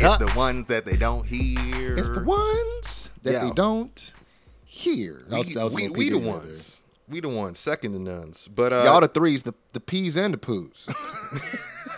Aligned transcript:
It's 0.00 0.16
the 0.18 0.32
ones 0.38 0.66
that 0.68 0.84
they 0.84 0.96
don't 0.96 1.26
hear. 1.26 1.96
It's 1.96 2.10
the 2.10 2.22
ones 2.22 3.10
that 3.22 3.32
Yeah. 3.32 3.44
they 3.44 3.50
don't 3.50 4.12
hear. 4.64 5.24
That 5.28 5.38
was- 5.38 5.48
We, 5.48 5.54
that 5.54 5.64
was 5.64 5.74
we, 5.74 5.88
we 5.88 6.10
the 6.10 6.18
ones. 6.18 6.82
We 7.10 7.20
the 7.20 7.28
ones. 7.28 7.58
Second 7.58 7.92
to 7.92 7.98
none's. 7.98 8.48
But 8.48 8.72
uh, 8.72 8.82
Y'all 8.84 9.00
the 9.00 9.08
threes, 9.08 9.42
the, 9.42 9.54
the 9.72 9.80
peas 9.80 10.16
and 10.16 10.34
the 10.34 10.38
poos. 10.38 10.86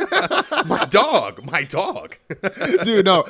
my 0.68 0.84
dog, 0.86 1.44
my 1.44 1.64
dog. 1.64 2.16
Dude, 2.84 3.04
no. 3.04 3.26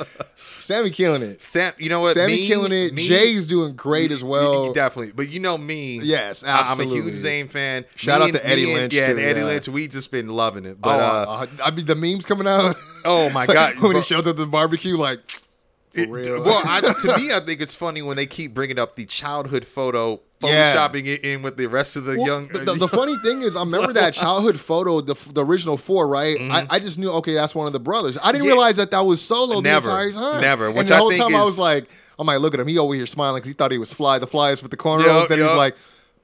Sami 0.58 0.90
killing 0.90 1.22
it. 1.22 1.40
Sam, 1.42 1.72
you 1.78 1.88
know 1.88 2.00
what? 2.00 2.14
Sami 2.14 2.34
Me- 2.34 2.46
killing 2.46 2.72
it. 2.72 2.92
me- 2.92 3.08
Jey's 3.08 3.46
doing 3.46 3.74
great 3.74 4.12
as 4.12 4.22
well. 4.22 4.72
definitely. 4.72 5.12
But 5.12 5.30
you 5.30 5.40
know 5.40 5.56
me. 5.58 6.00
Yes, 6.02 6.44
I- 6.44 6.70
I'm 6.70 6.80
a 6.80 6.84
huge 6.84 7.14
Zayn 7.14 7.48
fan. 7.50 7.84
Shout 7.96 8.18
Me 8.20 8.24
out 8.24 8.28
and- 8.30 8.38
to 8.38 8.46
Eddie 8.46 8.66
me 8.66 8.72
and- 8.72 8.80
Lynch, 8.82 8.94
Yeah, 8.94 9.10
and 9.10 9.18
too, 9.18 9.24
Eddie 9.24 9.40
yeah. 9.40 9.46
Lynch. 9.46 9.68
We 9.68 9.88
just 9.88 10.10
been 10.10 10.28
loving 10.28 10.66
it. 10.66 10.72
Oh, 10.76 10.78
But 10.82 11.00
uh, 11.00 11.02
uh, 11.28 11.46
I 11.64 11.70
mean, 11.70 11.86
the 11.86 11.96
memes 11.96 12.26
coming 12.26 12.46
out. 12.46 12.76
oh 13.04 13.30
my 13.30 13.40
It's 13.44 13.48
like 13.48 13.54
god, 13.74 13.78
when 13.82 13.96
he 13.96 14.02
shows 14.02 14.26
up 14.26 14.32
at 14.32 14.36
the 14.36 14.46
barbecue, 14.46 14.96
like, 14.96 15.20
for 15.94 16.00
It- 16.00 16.08
real. 16.10 16.42
well, 16.44 16.62
I, 16.64 16.80
to 16.80 17.16
me, 17.16 17.32
I 17.32 17.40
think 17.40 17.60
it's 17.60 17.74
funny 17.74 18.02
when 18.02 18.16
they 18.16 18.26
keep 18.26 18.52
bringing 18.54 18.78
up 18.78 18.96
the 18.96 19.06
childhood 19.06 19.64
photo, 19.64 20.20
Yeah. 20.42 20.74
photoshopping 20.74 21.06
it 21.06 21.22
in 21.24 21.42
with 21.42 21.56
the 21.56 21.66
rest 21.66 21.96
of 21.96 22.04
the 22.04 22.16
Well, 22.16 22.26
young. 22.26 22.48
The, 22.48 22.60
the- 22.60 22.74
the 22.74 22.88
funny 22.88 23.16
thing 23.24 23.42
is, 23.42 23.56
I 23.56 23.60
remember 23.60 23.92
that 23.94 24.14
childhood 24.24 24.58
photo, 24.58 25.00
the, 25.00 25.14
the 25.32 25.44
original 25.44 25.76
four, 25.76 26.08
right? 26.08 26.36
I, 26.40 26.66
I 26.70 26.78
just 26.78 26.98
knew, 26.98 27.10
okay, 27.12 27.34
that's 27.34 27.54
one 27.54 27.66
of 27.66 27.72
the 27.72 27.80
brothers. 27.80 28.16
I 28.22 28.32
didn't 28.32 28.40
Mm-hmm. 28.42 28.46
Yeah. 28.46 28.52
realize 28.52 28.76
that 28.76 28.90
that 28.92 29.00
was 29.04 29.20
Solo 29.20 29.60
Never. 29.60 29.88
the 29.88 29.90
entire 29.90 30.12
time. 30.12 30.40
Never, 30.40 30.66
And 30.68 30.76
which 30.76 30.88
the 30.88 30.94
I 30.94 30.98
whole 30.98 31.10
think 31.10 31.22
time 31.22 31.34
I 31.36 31.44
was 31.44 31.58
like, 31.58 31.86
I'm 32.18 32.26
like, 32.26 32.40
look 32.40 32.54
at 32.54 32.60
him. 32.60 32.66
He 32.68 32.78
over 32.78 32.94
here 32.94 33.06
smiling 33.06 33.38
because 33.40 33.48
he 33.48 33.54
thought 33.54 33.70
he 33.72 33.78
was 33.78 33.92
Fly, 33.92 34.18
the 34.18 34.26
flyest 34.26 34.62
with 34.62 34.70
the 34.70 34.76
cornrows. 34.76 35.06
Yup, 35.06 35.28
then 35.28 35.38
he's 35.38 35.46
yup. 35.46 35.56
like, 35.56 35.74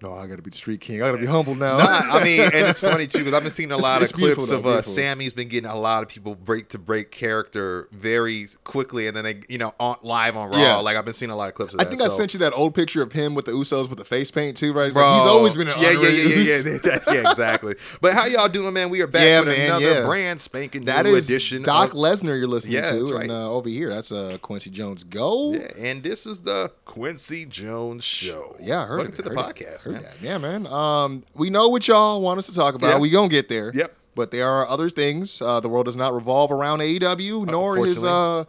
no, 0.02 0.12
I 0.14 0.26
got 0.26 0.36
to 0.36 0.42
be 0.42 0.50
the 0.50 0.56
street 0.56 0.80
king. 0.80 0.96
I 1.02 1.06
got 1.06 1.12
to 1.12 1.18
be 1.18 1.26
humble 1.26 1.54
now. 1.54 1.78
Nah, 1.78 1.84
I 2.18 2.22
mean, 2.22 2.40
and 2.40 2.54
it's 2.54 2.80
funny 2.80 3.06
too 3.06 3.18
because 3.20 3.32
I've 3.34 3.42
been 3.42 3.50
seeing 3.52 3.72
a 3.72 3.76
lot 3.78 4.02
it's 4.02 4.10
of 4.10 4.18
clips 4.18 4.36
beautiful, 4.46 4.70
of 4.72 4.78
uh. 4.78 4.82
Sami's 4.82 5.32
been 5.32 5.48
getting 5.48 5.70
a 5.70 5.74
lot 5.76 6.02
of 6.02 6.08
people 6.08 6.34
break 6.34 6.68
to 6.70 6.78
break 6.78 7.10
character 7.10 7.88
very 7.92 8.46
quickly, 8.64 9.08
and 9.08 9.16
then 9.16 9.24
they, 9.24 9.40
you 9.48 9.56
know, 9.58 9.74
on 9.80 9.96
live 10.02 10.36
on 10.36 10.50
Raw. 10.50 10.58
Yeah. 10.58 10.76
Like 10.76 10.96
I've 10.96 11.04
been 11.04 11.14
seeing 11.14 11.30
a 11.30 11.36
lot 11.36 11.48
of 11.48 11.54
clips 11.54 11.72
of 11.74 11.80
I 11.80 11.84
that. 11.84 11.90
think 11.90 12.02
I 12.02 12.08
sent 12.08 12.34
you 12.34 12.40
that 12.40 12.52
old 12.52 12.74
picture 12.74 13.02
of 13.02 13.12
him 13.12 13.34
with 13.34 13.46
the 13.46 13.52
Usos 13.52 13.88
with 13.88 13.98
the 13.98 14.04
face 14.04 14.30
paint 14.30 14.56
too, 14.56 14.72
right? 14.72 14.86
It's 14.88 14.94
Bro, 14.94 15.08
like, 15.10 15.20
he's 15.22 15.30
always 15.30 15.56
been 15.56 15.68
an 15.68 15.80
yeah, 15.80 15.90
yeah, 15.90 16.08
yeah, 16.08 16.08
yeah, 16.08 16.36
yeah, 16.64 16.78
yeah, 16.84 17.14
yeah, 17.22 17.30
exactly. 17.30 17.74
But 18.00 18.12
how 18.14 18.26
y'all 18.26 18.48
doing, 18.48 18.74
man? 18.74 18.90
We 18.90 19.00
are 19.00 19.06
back 19.06 19.22
Yeah, 19.22 19.40
with 19.40 19.48
man, 19.48 19.66
another 19.70 20.00
yeah. 20.00 20.06
brand 20.06 20.40
spanking 20.40 20.84
new 20.84 20.92
is 21.14 21.28
edition. 21.28 21.62
Doc 21.62 21.90
of, 21.90 21.96
Lesnar 21.96 22.38
you're 22.38 22.46
listening 22.46 22.74
Yeah, 22.74 22.90
to, 22.90 22.98
that's 22.98 23.10
right. 23.12 23.22
and 23.22 23.32
uh, 23.32 23.50
over 23.50 23.68
here 23.68 23.88
that's 23.88 24.12
uh, 24.12 24.36
Quincy 24.42 24.68
Jones. 24.70 25.04
Go. 25.04 25.54
yeah, 25.54 25.68
and 25.78 26.02
this 26.02 26.26
is 26.26 26.40
the 26.40 26.70
Quincy 26.84 27.46
Jones 27.46 28.04
Show. 28.04 28.56
Yeah, 28.60 28.82
I 28.82 28.86
heard 28.86 28.96
Welcome 28.98 29.12
it. 29.12 29.16
to 29.16 29.22
the 29.22 29.30
podcast, 29.30 29.84
heard 29.86 29.92
man. 29.94 30.02
that. 30.02 30.14
Yeah, 30.22 30.38
man. 30.38 30.66
Um, 30.66 31.24
we 31.34 31.50
know 31.50 31.68
what 31.68 31.86
y'all 31.88 32.20
want 32.20 32.38
us 32.38 32.46
to 32.46 32.54
talk 32.54 32.74
about. 32.74 33.00
We 33.00 33.10
gonna 33.10 33.28
get 33.28 33.48
there. 33.48 33.70
Yep. 33.74 33.94
But 34.14 34.30
there 34.30 34.48
are 34.48 34.66
other 34.68 34.88
things. 34.88 35.42
Uh, 35.42 35.60
the 35.60 35.68
world 35.68 35.86
does 35.86 35.96
not 35.96 36.14
revolve 36.14 36.50
around 36.50 36.80
AEW, 36.80 37.46
nor 37.46 37.76
his 37.76 38.02
Unfortunately. 38.02 38.08
uh, 38.40 38.44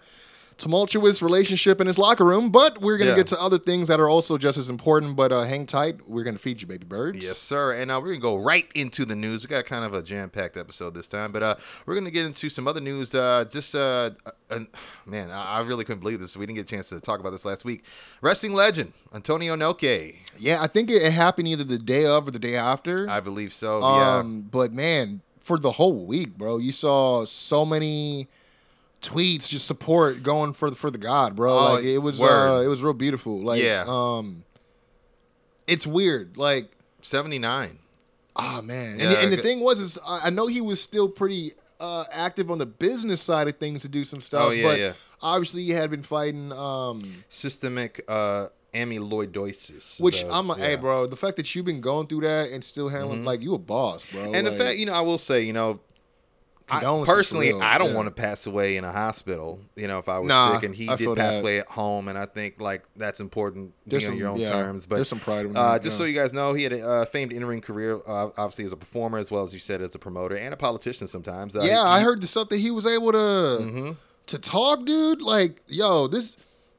tumultuous 0.57 1.21
relationship 1.21 1.79
in 1.79 1.87
his 1.87 1.97
locker 1.97 2.25
room. 2.25 2.49
But 2.49 2.81
we're 2.81 2.97
gonna 2.97 3.11
Yeah. 3.11 3.17
get 3.17 3.27
to 3.27 3.41
other 3.41 3.57
things 3.57 3.87
that 3.87 3.99
are 3.99 4.09
also 4.09 4.37
just 4.37 4.57
as 4.57 4.69
important. 4.69 5.15
But 5.15 5.31
uh, 5.31 5.43
hang 5.43 5.65
tight. 5.65 6.07
We're 6.07 6.23
gonna 6.23 6.37
feed 6.39 6.61
you, 6.61 6.67
baby 6.67 6.85
birds. 6.85 7.23
Yes, 7.23 7.37
sir. 7.37 7.73
And 7.73 7.91
uh, 7.91 7.99
we're 8.01 8.09
gonna 8.09 8.19
go 8.19 8.35
right 8.37 8.67
into 8.75 9.05
the 9.05 9.15
news. 9.15 9.43
We 9.43 9.49
got 9.49 9.65
kind 9.65 9.85
of 9.85 9.93
a 9.93 10.01
jam-packed 10.01 10.57
episode 10.57 10.93
this 10.93 11.07
time, 11.07 11.31
but 11.31 11.43
uh, 11.43 11.55
we're 11.85 11.95
gonna 11.95 12.11
get 12.11 12.25
into 12.25 12.49
some 12.49 12.67
other 12.67 12.81
news. 12.81 13.13
Uh, 13.13 13.45
just 13.49 13.75
uh, 13.75 14.11
uh, 14.49 14.59
man, 15.05 15.31
I, 15.31 15.57
I 15.57 15.59
really 15.61 15.83
couldn't 15.85 16.01
believe 16.01 16.19
this. 16.19 16.35
We 16.35 16.45
didn't 16.45 16.55
get 16.57 16.65
a 16.65 16.75
chance 16.75 16.89
to 16.89 16.99
talk 16.99 17.19
about 17.19 17.31
this 17.31 17.45
last 17.45 17.65
week. 17.65 17.83
Wrestling 18.21 18.53
legend 18.53 18.93
Antonio 19.13 19.55
Inoki. 19.55 20.17
Yeah, 20.37 20.61
I 20.61 20.67
think 20.67 20.89
it, 20.89 21.11
happened 21.11 21.47
either 21.47 21.63
the 21.63 21.79
day 21.79 22.05
of 22.05 22.27
or 22.27 22.31
the 22.31 22.39
day 22.39 22.55
after. 22.55 23.09
I 23.09 23.19
believe 23.19 23.53
so. 23.53 23.81
Um, 23.81 24.41
but 24.51 24.73
man, 24.73 25.21
for 25.39 25.57
the 25.57 25.71
whole 25.73 26.05
week, 26.05 26.37
bro, 26.37 26.57
you 26.57 26.71
saw 26.71 27.25
so 27.25 27.65
many 27.65 28.27
tweets, 29.07 29.49
just 29.49 29.65
support 29.67 30.21
going 30.23 30.53
for 30.53 30.69
the 30.69 30.75
for 30.75 30.91
the 30.91 30.97
god, 30.97 31.35
bro. 31.35 31.57
Oh, 31.57 31.73
like 31.75 31.83
it 31.83 31.97
was, 31.99 32.21
uh, 32.21 32.61
it 32.63 32.67
was 32.67 32.81
real 32.83 32.93
beautiful. 32.93 33.39
Like, 33.41 33.61
Yeah. 33.63 33.85
um, 33.87 34.43
it's 35.65 35.87
weird. 35.87 36.37
Like, 36.37 36.71
seventy-nine. 37.01 37.79
ah, 38.35 38.61
man. 38.61 38.93
And, 38.93 39.01
Yeah, 39.01 39.19
and 39.21 39.31
the 39.33 39.37
thing 39.37 39.59
was, 39.61 39.79
is 39.79 39.97
I 40.07 40.29
know 40.29 40.47
he 40.47 40.61
was 40.61 40.81
still 40.81 41.09
pretty 41.09 41.53
uh, 41.79 42.03
active 42.11 42.49
on 42.51 42.57
the 42.57 42.65
business 42.65 43.21
side 43.21 43.47
of 43.47 43.57
things 43.57 43.81
to 43.83 43.87
do 43.87 44.03
some 44.03 44.21
stuff. 44.21 44.47
Oh, 44.47 44.51
yeah, 44.51 44.63
but 44.63 44.79
yeah. 44.79 44.93
obviously 45.21 45.63
he 45.63 45.71
had 45.71 45.89
been 45.89 46.03
fighting. 46.03 46.51
Um, 46.51 47.23
Systemic 47.29 48.03
uh, 48.07 48.47
amyloidosis. 48.73 49.99
which 49.99 50.21
The- 50.23 50.31
I'm, 50.31 50.49
a, 50.49 50.53
yeah. 50.53 50.59
Mm-hmm. 50.59 50.63
hey, 50.63 50.75
bro, 50.75 51.07
the 51.07 51.15
fact 51.15 51.37
that 51.37 51.53
you've 51.55 51.65
been 51.65 51.81
going 51.81 52.07
through 52.07 52.21
that 52.21 52.51
and 52.51 52.63
still 52.63 52.89
handling, 52.89 53.23
like, 53.25 53.41
you 53.41 53.53
a 53.53 53.57
boss, 53.57 54.11
bro. 54.11 54.33
And 54.33 54.45
the 54.47 54.51
fact, 54.51 54.77
you 54.77 54.85
know, 54.85 54.93
I 54.93 55.01
will 55.01 55.17
say, 55.17 55.41
you 55.43 55.53
know, 55.53 55.79
I, 56.69 56.81
personally, 57.05 57.53
real, 57.53 57.61
I 57.61 57.77
don't 57.77 57.91
yeah. 57.91 57.95
want 57.95 58.07
to 58.07 58.11
pass 58.11 58.45
away 58.45 58.75
in 58.75 58.83
a 58.83 58.91
hospital. 58.91 59.59
You 59.75 59.87
know, 59.87 59.99
if 59.99 60.09
I 60.09 60.19
was 60.19 60.27
Nah, 60.27 60.55
sick, 60.55 60.63
and 60.63 60.75
he 60.75 60.89
I 60.89 60.95
did 60.97 61.15
pass 61.15 61.35
that. 61.35 61.39
away 61.41 61.59
at 61.59 61.67
home, 61.67 62.07
and 62.09 62.17
I 62.17 62.25
think 62.25 62.59
like 62.59 62.83
that's 62.95 63.19
important. 63.21 63.73
There's 63.85 64.03
you 64.03 64.09
know, 64.09 64.11
some- 64.13 64.19
your 64.19 64.29
own 64.29 64.39
yeah, 64.39 64.49
terms, 64.51 64.85
but 64.85 64.95
there's 64.95 65.07
some 65.07 65.19
pride 65.19 65.45
in 65.45 65.55
Uh, 65.55 65.79
just 65.79 65.95
yeah. 65.95 65.97
so 65.99 66.03
you 66.03 66.13
guys 66.15 66.33
know, 66.33 66.53
he 66.53 66.63
had 66.63 66.73
a 66.73 66.85
uh, 66.85 67.05
famed 67.05 67.31
in-ring 67.31 67.61
career, 67.61 67.99
uh, 68.05 68.29
obviously 68.37 68.65
as 68.65 68.73
a 68.73 68.77
performer 68.77 69.17
as 69.17 69.31
well 69.31 69.43
as 69.43 69.53
you 69.53 69.59
said 69.59 69.81
as 69.81 69.95
a 69.95 69.99
promoter 69.99 70.35
and 70.35 70.53
a 70.53 70.57
politician. 70.57 71.07
Sometimes, 71.07 71.55
uh, 71.55 71.59
Yeah, 71.61 71.65
he- 71.65 71.71
Mm-hmm. 71.77 71.87
I 71.87 72.01
heard 72.01 72.21
the 72.21 72.27
stuff 72.27 72.49
that 72.49 72.57
he 72.57 72.69
was 72.71 72.85
able 72.85 73.11
to 73.13 73.95
to 74.27 74.37
talk, 74.37 74.85
dude. 74.85 75.21
Like, 75.21 75.61
yo, 75.67 76.07
this 76.07 76.35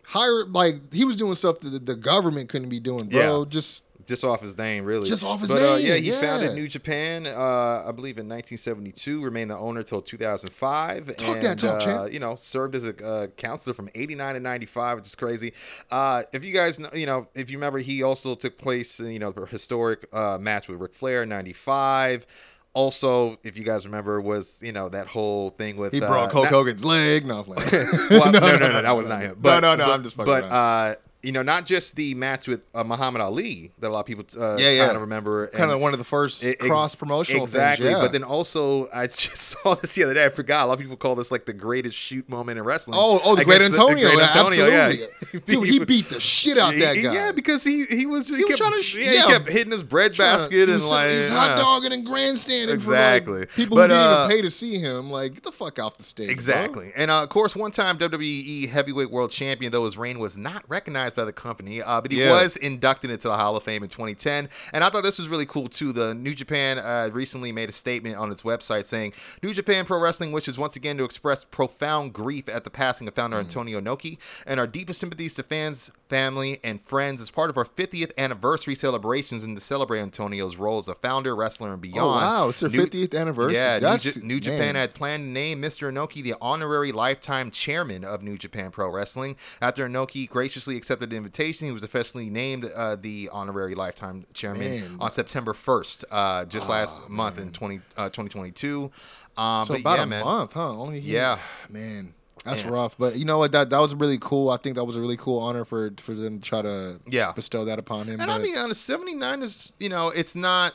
higher 0.08 0.44
like 0.44 0.92
he 0.92 1.04
was 1.06 1.16
doing 1.16 1.34
stuff 1.34 1.60
that 1.60 1.86
the- 1.86 1.94
government 1.96 2.48
couldn't 2.50 2.68
be 2.68 2.80
doing, 2.80 3.08
bro. 3.08 3.44
Just 3.46 3.82
just 4.08 4.24
off 4.24 4.40
his 4.40 4.56
name, 4.56 4.84
really. 4.84 5.06
Just 5.06 5.22
off 5.22 5.40
his 5.40 5.50
but, 5.50 5.62
Uh, 5.62 5.76
name, 5.76 5.86
yeah, 5.86 5.94
he 5.94 6.08
yeah. 6.10 6.20
founded 6.20 6.54
New 6.54 6.66
Japan, 6.66 7.26
uh, 7.26 7.84
I 7.86 7.92
believe, 7.92 8.16
in 8.16 8.26
1972. 8.26 9.20
Remained 9.20 9.50
the 9.50 9.56
owner 9.56 9.82
till 9.82 10.00
2005. 10.00 11.16
Talk 11.16 11.36
and, 11.36 11.42
that 11.42 11.58
talk, 11.58 11.76
uh, 11.76 11.84
champ. 11.84 12.12
You 12.12 12.18
know, 12.18 12.34
served 12.34 12.74
as 12.74 12.86
a 12.86 13.04
uh, 13.04 13.26
counselor 13.36 13.74
from 13.74 13.90
89 13.94 14.34
to 14.34 14.40
95, 14.40 14.98
which 14.98 15.06
is 15.06 15.14
crazy. 15.14 15.52
Uh, 15.90 16.22
if 16.32 16.42
you 16.42 16.54
guys, 16.54 16.80
know, 16.80 16.88
you 16.94 17.06
know, 17.06 17.28
if 17.34 17.50
you 17.50 17.58
remember, 17.58 17.78
he 17.78 18.02
also 18.02 18.34
took 18.34 18.56
place, 18.56 18.98
in, 18.98 19.10
you 19.10 19.18
know, 19.18 19.30
the 19.30 19.44
historic 19.44 20.08
uh, 20.12 20.38
match 20.40 20.68
with 20.68 20.80
Ric 20.80 20.94
Flair 20.94 21.24
in 21.24 21.28
95. 21.28 22.26
Also, 22.72 23.38
if 23.44 23.58
you 23.58 23.64
guys 23.64 23.84
remember, 23.84 24.20
was 24.20 24.60
you 24.62 24.72
know 24.72 24.88
that 24.90 25.08
whole 25.08 25.50
thing 25.50 25.76
with 25.76 25.92
he 25.92 26.00
uh, 26.00 26.06
broke 26.06 26.32
Hulk 26.32 26.44
not- 26.44 26.52
Hogan's 26.52 26.84
leg. 26.84 27.26
No, 27.26 27.42
well, 27.46 28.30
no, 28.30 28.38
no, 28.40 28.56
no, 28.56 28.82
that 28.82 28.90
was 28.96 29.06
not 29.06 29.20
him. 29.20 29.36
But, 29.40 29.60
no, 29.60 29.74
no, 29.74 29.86
but, 29.86 29.92
I'm 29.92 30.02
just 30.02 30.16
fucking 30.16 30.32
But 30.32 30.44
uh, 30.44 30.94
you 31.22 31.32
know, 31.32 31.42
not 31.42 31.66
just 31.66 31.96
the 31.96 32.14
match 32.14 32.46
with 32.46 32.60
uh, 32.74 32.84
Muhammad 32.84 33.20
Ali 33.20 33.72
that 33.80 33.88
a 33.88 33.90
lot 33.90 34.00
of 34.00 34.06
people 34.06 34.24
uh, 34.40 34.56
Yeah, 34.56 34.70
yeah. 34.70 34.84
kind 34.86 34.94
of 34.96 35.00
remember. 35.02 35.48
kind 35.48 35.70
of 35.72 35.80
one 35.80 35.92
of 35.92 35.98
the 35.98 36.04
first 36.04 36.44
ex- 36.44 36.64
cross 36.64 36.94
promotional 36.94 37.42
exactly. 37.42 37.86
things. 37.86 37.96
Yeah. 37.96 38.04
But 38.04 38.12
then 38.12 38.22
also, 38.22 38.88
I 38.94 39.06
just 39.08 39.36
saw 39.36 39.74
this 39.74 39.94
the 39.96 40.04
other 40.04 40.14
day. 40.14 40.24
I 40.24 40.28
forgot. 40.28 40.64
A 40.64 40.66
lot 40.66 40.74
of 40.74 40.78
people 40.80 40.96
call 40.96 41.16
this 41.16 41.32
like 41.32 41.44
the 41.44 41.52
greatest 41.52 41.96
shoot 41.96 42.28
moment 42.28 42.58
in 42.58 42.64
wrestling. 42.64 42.96
Oh, 43.00 43.20
oh, 43.24 43.34
the 43.34 43.44
great 43.44 43.62
Antonio, 43.62 44.10
great 44.12 44.28
Antonio, 44.28 44.64
absolutely. 44.70 45.06
yeah. 45.34 45.40
Dude, 45.46 45.68
he 45.68 45.78
beat 45.80 46.08
the 46.08 46.20
shit 46.20 46.56
out 46.56 46.74
He- 46.74 46.80
that 46.80 46.94
guy. 46.94 47.12
Yeah, 47.12 47.32
because 47.32 47.64
he 47.64 47.84
he 47.86 48.06
was 48.06 48.24
just, 48.26 48.36
he, 48.38 48.44
was 48.44 48.50
kept, 48.54 48.58
trying 48.70 48.80
to 48.80 48.98
yeah, 49.00 49.10
yeah. 49.10 49.22
he 49.26 49.28
kept 49.32 49.48
hitting 49.48 49.72
his 49.72 49.82
bread 49.82 50.12
to- 50.12 50.18
basket 50.18 50.52
he 50.52 50.62
and 50.62 50.74
was, 50.74 50.86
like 50.88 51.10
he 51.10 51.18
was 51.18 51.28
hot 51.30 51.56
dogging 51.56 51.92
and 51.92 52.06
grandstanding 52.06 52.76
Exactly. 52.76 53.32
for 53.32 53.38
like, 53.40 53.52
people 53.54 53.76
But, 53.76 53.90
who 53.90 53.96
didn't 53.96 54.12
uh, 54.12 54.24
even 54.26 54.36
pay 54.36 54.42
to 54.42 54.50
see 54.52 54.78
him. 54.78 55.10
Like, 55.10 55.34
get 55.34 55.42
the 55.42 55.50
fuck 55.52 55.80
off 55.80 55.96
the 55.96 56.04
stage. 56.04 56.28
bro. 56.28 56.32
Exactly. 56.32 56.92
And 56.94 57.10
uh, 57.10 57.24
of 57.24 57.28
course, 57.28 57.56
one 57.56 57.72
time 57.72 57.98
WWE 57.98 58.68
Heavyweight 58.68 59.10
World 59.10 59.32
Champion, 59.32 59.72
though 59.72 59.84
his 59.84 59.98
reign 59.98 60.20
was 60.20 60.36
not 60.36 60.62
recognized 60.68 61.07
by 61.14 61.24
the 61.24 61.32
company, 61.32 61.80
uh, 61.82 62.00
but 62.00 62.10
he 62.10 62.20
Yeah. 62.20 62.32
was 62.32 62.56
inducted 62.56 63.10
into 63.10 63.28
the 63.28 63.36
Hall 63.36 63.56
of 63.56 63.62
Fame 63.62 63.82
in 63.82 63.88
2010. 63.88 64.48
And 64.72 64.82
I 64.84 64.90
thought 64.90 65.02
this 65.02 65.18
was 65.18 65.28
really 65.28 65.46
cool, 65.46 65.68
too. 65.68 65.92
The 65.92 66.14
New 66.14 66.34
Japan 66.34 66.78
uh, 66.78 67.10
recently 67.12 67.52
made 67.52 67.68
a 67.68 67.72
statement 67.72 68.16
on 68.16 68.30
its 68.32 68.42
website 68.42 68.86
saying 68.86 69.12
New 69.42 69.52
Japan 69.54 69.84
Pro 69.84 70.00
Wrestling 70.00 70.32
wishes 70.32 70.58
once 70.58 70.76
again 70.76 70.96
to 70.98 71.04
express 71.04 71.44
profound 71.44 72.12
grief 72.12 72.48
at 72.48 72.64
the 72.64 72.70
passing 72.70 73.08
of 73.08 73.14
founder 73.14 73.36
Mm. 73.36 73.40
Antonio 73.40 73.80
Inoki 73.80 74.18
and 74.46 74.58
our 74.58 74.66
deepest 74.66 75.00
sympathies 75.00 75.34
to 75.34 75.42
fans, 75.42 75.90
family, 76.08 76.58
and 76.64 76.80
friends 76.80 77.20
as 77.20 77.30
part 77.30 77.50
of 77.50 77.56
our 77.58 77.64
50th 77.64 78.10
anniversary 78.18 78.74
celebrations 78.74 79.44
and 79.44 79.56
to 79.56 79.62
celebrate 79.62 80.00
Antonio's 80.00 80.56
role 80.56 80.78
as 80.78 80.88
a 80.88 80.94
founder, 80.94 81.36
wrestler, 81.36 81.72
and 81.72 81.82
beyond. 81.82 82.00
Oh, 82.00 82.08
wow. 82.08 82.48
It's 82.48 82.60
their 82.60 82.70
New- 82.70 82.86
50th 82.86 83.14
anniversary. 83.14 83.54
Yeah, 83.56 83.74
New, 83.74 83.80
That's- 83.80 84.16
Ja- 84.16 84.22
New 84.24 84.40
Japan 84.40 84.74
had 84.74 84.94
planned 84.94 85.24
to 85.24 85.28
name 85.28 85.60
Mr. 85.62 85.92
Inoki 85.92 86.22
the 86.22 86.34
honorary 86.40 86.92
lifetime 86.92 87.50
chairman 87.50 88.04
of 88.04 88.22
New 88.22 88.38
Japan 88.38 88.70
Pro 88.70 88.88
Wrestling. 88.90 89.36
After 89.60 89.86
Inoki 89.88 90.28
graciously 90.28 90.76
accepted 90.76 90.97
the 91.06 91.16
invitation, 91.16 91.66
he 91.66 91.72
was 91.72 91.82
officially 91.82 92.30
named 92.30 92.64
uh, 92.64 92.96
the 92.96 93.28
honorary 93.32 93.74
lifetime 93.74 94.26
chairman 94.34 94.80
Man. 94.80 94.96
on 95.00 95.10
September 95.10 95.52
1st, 95.52 96.04
uh, 96.10 96.44
just 96.46 96.68
last 96.68 97.08
month 97.08 97.38
in 97.38 97.52
20, 97.52 97.80
uh, 97.96 98.04
2022. 98.10 98.90
Um, 99.36 99.64
So 99.66 99.74
but 99.74 99.80
about 99.80 99.96
yeah, 99.98 100.02
a 100.02 100.06
man. 100.06 100.24
month, 100.24 100.52
huh? 100.54 100.70
Only 100.70 101.00
he- 101.00 101.12
Yeah. 101.14 101.38
man. 101.68 102.14
That's 102.44 102.62
Yeah. 102.62 102.70
rough, 102.70 102.96
but 102.96 103.16
you 103.16 103.24
know 103.24 103.36
what? 103.38 103.50
That 103.52 103.68
that 103.70 103.78
was 103.80 103.94
really 103.94 104.18
cool. 104.20 104.48
I 104.50 104.56
think 104.58 104.76
that 104.76 104.84
was 104.84 104.94
a 104.96 105.00
really 105.00 105.16
cool 105.16 105.40
honor 105.40 105.64
for 105.64 105.90
for 105.98 106.14
them 106.14 106.40
to 106.40 106.48
try 106.48 106.62
to 106.62 107.00
Yeah. 107.06 107.32
bestow 107.32 107.64
that 107.64 107.78
upon 107.78 108.06
him. 108.06 108.20
And 108.20 108.30
I'll 108.30 108.40
be 108.42 108.56
honest, 108.56 108.84
79 108.86 109.42
is, 109.42 109.72
you 109.80 109.88
know, 109.88 110.08
it's 110.10 110.34
not, 110.36 110.74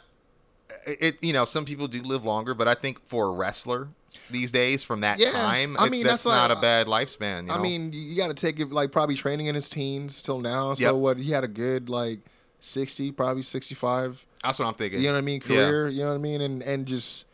it, 0.86 1.18
you 1.22 1.32
know, 1.34 1.46
some 1.46 1.64
people 1.66 1.88
do 1.88 2.02
live 2.04 2.26
longer, 2.26 2.54
but 2.54 2.68
I 2.68 2.74
think 2.74 3.00
for 3.08 3.28
a 3.28 3.32
wrestler 3.32 3.90
these 4.30 4.52
days 4.52 4.84
from 4.84 5.02
that 5.02 5.20
Yeah, 5.20 5.32
time, 5.32 5.76
I 5.80 5.86
it- 5.88 5.90
mean, 5.92 6.04
that's, 6.04 6.24
that's 6.24 6.26
like- 6.38 6.50
not 6.50 6.58
a 6.58 6.62
bad 6.62 6.88
lifespan. 6.88 7.42
You 7.44 7.48
know? 7.50 7.54
I 7.56 7.58
mean, 7.60 7.92
you 7.94 8.16
got 8.16 8.28
to 8.28 8.34
take 8.34 8.60
it 8.60 8.72
like 8.72 8.92
probably 8.92 9.16
training 9.16 9.48
in 9.48 9.56
his 9.56 9.70
teens 9.70 10.22
till 10.22 10.40
now. 10.40 10.74
So 10.74 10.86
Yep. 10.86 10.96
what? 10.96 11.18
He 11.18 11.32
had 11.32 11.44
a 11.44 11.48
good 11.48 11.90
like 11.90 12.20
sixty, 12.60 13.12
probably 13.12 13.44
sixty 13.44 13.76
five. 13.76 14.24
that's 14.44 14.60
what 14.60 14.68
I'm 14.68 14.74
thinking. 14.74 15.00
You 15.02 15.08
know 15.08 15.14
what 15.14 15.20
I 15.20 15.22
mean? 15.22 15.42
Yeah. 15.48 15.56
Career. 15.56 15.88
You 15.90 16.04
know 16.04 16.10
what 16.10 16.16
I 16.16 16.20
mean? 16.20 16.42
And 16.42 16.62
and 16.64 16.86
just 16.86 17.26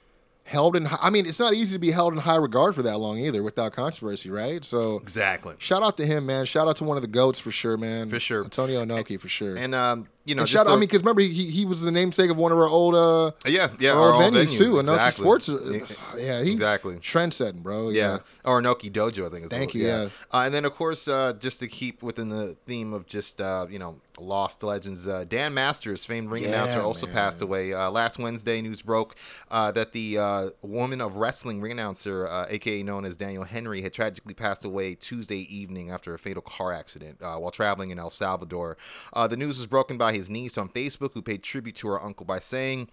held 0.43 0.75
in. 0.75 0.87
I 0.99 1.09
mean, 1.11 1.27
it's 1.27 1.39
not 1.39 1.53
easy 1.53 1.75
to 1.75 1.79
be 1.79 1.91
held 1.91 2.11
in 2.13 2.19
high 2.19 2.35
regard 2.35 2.73
for 2.73 2.81
that 2.81 2.97
long 2.97 3.19
either, 3.19 3.43
without 3.43 3.71
controversy, 3.73 4.31
right? 4.31 4.65
So 4.65 4.97
Exactly. 4.97 5.53
shout 5.59 5.83
out 5.83 5.95
to 5.97 6.05
him, 6.07 6.25
man. 6.25 6.45
Shout 6.45 6.67
out 6.67 6.75
to 6.77 6.83
one 6.83 6.97
of 6.97 7.03
the 7.03 7.07
goats 7.07 7.39
for 7.39 7.51
sure, 7.51 7.77
man. 7.77 8.09
For 8.09 8.19
sure. 8.19 8.43
Antonio 8.43 8.83
Inoki 8.83 9.19
for 9.19 9.27
sure. 9.27 9.55
And, 9.55 9.75
um, 9.75 10.07
you 10.29 10.35
know, 10.35 10.43
just 10.43 10.53
shout 10.53 10.67
out, 10.67 10.71
I 10.71 10.73
to- 10.73 10.79
mean, 10.79 10.87
because 10.87 11.01
remember 11.01 11.21
he, 11.21 11.29
he 11.51 11.65
was 11.65 11.81
the 11.81 11.91
namesake 11.91 12.29
of 12.29 12.37
one 12.37 12.51
of 12.51 12.57
our 12.57 12.67
old 12.67 12.95
uh 12.95 13.31
yeah, 13.45 13.69
yeah, 13.79 13.91
our 13.91 13.99
our 13.99 14.13
old 14.13 14.23
old 14.23 14.33
venues, 14.35 14.57
too. 14.57 14.79
Exactly. 14.79 15.23
Sports. 15.23 15.49
uh, 15.49 15.85
Yeah, 16.17 16.43
he 16.43 16.51
Exactly. 16.53 16.97
trend 16.99 17.33
setting, 17.33 17.61
bro. 17.61 17.89
Yeah. 17.89 17.99
Yeah. 17.99 18.17
or 18.51 18.61
Noki 18.61 18.91
Dojo, 18.91 19.27
I 19.27 19.29
think. 19.29 19.43
Is 19.45 19.49
Thank 19.49 19.69
what- 19.69 19.75
you, 19.75 19.87
yeah. 19.87 20.09
Uh, 20.33 20.41
and 20.45 20.53
then, 20.53 20.65
of 20.65 20.73
course, 20.75 21.07
uh, 21.07 21.33
just 21.39 21.59
to 21.61 21.67
keep 21.67 22.01
within 22.03 22.29
the 22.29 22.55
theme 22.67 22.93
of 22.93 23.05
just 23.07 23.41
uh, 23.41 23.65
you 23.69 23.79
know 23.79 23.95
lost 24.21 24.63
legends, 24.63 25.07
uh, 25.07 25.25
Dan 25.27 25.53
Masters, 25.53 26.05
famed 26.05 26.29
ring 26.29 26.43
Yeah, 26.43 26.49
announcer, 26.49 26.81
also 26.81 27.05
man. 27.05 27.15
passed 27.15 27.41
away 27.41 27.73
uh, 27.73 27.89
last 27.89 28.19
Wednesday. 28.19 28.61
News 28.61 28.81
broke 28.81 29.15
uh, 29.49 29.71
that 29.71 29.91
the 29.93 30.17
uh, 30.17 30.49
woman 30.61 31.01
of 31.01 31.15
wrestling 31.15 31.61
ring 31.61 31.71
announcer, 31.71 32.27
uh, 32.27 32.45
aka 32.49 32.83
known 32.83 33.05
as 33.05 33.15
Daniel 33.15 33.43
Henry, 33.43 33.81
had 33.81 33.93
tragically 33.93 34.33
passed 34.33 34.63
away 34.65 34.95
Tuesday 34.95 35.41
evening 35.53 35.91
after 35.91 36.13
a 36.13 36.19
fatal 36.19 36.41
car 36.41 36.73
accident 36.73 37.17
uh, 37.21 37.37
while 37.37 37.51
traveling 37.51 37.89
in 37.91 37.99
El 37.99 38.09
Salvador. 38.09 38.77
Uh, 39.13 39.27
the 39.27 39.37
news 39.37 39.57
was 39.57 39.67
broken 39.67 39.97
by 39.97 40.13
his 40.13 40.29
niece 40.29 40.57
on 40.57 40.69
Facebook, 40.69 41.13
who 41.13 41.21
paid 41.21 41.43
tribute 41.43 41.75
to 41.77 41.87
her 41.87 42.01
uncle 42.03 42.25
by 42.25 42.39
saying. 42.39 42.89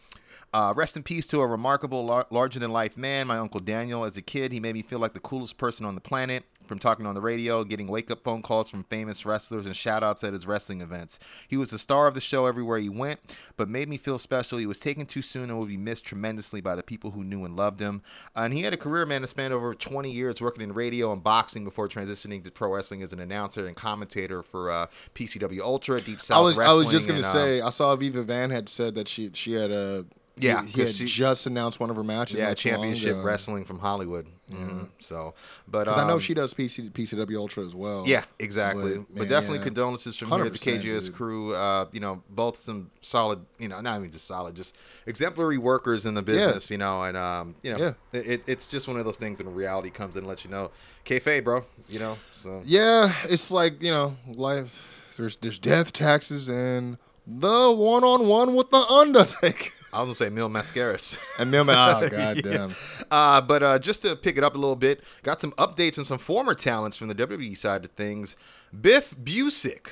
Uh, 0.52 0.72
rest 0.76 0.96
in 0.96 1.02
peace 1.02 1.26
to 1.26 1.40
a 1.40 1.46
remarkable, 1.46 2.04
lar- 2.04 2.26
larger 2.30 2.58
than 2.60 2.70
life 2.70 2.96
man, 2.96 3.26
my 3.26 3.36
Uncle 3.36 3.60
Daniel. 3.60 4.04
As 4.04 4.16
a 4.16 4.22
kid, 4.22 4.52
he 4.52 4.60
made 4.60 4.74
me 4.74 4.82
feel 4.82 4.98
like 4.98 5.12
the 5.12 5.20
coolest 5.20 5.58
person 5.58 5.84
on 5.84 5.94
the 5.94 6.00
planet. 6.00 6.44
From 6.66 6.78
talking 6.78 7.06
on 7.06 7.14
the 7.14 7.20
radio, 7.20 7.64
getting 7.64 7.88
wake 7.88 8.10
up 8.10 8.22
phone 8.22 8.42
calls 8.42 8.68
from 8.68 8.84
famous 8.84 9.24
wrestlers, 9.24 9.66
and 9.66 9.76
shout 9.76 10.02
outs 10.02 10.24
at 10.24 10.32
his 10.32 10.46
wrestling 10.46 10.80
events. 10.80 11.18
He 11.48 11.56
was 11.56 11.70
the 11.70 11.78
star 11.78 12.06
of 12.06 12.14
the 12.14 12.20
show 12.20 12.46
everywhere 12.46 12.78
he 12.78 12.88
went, 12.88 13.20
but 13.56 13.68
made 13.68 13.88
me 13.88 13.96
feel 13.96 14.18
special. 14.18 14.58
He 14.58 14.66
was 14.66 14.80
taken 14.80 15.06
too 15.06 15.22
soon 15.22 15.50
and 15.50 15.58
will 15.58 15.66
be 15.66 15.76
missed 15.76 16.04
tremendously 16.04 16.60
by 16.60 16.74
the 16.74 16.82
people 16.82 17.12
who 17.12 17.24
knew 17.24 17.44
and 17.44 17.56
loved 17.56 17.80
him. 17.80 18.02
Uh, 18.36 18.40
and 18.40 18.54
he 18.54 18.62
had 18.62 18.72
a 18.72 18.76
career, 18.76 19.06
man, 19.06 19.22
that 19.22 19.28
spanned 19.28 19.54
over 19.54 19.74
20 19.74 20.10
years 20.10 20.40
working 20.40 20.62
in 20.62 20.72
radio 20.72 21.12
and 21.12 21.22
boxing 21.22 21.64
before 21.64 21.88
transitioning 21.88 22.42
to 22.44 22.50
pro 22.50 22.74
wrestling 22.74 23.02
as 23.02 23.12
an 23.12 23.20
announcer 23.20 23.66
and 23.66 23.76
commentator 23.76 24.42
for 24.42 24.70
uh, 24.70 24.86
PCW 25.14 25.60
Ultra, 25.60 26.00
Deep 26.00 26.22
South 26.22 26.38
I 26.38 26.40
was 26.40 26.58
I 26.58 26.72
was 26.72 26.90
just 26.90 27.06
gonna 27.06 27.18
and, 27.18 27.26
um, 27.26 27.32
say 27.32 27.60
I 27.60 27.70
saw 27.70 27.94
Viva 27.96 28.22
Van 28.22 28.50
had 28.50 28.68
said 28.68 28.94
that 28.94 29.08
she 29.08 29.30
she 29.34 29.52
had 29.52 29.70
a 29.70 30.04
Yeah, 30.38 30.62
he, 30.64 30.70
he 30.72 30.80
had 30.82 30.88
she- 30.90 31.06
just 31.06 31.46
announced 31.46 31.80
one 31.80 31.88
of 31.88 31.96
her 31.96 32.04
matches. 32.04 32.38
yeah, 32.38 32.48
not 32.48 32.58
too 32.58 32.68
long 32.70 32.78
championship 32.82 33.24
wrestling 33.24 33.64
from 33.64 33.78
Hollywood. 33.78 34.26
Mhm. 34.52 34.90
So, 35.00 35.34
but 35.66 35.86
'Cause 35.88 35.96
I 35.98 36.06
know 36.06 36.14
um, 36.14 36.18
she 36.20 36.34
does 36.34 36.52
PC, 36.54 36.90
PCW 36.92 37.36
Ultra 37.38 37.64
as 37.64 37.74
well. 37.74 38.04
Yeah, 38.06 38.22
exactly. 38.38 38.98
But, 38.98 39.06
But, 39.16 39.28
definitely 39.28 39.58
yeah. 39.58 39.64
condolences 39.64 40.16
from 40.16 40.30
here, 40.30 40.44
the 40.44 40.50
KJS 40.58 41.06
dude. 41.06 41.14
crew. 41.14 41.54
Uh, 41.54 41.86
you 41.90 42.00
know, 42.00 42.22
both 42.30 42.56
some 42.56 42.90
solid, 43.00 43.40
you 43.58 43.66
know, 43.68 43.80
not 43.80 43.98
even 43.98 44.10
just 44.12 44.26
solid, 44.26 44.54
just 44.54 44.76
exemplary 45.06 45.58
workers 45.58 46.04
in 46.06 46.14
the 46.14 46.22
business. 46.22 46.70
You 46.70 46.78
know, 46.78 47.02
and 47.04 47.16
um, 47.16 47.56
you 47.62 47.72
know, 47.72 47.78
Yeah. 48.12 48.20
it, 48.20 48.42
it's 48.46 48.68
just 48.68 48.86
one 48.88 48.98
of 48.98 49.04
those 49.04 49.16
things 49.16 49.42
when 49.42 49.52
reality 49.54 49.90
comes 49.90 50.14
in 50.16 50.20
and 50.20 50.28
lets 50.28 50.44
you 50.44 50.50
know, 50.50 50.70
kayfabe, 51.04 51.42
bro. 51.44 51.64
You 51.88 51.98
know, 51.98 52.18
so 52.34 52.62
Yeah, 52.64 53.12
it's 53.24 53.50
like 53.50 53.82
you 53.82 53.90
know, 53.90 54.16
life. 54.28 54.86
There's 55.16 55.36
there's 55.38 55.58
death, 55.58 55.92
taxes, 55.94 56.46
and 56.48 56.98
the 57.26 57.72
one 57.72 58.04
on 58.04 58.28
one 58.28 58.54
with 58.54 58.70
the 58.70 58.76
Undertaker. 58.86 59.70
I 59.92 60.00
was 60.00 60.06
gonna 60.08 60.14
say 60.14 60.28
Mil 60.28 60.48
Mascaras. 60.50 61.16
And 61.40 61.52
them, 61.52 61.68
oh 61.70 62.08
goddamn. 62.10 62.74
Uh, 63.10 63.40
but 63.40 63.62
uh, 63.62 63.78
just 63.78 64.02
to 64.02 64.16
pick 64.16 64.36
it 64.36 64.44
up 64.44 64.54
a 64.54 64.58
little 64.58 64.76
bit, 64.76 65.02
got 65.22 65.40
some 65.40 65.52
updates 65.52 65.96
and 65.96 66.06
some 66.06 66.18
former 66.18 66.54
talents 66.54 66.96
from 66.96 67.08
the 67.08 67.14
WWE 67.14 67.56
side 67.56 67.84
of 67.84 67.90
things. 67.92 68.36
Biff 68.78 69.14
Busick. 69.16 69.88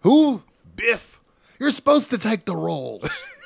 Who? 0.00 0.42
Biff. 0.76 1.20
You're 1.60 1.70
supposed 1.70 2.10
to 2.10 2.18
take 2.18 2.44
the 2.46 2.56
role. 2.56 3.02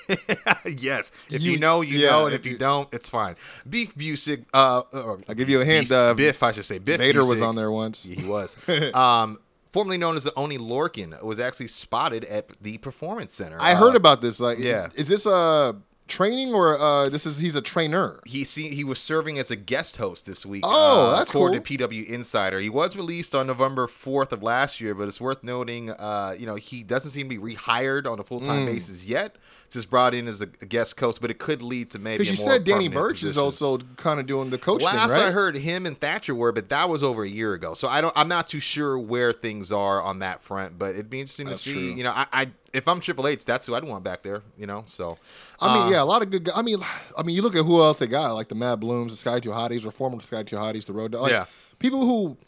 yes. 0.67 1.13
If 1.31 1.43
you, 1.43 1.53
You- 1.53 1.59
know, 1.59 1.83
you 1.83 1.99
yeah, 1.99 2.11
know, 2.11 2.25
and 2.27 2.35
if 2.35 2.41
if 2.41 2.47
you, 2.47 2.53
you- 2.53 2.59
don't, 2.59 2.89
it's 2.93 3.09
fine. 3.11 3.37
Beef 3.69 3.95
Busick. 3.95 4.45
Uh, 4.53 4.83
uh, 4.93 5.17
I'll 5.29 5.35
give 5.35 5.49
you 5.49 5.61
a 5.61 5.65
hint, 5.65 5.89
Beef, 5.89 5.93
uh, 5.93 6.15
Biff, 6.15 6.43
I 6.43 6.53
should 6.53 6.65
say. 6.65 6.79
Biff 6.79 6.99
Vader 6.99 7.25
was 7.25 7.43
on 7.43 7.55
there 7.57 7.71
once. 7.71 8.07
Yeah, 8.07 8.21
he 8.23 8.27
was. 8.27 8.57
um, 8.95 9.39
formerly 9.71 9.99
known 9.99 10.17
as 10.17 10.25
the 10.25 10.35
Oney 10.35 10.59
Lorcan, 10.59 11.23
was 11.23 11.39
actually 11.41 11.69
spotted 11.69 12.25
at 12.25 12.49
the 12.61 12.79
Performance 12.79 13.35
Center. 13.35 13.57
I 13.61 13.73
Uh, 13.73 13.77
heard 13.77 13.97
about 13.97 14.23
this. 14.23 14.41
Like, 14.41 14.59
yeah. 14.59 14.89
is 14.95 15.09
this 15.09 15.27
a 15.27 15.77
training 16.07 16.55
or 16.55 16.79
uh 16.81 17.07
this 17.11 17.27
is 17.27 17.37
he's 17.37 17.55
a 17.55 17.61
trainer? 17.61 18.19
He 18.25 18.43
see, 18.45 18.71
he 18.75 18.83
was 18.83 18.99
serving 18.99 19.39
as 19.39 19.51
a 19.51 19.57
guest 19.57 19.99
host 19.99 20.25
this 20.25 20.47
week. 20.47 20.63
Oh, 20.67 21.09
uh, 21.11 21.17
that's 21.19 21.31
according 21.31 21.63
cool. 21.63 21.77
to 21.79 21.87
PW 21.89 22.07
Insider. 22.07 22.61
He 22.61 22.71
was 22.71 22.97
released 22.97 23.35
on 23.35 23.47
November 23.47 23.87
4th 23.87 24.33
of 24.33 24.43
last 24.43 24.81
year, 24.81 24.95
but 24.95 25.07
it's 25.07 25.21
worth 25.21 25.45
noting, 25.45 25.91
uh, 25.91 26.35
you 26.39 26.47
know, 26.47 26.55
he 26.55 26.83
doesn't 26.83 27.11
seem 27.11 27.29
to 27.29 27.39
be 27.39 27.55
rehired 27.55 28.11
on 28.11 28.19
a 28.19 28.25
full 28.25 28.41
Mm. 28.41 28.47
time 28.47 28.65
basis 28.67 29.03
yet. 29.03 29.37
Just 29.71 29.91
brought 29.91 30.15
in 30.15 30.29
as 30.29 30.41
a 30.41 30.47
guest 30.47 30.97
coach, 30.97 31.19
but 31.21 31.31
it 31.31 31.39
could 31.39 31.61
lead 31.61 31.91
to 31.91 31.99
maybe. 31.99 32.19
Because 32.25 32.31
you 32.31 32.37
said 32.37 32.65
Danny 32.65 32.89
Burch 32.89 33.21
Birch 33.21 33.23
is 33.23 33.37
also 33.37 33.77
kind 33.99 34.19
of 34.19 34.25
doing 34.27 34.49
the 34.49 34.57
coaching. 34.57 34.87
Last 34.87 35.11
thing, 35.13 35.21
right? 35.21 35.29
I 35.29 35.31
heard, 35.31 35.57
him 35.57 35.85
and 35.85 36.01
Thatcher 36.01 36.35
were, 36.35 36.53
but 36.53 36.71
that 36.71 36.89
was 36.89 37.03
over 37.03 37.23
a 37.23 37.29
year 37.29 37.53
ago. 37.53 37.75
So 37.75 37.87
I 37.87 38.01
don't. 38.01 38.13
I'm 38.17 38.29
not 38.29 38.47
too 38.47 38.61
sure 38.61 38.99
where 38.99 39.31
things 39.33 39.71
are 39.71 40.01
on 40.01 40.21
that 40.21 40.43
front. 40.43 40.79
But 40.79 40.95
it'd 40.95 41.11
be 41.11 41.21
interesting 41.21 41.49
That's 41.49 41.63
to 41.65 41.69
see. 41.69 41.75
true. 41.75 41.83
You 41.83 42.05
know, 42.05 42.13
I, 42.13 42.27
I 42.33 42.51
if 42.73 42.89
I'm 42.89 43.01
Triple 43.01 43.27
H, 43.29 43.45
that's 43.45 43.67
who 43.67 43.75
I'd 43.75 43.85
want 43.85 44.05
back 44.05 44.23
there. 44.23 44.41
You 44.57 44.67
know, 44.67 44.85
so 44.87 45.19
I 45.61 45.75
mean, 45.75 45.89
uh, 45.89 45.91
yeah, 45.91 46.03
a 46.03 46.05
lot 46.05 46.23
of 46.23 46.31
good. 46.31 46.45
guys. 46.45 46.55
I 46.57 46.63
mean, 46.63 46.79
I 47.19 47.23
mean, 47.23 47.37
you 47.37 47.43
look 47.43 47.55
at 47.55 47.67
who 47.67 47.79
else 47.83 47.99
they 47.99 48.07
got, 48.07 48.33
like 48.33 48.49
the 48.49 48.55
Matt 48.55 48.81
Blooms, 48.81 49.13
the 49.13 49.19
Scotty 49.19 49.43
Two 49.43 49.51
Hotties, 49.51 49.85
or 49.85 49.91
former 49.91 50.19
Scotty 50.23 50.45
Two 50.45 50.57
Hotties, 50.57 50.87
the 50.87 50.95
Road. 50.95 51.13
Like, 51.13 51.31
Yeah. 51.31 51.45
people 51.79 52.01
who 52.07 52.39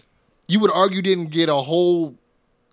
you 0.49 0.59
would 0.61 0.71
argue 0.73 1.03
didn't 1.03 1.27
get 1.27 1.51
a 1.51 1.55
whole 1.57 2.17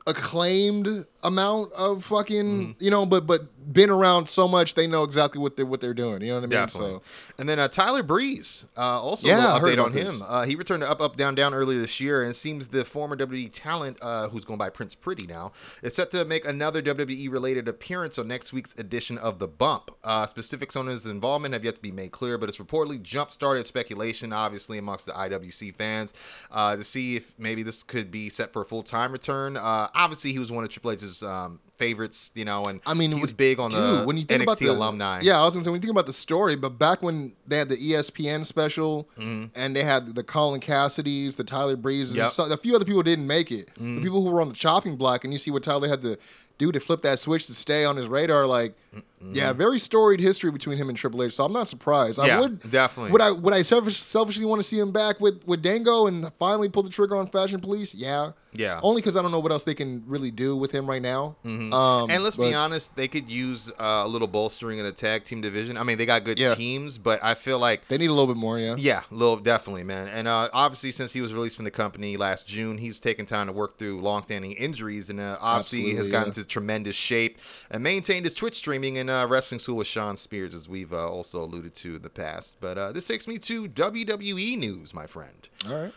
acclaimed 0.06 1.06
amount 1.24 1.72
of 1.74 2.06
fucking, 2.06 2.46
Mm-hmm. 2.46 2.84
you 2.84 2.90
know, 2.92 3.06
but 3.06 3.28
but 3.28 3.46
been 3.72 3.90
around 3.90 4.28
so 4.30 4.48
much 4.48 4.74
they 4.76 4.88
know 4.88 5.04
exactly 5.04 5.42
what 5.42 5.58
they 5.58 5.64
what 5.64 5.82
they're 5.82 5.94
doing. 5.94 6.22
You 6.22 6.30
know 6.30 6.36
what 6.36 6.40
I 6.40 6.42
mean? 6.42 6.50
Definitely. 6.52 6.92
So 6.92 7.02
And 7.38 7.50
then 7.50 7.60
uh, 7.60 7.68
Tyler 7.68 8.04
Breeze, 8.04 8.66
uh, 8.78 9.02
also 9.02 9.28
Yeah, 9.28 9.38
a 9.38 9.40
I 9.40 9.54
little 9.54 9.70
heard 9.70 9.78
update 9.78 9.86
on 9.86 9.94
him. 9.94 10.24
Uh, 10.26 10.46
he 10.46 10.56
returned 10.56 10.84
to 10.84 10.90
Up, 10.90 11.02
Up, 11.02 11.18
Down, 11.18 11.36
Down 11.36 11.54
earlier 11.54 11.80
this 11.80 12.00
year, 12.00 12.22
and 12.22 12.32
it 12.32 12.36
seems 12.36 12.70
the 12.70 12.86
former 12.86 13.16
WWE 13.16 13.50
talent, 13.52 13.98
uh, 14.02 14.30
who's 14.30 14.46
going 14.46 14.58
by 14.58 14.70
Prince 14.70 14.96
Pretty 14.96 15.28
now, 15.28 15.52
is 15.84 15.96
set 15.96 16.12
to 16.12 16.24
make 16.26 16.46
another 16.46 16.82
WWE 16.82 17.32
related 17.32 17.68
appearance 17.68 18.18
on 18.18 18.28
next 18.28 18.54
week's 18.54 18.74
edition 18.76 19.18
of 19.18 19.40
The 19.40 19.48
Bump. 19.48 19.92
Uh, 20.04 20.26
specifics 20.26 20.76
on 20.76 20.88
his 20.88 21.06
involvement 21.06 21.54
have 21.54 21.66
yet 21.66 21.76
to 21.76 21.82
be 21.82 21.92
made 21.92 22.12
clear, 22.12 22.38
but 22.38 22.50
it's 22.50 22.60
reportedly 22.60 23.02
jump 23.02 23.32
started 23.32 23.68
speculation, 23.68 24.32
obviously, 24.34 24.78
amongst 24.78 25.06
the 25.06 25.12
IWC 25.12 25.76
fans, 25.76 26.14
uh, 26.52 26.76
to 26.76 26.84
see 26.84 27.18
if 27.18 27.38
maybe 27.38 27.64
this 27.64 27.84
could 27.84 28.12
be 28.12 28.30
set 28.30 28.54
for 28.54 28.62
a 28.62 28.66
full 28.66 28.84
time 28.84 29.12
return. 29.12 29.58
Uh, 29.58 29.90
obviously, 29.94 30.32
he 30.32 30.40
was 30.40 30.52
one 30.52 30.64
of 30.64 30.70
Triple 30.70 30.92
H's 30.92 31.24
um, 31.24 31.60
favorites, 31.78 32.32
you 32.36 32.44
know, 32.46 32.66
and 32.66 32.82
I 32.86 32.94
mean, 32.94 33.12
he 33.12 33.22
was 33.22 33.32
big 33.34 33.60
on 33.60 33.70
dude, 33.72 33.80
the 33.80 34.04
when 34.06 34.18
you 34.18 34.24
think 34.26 34.42
NXT 34.42 34.44
about 34.44 34.60
the 34.60 34.66
alumni. 34.68 35.20
Yeah, 35.22 35.40
I 35.40 35.46
was 35.46 35.54
gonna 35.54 35.64
say 35.64 35.70
when 35.72 35.78
you 35.80 35.82
think 35.82 35.92
about 35.92 36.08
the 36.08 36.14
story, 36.14 36.56
but 36.56 36.72
back 36.78 37.02
when 37.02 37.34
they 37.48 37.58
had 37.58 37.70
the 37.70 37.78
ESPN 37.78 38.44
special 38.46 39.08
Mm-hmm. 39.18 39.46
and 39.56 39.76
they 39.76 39.84
had 39.84 40.16
the 40.16 40.24
Colin 40.24 40.60
Cassady's, 40.60 41.36
the 41.36 41.44
Tyler 41.44 41.76
Breezes, 41.76 42.16
Yep. 42.16 42.24
and 42.24 42.32
so, 42.32 42.46
a 42.52 42.58
few 42.58 42.76
other 42.76 42.86
people 42.86 43.04
didn't 43.04 43.28
make 43.28 43.52
it. 43.52 43.68
Mm-hmm. 43.76 43.96
The 43.96 44.02
people 44.02 44.24
who 44.24 44.30
were 44.32 44.42
on 44.42 44.50
the 44.50 44.56
chopping 44.56 44.96
block, 44.98 45.24
and 45.24 45.32
you 45.34 45.38
see 45.38 45.52
what 45.52 45.64
Tyler 45.64 45.88
had 45.88 46.02
to 46.02 46.18
do 46.58 46.72
to 46.72 46.80
flip 46.80 47.02
that 47.02 47.20
switch 47.20 47.46
to 47.46 47.54
stay 47.54 47.86
on 47.86 47.96
his 47.98 48.08
radar, 48.08 48.46
like. 48.48 48.74
Yeah, 49.20 49.52
very 49.54 49.80
storied 49.80 50.20
history 50.20 50.52
between 50.52 50.78
him 50.78 50.90
and 50.90 50.98
Triple 50.98 51.24
H, 51.24 51.34
so 51.34 51.44
I'm 51.44 51.54
not 51.54 51.68
surprised. 51.68 52.20
Yeah, 52.24 52.38
I 52.38 52.42
would 52.42 52.72
definitely. 52.72 53.12
Would 53.12 53.22
I 53.22 53.32
would 53.32 53.54
I 53.54 53.62
selfish, 53.64 53.98
selfishly 53.98 54.46
want 54.46 54.60
to 54.60 54.64
see 54.64 54.80
him 54.80 54.92
back 54.92 55.20
with 55.20 55.44
with 55.46 55.62
Dango 55.62 56.08
and 56.08 56.32
finally 56.38 56.70
pull 56.70 56.84
the 56.84 56.90
trigger 56.90 57.16
on 57.18 57.28
Fashion 57.28 57.60
Police? 57.60 57.94
Yeah, 57.96 58.32
Yeah. 58.54 58.80
Only 58.84 59.02
because 59.02 59.16
I 59.16 59.22
don't 59.22 59.32
know 59.32 59.40
what 59.40 59.52
else 59.52 59.64
they 59.64 59.74
can 59.74 60.04
really 60.08 60.32
do 60.32 60.56
with 60.56 60.72
him 60.72 60.88
right 60.90 61.02
now. 61.02 61.36
Um, 61.46 62.10
And 62.10 62.24
let's 62.24 62.36
be 62.36 62.54
honest, 62.54 62.96
they 62.96 63.08
could 63.08 63.30
use 63.30 63.72
uh, 63.80 64.04
a 64.06 64.08
little 64.08 64.28
bolstering 64.28 64.78
in 64.80 64.86
the 64.86 64.92
tag 64.92 65.24
team 65.26 65.42
division. 65.42 65.78
I 65.78 65.84
mean, 65.84 65.98
they 65.98 66.06
got 66.06 66.24
good 66.24 66.40
Yeah. 66.40 66.56
teams, 66.56 66.98
but 66.98 67.24
I 67.24 67.34
feel 67.36 67.60
like 67.60 67.88
They 67.88 67.98
need 67.98 68.08
a 68.10 68.14
little 68.14 68.28
bit 68.28 68.38
more, 68.38 68.60
yeah. 68.60 68.76
yeah, 68.78 69.02
little 69.12 69.38
definitely, 69.38 69.84
man. 69.84 70.08
And 70.08 70.28
uh, 70.28 70.50
obviously, 70.54 70.92
since 70.92 71.14
he 71.14 71.22
was 71.22 71.34
released 71.34 71.56
from 71.56 71.66
the 71.66 71.72
company 71.72 72.18
last 72.18 72.48
June, 72.48 72.78
he's 72.78 73.00
taken 73.00 73.26
time 73.26 73.48
to 73.48 73.54
work 73.54 73.78
through 73.78 74.00
longstanding 74.02 74.52
injuries, 74.54 75.10
and 75.10 75.20
uh, 75.20 75.38
obviously 75.42 75.96
has 75.96 76.08
gotten 76.08 76.30
yeah. 76.30 76.42
to 76.44 76.46
tremendous 76.46 76.96
shape 76.96 77.40
and 77.72 77.84
maintained 77.84 78.26
his 78.26 78.34
Twitch 78.34 78.56
streaming 78.56 78.98
and 78.98 79.07
uh, 79.10 79.28
wrestling 79.28 79.60
school 79.60 79.78
with 79.78 79.88
Shawn 79.88 80.16
Spears, 80.18 80.54
as 80.54 80.68
we've 80.70 80.94
uh, 80.94 81.10
also 81.10 81.44
alluded 81.44 81.74
to 81.76 81.96
in 81.98 82.02
the 82.02 82.10
past. 82.10 82.58
But 82.60 82.78
uh, 82.78 82.92
this 82.92 83.08
takes 83.08 83.28
me 83.28 83.38
to 83.40 83.68
WWE 83.68 84.58
news, 84.58 84.94
my 84.94 85.08
friend. 85.08 85.48
All 85.68 85.76
right. 85.76 85.94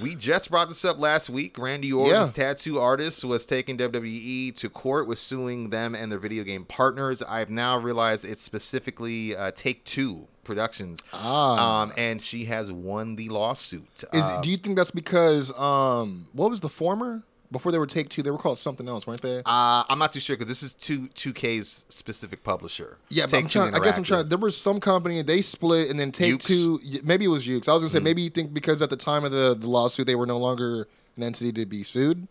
We 0.00 0.14
just 0.14 0.48
brought 0.50 0.68
this 0.68 0.84
up 0.84 0.98
last 0.98 1.28
week. 1.28 1.58
Randy 1.58 1.92
Orton's 1.92 2.32
tattoo 2.32 2.78
artist 2.78 3.24
was 3.24 3.44
taking 3.44 3.76
WWE 3.76 4.54
to 4.56 4.70
court 4.70 5.08
with 5.08 5.18
suing 5.18 5.70
them 5.70 5.94
and 5.96 6.10
their 6.10 6.20
video 6.20 6.44
game 6.44 6.64
partners. 6.64 7.20
I've 7.22 7.50
now 7.50 7.76
realized 7.78 8.24
it's 8.24 8.40
specifically 8.42 9.34
uh, 9.36 9.50
Take 9.50 9.84
Two 9.84 10.28
Productions. 10.44 11.00
Ah. 11.12 11.82
Um, 11.82 11.92
and 11.98 12.22
she 12.22 12.44
has 12.44 12.70
won 12.70 13.16
the 13.16 13.28
lawsuit. 13.28 14.04
Is 14.12 14.24
Uh, 14.24 14.40
do 14.40 14.50
you 14.50 14.56
think 14.56 14.76
that's 14.76 14.92
because 14.92 15.52
um 15.58 16.28
what 16.32 16.48
was 16.48 16.60
the 16.60 16.68
former 16.68 17.24
before 17.52 17.70
they 17.70 17.78
were 17.78 17.86
Take 17.86 18.08
Two? 18.08 18.22
They 18.22 18.30
were 18.32 18.38
called 18.38 18.58
something 18.58 18.88
else, 18.88 19.06
weren't 19.06 19.22
they? 19.22 19.38
uh, 19.46 19.84
I'm 19.88 19.98
not 19.98 20.12
too 20.12 20.18
sure 20.20 20.34
because 20.36 20.48
this 20.48 20.62
is 20.64 20.74
two 20.74 21.06
two 21.08 21.32
K's 21.32 21.84
specific 21.88 22.42
publisher. 22.42 22.96
yeah, 23.10 23.26
but 23.26 23.34
I'm 23.34 23.46
trying, 23.46 23.74
I 23.74 23.78
guess 23.78 23.96
I'm 23.96 24.02
trying. 24.04 24.28
There 24.28 24.38
was 24.38 24.56
some 24.56 24.80
company 24.80 25.18
and 25.20 25.28
they 25.28 25.42
split 25.42 25.90
and 25.90 26.00
then 26.00 26.10
Take 26.10 26.34
Yuke's? 26.34 26.46
Two. 26.46 26.80
Maybe 27.04 27.26
it 27.26 27.28
was 27.28 27.46
Yuke's. 27.46 27.68
I 27.68 27.74
was 27.74 27.82
gonna 27.82 27.90
Mm. 27.90 27.92
say 27.92 28.00
maybe 28.00 28.22
you 28.22 28.30
think 28.30 28.52
because 28.52 28.82
at 28.82 28.90
the 28.90 28.96
time 28.96 29.24
of 29.24 29.30
the, 29.32 29.54
the 29.54 29.68
lawsuit 29.68 30.06
they 30.06 30.14
were 30.16 30.26
no 30.26 30.38
longer 30.38 30.88
an 31.16 31.22
entity 31.22 31.52
to 31.52 31.66
be 31.66 31.84
sued. 31.84 32.26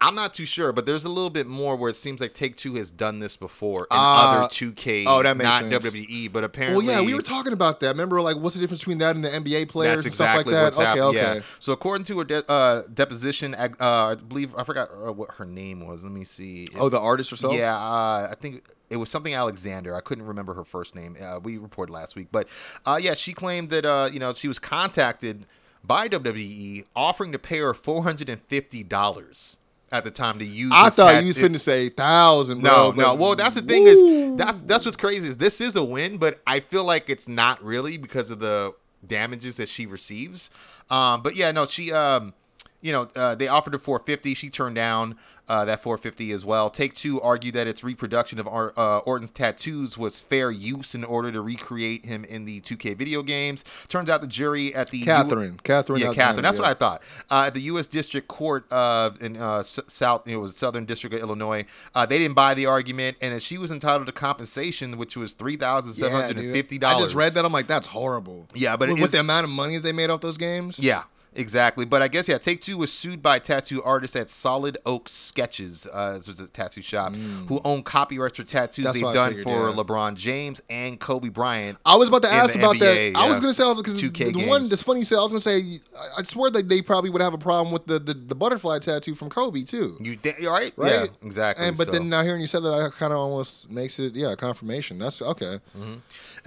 I'm 0.00 0.14
not 0.14 0.32
too 0.32 0.46
sure, 0.46 0.72
but 0.72 0.86
there's 0.86 1.04
a 1.04 1.08
little 1.08 1.28
bit 1.30 1.46
more 1.48 1.74
where 1.74 1.90
it 1.90 1.96
seems 1.96 2.20
like 2.20 2.32
Take 2.32 2.56
Two 2.56 2.76
has 2.76 2.90
done 2.90 3.18
this 3.18 3.36
before 3.36 3.80
in 3.82 3.86
Ah. 3.90 4.38
other 4.44 4.48
2K, 4.48 5.04
Oh, 5.08 5.22
that 5.24 5.36
makes 5.36 5.48
not 5.48 5.62
sense. 5.62 5.72
WWE, 5.84 6.28
but 6.32 6.44
apparently. 6.44 6.86
Well, 6.86 7.00
yeah, 7.00 7.04
we 7.04 7.14
were 7.14 7.22
talking 7.22 7.52
about 7.52 7.80
that. 7.80 7.88
Remember, 7.88 8.20
like, 8.20 8.36
what's 8.36 8.54
the 8.54 8.60
difference 8.60 8.82
between 8.82 8.98
that 8.98 9.16
and 9.16 9.24
the 9.24 9.30
NBA 9.34 9.66
players 9.68 9.96
That's 9.96 10.06
and 10.06 10.14
stuff 10.14 10.36
like 10.36 10.46
that? 10.46 10.62
what's 10.64 10.76
okay, 10.76 10.84
happened. 10.86 11.02
okay. 11.04 11.34
Yeah. 11.36 11.40
So 11.58 11.72
according 11.72 12.04
to 12.04 12.20
a 12.20 12.24
de- 12.24 12.48
uh, 12.50 12.82
deposition, 12.94 13.54
uh, 13.56 13.68
I 13.80 14.14
believe 14.14 14.54
I 14.56 14.62
forgot 14.62 14.88
uh, 14.92 15.12
what 15.12 15.32
her 15.32 15.44
name 15.44 15.84
was. 15.86 16.04
Let 16.04 16.12
me 16.12 16.22
see. 16.24 16.68
Oh, 16.78 16.88
the 16.88 17.00
artist 17.00 17.30
herself. 17.30 17.54
Yeah, 17.54 17.76
uh, 17.76 18.28
I 18.30 18.36
think 18.40 18.62
it 18.90 18.98
was 18.98 19.10
something 19.10 19.34
Alexander. 19.34 19.96
I 19.96 20.00
couldn't 20.00 20.26
remember 20.26 20.54
her 20.54 20.64
first 20.64 20.94
name. 20.94 21.16
Uh, 21.20 21.40
we 21.42 21.58
reported 21.58 21.92
last 21.92 22.14
week, 22.14 22.28
but 22.30 22.46
uh, 22.86 23.00
yeah, 23.02 23.14
she 23.14 23.32
claimed 23.32 23.70
that 23.70 23.84
uh, 23.84 24.08
you 24.12 24.20
know 24.20 24.32
she 24.32 24.46
was 24.46 24.60
contacted 24.60 25.44
by 25.82 26.08
WWE 26.08 26.84
offering 26.94 27.32
to 27.32 27.38
pay 27.38 27.58
her 27.58 27.74
four 27.74 28.04
hundred 28.04 28.28
and 28.28 28.40
fifty 28.42 28.84
dollars 28.84 29.56
at 29.90 30.04
the 30.04 30.10
time 30.10 30.38
to 30.38 30.44
use. 30.44 30.70
I 30.74 30.90
thought 30.90 31.22
you 31.22 31.28
was 31.28 31.38
finna 31.38 31.60
say 31.60 31.88
thousand. 31.88 32.62
no, 32.62 32.92
bro, 32.92 33.02
no. 33.02 33.10
but- 33.16 33.18
Well, 33.18 33.36
that's 33.36 33.54
the 33.54 33.62
thing 33.62 33.86
is 33.86 34.36
that's 34.36 34.62
that's 34.62 34.84
what's 34.84 34.96
crazy 34.96 35.28
is 35.28 35.36
this 35.36 35.60
is 35.60 35.76
a 35.76 35.84
win, 35.84 36.18
but 36.18 36.40
I 36.46 36.60
feel 36.60 36.84
like 36.84 37.08
it's 37.10 37.28
not 37.28 37.62
really 37.64 37.96
because 37.96 38.30
of 38.30 38.40
the 38.40 38.74
damages 39.06 39.56
that 39.56 39.68
she 39.68 39.86
receives. 39.86 40.50
Um, 40.90 41.22
but 41.22 41.36
yeah, 41.36 41.50
no, 41.52 41.64
she 41.64 41.92
um, 41.92 42.34
you 42.80 42.92
know, 42.92 43.08
uh, 43.16 43.34
they 43.34 43.48
offered 43.48 43.72
her 43.72 43.78
450. 43.78 44.34
She 44.34 44.50
turned 44.50 44.74
down 44.76 45.16
uh, 45.48 45.64
that 45.64 45.82
450 45.82 46.32
as 46.32 46.44
well. 46.44 46.70
Take 46.70 46.94
Two 46.94 47.20
argued 47.20 47.54
that 47.54 47.66
its 47.66 47.82
reproduction 47.84 48.38
of 48.38 48.46
Ar- 48.48 48.72
uh, 48.76 48.98
Orton's 49.00 49.30
tattoos 49.30 49.96
was 49.96 50.20
fair 50.20 50.50
use 50.50 50.94
in 50.94 51.04
order 51.04 51.30
to 51.32 51.40
recreate 51.40 52.04
him 52.04 52.24
in 52.24 52.44
the 52.44 52.60
2K 52.60 52.96
video 52.96 53.22
games. 53.22 53.64
Turns 53.88 54.10
out 54.10 54.20
the 54.20 54.26
jury 54.26 54.74
at 54.74 54.90
the 54.90 55.02
Catherine. 55.02 55.58
Catherine 55.62 56.00
yeah, 56.00 56.12
Catherine. 56.12 56.42
That's 56.42 56.58
yeah. 56.58 56.62
what 56.62 56.70
I 56.70 56.74
thought. 56.74 57.02
Uh, 57.30 57.44
at 57.46 57.54
the 57.54 57.62
U.S. 57.62 57.86
District 57.86 58.28
Court 58.28 58.70
of 58.72 59.20
in 59.22 59.36
uh, 59.36 59.58
S- 59.58 59.80
South, 59.88 60.26
it 60.28 60.36
was 60.36 60.56
Southern 60.56 60.84
District 60.84 61.14
of 61.14 61.20
Illinois. 61.20 61.64
Uh, 61.94 62.06
they 62.06 62.18
didn't 62.18 62.34
buy 62.34 62.54
the 62.54 62.66
argument, 62.66 63.16
and 63.20 63.34
that 63.34 63.42
she 63.42 63.58
was 63.58 63.70
entitled 63.70 64.06
to 64.06 64.12
compensation, 64.12 64.98
which 64.98 65.16
was 65.16 65.32
three 65.32 65.56
thousand 65.56 65.94
seven 65.94 66.12
Yeah, 66.12 66.26
hundred 66.26 66.44
and 66.44 66.52
fifty 66.54 66.82
I 66.82 66.98
just 66.98 67.14
read 67.14 67.32
that. 67.34 67.44
I'm 67.44 67.52
like, 67.52 67.66
that's 67.66 67.86
horrible. 67.88 68.46
Yeah, 68.54 68.76
but 68.76 68.88
it 68.88 68.92
with, 68.92 69.02
with 69.02 69.08
is- 69.08 69.12
the 69.12 69.20
amount 69.20 69.44
of 69.44 69.50
money 69.50 69.76
that 69.76 69.82
they 69.82 69.92
made 69.92 70.10
off 70.10 70.20
those 70.20 70.38
games. 70.38 70.78
Yeah, 70.78 71.04
exactly. 71.38 71.84
But 71.84 72.02
I 72.02 72.08
guess 72.08 72.28
yeah, 72.28 72.38
Take 72.38 72.60
Two 72.60 72.76
was 72.76 72.92
sued 72.92 73.22
by 73.22 73.38
tattoo 73.38 73.82
artists 73.82 74.16
at 74.16 74.28
Solid 74.28 74.78
Oak 74.84 75.08
Sketches. 75.08 75.86
Uh, 75.92 76.14
this 76.14 76.28
was 76.28 76.40
a 76.40 76.46
tattoo 76.48 76.82
shop 76.82 77.14
who 77.14 77.60
own 77.64 77.82
copyrights 77.82 78.36
for 78.36 78.44
tattoos 78.44 78.84
Mm. 78.84 78.84
That's 78.84 79.00
they've 79.00 79.12
done 79.14 79.28
figured, 79.30 79.44
for 79.44 79.68
yeah. 79.70 79.74
LeBron 79.74 80.14
James 80.14 80.60
and 80.68 80.98
Kobe 81.00 81.28
Bryant. 81.28 81.78
I 81.86 81.96
was 81.96 82.08
about 82.08 82.22
to 82.22 82.32
ask 82.32 82.54
about 82.54 82.76
NBA, 82.76 83.12
that. 83.12 83.18
I 83.18 83.24
was 83.28 83.34
yeah. 83.36 83.40
gonna 83.40 83.54
say 83.54 83.74
because 83.76 84.00
2K 84.02 84.32
the 84.34 84.46
one 84.46 84.68
that's 84.68 84.82
funny 84.82 85.00
you 85.00 85.04
said 85.04 85.18
I 85.18 85.22
was 85.22 85.32
gonna 85.32 85.40
say 85.40 85.80
I- 85.96 86.18
I 86.18 86.22
swear 86.22 86.50
that 86.50 86.68
they 86.68 86.82
probably 86.82 87.10
would 87.10 87.22
have 87.22 87.34
a 87.34 87.38
problem 87.38 87.72
with 87.72 87.86
the, 87.86 87.98
the, 87.98 88.14
the 88.14 88.34
butterfly 88.34 88.78
tattoo 88.80 89.14
from 89.14 89.30
Kobe 89.30 89.62
too. 89.62 89.96
You 90.00 90.16
da- 90.16 90.34
all 90.46 90.52
right? 90.52 90.72
Right? 90.76 90.92
Yeah, 90.92 91.06
exactly. 91.22 91.66
And 91.66 91.76
but 91.76 91.86
So- 91.86 91.92
then 91.92 92.08
now 92.08 92.22
hearing 92.22 92.40
you 92.40 92.46
said 92.46 92.62
that, 92.62 92.72
I 92.72 92.88
kind 92.98 93.12
of 93.12 93.18
almost 93.18 93.70
makes 93.70 93.98
it 93.98 94.14
yeah 94.14 94.34
confirmation. 94.34 94.98
That's 94.98 95.20
okay. 95.22 95.60
And 95.74 96.02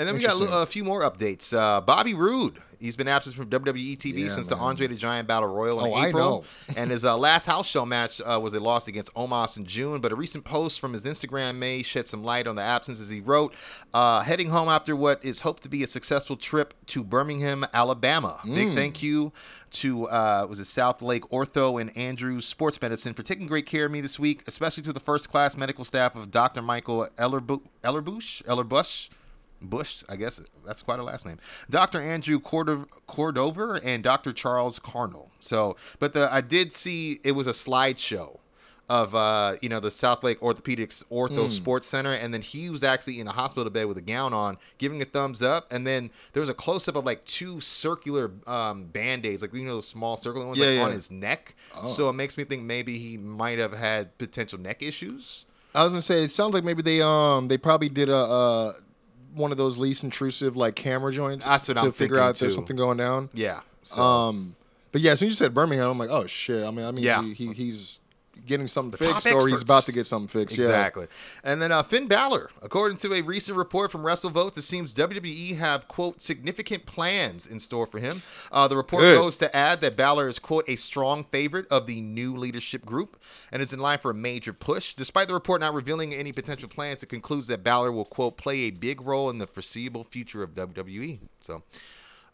then 0.08 0.16
we 0.16 0.22
got 0.22 0.42
a, 0.42 0.60
a 0.60 0.66
few 0.66 0.84
more 0.84 1.02
updates. 1.02 1.54
Uh, 1.58 1.82
Bobby 1.82 2.14
Roode, 2.14 2.62
he's 2.82 2.96
been 2.98 3.08
absent 3.08 3.36
from 3.36 3.48
WWE 3.50 3.98
TV 3.98 4.24
Yeah, 4.24 4.30
since 4.30 4.48
the 4.48 4.56
man. 4.56 4.66
Andre 4.66 4.88
the 4.88 4.96
Giant 4.96 5.28
Battle 5.28 5.48
Royal 5.54 5.86
in 5.86 5.92
Oh, 5.94 6.04
April. 6.04 6.46
and 6.76 6.92
his 6.92 7.06
uh, 7.06 7.18
last 7.18 7.46
house 7.46 7.68
show 7.68 7.86
match 7.86 8.20
uh, 8.26 8.40
was 8.42 8.54
a 8.54 8.60
loss 8.60 8.88
against 8.88 9.14
Omos 9.14 9.56
in 9.58 9.66
June. 9.66 10.02
But 10.02 10.12
a 10.12 10.16
recent 10.16 10.44
post 10.44 10.80
from 10.80 10.94
his 10.94 11.06
Instagram 11.06 11.56
may 11.56 11.84
shed 11.84 12.08
some 12.08 12.24
light 12.24 12.48
on 12.48 12.56
the 12.56 12.62
absence 12.62 13.00
as 13.00 13.10
he 13.10 13.20
wrote, 13.22 13.54
uh, 13.94 14.22
heading 14.22 14.50
home 14.50 14.68
after 14.70 14.96
what 14.96 15.24
is 15.24 15.42
hoped 15.42 15.64
to 15.64 15.70
be 15.70 15.84
a 15.84 15.88
successful 15.88 16.36
trip 16.36 16.74
to 16.88 17.04
Birmingham, 17.04 17.66
Alabama. 17.74 18.40
Mm. 18.44 18.56
Big 18.56 18.76
thank 18.76 19.02
you 19.04 19.32
to 19.72 20.08
uh, 20.08 20.46
was 20.50 20.60
it 20.60 20.66
South 20.66 21.02
Lake 21.02 21.24
Ortho 21.30 21.80
and 21.80 21.96
Andrews 21.98 22.46
Sports 22.46 22.82
Medicine 22.82 23.14
for 23.14 23.24
taking 23.24 23.48
great 23.48 23.66
care 23.66 23.86
of 23.86 23.92
me 23.92 24.02
this 24.02 24.20
week, 24.20 24.44
especially 24.48 24.84
to 24.84 24.92
the 24.92 25.00
first 25.00 25.30
class 25.30 25.56
medical 25.56 25.86
staff 25.86 26.16
of 26.16 26.32
Dr. 26.32 26.62
Michael 26.62 27.08
Ellerbu- 27.18 27.62
Ellerbush, 27.84 28.44
Ellerbush. 28.44 29.10
Bush, 29.62 30.04
I 30.10 30.16
guess 30.16 30.42
that's 30.66 30.82
quite 30.82 31.00
a 31.00 31.04
last 31.04 31.26
name. 31.26 31.38
Dr. 31.70 32.02
Andrew 32.02 32.40
Cordov- 32.40 32.88
Cordover 33.08 33.80
and 33.84 34.04
Dr. 34.04 34.34
Charles 34.34 34.80
Carnell. 34.80 35.28
So, 35.40 35.76
but 36.00 36.14
the 36.14 36.34
I 36.34 36.42
did 36.42 36.74
see 36.74 37.20
it 37.24 37.34
was 37.34 37.48
a 37.48 37.52
slideshow 37.52 38.38
of 38.90 39.16
uh, 39.16 39.56
you 39.62 39.70
know, 39.70 39.80
the 39.80 39.90
South 39.92 40.22
Lake 40.22 40.38
Orthopedics 40.42 41.02
Ortho 41.10 41.50
Sports 41.50 41.88
Center, 41.88 42.12
and 42.12 42.34
then 42.34 42.42
he 42.42 42.70
was 42.70 42.84
actually 42.84 43.22
in 43.22 43.28
a 43.28 43.32
hospital 43.32 43.70
bed 43.70 43.86
with 43.86 43.98
a 43.98 44.02
gown 44.02 44.34
on, 44.34 44.58
giving 44.80 45.02
a 45.02 45.06
thumbs 45.06 45.42
up, 45.42 45.72
and 45.72 45.88
then 45.88 46.10
there 46.34 46.42
was 46.42 46.50
a 46.50 46.54
close 46.54 46.90
up 46.90 46.98
of 46.98 47.06
like 47.06 47.24
two 47.24 47.62
circular 47.62 48.32
um, 48.48 48.84
band 48.88 49.26
aids, 49.26 49.42
like 49.44 49.54
you 49.54 49.62
know, 49.62 49.78
the 49.78 49.82
small 49.82 50.18
circular 50.18 50.46
ones, 50.46 50.60
Yeah, 50.60 50.66
like 50.66 50.76
yeah. 50.76 50.84
on 50.84 50.92
his 50.92 51.10
neck. 51.10 51.56
So 51.88 52.10
it 52.10 52.14
makes 52.14 52.38
me 52.38 52.44
think 52.44 52.64
maybe 52.64 52.98
he 53.00 53.18
might 53.18 53.60
have 53.60 53.72
had 53.72 54.18
potential 54.18 54.60
neck 54.60 54.84
issues. 54.84 55.46
I 55.74 55.84
was 55.84 55.92
gonna 55.92 56.02
say 56.02 56.24
it 56.26 56.32
sounds 56.32 56.54
like 56.54 56.66
maybe 56.66 56.82
they 56.82 57.02
um 57.02 57.48
they 57.48 57.58
probably 57.58 57.88
did 57.88 58.10
a 58.10 58.14
uh 58.18 58.74
one 59.34 59.52
of 59.52 59.58
those 59.58 59.78
least 59.78 60.04
intrusive 60.04 60.56
like 60.58 60.76
camera 60.76 61.12
joints 61.12 61.46
That's 61.48 61.68
what 61.68 61.78
to 61.78 61.84
I'm 61.84 61.92
figure 61.92 62.20
out 62.20 62.32
if 62.36 62.40
there's 62.40 62.52
too. 62.54 62.56
something 62.56 62.76
going 62.76 62.98
down. 62.98 63.30
Yeah. 63.34 63.62
So. 63.84 64.02
Um, 64.02 64.56
but 64.92 65.00
yeah, 65.02 65.12
as 65.14 65.20
soon 65.20 65.28
as 65.28 65.32
you 65.32 65.36
said 65.38 65.54
Birmingham, 65.54 65.90
I'm 65.90 65.98
like, 65.98 66.10
oh 66.10 66.28
shit. 66.28 66.66
I 66.66 66.72
mean, 66.72 66.86
I 66.86 66.92
mean, 66.92 67.04
Yeah. 67.06 67.24
he, 67.24 67.34
he, 67.34 67.54
he's 67.54 68.00
getting 68.46 68.68
something 68.68 68.98
top 68.98 69.22
fixed, 69.22 69.36
or 69.36 69.48
he's 69.48 69.62
about 69.62 69.84
to 69.84 69.92
get 69.92 70.08
something 70.08 70.28
fixed. 70.28 70.58
Yeah. 70.58 70.66
Exactly. 70.66 71.08
And 71.44 71.62
then 71.62 71.72
uh, 71.72 71.84
Finn 71.84 72.08
Balor, 72.08 72.50
according 72.62 72.98
to 73.00 73.14
a 73.14 73.22
recent 73.22 73.58
report 73.58 73.92
from 73.92 74.04
WrestleVotes, 74.04 74.58
it 74.58 74.64
seems 74.64 74.94
WWE 74.94 75.58
have, 75.58 75.88
quote, 75.88 76.22
significant 76.22 76.86
plans 76.86 77.48
in 77.48 77.60
store 77.60 77.86
for 77.86 78.00
him. 78.00 78.22
Uh, 78.52 78.68
the 78.68 78.78
report 78.78 79.04
Good. 79.04 79.18
goes 79.18 79.38
to 79.38 79.56
add 79.56 79.82
that 79.82 79.96
Balor 79.96 80.28
is, 80.28 80.40
quote, 80.40 80.68
a 80.68 80.76
strong 80.76 81.24
favorite 81.26 81.68
of 81.70 81.88
the 81.88 82.02
new 82.02 82.36
leadership 82.36 82.86
group 82.86 83.22
and 83.52 83.62
is 83.62 83.74
in 83.74 83.80
line 83.80 84.00
for 84.00 84.12
a 84.12 84.16
major 84.16 84.54
push. 84.54 84.94
Despite 84.94 85.28
the 85.28 85.34
report 85.34 85.62
not 85.62 85.74
revealing 85.74 86.14
any 86.14 86.32
potential 86.32 86.70
plans, 86.70 87.04
it 87.04 87.08
concludes 87.08 87.48
that 87.48 87.64
Balor 87.64 87.92
will, 87.92 88.06
quote, 88.06 88.38
play 88.38 88.62
a 88.62 88.72
big 88.72 89.02
role 89.02 89.30
in 89.30 89.38
the 89.38 89.48
foreseeable 89.48 90.04
future 90.04 90.44
of 90.44 90.54
WWE. 90.54 91.20
So 91.42 91.64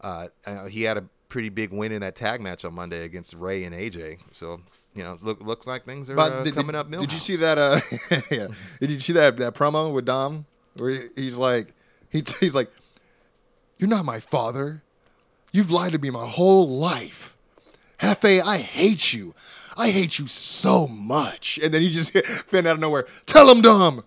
uh, 0.00 0.28
uh, 0.46 0.66
he 0.66 0.82
had 0.82 0.96
a 0.96 1.04
pretty 1.28 1.48
big 1.48 1.72
win 1.72 1.92
in 1.92 2.00
that 2.00 2.16
tag 2.16 2.40
match 2.40 2.64
on 2.64 2.74
Monday 2.74 3.04
against 3.04 3.34
Rey 3.34 3.64
and 3.64 3.74
AJ. 3.74 4.18
So, 4.32 4.60
you 4.98 5.04
know, 5.04 5.18
look 5.22 5.40
looks 5.40 5.66
like 5.66 5.84
things 5.86 6.10
are 6.10 6.18
uh, 6.18 6.42
did, 6.44 6.54
coming 6.54 6.72
did, 6.72 6.76
up. 6.76 6.90
did 6.90 7.12
you 7.12 7.18
see 7.20 7.36
that? 7.36 7.56
Uh, 7.56 7.80
yeah. 8.30 8.48
Did 8.80 8.90
you 8.90 9.00
see 9.00 9.12
that 9.14 9.36
that 9.38 9.54
promo 9.54 9.92
with 9.94 10.04
Dom 10.04 10.44
where 10.78 10.90
he- 10.90 11.08
he's 11.14 11.36
like, 11.36 11.72
he, 12.10 12.22
he's 12.40 12.54
like, 12.54 12.70
"You're 13.78 13.88
not 13.88 14.04
my 14.04 14.18
father. 14.20 14.82
You've 15.52 15.70
lied 15.70 15.92
to 15.92 15.98
me 15.98 16.10
my 16.10 16.26
whole 16.26 16.68
life. 16.68 17.36
Hefe, 18.02 18.42
I 18.42 18.58
hate 18.58 19.12
you. 19.12 19.34
I 19.76 19.90
hate 19.90 20.18
you 20.18 20.26
so 20.26 20.88
much." 20.88 21.58
And 21.62 21.72
then 21.72 21.80
he 21.82 21.90
just 21.90 22.10
Finn 22.48 22.66
out 22.66 22.74
of 22.74 22.80
nowhere, 22.80 23.06
"Tell 23.26 23.48
him, 23.50 23.62
Dom." 23.62 24.02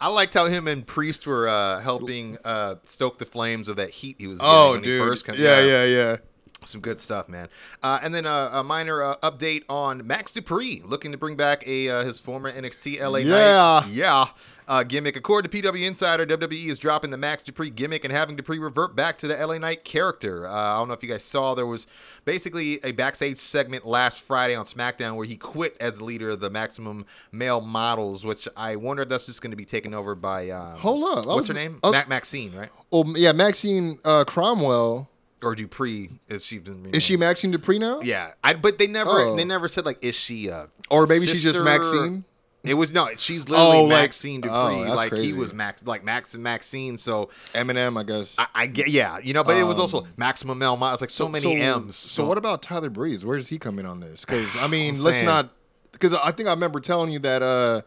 I 0.00 0.08
liked 0.08 0.34
how 0.34 0.46
him 0.46 0.66
and 0.68 0.86
Priest 0.86 1.26
were 1.26 1.48
uh, 1.48 1.80
helping 1.80 2.38
uh, 2.44 2.76
stoke 2.82 3.18
the 3.18 3.24
flames 3.26 3.68
of 3.68 3.76
that 3.76 3.90
heat 3.90 4.16
he 4.18 4.26
was 4.26 4.38
Oh, 4.42 4.72
when 4.72 4.80
he 4.80 4.86
dude. 4.86 5.02
first 5.08 5.24
came. 5.26 5.36
yeah, 5.38 5.60
yeah, 5.60 5.84
yeah. 5.84 6.16
Some 6.64 6.80
good 6.80 7.00
stuff, 7.00 7.28
man. 7.28 7.48
Uh, 7.82 7.98
and 8.02 8.14
then 8.14 8.26
uh, 8.26 8.50
a 8.52 8.64
minor 8.64 9.02
uh, 9.02 9.16
update 9.22 9.62
on 9.68 10.06
Max 10.06 10.32
Dupri 10.32 10.84
looking 10.84 11.12
to 11.12 11.18
bring 11.18 11.36
back 11.36 11.66
a 11.66 11.88
uh, 11.88 12.02
his 12.04 12.18
former 12.20 12.50
NXT 12.50 13.00
LA 13.00 13.18
Yeah. 13.18 13.80
Knight, 13.84 13.88
yeah, 13.92 14.26
uh, 14.66 14.82
gimmick. 14.82 15.16
According 15.16 15.50
to 15.50 15.62
PW 15.62 15.86
Insider, 15.86 16.24
WWE 16.26 16.66
is 16.66 16.78
dropping 16.78 17.10
the 17.10 17.18
Max 17.18 17.42
Dupri 17.42 17.74
gimmick 17.74 18.04
and 18.04 18.12
having 18.12 18.36
Dupri 18.36 18.58
revert 18.60 18.96
back 18.96 19.18
to 19.18 19.28
the 19.28 19.34
LA 19.46 19.58
Knight 19.58 19.84
character. 19.84 20.46
Uh, 20.46 20.52
I 20.52 20.78
don't 20.78 20.88
know 20.88 20.94
if 20.94 21.02
you 21.02 21.08
guys 21.08 21.22
saw 21.22 21.54
there 21.54 21.66
was 21.66 21.86
basically 22.24 22.80
a 22.82 22.92
backstage 22.92 23.38
segment 23.38 23.86
last 23.86 24.20
Friday 24.22 24.54
on 24.54 24.64
SmackDown 24.64 25.16
where 25.16 25.26
he 25.26 25.36
quit 25.36 25.76
as 25.80 25.98
the 25.98 26.04
leader 26.04 26.30
of 26.30 26.40
the 26.40 26.50
Maximum 26.50 27.04
Male 27.30 27.60
Models, 27.60 28.24
which 28.24 28.48
I 28.56 28.76
wonder 28.76 29.02
if 29.02 29.08
that's 29.08 29.26
just 29.26 29.42
going 29.42 29.50
to 29.52 29.56
be 29.56 29.66
taken 29.66 29.92
over 29.92 30.14
by 30.14 30.50
um, 30.50 30.78
Hold 30.78 31.18
up. 31.18 31.26
What's 31.26 31.36
was- 31.40 31.48
her 31.48 31.54
name? 31.54 31.80
Was- 31.82 31.92
Mac 31.92 32.08
Maxine, 32.08 32.54
right? 32.56 32.70
Oh 32.90 33.04
yeah, 33.16 33.32
Maxine 33.32 33.98
uh, 34.04 34.24
Cromwell. 34.24 35.10
Or 35.44 35.54
Dupri? 35.54 36.10
Is 36.28 36.44
she 36.44 36.58
been 36.58 36.86
Is 36.94 37.02
she 37.02 37.16
Maxine 37.16 37.52
Dupri 37.52 37.78
now? 37.78 38.00
Yeah, 38.00 38.32
I, 38.42 38.54
but 38.54 38.78
they 38.78 38.86
never 38.86 39.10
Oh. 39.10 39.36
they 39.36 39.44
never 39.44 39.68
said 39.68 39.84
like 39.84 40.02
is 40.02 40.14
she 40.14 40.50
uh 40.50 40.66
Or 40.90 41.06
maybe 41.06 41.26
she's 41.26 41.42
just 41.42 41.58
sister? 41.58 41.64
Maxine? 41.64 42.24
It 42.62 42.74
was 42.74 42.92
no, 42.94 43.10
she's 43.16 43.46
literally 43.46 43.76
Oh, 43.76 43.84
like- 43.84 44.02
Maxine 44.04 44.40
Dupri. 44.40 44.88
oh, 44.88 44.94
like 44.94 45.12
he 45.14 45.34
was 45.34 45.52
Max, 45.52 45.84
like 45.86 46.02
Max 46.02 46.32
and 46.32 46.42
Maxine. 46.42 46.96
So 46.96 47.28
Eminem, 47.52 47.98
I 48.00 48.04
guess. 48.04 48.38
I, 48.38 48.46
I 48.54 48.66
get 48.66 48.88
yeah, 48.88 49.18
you 49.22 49.34
know, 49.34 49.44
but 49.44 49.56
it 49.58 49.64
was 49.64 49.78
also 49.78 50.06
Maximum 50.16 50.58
Mel. 50.58 50.74
It's 50.92 51.02
like 51.02 51.10
so, 51.10 51.28
many 51.28 51.56
M's. 51.60 51.84
Um, 51.84 51.92
So 51.92 52.24
what 52.26 52.38
about 52.38 52.62
Tyler 52.62 52.88
Breeze? 52.88 53.22
Where 53.24 53.36
does 53.36 53.48
he 53.48 53.58
come 53.58 53.78
in 53.78 53.84
on 53.84 54.00
this? 54.00 54.24
Because 54.24 54.56
I 54.56 54.66
mean, 54.74 55.02
let's 55.02 55.18
saying- 55.18 55.26
not. 55.26 55.50
Because 55.92 56.14
I 56.14 56.30
think 56.32 56.48
I 56.48 56.52
remember 56.52 56.80
telling 56.80 57.12
you 57.12 57.18
that. 57.20 57.42
uh 57.42 57.82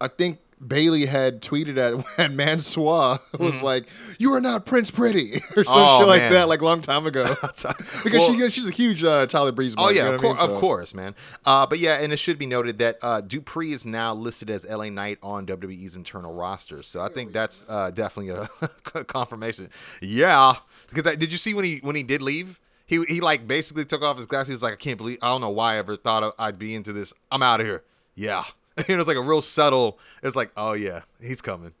I 0.00 0.08
think 0.08 0.40
Bayley 0.66 1.06
had 1.06 1.42
tweeted 1.42 1.76
at 1.76 2.04
and 2.18 2.36
Mansois 2.36 3.18
was 3.38 3.62
like, 3.62 3.86
"You 4.18 4.32
are 4.34 4.40
not 4.40 4.64
Prince 4.64 4.90
Pretty" 4.90 5.36
or 5.56 5.64
some 5.64 5.72
Mm-hmm. 5.72 5.72
Oh, 5.74 5.98
shit 5.98 6.08
like 6.08 6.22
man. 6.22 6.32
that, 6.32 6.48
like 6.48 6.60
a 6.60 6.64
long 6.64 6.80
time 6.80 7.06
ago. 7.06 7.34
because 7.42 7.64
Well- 8.04 8.32
she 8.34 8.50
she's 8.50 8.66
a 8.66 8.70
huge 8.70 9.02
uh, 9.02 9.26
Tyler 9.26 9.52
Breeze. 9.52 9.74
Oh 9.76 9.88
yeah, 9.90 10.04
you 10.04 10.08
know 10.10 10.14
of, 10.14 10.22
what 10.22 10.38
I 10.38 10.46
mean? 10.46 10.54
of 10.54 10.60
course, 10.60 10.94
man. 10.94 11.14
Uh, 11.44 11.66
but 11.66 11.78
yeah, 11.78 11.94
and 11.94 12.12
it 12.12 12.18
should 12.18 12.38
be 12.38 12.46
noted 12.46 12.78
that 12.78 12.98
uh, 13.02 13.20
Dupri 13.22 13.72
is 13.72 13.84
now 13.84 14.14
listed 14.14 14.50
as 14.50 14.64
LA 14.68 14.88
Knight 14.88 15.18
on 15.22 15.46
WWE's 15.46 15.96
internal 15.96 16.34
roster. 16.34 16.82
So 16.82 17.00
I 17.00 17.08
think 17.08 17.32
that's 17.32 17.66
uh, 17.68 17.90
definitely 17.90 18.30
a 18.30 19.04
confirmation. 19.04 19.70
Yeah, 20.00 20.54
because 20.88 21.06
I, 21.10 21.16
did 21.16 21.32
you 21.32 21.38
see 21.38 21.54
when 21.54 21.64
he 21.64 21.78
when 21.82 21.96
he 21.96 22.02
did 22.02 22.22
leave? 22.22 22.60
He 22.86 23.02
he 23.08 23.20
like 23.20 23.46
basically 23.48 23.84
took 23.84 24.02
off 24.02 24.16
his 24.16 24.26
glasses. 24.26 24.48
He 24.48 24.52
was 24.54 24.62
like, 24.62 24.74
I 24.74 24.76
can't 24.76 24.98
believe 24.98 25.18
I 25.22 25.28
don't 25.28 25.40
know 25.40 25.50
why 25.50 25.74
I 25.74 25.76
ever 25.78 25.96
thought 25.96 26.34
I'd 26.38 26.58
be 26.58 26.74
into 26.74 26.92
this. 26.92 27.12
I'm 27.30 27.42
out 27.42 27.60
of 27.60 27.66
here. 27.66 27.82
Yeah. 28.14 28.44
it 28.88 28.96
was 28.96 29.06
like 29.06 29.16
a 29.16 29.22
real 29.22 29.40
subtle. 29.40 29.98
It's 30.22 30.36
like, 30.36 30.50
oh 30.56 30.72
yeah, 30.72 31.02
he's 31.20 31.40
coming. 31.40 31.72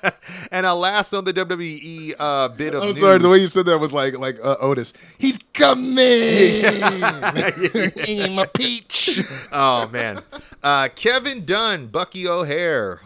and 0.52 0.66
uh, 0.66 0.74
last 0.74 1.12
on 1.12 1.24
the 1.24 1.32
WWE 1.32 2.14
uh, 2.18 2.48
bit 2.48 2.74
of 2.74 2.82
I'm 2.82 2.90
news, 2.90 3.00
sorry, 3.00 3.18
the 3.18 3.28
way 3.28 3.38
you 3.38 3.48
said 3.48 3.66
that 3.66 3.78
was 3.78 3.92
like 3.92 4.18
like 4.18 4.38
uh, 4.42 4.56
Otis. 4.60 4.92
He's 5.18 5.38
coming. 5.52 6.64
I'm 6.64 8.38
a 8.38 8.46
peach. 8.52 9.20
oh 9.52 9.88
man, 9.88 10.22
uh, 10.62 10.88
Kevin 10.94 11.44
Dunn, 11.44 11.88
Bucky 11.88 12.28
O'Hare. 12.28 13.00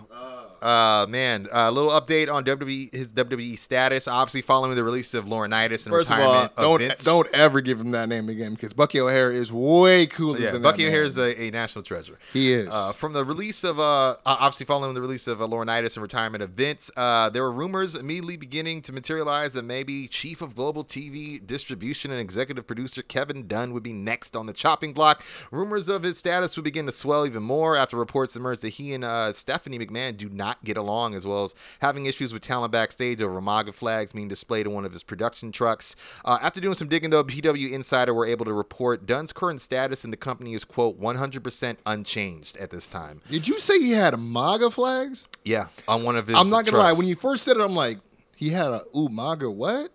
Uh 0.63 1.07
man, 1.09 1.49
a 1.53 1.71
little 1.71 1.91
update 1.91 2.33
on 2.33 2.45
WWE 2.45 2.93
his 2.95 3.13
WWE 3.13 3.59
status. 3.59 4.09
Obviously, 4.09 4.43
following 4.43 4.75
the 4.75 4.85
release 4.85 5.15
of 5.15 5.27
Laurinaitis 5.27 5.87
and 5.87 5.93
First 5.93 6.11
of 6.11 6.19
all, 6.19 6.25
retirement 6.33 6.57
don't 6.57 6.79
Vince. 6.81 7.05
don't 7.05 7.29
ever 7.35 7.61
give 7.61 7.81
him 7.81 7.91
that 7.93 8.09
name 8.09 8.29
again 8.29 8.55
because 8.55 8.73
Bucky 8.73 9.01
O'Hare 9.01 9.31
is 9.33 9.53
way 9.53 10.07
cooler 10.07 10.39
Yeah, 10.39 10.51
than 10.53 10.63
Bucky 10.63 10.87
O'Hare 10.87 11.03
is 11.05 11.19
a, 11.19 11.41
a 11.41 11.51
national 11.51 11.83
treasure. 11.83 12.19
He 12.33 12.53
is. 12.53 12.69
Uh, 12.71 12.93
from 12.93 13.13
the 13.13 13.25
release 13.25 13.65
of, 13.65 13.79
uh, 13.79 13.83
uh, 14.11 14.17
obviously 14.25 14.67
following 14.67 14.95
the 14.95 15.01
release 15.01 15.27
of 15.27 15.41
uh, 15.43 15.47
Laurinaitis 15.47 15.97
and 15.97 16.03
retirement 16.03 16.43
of 16.43 16.51
Vince, 16.51 16.91
uh, 16.97 17.29
there 17.31 17.43
were 17.43 17.53
rumors 17.53 17.95
immediately 17.95 18.37
beginning 18.37 18.83
to 18.83 18.93
materialize 18.93 19.53
that 19.53 19.65
maybe 19.65 20.09
chief 20.09 20.41
of 20.43 20.55
global 20.57 20.85
TV 20.85 21.45
distribution 21.45 22.11
and 22.11 22.21
executive 22.21 22.67
producer 22.67 23.03
Kevin 23.03 23.47
Dunn 23.47 23.73
would 23.73 23.83
be 23.83 23.93
next 23.93 24.35
on 24.35 24.47
the 24.47 24.53
chopping 24.53 24.93
block. 24.93 25.23
Rumors 25.51 25.89
of 25.89 26.03
his 26.03 26.19
status 26.19 26.57
would 26.57 26.65
begin 26.65 26.87
to 26.87 26.93
swell 26.93 27.27
even 27.27 27.43
more 27.43 27.77
after 27.77 27.97
reports 27.97 28.35
emerged 28.37 28.63
that 28.63 28.71
he 28.71 28.95
and 28.95 29.05
uh, 29.05 29.33
Stephanie 29.33 29.79
McMahon 29.79 30.17
do 30.17 30.29
not 30.29 30.48
get 30.65 30.77
along, 30.77 31.15
as 31.15 31.27
well 31.27 31.45
as 31.45 31.55
having 31.81 32.07
issues 32.07 32.33
with 32.33 32.43
talent 32.43 32.73
backstage 32.73 33.21
over 33.21 33.41
MAGA 33.41 33.73
flags 33.73 34.13
being 34.13 34.29
displayed 34.29 34.67
in 34.67 34.73
one 34.73 34.85
of 34.85 34.93
his 34.93 35.03
production 35.03 35.53
trucks. 35.53 35.95
Uh, 36.25 36.39
after 36.41 36.61
doing 36.61 36.75
some 36.75 36.89
digging, 36.89 37.11
though, 37.11 37.25
PW 37.25 37.73
Insider 37.73 38.15
were 38.15 38.27
able 38.27 38.45
to 38.45 38.53
report 38.53 39.07
Dunn's 39.07 39.33
current 39.33 39.61
status 39.61 40.05
in 40.05 40.11
the 40.11 40.17
company 40.17 40.55
is, 40.55 40.65
quote, 40.65 41.01
100% 41.01 41.77
unchanged 41.87 42.57
at 42.57 42.71
this 42.71 42.89
time. 42.89 43.21
Did 43.31 43.47
you 43.49 43.59
say 43.59 43.79
he 43.79 43.93
had 43.93 44.19
MAGA 44.19 44.71
flags? 44.71 45.27
Yeah, 45.45 45.69
on 45.87 46.03
one 46.03 46.17
of 46.17 46.27
his. 46.27 46.37
I'm 46.37 46.51
not 46.51 46.65
gonna 46.65 46.79
lie. 46.79 46.93
When 46.93 47.07
you 47.07 47.17
first 47.17 47.45
said 47.45 47.57
it, 47.57 47.61
I'm 47.61 47.75
like, 47.75 47.99
he 48.37 48.51
had 48.51 48.69
a 48.69 48.83
ooh 48.97 49.09
MAGA 49.09 49.51
what? 49.51 49.91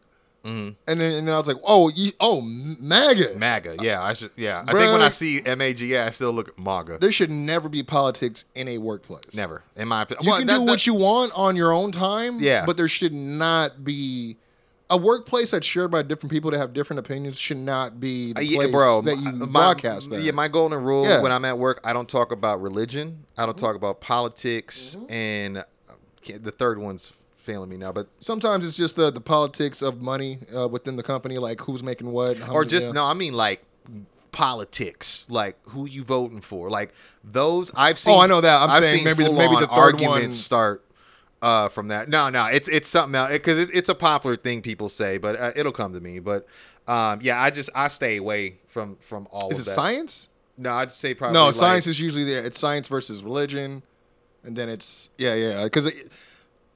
Mm-hmm. 0.46 0.70
And 0.88 1.00
then 1.02 1.14
and 1.14 1.28
then 1.28 1.34
I 1.34 1.38
was 1.38 1.48
like, 1.48 1.58
oh, 1.64 1.90
you, 1.90 2.12
oh 2.20 2.42
MAGA. 2.42 3.36
MAGA, 3.38 3.78
yeah, 3.82 4.04
I 4.04 4.12
should, 4.14 4.32
yeah. 4.36 4.62
I 4.68 4.72
think 4.74 4.92
when 4.92 5.02
I 5.02 5.10
see 5.10 5.42
MAGA, 5.42 6.04
I 6.06 6.10
still 6.10 6.32
look 6.32 6.50
at 6.50 6.58
MAGA. 6.58 6.98
there 7.00 7.12
should 7.14 7.32
never 7.32 7.70
be 7.70 7.82
politics 7.84 8.44
in 8.54 8.68
a 8.68 8.78
workplace. 8.78 9.34
Never, 9.34 9.64
in 9.78 9.88
my 9.88 10.02
opinion. 10.02 10.24
You 10.26 10.30
Well, 10.32 10.40
can 10.40 10.48
that- 10.48 10.54
do 10.60 10.66
that- 10.66 10.72
what 10.72 10.86
you 10.86 10.94
want 10.96 11.32
on 11.34 11.56
your 11.56 11.72
own 11.72 11.92
time. 11.94 12.40
Yeah. 12.42 12.66
But 12.66 12.76
there 12.78 12.90
should 12.90 13.14
not 13.14 13.84
be 13.86 14.36
a 14.90 14.98
workplace 14.98 15.52
that's 15.52 15.66
shared 15.66 15.90
by 15.92 16.02
different 16.04 16.30
people 16.32 16.52
that 16.52 16.58
have 16.58 16.74
different 16.74 17.00
opinions 17.00 17.40
should 17.40 17.58
not 17.58 18.00
be 18.02 18.34
the 18.34 18.42
Uh, 18.42 18.44
place 18.44 18.68
yeah, 18.68 18.72
bro, 18.72 19.02
that 19.02 19.16
you 19.16 19.32
my- 19.32 19.46
broadcast 19.46 20.10
that. 20.10 20.22
Yeah, 20.22 20.34
my 20.34 20.50
golden 20.50 20.84
rule 20.84 21.06
Yeah. 21.06 21.22
when 21.22 21.32
I'm 21.32 21.46
at 21.46 21.58
work, 21.58 21.80
I 21.86 21.94
don't 21.94 22.10
talk 22.10 22.32
about 22.34 22.62
religion. 22.62 23.24
I 23.38 23.42
Mm-hmm. 23.44 23.46
don't 23.52 23.58
talk 23.58 23.76
about 23.78 24.02
politics, 24.02 24.98
and 25.10 25.60
uh, 25.60 25.64
the 26.40 26.52
third 26.52 26.80
one's 26.80 27.12
failing 27.44 27.70
me 27.70 27.78
now. 27.78 27.92
But 27.92 28.08
Sometimes 28.20 28.66
it's 28.66 28.78
just 28.78 28.96
the 28.96 29.12
the 29.12 29.22
politics 29.22 29.82
of 29.82 30.02
money 30.02 30.40
uh, 30.56 30.68
within 30.68 30.96
the 30.96 31.04
company, 31.04 31.38
like 31.38 31.60
who's 31.62 31.84
making 31.84 32.12
what, 32.12 32.38
how 32.38 32.54
or 32.54 32.62
many- 32.62 32.72
just 32.72 32.88
yeah. 32.88 32.94
no, 32.94 33.06
I 33.06 33.14
mean 33.14 33.34
like 33.34 33.64
politics, 34.32 35.28
like 35.30 35.58
who 35.70 35.88
you 35.88 36.04
voting 36.04 36.42
for, 36.42 36.70
like 36.70 36.94
those. 37.24 37.72
I've 37.76 38.00
seen. 38.00 38.14
Oh, 38.16 38.20
I 38.20 38.28
know 38.28 38.42
that. 38.42 38.62
I'm 38.62 38.70
I've 38.70 38.84
saying 38.84 38.98
seen 38.98 39.04
maybe 39.06 39.24
the- 39.26 39.32
maybe 39.34 39.56
the 39.56 39.68
third 39.68 39.70
arguments 39.96 40.24
one- 40.26 40.32
start. 40.34 40.86
Uh, 41.42 41.68
from 41.68 41.90
that, 41.90 42.08
no, 42.08 42.30
no, 42.30 42.46
it's 42.46 42.70
it's 42.70 42.88
something 42.88 43.16
else 43.16 43.30
because 43.34 43.60
it, 43.60 43.70
it's 43.74 43.90
a 43.90 43.96
popular 43.96 44.38
thing 44.38 44.62
people 44.62 44.88
say, 44.88 45.18
but 45.18 45.38
uh, 45.38 45.52
it'll 45.58 45.74
come 45.74 45.92
to 45.94 46.00
me. 46.00 46.20
But 46.20 46.48
um, 46.88 47.20
yeah, 47.22 47.42
I 47.42 47.50
just 47.50 47.70
I 47.76 47.90
stay 47.90 48.16
away 48.16 48.60
from 48.70 48.96
from 49.02 49.28
all. 49.30 49.50
Is 49.52 49.60
of 49.60 49.66
it 49.66 49.66
that. 49.66 49.72
science? 49.76 50.30
No, 50.58 50.72
I'd 50.72 50.94
say 50.94 51.14
probably 51.14 51.34
No, 51.34 51.48
like- 51.48 51.56
science 51.56 51.86
is 51.86 52.00
usually 52.00 52.24
there. 52.24 52.46
It's 52.46 52.58
science 52.58 52.88
versus 52.88 53.24
religion, 53.26 53.84
and 54.46 54.56
then 54.56 54.70
it's 54.70 55.10
yeah, 55.18 55.34
yeah. 55.34 55.64
Because 55.66 55.92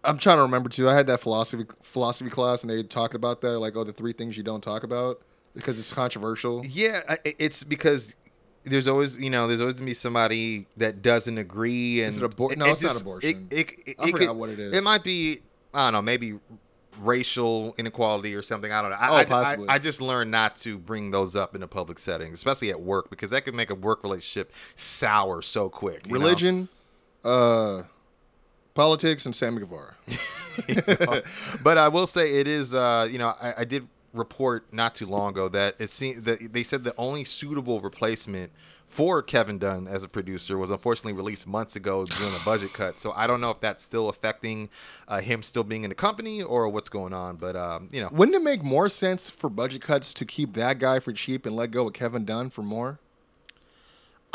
I'm 0.08 0.17
trying 0.17 0.38
to 0.38 0.41
remember 0.43 0.70
too. 0.70 0.89
I 0.89 0.93
had 0.96 1.06
that 1.08 1.20
philosophy 1.20 1.65
philosophy 1.84 2.30
class, 2.30 2.63
and 2.63 2.70
they 2.72 2.82
talked 2.84 3.13
about 3.13 3.41
that, 3.41 3.60
like 3.60 3.76
oh, 3.76 3.84
the 3.84 3.93
three 3.93 4.13
things 4.13 4.38
you 4.38 4.43
don't 4.43 4.62
talk 4.62 4.84
about 4.84 5.22
because 5.54 5.78
it's 5.78 5.91
controversial. 5.93 6.63
Yeah, 6.65 7.02
it's 7.26 7.63
because 7.63 8.15
there's 8.63 8.88
always 8.88 9.20
you 9.20 9.30
know 9.30 9.48
there's 9.48 9.62
always 9.62 9.76
gonna 9.76 9.86
be 9.86 9.93
somebody 9.93 10.65
that 10.78 11.02
doesn't 11.02 11.38
agree 11.38 12.02
and 12.02 12.10
Is 12.10 12.17
it 12.17 12.24
abor- 12.24 12.56
no, 12.58 12.65
it's 12.67 12.82
not 12.82 13.00
abortion. 13.00 13.48
It, 13.52 13.58
it, 13.58 13.74
it, 13.86 13.96
I 14.00 14.08
it 14.08 14.12
forgot 14.12 14.28
could- 14.30 14.38
what 14.38 14.50
it 14.50 14.60
is. 14.60 14.74
It 14.74 14.84
might 14.84 15.04
be 15.04 15.39
I 15.74 15.86
don't 15.88 15.93
know 15.93 16.02
maybe 16.02 16.39
racial 17.00 17.76
inequality 17.78 18.34
or 18.34 18.41
something. 18.41 18.72
I 18.72 18.82
don't 18.82 18.89
know. 18.91 18.98
I, 19.00 19.10
Oh, 19.10 19.15
I- 19.15 19.26
possibly. 19.26 19.70
I, 19.70 19.76
I 19.76 19.80
just 19.80 20.02
learned 20.02 20.32
not 20.32 20.56
to 20.58 20.78
bring 20.80 21.12
those 21.12 21.36
up 21.36 21.56
in 21.56 21.62
a 21.63 21.67
public 21.67 22.00
setting, 22.00 22.34
especially 22.34 22.72
at 22.72 22.82
work, 22.82 23.10
because 23.10 23.30
that 23.32 23.41
could 23.46 23.54
make 23.54 23.70
a 23.70 23.76
work 23.76 24.04
relationship 24.04 24.52
sour 24.76 25.41
so 25.41 25.70
quick. 25.70 26.06
you 26.08 26.13
know? 26.13 26.20
Religion, 26.20 26.70
uh, 27.24 27.84
politics, 28.78 29.26
and 29.26 29.36
Sammy 29.36 29.60
Guevara. 29.60 29.96
but 31.63 31.78
I 31.78 31.88
will 31.90 32.08
say 32.08 32.40
it 32.40 32.48
is. 32.48 32.74
Uh, 32.74 33.08
you 33.12 33.18
know, 33.18 33.34
I, 33.42 33.56
I 33.60 33.66
did 33.66 33.88
report 34.13 34.72
not 34.72 34.96
too 34.96 35.06
long 35.06 35.32
ago 35.32 35.50
that 35.50 35.76
it 35.80 35.90
seemed 35.90 36.24
that 36.26 36.54
they 36.54 36.63
said 36.63 36.84
the 36.84 36.96
only 36.98 37.24
suitable 37.24 37.80
replacement 37.82 38.52
for 38.88 39.22
Kevin 39.22 39.58
Dunn 39.58 39.88
as 39.88 40.02
a 40.04 40.08
producer 40.08 40.58
was 40.58 40.72
unfortunately 40.72 41.13
released 41.13 41.46
months 41.46 41.76
ago 41.76 42.06
during 42.06 42.34
a 42.34 42.40
budget 42.46 42.72
cut. 42.72 42.98
So 42.98 43.12
I 43.12 43.28
don't 43.28 43.42
know 43.42 43.52
if 43.52 43.60
that's 43.60 43.84
still 43.84 44.10
affecting 44.10 44.70
uh, 45.08 45.20
him 45.20 45.44
still 45.44 45.63
being 45.63 45.84
in 45.84 45.90
the 45.90 45.96
company 45.96 46.42
or 46.42 46.70
what's 46.70 46.88
going 46.88 47.13
on. 47.13 47.36
But 47.36 47.56
um, 47.56 47.90
you 47.92 48.00
know, 48.00 48.10
Wouldn't 48.12 48.36
it 48.36 48.42
make 48.42 48.63
more 48.63 48.90
sense 48.90 49.30
for 49.30 49.50
budget 49.50 49.82
cuts 49.82 50.13
to 50.13 50.26
keep 50.26 50.54
that 50.54 50.80
guy 50.80 51.00
for 51.00 51.12
cheap 51.12 51.46
and 51.46 51.56
let 51.56 51.72
go 51.72 51.88
of 51.88 51.94
Kevin 51.94 52.26
Dunn 52.26 52.50
for 52.50 52.62
more? 52.62 53.00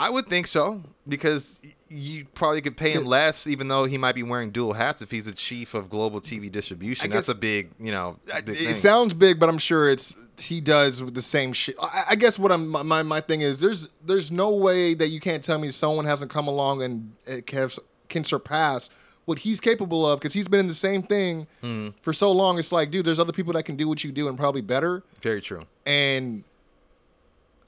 I 0.02 0.10
would 0.10 0.26
think 0.28 0.46
so 0.46 0.82
because 1.08 1.60
you 1.88 2.24
probably 2.34 2.60
could 2.62 2.76
pay 2.76 2.90
him 2.92 3.04
less, 3.04 3.46
even 3.46 3.68
though 3.68 3.84
he 3.84 3.98
might 3.98 4.14
be 4.14 4.22
wearing 4.22 4.50
dual 4.50 4.72
hats 4.72 5.02
if 5.02 5.10
he's 5.10 5.26
a 5.26 5.32
chief 5.32 5.74
of 5.74 5.88
global 5.90 6.20
TV 6.20 6.50
distribution. 6.50 7.10
I 7.12 7.14
That's 7.14 7.28
a 7.28 7.34
big, 7.34 7.70
you 7.78 7.92
know, 7.92 8.18
big 8.44 8.48
it 8.56 8.58
thing. 8.66 8.74
sounds 8.74 9.14
big, 9.14 9.38
but 9.38 9.48
I'm 9.48 9.58
sure 9.58 9.88
it's 9.90 10.14
he 10.38 10.60
does 10.60 10.98
the 11.00 11.22
same 11.22 11.52
shit. 11.52 11.76
I, 11.80 12.04
I 12.10 12.14
guess 12.16 12.38
what 12.38 12.50
I'm 12.50 12.66
my- 12.68 13.02
my 13.02 13.20
thing 13.20 13.42
is 13.42 13.60
there's 13.60 13.88
there's 14.04 14.30
no 14.30 14.50
way 14.50 14.94
that 14.94 15.08
you 15.08 15.20
can't 15.20 15.44
tell 15.44 15.58
me 15.58 15.70
someone 15.70 16.04
hasn't 16.04 16.30
come 16.30 16.48
along 16.48 16.82
and 16.82 17.12
it 17.26 17.46
can, 17.46 17.70
can 18.08 18.24
surpass 18.24 18.90
what 19.24 19.38
he's 19.40 19.60
capable 19.60 20.04
of 20.04 20.18
because 20.18 20.32
he's 20.34 20.48
been 20.48 20.58
in 20.60 20.66
the 20.68 20.74
same 20.74 21.02
thing 21.02 21.46
Hmm. 21.60 21.90
for 22.00 22.12
so 22.12 22.32
long. 22.32 22.58
It's 22.58 22.72
like, 22.72 22.90
dude, 22.90 23.04
there's 23.06 23.20
other 23.20 23.32
people 23.32 23.52
that 23.52 23.62
can 23.64 23.76
do 23.76 23.86
what 23.86 24.02
you 24.02 24.10
do 24.10 24.26
and 24.28 24.36
probably 24.36 24.62
better. 24.62 25.04
Very 25.20 25.40
true. 25.40 25.62
And 25.86 26.42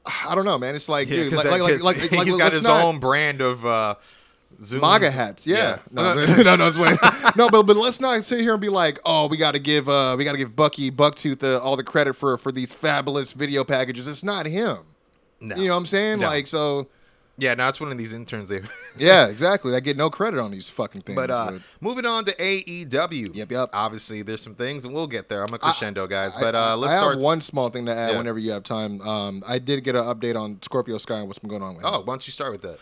I 0.29 0.35
don't 0.35 0.45
know, 0.45 0.59
man. 0.59 0.75
It's 0.75 0.89
like, 0.89 1.09
Yeah, 1.09 1.17
dude, 1.17 1.33
like, 1.33 1.45
that- 1.45 1.51
like, 1.53 1.63
like, 1.63 1.83
like, 1.83 2.13
like, 2.13 2.27
he's 2.27 2.37
got 2.37 2.53
his 2.53 2.65
not- 2.65 2.83
own 2.85 2.99
brand 3.01 3.41
of 3.41 3.65
uh, 3.65 3.95
Zooms. 4.61 4.81
MAGA 4.81 5.11
hats, 5.11 5.47
yeah. 5.47 5.57
Yeah. 5.57 5.79
No, 5.91 6.15
no, 6.43 6.57
no, 6.57 6.67
it's 6.69 6.79
wait. 6.79 6.97
no, 7.37 7.49
but 7.49 7.65
but 7.65 7.77
let's 7.77 8.01
not 8.01 8.23
sit 8.25 8.41
here 8.41 8.53
and 8.53 8.61
be 8.61 8.69
like, 8.69 9.01
oh, 9.05 9.27
we 9.27 9.37
got 9.37 9.53
to 9.53 9.59
give 9.59 9.89
uh, 9.89 10.15
we 10.17 10.25
got 10.25 10.33
to 10.33 10.39
give 10.39 10.55
Bucky 10.55 10.91
Bucktooth 10.91 11.43
uh, 11.43 11.59
all 11.61 11.77
the 11.77 11.83
credit 11.83 12.15
for 12.15 12.37
for 12.39 12.53
these 12.53 12.73
fabulous 12.73 13.33
video 13.33 13.65
packages. 13.65 14.07
It's 14.07 14.23
not 14.23 14.47
him. 14.47 14.79
No. 15.41 15.57
You 15.57 15.67
know 15.67 15.73
what 15.73 15.79
I'm 15.79 15.87
saying? 15.87 16.21
No. 16.21 16.29
Like 16.29 16.47
so, 16.47 16.87
Yeah, 17.37 17.55
now 17.55 17.69
it's 17.69 17.81
one 17.81 17.91
of 17.91 17.99
these 17.99 18.13
interns. 18.13 18.49
They. 18.49 18.61
yeah, 18.97 19.27
exactly. 19.27 19.75
I 19.75 19.81
get 19.81 19.97
no 19.97 20.09
credit 20.09 20.39
on 20.39 20.53
these 20.53 20.71
fucking 20.71 21.01
things. 21.03 21.17
But 21.17 21.31
uh, 21.31 21.53
moving 21.81 22.07
on 22.07 22.25
to 22.27 22.35
AEW. 22.37 23.35
Yep, 23.35 23.51
yep. 23.51 23.71
Obviously, 23.73 24.23
there's 24.23 24.41
some 24.41 24.55
things, 24.55 24.85
and 24.85 24.95
we'll 24.95 25.09
get 25.09 25.29
there. 25.29 25.43
I'm 25.43 25.53
a 25.53 25.59
crescendo, 25.59 26.07
guys. 26.07 26.37
I- 26.37 26.41
But 26.41 26.55
I, 26.55 26.73
uh, 26.73 26.77
let's 26.77 26.93
I 26.93 26.97
start. 26.99 27.15
have 27.15 27.23
one 27.23 27.41
small 27.41 27.71
thing 27.71 27.87
to 27.87 27.95
add 27.95 28.13
Yeah. 28.13 28.19
whenever 28.19 28.39
you 28.39 28.53
have 28.53 28.63
time. 28.63 29.01
Um, 29.01 29.43
I 29.47 29.59
did 29.59 29.83
get 29.83 29.97
an 29.97 30.05
update 30.05 30.41
on 30.41 30.63
Scorpio 30.63 30.97
Sky 30.99 31.19
and 31.19 31.27
what's 31.27 31.41
been 31.41 31.51
going 31.51 31.63
on 31.63 31.75
with 31.77 31.85
him. 31.85 31.91
Oh, 31.93 31.99
why 32.01 32.13
don't 32.13 32.27
you 32.27 32.31
start 32.33 32.53
with 32.53 32.63
that? 32.63 32.79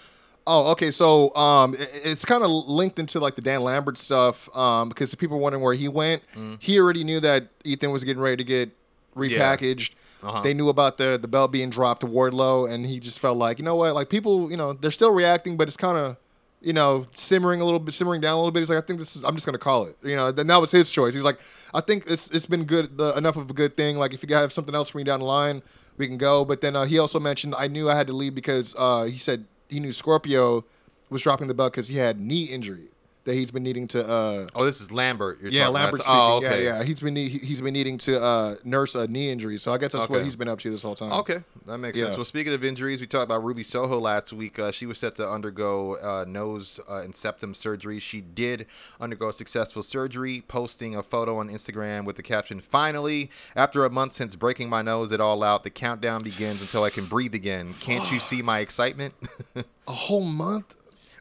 Oh, 0.46 0.72
okay. 0.72 0.90
So 0.90 1.34
um, 1.34 1.72
it- 1.74 1.90
it's 2.04 2.24
kind 2.26 2.44
of 2.44 2.50
linked 2.50 2.98
into 2.98 3.20
like 3.20 3.36
the 3.36 3.42
Dan 3.42 3.62
Lambert 3.62 3.96
stuff 3.96 4.54
um, 4.54 4.90
because 4.90 5.10
the 5.10 5.16
people 5.16 5.38
were 5.38 5.42
wondering 5.42 5.62
where 5.64 5.72
he 5.74 5.88
went. 5.88 6.22
Mm. 6.36 6.58
He 6.60 6.78
already 6.78 7.04
knew 7.04 7.20
that 7.20 7.46
Ethan 7.64 7.90
was 7.90 8.04
getting 8.04 8.22
ready 8.22 8.36
to 8.36 8.44
get 8.44 8.70
repackaged. 9.16 9.92
Uh-huh. 10.22 10.42
They 10.42 10.54
knew 10.54 10.68
about 10.68 10.98
the 10.98 11.18
the 11.20 11.28
belt 11.28 11.50
being 11.52 11.70
dropped 11.70 12.02
to 12.02 12.06
Wardlow, 12.06 12.70
and 12.70 12.86
he 12.86 13.00
just 13.00 13.18
felt 13.18 13.36
like, 13.36 13.58
you 13.58 13.64
know 13.64 13.76
what, 13.76 13.94
like 13.94 14.08
people, 14.08 14.50
you 14.50 14.56
know, 14.56 14.72
they're 14.72 14.90
still 14.90 15.12
reacting, 15.12 15.56
but 15.56 15.66
it's 15.68 15.76
kind 15.76 15.98
of, 15.98 16.16
you 16.60 16.72
know, 16.72 17.06
simmering 17.14 17.60
a 17.60 17.64
little 17.64 17.80
bit, 17.80 17.92
simmering 17.92 18.20
down 18.20 18.34
a 18.34 18.36
little 18.36 18.52
bit. 18.52 18.60
He's 18.60 18.70
like, 18.70 18.82
I 18.82 18.86
think 18.86 19.00
this 19.00 19.16
is, 19.16 19.24
I'm 19.24 19.34
just 19.34 19.46
gonna 19.46 19.58
call 19.58 19.84
it. 19.86 19.96
You 20.02 20.14
know, 20.14 20.30
then 20.30 20.46
that 20.46 20.60
was 20.60 20.70
his 20.70 20.90
choice. 20.90 21.12
He's 21.14 21.24
like, 21.24 21.40
I 21.74 21.80
think 21.80 22.04
it's 22.06 22.28
it's 22.30 22.46
been 22.46 22.64
good, 22.64 22.96
the, 22.96 23.16
enough 23.16 23.36
of 23.36 23.50
a 23.50 23.52
good 23.52 23.76
thing. 23.76 23.96
Like 23.96 24.14
if 24.14 24.22
you 24.22 24.34
have 24.34 24.52
something 24.52 24.74
else 24.74 24.90
for 24.90 24.98
me 24.98 25.04
down 25.04 25.20
the 25.20 25.26
line, 25.26 25.62
we 25.96 26.06
can 26.06 26.18
go. 26.18 26.44
But 26.44 26.60
then 26.60 26.76
uh, 26.76 26.84
he 26.84 26.98
also 26.98 27.18
mentioned 27.18 27.54
I 27.58 27.66
knew 27.66 27.90
I 27.90 27.96
had 27.96 28.06
to 28.06 28.12
leave 28.12 28.34
because 28.34 28.76
uh, 28.78 29.04
he 29.04 29.16
said 29.16 29.46
he 29.68 29.80
knew 29.80 29.92
Scorpio 29.92 30.64
was 31.10 31.22
dropping 31.22 31.48
the 31.48 31.54
belt 31.54 31.72
because 31.72 31.88
he 31.88 31.96
had 31.96 32.20
knee 32.20 32.44
injury. 32.44 32.88
That 33.24 33.34
he's 33.34 33.50
been 33.50 33.62
needing 33.62 33.86
to. 33.88 34.06
Uh, 34.08 34.46
Oh, 34.54 34.64
this 34.64 34.80
is 34.80 34.90
Lambert. 34.90 35.40
You're 35.40 35.50
yeah. 35.50 35.68
Lambert. 35.68 36.00
Oh, 36.08 36.38
speaking. 36.40 36.52
okay. 36.52 36.64
Yeah, 36.64 36.78
yeah. 36.78 36.84
He's 36.84 37.00
been 37.00 37.14
need- 37.14 37.44
he's 37.44 37.60
been 37.60 37.72
needing 37.74 37.98
to 37.98 38.20
uh, 38.22 38.54
nurse 38.64 38.94
a 38.94 39.06
knee 39.06 39.30
injury, 39.30 39.58
so 39.58 39.72
I 39.72 39.78
guess 39.78 39.92
that's 39.92 40.08
what 40.08 40.24
he's 40.24 40.36
been 40.36 40.48
up 40.48 40.58
to 40.60 40.70
this 40.70 40.82
whole 40.82 40.94
time. 40.94 41.12
Okay, 41.12 41.42
that 41.66 41.78
makes 41.78 41.98
sense. 41.98 42.16
Well, 42.16 42.24
speaking 42.24 42.52
of 42.52 42.64
injuries, 42.64 43.00
we 43.00 43.06
talked 43.06 43.24
about 43.24 43.44
Ruby 43.44 43.62
Soho 43.62 43.98
last 43.98 44.32
week. 44.32 44.58
Uh, 44.58 44.70
she 44.70 44.86
was 44.86 44.98
set 44.98 45.14
to 45.16 45.28
undergo 45.28 45.94
uh, 45.96 46.24
nose 46.26 46.80
uh, 46.90 47.00
and 47.02 47.14
septum 47.14 47.54
surgery. 47.54 47.98
She 47.98 48.20
did 48.20 48.66
undergo 49.00 49.28
a 49.28 49.32
successful 49.32 49.82
surgery, 49.82 50.42
posting 50.48 50.96
a 50.96 51.02
photo 51.02 51.38
on 51.38 51.48
Instagram 51.48 52.04
with 52.04 52.16
the 52.16 52.22
caption, 52.22 52.60
Finally, 52.60 53.30
after 53.54 53.84
a 53.84 53.90
month 53.90 54.12
since 54.14 54.34
breaking 54.36 54.68
my 54.68 54.82
nose 54.82 55.12
it 55.12 55.20
all 55.20 55.42
out, 55.42 55.62
the 55.64 55.70
countdown 55.70 56.22
begins 56.22 56.60
until 56.60 56.84
I 56.84 56.90
can 56.90 57.04
breathe 57.04 57.34
again. 57.34 57.74
Can't 57.80 58.10
you 58.10 58.18
see 58.18 58.42
my 58.42 58.60
excitement? 58.60 59.14
A 59.86 59.92
whole 59.92 60.22
month. 60.24 60.74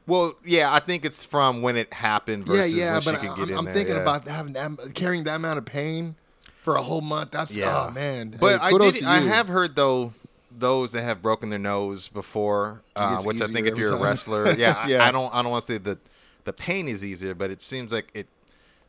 Well, 0.07 0.35
yeah, 0.45 0.73
I 0.73 0.79
think 0.79 1.05
it's 1.05 1.23
from 1.23 1.61
when 1.61 1.77
it 1.77 1.93
happened 1.93 2.47
Yeah, 2.47 2.53
versus 2.55 2.73
yeah, 2.73 2.93
when 2.93 3.01
she 3.01 3.11
could 3.11 3.19
I, 3.19 3.21
get 3.21 3.31
I'm, 3.37 3.49
in 3.49 3.57
I'm 3.57 3.65
there, 3.65 3.73
thinking 3.73 3.95
yeah. 3.95 4.01
about 4.01 4.27
having 4.27 4.53
that, 4.53 4.91
carrying 4.95 5.23
that 5.25 5.35
amount 5.35 5.57
of 5.59 5.65
pain 5.65 6.15
for 6.63 6.75
a 6.75 6.81
whole 6.81 7.01
month. 7.01 7.31
That's 7.31 7.55
Yeah, 7.55 7.87
oh 7.87 7.91
man. 7.91 8.35
But 8.39 8.59
Hey, 8.61 8.67
I 8.75 8.77
did. 8.77 9.03
I 9.03 9.19
have 9.19 9.47
heard 9.47 9.75
though 9.75 10.13
those 10.51 10.91
that 10.91 11.01
have 11.03 11.21
broken 11.21 11.49
their 11.49 11.59
nose 11.59 12.07
before, 12.07 12.83
uh, 12.95 13.21
which 13.23 13.41
I 13.41 13.47
think 13.47 13.67
if 13.67 13.77
you're 13.77 13.93
a 13.95 13.99
wrestler, 13.99 14.51
yeah, 14.53 14.73
I- 14.83 14.87
Yeah. 14.87 15.05
I, 15.07 15.11
don't. 15.11 15.33
I 15.33 15.41
don't 15.41 15.51
want 15.51 15.65
to 15.65 15.73
say 15.73 15.77
that 15.79 15.99
the 16.43 16.53
pain 16.53 16.87
is 16.87 17.03
easier, 17.05 17.33
but 17.33 17.49
it 17.51 17.61
seems 17.61 17.91
like 17.91 18.09
it. 18.13 18.27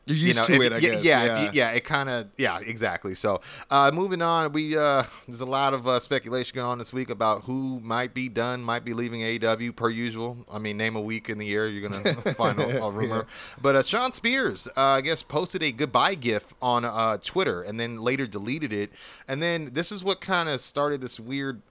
You're 0.05 0.17
you 0.17 0.27
used 0.27 0.39
know, 0.39 0.45
to 0.47 0.53
if- 0.55 0.61
it, 0.61 0.73
I 0.73 0.77
yeah, 0.79 0.89
guess. 0.91 1.03
Yeah, 1.05 1.23
Yeah, 1.23 1.37
if 1.47 1.53
you- 1.53 1.59
yeah. 1.61 1.69
It 1.71 1.85
kind 1.85 2.09
of, 2.09 2.27
yeah, 2.37 2.59
exactly. 2.59 3.15
So, 3.15 3.39
uh, 3.69 3.89
moving 3.93 4.21
on, 4.21 4.51
we 4.51 4.77
uh, 4.77 5.03
there's 5.27 5.39
a 5.41 5.45
lot 5.45 5.73
of 5.73 5.87
uh, 5.87 5.99
speculation 5.99 6.55
going 6.55 6.67
on 6.67 6.77
this 6.77 6.91
week 6.91 7.09
about 7.09 7.43
who 7.43 7.79
might 7.79 8.13
be 8.13 8.27
done, 8.27 8.61
might 8.63 8.83
be 8.83 8.93
leaving 8.93 9.21
AEW 9.21 9.75
per 9.75 9.89
usual. 9.89 10.37
I 10.51 10.59
mean, 10.59 10.75
name 10.77 10.95
a 10.97 11.01
week 11.01 11.29
in 11.29 11.37
the 11.37 11.45
year, 11.45 11.67
you're 11.69 11.89
gonna 11.89 12.13
find 12.33 12.59
a, 12.59 12.83
a 12.83 12.91
rumor. 12.91 13.25
But 13.61 13.75
uh, 13.77 13.83
Shawn 13.83 14.11
Spears, 14.11 14.67
uh, 14.75 14.81
I 14.81 15.01
guess, 15.01 15.23
posted 15.23 15.63
a 15.63 15.71
goodbye 15.71 16.15
gif 16.15 16.53
on 16.61 16.83
uh, 16.83 17.17
Twitter 17.23 17.61
and 17.61 17.79
then 17.79 18.01
later 18.01 18.27
deleted 18.27 18.73
it. 18.73 18.91
And 19.27 19.41
then 19.41 19.69
this 19.71 19.91
is 19.91 20.03
what 20.03 20.19
kind 20.19 20.49
of 20.49 20.59
started 20.59 20.99
this 20.99 21.17
weird 21.19 21.61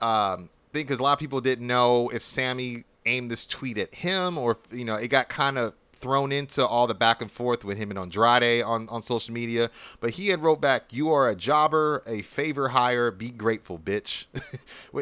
um, 0.00 0.50
thing 0.72 0.84
because 0.84 0.98
a 0.98 1.02
lot 1.02 1.14
of 1.14 1.18
people 1.18 1.40
didn't 1.40 1.66
know 1.66 2.08
if 2.10 2.22
Sammy 2.22 2.84
aimed 3.06 3.30
this 3.30 3.44
tweet 3.44 3.78
at 3.78 3.94
him 3.96 4.38
or 4.38 4.52
if, 4.52 4.58
you 4.78 4.84
know 4.84 4.94
it 4.94 5.08
got 5.08 5.28
kind 5.28 5.58
of 5.58 5.74
thrown 6.02 6.32
into 6.32 6.66
all 6.66 6.86
the 6.86 6.94
back 6.94 7.22
and 7.22 7.30
forth 7.30 7.64
with 7.64 7.78
him 7.78 7.90
and 7.90 7.98
Andrade 7.98 8.62
on, 8.62 8.88
on 8.90 9.00
social 9.00 9.32
media. 9.32 9.70
But 10.00 10.10
he 10.10 10.28
had 10.28 10.42
wrote 10.42 10.60
back, 10.60 10.92
"You 10.92 11.10
are 11.12 11.28
a 11.28 11.36
jobber, 11.36 12.02
a 12.06 12.20
favor 12.22 12.68
hire. 12.68 13.10
Be 13.10 13.30
grateful, 13.30 13.78
bitch." 13.78 14.26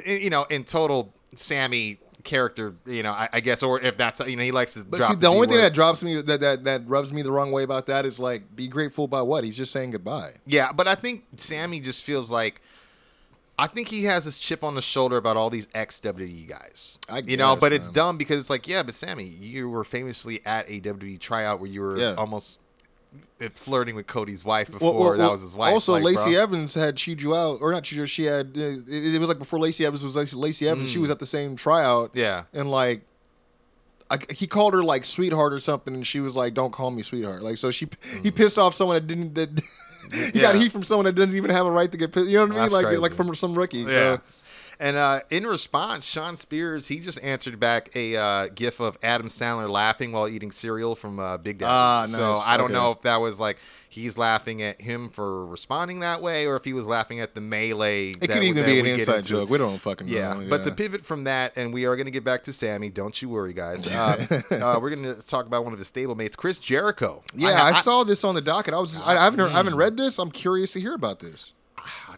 You 0.06 0.30
know, 0.30 0.44
in 0.44 0.64
total 0.64 1.12
Sammy 1.34 1.98
character, 2.22 2.74
you 2.86 3.02
know, 3.02 3.12
I, 3.12 3.28
I 3.32 3.40
guess, 3.40 3.62
or 3.62 3.80
if 3.80 3.96
that's 3.96 4.20
you 4.20 4.36
know 4.36 4.42
he 4.42 4.52
likes 4.52 4.74
to. 4.74 4.84
But 4.84 4.98
drop 4.98 5.12
see, 5.12 5.16
the 5.16 5.26
only 5.26 5.46
thing 5.46 5.56
Z-word. 5.56 5.64
that 5.64 5.74
drops 5.74 6.02
me 6.02 6.20
that, 6.20 6.40
that 6.40 6.64
that 6.64 6.88
rubs 6.88 7.12
me 7.12 7.22
the 7.22 7.32
wrong 7.32 7.50
way 7.50 7.62
about 7.62 7.86
that 7.86 8.06
is 8.06 8.20
like, 8.20 8.54
be 8.54 8.68
grateful 8.68 9.08
by 9.08 9.22
what? 9.22 9.42
He's 9.44 9.56
just 9.56 9.72
saying 9.72 9.90
goodbye. 9.90 10.34
Yeah, 10.46 10.72
but 10.72 10.86
I 10.86 10.94
think 10.94 11.24
Sammy 11.36 11.80
just 11.80 12.04
feels 12.04 12.30
like 12.30 12.60
I 13.60 13.66
think 13.66 13.88
he 13.88 14.04
has 14.04 14.24
this 14.24 14.38
chip 14.38 14.64
on 14.64 14.74
the 14.74 14.80
shoulder 14.80 15.18
about 15.18 15.36
all 15.36 15.50
these 15.50 15.68
ex 15.74 16.00
WWE 16.00 16.48
guys. 16.48 16.98
I 17.10 17.18
you 17.18 17.36
know, 17.36 17.54
guess, 17.54 17.60
but 17.60 17.72
it's 17.74 17.90
dumb 17.90 18.16
because 18.16 18.38
it's 18.40 18.48
like, 18.50 18.66
yeah, 18.66 18.82
but 18.82 18.94
Sammy, 18.94 19.24
you 19.24 19.68
were 19.68 19.84
famously 19.84 20.40
at 20.46 20.68
a 20.70 20.80
WWE 20.80 21.20
tryout 21.20 21.60
where 21.60 21.68
you 21.68 21.82
were 21.82 21.98
Yeah. 21.98 22.14
almost 22.16 22.58
uh, 23.40 23.48
flirting 23.54 23.96
with 23.96 24.06
Cody's 24.06 24.44
wife 24.46 24.70
before 24.70 24.94
Well, 24.94 25.08
well, 25.10 25.18
that 25.18 25.30
was 25.30 25.42
his 25.42 25.54
wife. 25.54 25.74
Also, 25.74 25.92
like, 25.92 26.02
Lacey 26.04 26.32
bro. 26.32 26.42
Evans 26.42 26.72
had 26.72 26.96
chewed 26.96 27.20
you 27.20 27.34
out, 27.34 27.60
or 27.60 27.70
not 27.72 27.84
chewed 27.84 27.98
you. 27.98 28.06
She 28.06 28.24
had. 28.24 28.52
Uh, 28.56 28.60
it, 28.88 29.14
it 29.14 29.18
was 29.20 29.28
like 29.28 29.38
before 29.38 29.58
Lacey 29.58 29.84
Evans 29.84 30.02
was 30.04 30.16
actually 30.16 30.40
Lacey 30.40 30.66
Evans. 30.66 30.88
She 30.90 30.98
was 30.98 31.10
at 31.10 31.18
the 31.18 31.26
same 31.26 31.54
tryout. 31.56 32.14
Mm. 32.14 32.16
Yeah. 32.16 32.44
and 32.54 32.70
like. 32.70 33.02
I, 34.12 34.18
he 34.34 34.48
called 34.48 34.74
her 34.74 34.82
like 34.82 35.04
sweetheart 35.04 35.52
or 35.52 35.60
something, 35.60 35.94
and 35.94 36.04
she 36.04 36.18
was 36.18 36.34
like, 36.34 36.52
"Don't 36.52 36.72
call 36.72 36.90
me 36.90 37.02
sweetheart." 37.04 37.44
Like, 37.44 37.58
so 37.58 37.70
she 37.70 37.88
he 38.24 38.32
pissed 38.32 38.58
off 38.58 38.74
someone 38.74 38.96
that 38.96 39.06
didn't 39.06 39.34
that 39.36 39.50
he 40.32 40.40
got 40.40 40.54
Mm. 40.54 40.60
Heat 40.60 40.72
from 40.72 40.84
someone 40.84 41.04
that 41.06 41.14
doesn't 41.14 41.36
even 41.36 41.50
have 41.50 41.66
a 41.66 41.70
right 41.70 41.90
to 41.90 41.98
get 41.98 42.12
pissed. 42.12 42.28
You 42.28 42.38
know 42.38 42.42
what 42.42 42.46
I 42.46 42.50
mean? 42.50 42.58
That's 42.60 42.74
like 42.74 42.86
crazy. 42.86 42.98
like 42.98 43.14
from 43.14 43.34
some 43.34 43.54
rookie. 43.54 43.78
Yeah. 43.78 43.88
So 43.88 44.20
And 44.80 44.96
uh, 44.96 45.20
in 45.28 45.46
response, 45.46 46.06
Shawn 46.06 46.36
Spears 46.36 46.88
he 46.88 46.98
just 46.98 47.22
answered 47.22 47.60
back 47.60 47.94
a 47.94 48.16
uh, 48.16 48.48
gif 48.54 48.80
of 48.80 48.96
Adam 49.02 49.28
Sandler 49.28 49.68
laughing 49.68 50.12
while 50.12 50.26
eating 50.26 50.50
cereal 50.50 50.94
from 50.94 51.20
uh, 51.20 51.36
Big 51.36 51.58
Daddy. 51.58 51.70
Ah, 51.70 52.06
So. 52.08 52.36
I 52.36 52.56
don't 52.56 52.66
Okay. 52.66 52.74
know 52.74 52.90
if 52.92 53.02
that 53.02 53.20
was 53.20 53.38
like 53.38 53.58
he's 53.90 54.16
laughing 54.16 54.62
at 54.62 54.80
him 54.80 55.10
for 55.10 55.44
responding 55.46 56.00
that 56.00 56.22
way, 56.22 56.46
or 56.46 56.56
if 56.56 56.64
he 56.64 56.72
was 56.72 56.86
laughing 56.86 57.20
at 57.20 57.34
the 57.34 57.40
melee. 57.40 58.10
it 58.12 58.30
could 58.30 58.42
even 58.42 58.64
be 58.64 58.80
an 58.80 58.86
inside 58.86 59.24
joke. 59.24 59.50
We 59.50 59.58
don't 59.58 59.78
fucking 59.78 60.06
know. 60.06 60.12
Yeah, 60.16 60.44
but 60.48 60.64
to 60.64 60.72
pivot 60.72 61.04
from 61.04 61.24
that, 61.24 61.56
and 61.56 61.74
we 61.74 61.84
are 61.84 61.96
going 61.96 62.06
to 62.06 62.10
get 62.12 62.24
back 62.24 62.44
to 62.44 62.52
Sammy. 62.52 62.88
Don't 62.88 63.20
you 63.20 63.28
worry, 63.28 63.52
guys. 63.52 63.86
Uh, 63.86 64.26
uh, 64.50 64.78
we're 64.80 64.90
going 64.90 65.14
to 65.14 65.20
talk 65.26 65.46
about 65.46 65.64
one 65.64 65.72
of 65.72 65.78
his 65.78 65.90
stablemates, 65.90 66.36
Chris 66.36 66.58
Jericho. 66.58 67.22
yeah, 67.34 67.62
I, 67.62 67.70
I, 67.70 67.80
saw 67.80 68.04
this 68.04 68.24
on 68.24 68.34
the 68.34 68.40
docket. 68.40 68.72
I 68.72 68.78
was 68.78 68.92
just, 68.92 69.06
I, 69.06 69.16
I 69.16 69.24
haven't 69.24 69.40
heard, 69.40 69.50
I 69.50 69.56
haven't 69.56 69.76
read 69.76 69.96
this. 69.96 70.18
I'm 70.18 70.30
curious 70.30 70.72
to 70.72 70.80
hear 70.80 70.94
about 70.94 71.18
this. 71.18 71.52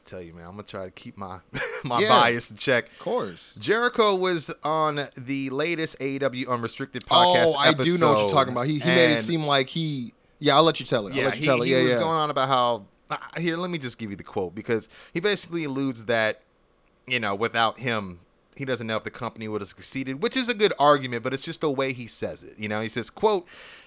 Tell 0.05 0.21
you, 0.21 0.35
man, 0.35 0.47
I'm 0.47 0.57
to 0.57 0.63
try 0.63 0.85
to 0.85 0.91
keep 0.91 1.17
my 1.17 1.39
my 1.85 2.01
Yeah. 2.01 2.09
bias 2.09 2.51
in 2.51 2.57
check. 2.57 2.89
Of 2.91 2.99
course. 2.99 3.55
Jericho 3.59 4.15
was 4.17 4.51
on 4.65 5.09
the 5.17 5.51
latest 5.51 5.99
AEW 6.01 6.49
Unrestricted 6.49 7.05
podcast. 7.07 7.47
Oh, 7.49 7.55
I 7.57 7.73
do 7.73 7.97
know 7.99 8.13
what 8.13 8.21
you're 8.21 8.29
talking 8.31 8.53
about. 8.53 8.67
He, 8.67 8.79
he 8.79 8.89
made 8.89 9.13
it 9.13 9.19
seem 9.21 9.45
like 9.45 9.69
he. 9.69 10.13
Yeah, 10.39 10.57
I'll 10.57 10.65
let 10.65 10.81
you 10.81 10.87
tell 10.87 11.07
it. 11.07 11.13
I'll 11.13 11.17
Yeah, 11.19 11.25
let 11.27 11.35
you 11.37 11.41
he, 11.41 11.47
tell 11.47 11.63
it. 11.63 11.67
he 11.67 11.73
Yeah, 11.73 11.83
was 11.83 11.93
yeah. 11.93 11.99
going 11.99 12.17
on 12.17 12.31
about 12.31 12.49
how. 12.49 12.85
uh, 13.11 13.17
Here, 13.41 13.57
let 13.57 13.71
me 13.71 13.79
just 13.79 13.97
give 13.99 14.11
you 14.11 14.17
the 14.17 14.25
quote 14.25 14.55
because 14.55 14.89
he 15.15 15.21
basically 15.21 15.65
alludes 15.65 16.07
that, 16.07 16.41
you 17.07 17.21
know, 17.21 17.35
without 17.35 17.79
him, 17.79 18.21
he 18.57 18.65
doesn't 18.65 18.87
know 18.87 18.97
if 18.97 19.05
the 19.05 19.11
company 19.11 19.47
would 19.49 19.61
have 19.61 19.69
succeeded, 19.69 20.23
which 20.23 20.37
is 20.37 20.49
a 20.49 20.55
good 20.55 20.73
argument, 20.79 21.23
but 21.23 21.33
it's 21.33 21.43
just 21.43 21.61
the 21.63 21.71
way 21.71 21.93
he 21.93 22.07
says 22.09 22.43
it. 22.43 22.59
You 22.59 22.69
know, 22.69 22.81
he 22.81 22.89
says, 22.89 23.09
"quote." 23.09 23.47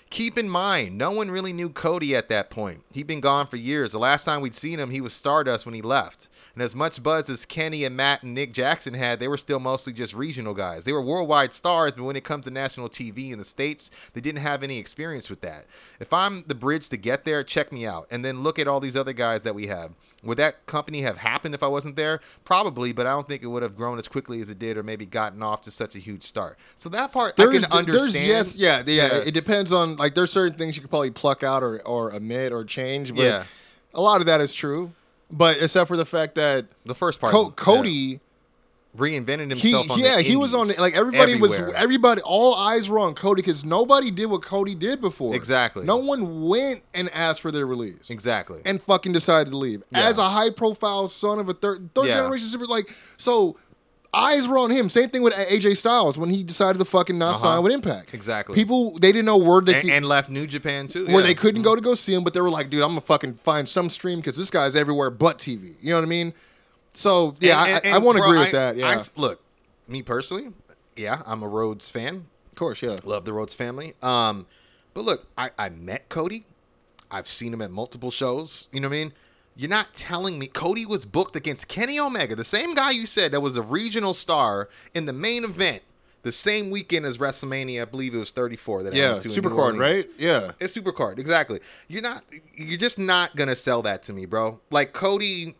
Keep 0.09 0.37
in 0.37 0.49
mind, 0.49 0.97
no 0.97 1.11
one 1.11 1.31
really 1.31 1.51
knew 1.51 1.69
Cody 1.69 2.15
at 2.15 2.29
that 2.29 2.49
point. 2.49 2.83
He'd 2.93 3.07
been 3.07 3.21
gone 3.21 3.47
for 3.47 3.57
years. 3.57 3.91
The 3.91 3.99
last 3.99 4.23
time 4.23 4.41
we'd 4.41 4.55
seen 4.55 4.79
him, 4.79 4.91
he 4.91 5.01
was 5.01 5.13
Stardust 5.13 5.65
when 5.65 5.75
he 5.75 5.81
left. 5.81 6.29
And 6.55 6.63
as 6.63 6.73
much 6.73 7.03
buzz 7.03 7.29
as 7.29 7.43
Kenny 7.45 7.83
and 7.83 7.97
Matt 7.97 8.23
and 8.23 8.33
Nick 8.33 8.53
Jackson 8.53 8.93
had, 8.93 9.19
they 9.19 9.27
were 9.27 9.37
still 9.37 9.59
mostly 9.59 9.91
just 9.91 10.13
regional 10.13 10.53
guys. 10.53 10.85
They 10.85 10.93
were 10.93 11.01
worldwide 11.01 11.51
stars, 11.51 11.91
but 11.91 12.03
when 12.03 12.15
it 12.15 12.23
comes 12.23 12.45
to 12.45 12.51
national 12.51 12.87
TV 12.87 13.31
in 13.31 13.39
the 13.39 13.43
States, 13.45 13.91
they 14.13 14.21
didn't 14.21 14.39
have 14.41 14.63
any 14.63 14.77
experience 14.79 15.29
with 15.29 15.41
that. 15.41 15.65
If 15.99 16.13
I'm 16.13 16.45
the 16.47 16.55
bridge 16.55 16.87
to 16.89 16.97
get 16.97 17.25
there, 17.25 17.43
check 17.43 17.73
me 17.73 17.85
out. 17.85 18.07
And 18.09 18.23
then 18.23 18.41
look 18.41 18.57
at 18.57 18.69
all 18.69 18.79
these 18.79 18.95
other 18.95 19.11
guys 19.11 19.41
that 19.41 19.53
we 19.53 19.67
have. 19.67 19.91
Would 20.23 20.37
that 20.37 20.65
company 20.65 21.01
have 21.01 21.17
happened 21.17 21.53
if 21.55 21.61
I 21.61 21.67
wasn't 21.67 21.97
there? 21.97 22.21
Probably, 22.45 22.93
but 22.93 23.05
I 23.05 23.11
don't 23.11 23.27
think 23.27 23.43
it 23.43 23.47
would 23.47 23.61
have 23.61 23.75
grown 23.75 23.97
as 23.99 24.07
quickly 24.07 24.39
as 24.39 24.49
it 24.49 24.57
did 24.57 24.77
or 24.77 24.81
maybe 24.83 25.05
gotten 25.05 25.43
off 25.43 25.61
to 25.63 25.71
such 25.71 25.93
a 25.93 25.99
huge 25.99 26.23
start. 26.23 26.57
So 26.77 26.87
that 26.89 27.11
part 27.11 27.37
I 27.37 27.43
can 27.47 27.65
understand. 27.65 28.13
There's, 28.13 28.21
yes, 28.23 28.55
yeah, 28.55 28.81
yeah, 28.85 29.07
Yeah. 29.07 29.23
It 29.25 29.33
depends 29.33 29.73
on 29.73 29.97
like 29.97 30.15
there's 30.15 30.31
certain 30.31 30.57
things 30.57 30.77
you 30.77 30.81
could 30.81 30.89
probably 30.89 31.11
pluck 31.11 31.43
out 31.43 31.63
or 31.63 31.81
or 31.85 32.13
omit 32.13 32.53
or 32.53 32.63
change. 32.63 33.13
But 33.13 33.23
Yeah. 33.23 33.43
a 33.93 34.01
lot 34.01 34.21
of 34.21 34.25
that 34.27 34.39
is 34.39 34.53
true. 34.53 34.93
But 35.31 35.61
except 35.61 35.87
for 35.87 35.97
the 35.97 36.05
fact 36.05 36.35
that 36.35 36.65
The 36.85 36.95
first 36.95 37.19
part. 37.19 37.31
Co- 37.33 37.45
yeah. 37.45 37.51
Cody, 37.55 38.19
reinvented 38.97 39.53
he 39.53 39.71
himself 39.71 39.91
on 39.91 39.99
yeah 39.99 40.19
he 40.19 40.37
was 40.37 40.53
on 40.53 40.69
the, 40.69 40.79
like 40.79 40.93
everybody 40.95 41.35
was 41.35 41.53
everybody 41.53 42.21
all 42.21 42.55
eyes 42.55 42.89
were 42.89 42.97
on 42.99 43.13
Cody 43.13 43.41
because 43.41 43.65
nobody 43.65 44.09
did 44.09 44.27
what 44.27 44.41
Cody 44.41 44.73
did 44.73 45.01
before. 45.01 45.35
Exactly. 45.35 45.83
No 45.85 45.97
one 45.97 46.43
went 46.47 46.81
and 46.93 47.09
asked 47.09 47.41
for 47.41 47.51
their 47.51 47.65
release. 47.67 48.09
exactly. 48.09 48.61
and 48.63 48.81
fucking 48.81 49.11
decided 49.11 49.51
to 49.51 49.57
leave 49.57 49.83
Yeah. 49.91 50.07
as 50.07 50.17
a 50.17 50.29
high 50.29 50.49
profile 50.49 51.09
son 51.09 51.39
of 51.39 51.49
a 51.49 51.53
third 51.53 51.93
third 51.93 52.05
Yeah. 52.07 52.17
generation 52.19 52.47
super 52.47 52.67
like 52.67 52.89
so 53.17 53.57
eyes 54.15 54.47
were 54.47 54.57
on 54.57 54.69
him 54.71 54.87
same 54.89 55.09
thing 55.09 55.21
with 55.21 55.33
AJ 55.33 55.77
Styles 55.77 56.17
when 56.17 56.29
he 56.29 56.43
decided 56.43 56.79
to 56.79 56.85
fucking 56.85 57.17
not 57.17 57.31
Uh-huh. 57.35 57.39
sign 57.55 57.63
with 57.63 57.71
Impact 57.73 58.13
Exactly. 58.13 58.55
people 58.55 58.91
they 58.99 59.11
didn't 59.11 59.25
know 59.25 59.37
where 59.37 59.61
they 59.61 59.73
and, 59.75 59.81
could, 59.83 59.91
and 59.91 60.05
left 60.07 60.29
New 60.29 60.47
Japan 60.47 60.87
too. 60.87 61.05
where 61.07 61.17
yeah. 61.17 61.21
they 61.27 61.33
couldn't 61.33 61.61
go 61.63 61.75
to 61.75 61.81
go 61.81 61.93
see 61.95 62.13
him 62.13 62.23
but 62.23 62.33
they 62.33 62.41
were 62.41 62.49
like 62.49 62.69
dude 62.69 62.81
I'm 62.81 62.89
gonna 62.91 63.01
fucking 63.01 63.35
find 63.35 63.67
some 63.67 63.89
stream 63.89 64.19
because 64.19 64.37
this 64.37 64.49
guy's 64.49 64.75
everywhere 64.75 65.09
but 65.11 65.37
TV 65.39 65.75
you 65.81 65.89
know 65.89 65.97
what 65.97 66.03
I 66.03 66.07
mean 66.07 66.33
so 66.93 67.35
yeah 67.39 67.63
And- 67.65 67.85
and- 67.85 67.93
I, 67.93 67.97
I, 67.97 67.99
want 67.99 68.17
to 68.17 68.23
agree 68.23 68.39
with 68.39 68.47
I- 68.49 68.51
that 68.51 68.77
yeah 68.77 68.87
I 68.87 69.01
look, 69.19 69.41
me 69.87 70.01
personally, 70.01 70.53
yeah, 70.95 71.21
I'm 71.25 71.43
a 71.43 71.47
Rhodes 71.47 71.89
fan. 71.89 72.25
of 72.51 72.55
course 72.55 72.81
yeah 72.81 72.95
Love 73.03 73.25
the 73.25 73.33
Rhodes 73.33 73.53
family. 73.53 73.93
Um, 74.01 74.47
but 74.93 75.03
look, 75.03 75.27
I, 75.37 75.49
I 75.59 75.67
met 75.69 76.07
Cody. 76.07 76.45
I've 77.11 77.27
seen 77.27 77.53
him 77.53 77.61
at 77.61 77.69
multiple 77.69 78.11
shows. 78.11 78.67
You 78.71 78.79
know 78.79 78.87
what 78.87 78.95
I 78.95 78.99
mean? 78.99 79.13
You're 79.55 79.69
not 79.69 79.95
telling 79.95 80.37
me 80.37 80.47
Cody 80.47 80.85
was 80.85 81.05
booked 81.05 81.35
against 81.35 81.67
Kenny 81.67 81.97
Omega, 81.99 82.35
the 82.35 82.43
same 82.43 82.75
guy 82.75 82.91
you 82.91 83.05
said 83.05 83.31
that 83.31 83.39
was 83.41 83.55
a 83.55 83.61
regional 83.61 84.13
star 84.13 84.67
in 84.93 85.05
the 85.05 85.13
main 85.13 85.43
event 85.43 85.81
the 86.23 86.31
same 86.31 86.71
weekend 86.71 87.05
as 87.05 87.19
WrestleMania. 87.19 87.83
I 87.83 87.85
believe 87.85 88.15
it 88.15 88.17
was 88.17 88.31
34 88.31 88.83
that 88.83 88.93
I 88.93 88.97
yeah 88.97 89.09
went 89.11 89.21
to 89.21 89.27
in 89.29 89.33
super 89.33 89.49
New 89.49 89.55
card 89.55 89.75
Orleans. 89.75 90.05
right 90.07 90.13
yeah 90.17 90.51
It's 90.59 90.75
Supercard, 90.75 91.19
exactly. 91.19 91.59
You're 91.87 92.01
not. 92.01 92.23
You're 92.55 92.79
just 92.79 92.97
not 92.99 93.35
gonna 93.35 93.55
sell 93.55 93.81
that 93.83 94.01
to 94.03 94.13
me, 94.13 94.25
bro. 94.25 94.59
Like 94.71 94.91
Cody, 94.91 95.55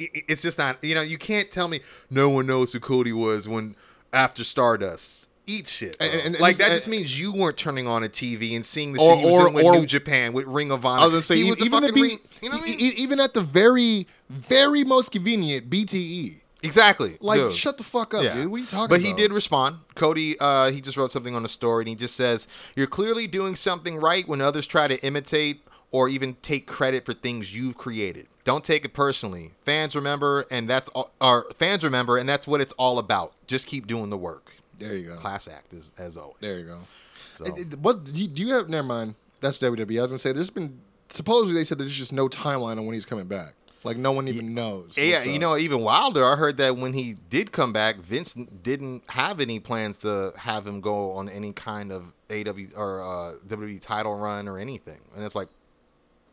i- 0.00 0.04
i- 0.14 0.22
it's 0.28 0.40
just 0.40 0.56
not. 0.56 0.82
You 0.84 0.94
know, 0.94 1.02
you 1.02 1.18
can't 1.18 1.50
tell 1.50 1.66
me 1.68 1.80
no 2.08 2.30
one 2.30 2.46
knows 2.46 2.72
who 2.72 2.80
Cody 2.80 3.12
was 3.12 3.48
when 3.48 3.74
after 4.12 4.44
Stardust. 4.44 5.28
Eat 5.46 5.66
shit. 5.68 5.96
And- 5.98 6.12
and- 6.12 6.20
and 6.26 6.40
like 6.40 6.56
this- 6.56 6.68
that 6.68 6.74
just 6.74 6.88
means 6.88 7.18
you 7.18 7.32
weren't 7.32 7.56
turning 7.56 7.86
on 7.86 8.04
a 8.04 8.08
TV 8.08 8.54
and 8.54 8.64
seeing 8.64 8.92
the 8.92 9.00
Or- 9.00 9.14
shit 9.16 9.18
he 9.20 9.24
was 9.24 9.34
or- 9.34 9.40
doing 9.42 9.54
with 9.54 9.64
or- 9.64 9.72
New 9.76 9.86
Japan 9.86 10.32
with 10.32 10.46
Ring 10.46 10.70
of 10.70 10.84
Honor. 10.86 11.02
I 11.02 11.04
was 11.06 11.12
gonna 11.12 11.22
say 11.22 11.36
he 11.36 11.50
was 11.50 11.60
even 11.64 11.92
be 11.94 12.00
ring- 12.02 12.18
you 12.40 12.50
know 12.50 12.56
what 12.58 12.68
I 12.68 12.70
mean? 12.76 12.80
even 12.96 13.18
at 13.20 13.34
the 13.34 13.40
very 13.40 14.06
very 14.28 14.84
most 14.84 15.10
convenient 15.10 15.68
BTE 15.68 16.36
Exactly. 16.62 17.16
Like, 17.20 17.40
dude. 17.40 17.54
shut 17.54 17.78
the 17.78 17.84
fuck 17.84 18.12
up, 18.14 18.22
Yeah. 18.22 18.34
dude. 18.34 18.48
What 18.48 18.58
are 18.58 18.60
you 18.60 18.66
talking 18.66 18.88
But 18.90 19.00
about? 19.00 19.06
he 19.08 19.12
did 19.14 19.32
respond. 19.32 19.76
Cody, 19.94 20.38
uh, 20.38 20.70
he 20.70 20.80
just 20.82 20.96
wrote 20.96 21.10
something 21.10 21.34
on 21.34 21.42
the 21.42 21.48
story, 21.48 21.82
and 21.82 21.88
he 21.88 21.94
just 21.94 22.14
says, 22.14 22.46
"You're 22.76 22.86
clearly 22.86 23.26
doing 23.26 23.56
something 23.56 23.96
right 23.96 24.28
when 24.28 24.40
others 24.42 24.66
try 24.66 24.86
to 24.86 25.02
imitate 25.04 25.62
or 25.90 26.08
even 26.10 26.36
take 26.42 26.66
credit 26.66 27.04
for 27.06 27.14
things 27.14 27.54
you've 27.54 27.76
created. 27.78 28.26
Don't 28.44 28.62
take 28.62 28.84
it 28.84 28.92
personally. 28.92 29.52
Fans 29.64 29.96
remember, 29.96 30.44
and 30.50 30.68
that's 30.68 30.88
all, 30.90 31.10
or 31.20 31.46
fans 31.58 31.82
remember, 31.82 32.16
and 32.18 32.28
that's 32.28 32.46
what 32.46 32.60
it's 32.60 32.74
all 32.74 32.98
about. 32.98 33.32
Just 33.48 33.66
keep 33.66 33.86
doing 33.86 34.10
the 34.10 34.16
work. 34.18 34.52
There 34.80 34.94
you 34.96 35.06
go. 35.08 35.16
Class 35.16 35.46
act 35.48 35.72
as, 35.72 35.92
as 35.98 36.16
always. 36.16 36.36
There 36.40 36.58
you 36.58 36.64
go. 36.64 36.78
So. 37.36 37.44
It- 37.46 37.58
it- 37.58 37.78
what 37.78 38.04
do 38.04 38.20
you, 38.20 38.26
do 38.28 38.42
you 38.42 38.54
have? 38.54 38.68
Never 38.68 38.86
mind. 38.86 39.14
That's 39.40 39.58
WWE. 39.58 39.98
I 39.98 40.02
was 40.02 40.10
gonna 40.10 40.18
say 40.18 40.32
there's 40.32 40.50
been 40.50 40.80
supposedly 41.08 41.54
they 41.54 41.64
said 41.64 41.78
there's 41.78 41.96
just 41.96 42.12
no 42.12 42.28
timeline 42.28 42.78
on 42.78 42.86
when 42.86 42.94
he's 42.94 43.04
coming 43.06 43.26
back. 43.26 43.54
Like 43.82 43.96
no 43.96 44.12
one 44.12 44.28
even 44.28 44.52
knows. 44.52 44.98
Yeah, 44.98 45.22
you 45.22 45.38
know, 45.38 45.56
even 45.56 45.80
Wilder, 45.80 46.22
I 46.30 46.36
heard 46.36 46.58
that 46.58 46.76
when 46.76 46.92
he 46.92 47.16
did 47.30 47.50
come 47.50 47.72
back, 47.72 47.96
Vince 47.96 48.34
didn't 48.62 49.04
have 49.08 49.40
any 49.40 49.58
plans 49.58 49.96
to 49.98 50.34
have 50.36 50.66
him 50.66 50.82
go 50.82 51.12
on 51.12 51.30
any 51.30 51.54
kind 51.54 51.90
of 51.90 52.12
AW 52.30 52.52
or 52.76 53.00
uh, 53.00 53.32
WWE 53.48 53.80
title 53.80 54.14
run 54.16 54.48
or 54.48 54.58
anything. 54.58 54.98
And 55.16 55.24
it's 55.24 55.34
like, 55.34 55.48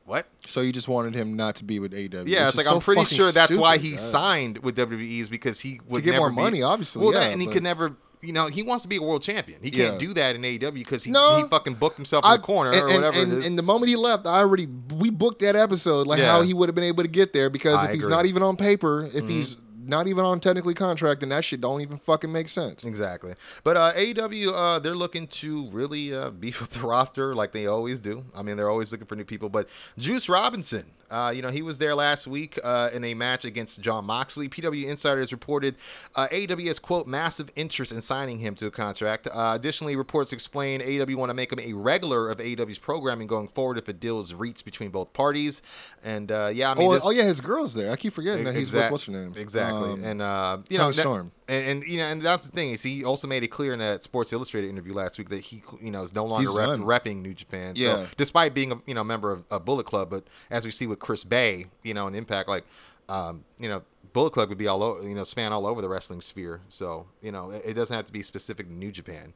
what? 0.05 0.27
So 0.45 0.59
you 0.59 0.73
just 0.73 0.89
wanted 0.89 1.13
him 1.15 1.37
not 1.37 1.55
to 1.55 1.63
be 1.63 1.79
with 1.79 1.93
AW. 1.93 2.23
Yeah, 2.25 2.49
it's 2.49 2.57
like 2.57 2.65
so 2.65 2.75
I'm 2.75 2.81
pretty 2.81 3.05
sure 3.05 3.31
that's 3.31 3.55
why 3.55 3.77
he 3.77 3.91
God. 3.91 3.99
signed 4.01 4.57
with 4.57 4.75
WWE 4.75 5.19
is 5.21 5.29
because 5.29 5.61
he 5.61 5.79
would 5.87 6.03
get 6.03 6.11
never 6.11 6.23
more 6.23 6.29
be- 6.31 6.35
money, 6.35 6.61
obviously, 6.63 7.01
Well, 7.03 7.13
yeah, 7.13 7.21
that, 7.21 7.31
and 7.31 7.41
he 7.41 7.47
could 7.47 7.63
never. 7.63 7.95
You 8.21 8.33
know, 8.33 8.47
he 8.47 8.63
wants 8.63 8.81
to 8.81 8.87
be 8.89 8.95
a 8.97 9.01
world 9.01 9.21
champion. 9.21 9.59
He 9.61 9.69
can't 9.69 9.93
Yeah. 9.93 10.07
do 10.07 10.13
that 10.15 10.35
in 10.35 10.41
AEW 10.43 10.73
because 10.73 11.03
he, 11.03 11.11
No. 11.11 11.37
he 11.37 11.43
fucking 11.47 11.75
booked 11.75 11.97
himself 11.97 12.25
in 12.25 12.31
I- 12.31 12.37
the 12.37 12.43
corner 12.43 12.71
and, 12.71 12.81
or 12.81 12.87
whatever. 12.87 13.17
And, 13.21 13.31
it 13.33 13.37
is. 13.39 13.45
and 13.45 13.57
the 13.57 13.63
moment 13.63 13.89
he 13.89 13.95
left, 13.95 14.25
I 14.25 14.39
already 14.39 14.67
we 14.95 15.09
booked 15.11 15.39
that 15.39 15.55
episode, 15.55 16.07
like 16.07 16.19
Yeah. 16.19 16.31
how 16.31 16.41
he 16.41 16.53
would 16.53 16.67
have 16.67 16.75
been 16.75 16.83
able 16.83 17.03
to 17.03 17.09
get 17.09 17.31
there. 17.33 17.49
Because 17.49 17.75
I 17.77 17.85
if 17.85 17.91
he's 17.91 18.03
agree. 18.05 18.11
Mm-hmm. 18.13 18.17
not 18.17 18.25
even 18.25 18.43
on 18.43 18.55
paper, 18.57 19.07
if 19.13 19.27
he's 19.27 19.57
not 19.85 20.07
even 20.07 20.25
on 20.25 20.39
technically 20.41 20.73
contract, 20.73 21.21
then 21.21 21.29
that 21.29 21.45
shit 21.45 21.61
don't 21.61 21.79
even 21.81 21.97
fucking 21.97 22.29
make 22.31 22.49
sense. 22.49 22.83
Exactly. 22.83 23.35
But 23.63 23.77
uh, 23.77 23.93
AEW, 23.95 24.51
uh, 24.53 24.79
they're 24.79 24.95
looking 24.95 25.27
to 25.27 25.69
really 25.69 26.13
uh, 26.13 26.29
beef 26.41 26.61
up 26.61 26.69
the 26.71 26.79
roster 26.81 27.33
like 27.35 27.51
they 27.53 27.67
always 27.67 28.01
do. 28.01 28.25
I 28.35 28.41
mean, 28.41 28.57
they're 28.57 28.69
always 28.69 28.91
looking 28.91 29.07
for 29.07 29.15
new 29.15 29.23
people. 29.23 29.47
But 29.49 29.69
Juice 29.97 30.27
Robinson, 30.27 30.91
uh, 31.09 31.31
you 31.35 31.41
know, 31.41 31.49
he 31.49 31.61
was 31.61 31.77
there 31.77 31.95
last 31.95 32.27
week 32.27 32.59
uh, 32.63 32.89
in 32.93 33.03
a 33.03 33.13
match 33.13 33.45
against 33.45 33.81
Jon 33.81 34.05
Moxley. 34.05 34.49
PW 34.49 34.85
Insiders 34.85 35.31
reported 35.31 35.75
uh, 36.15 36.27
AEW 36.29 36.67
has, 36.67 36.79
quote, 36.79 37.07
massive 37.07 37.49
interest 37.55 37.91
in 37.91 38.01
signing 38.01 38.39
him 38.39 38.55
to 38.55 38.67
a 38.67 38.71
contract. 38.71 39.27
Uh, 39.31 39.51
additionally, 39.55 39.95
reports 39.95 40.33
explain 40.33 40.81
AEW 40.81 41.15
want 41.15 41.29
to 41.29 41.33
make 41.33 41.51
him 41.51 41.59
a 41.59 41.73
regular 41.73 42.29
of 42.29 42.37
AEW's 42.39 42.79
programming 42.79 43.27
going 43.27 43.47
forward 43.47 43.77
if 43.77 43.87
a 43.87 43.93
deal 43.93 44.19
is 44.19 44.33
reached 44.33 44.65
between 44.65 44.89
both 44.89 45.13
parties. 45.13 45.61
And 46.03 46.31
uh, 46.31 46.49
yeah, 46.53 46.71
I 46.71 46.75
mean, 46.75 46.87
oh, 46.89 46.93
this- 46.93 47.03
oh 47.05 47.09
yeah, 47.11 47.23
his 47.23 47.41
girl's 47.41 47.73
there. 47.73 47.91
I 47.91 47.95
keep 47.95 48.13
forgetting 48.13 48.45
that 48.45 48.55
he's 48.55 48.73
with 48.73 48.91
what's 48.91 49.05
her 49.05 49.11
name? 49.11 49.33
Exactly, 49.37 49.91
Um, 49.91 50.03
and 50.03 50.21
uh, 50.21 50.57
you 50.69 50.77
know, 50.77 50.91
Storm. 50.91 51.31
And, 51.47 51.65
and 51.65 51.83
you 51.87 51.97
know, 51.97 52.05
and 52.05 52.21
that's 52.21 52.45
the 52.45 52.51
thing 52.51 52.71
is 52.71 52.83
he 52.83 53.05
also 53.05 53.27
made 53.27 53.43
it 53.43 53.47
clear 53.47 53.73
in 53.73 53.79
that 53.79 54.03
Sports 54.03 54.33
Illustrated 54.33 54.69
interview 54.69 54.93
last 54.93 55.17
week 55.17 55.29
that 55.29 55.39
he, 55.39 55.63
you 55.81 55.91
know, 55.91 56.01
is 56.01 56.13
no 56.13 56.25
longer 56.25 56.51
rep, 56.51 56.69
repping 56.79 57.21
New 57.21 57.33
Japan. 57.33 57.73
Yeah. 57.75 58.03
So 58.03 58.07
despite 58.17 58.53
being 58.53 58.73
a 58.73 58.81
you 58.85 58.93
know 58.93 59.03
member 59.03 59.31
of 59.31 59.45
a 59.49 59.59
Bullet 59.59 59.85
Club, 59.85 60.09
but 60.09 60.25
as 60.49 60.65
we 60.65 60.71
see 60.71 60.87
with 60.87 60.99
Chris 60.99 61.23
Bey, 61.23 61.67
you 61.83 61.93
know, 61.93 62.07
an 62.07 62.15
Impact, 62.15 62.49
like, 62.49 62.65
um, 63.09 63.43
you 63.59 63.69
know. 63.69 63.83
Bullet 64.13 64.31
Club 64.31 64.49
would 64.49 64.57
be 64.57 64.67
all 64.67 64.81
over, 64.81 65.07
you 65.07 65.13
know, 65.13 65.23
span 65.23 65.53
all 65.53 65.67
over 65.67 65.79
the 65.79 65.89
wrestling 65.89 66.21
sphere. 66.21 66.61
So, 66.69 67.05
you 67.21 67.31
know, 67.31 67.51
it, 67.51 67.63
it 67.65 67.73
doesn't 67.75 67.95
have 67.95 68.05
to 68.07 68.13
be 68.13 68.23
specific 68.23 68.65
to 68.65 68.73
New 68.73 68.91
Japan. 68.91 69.31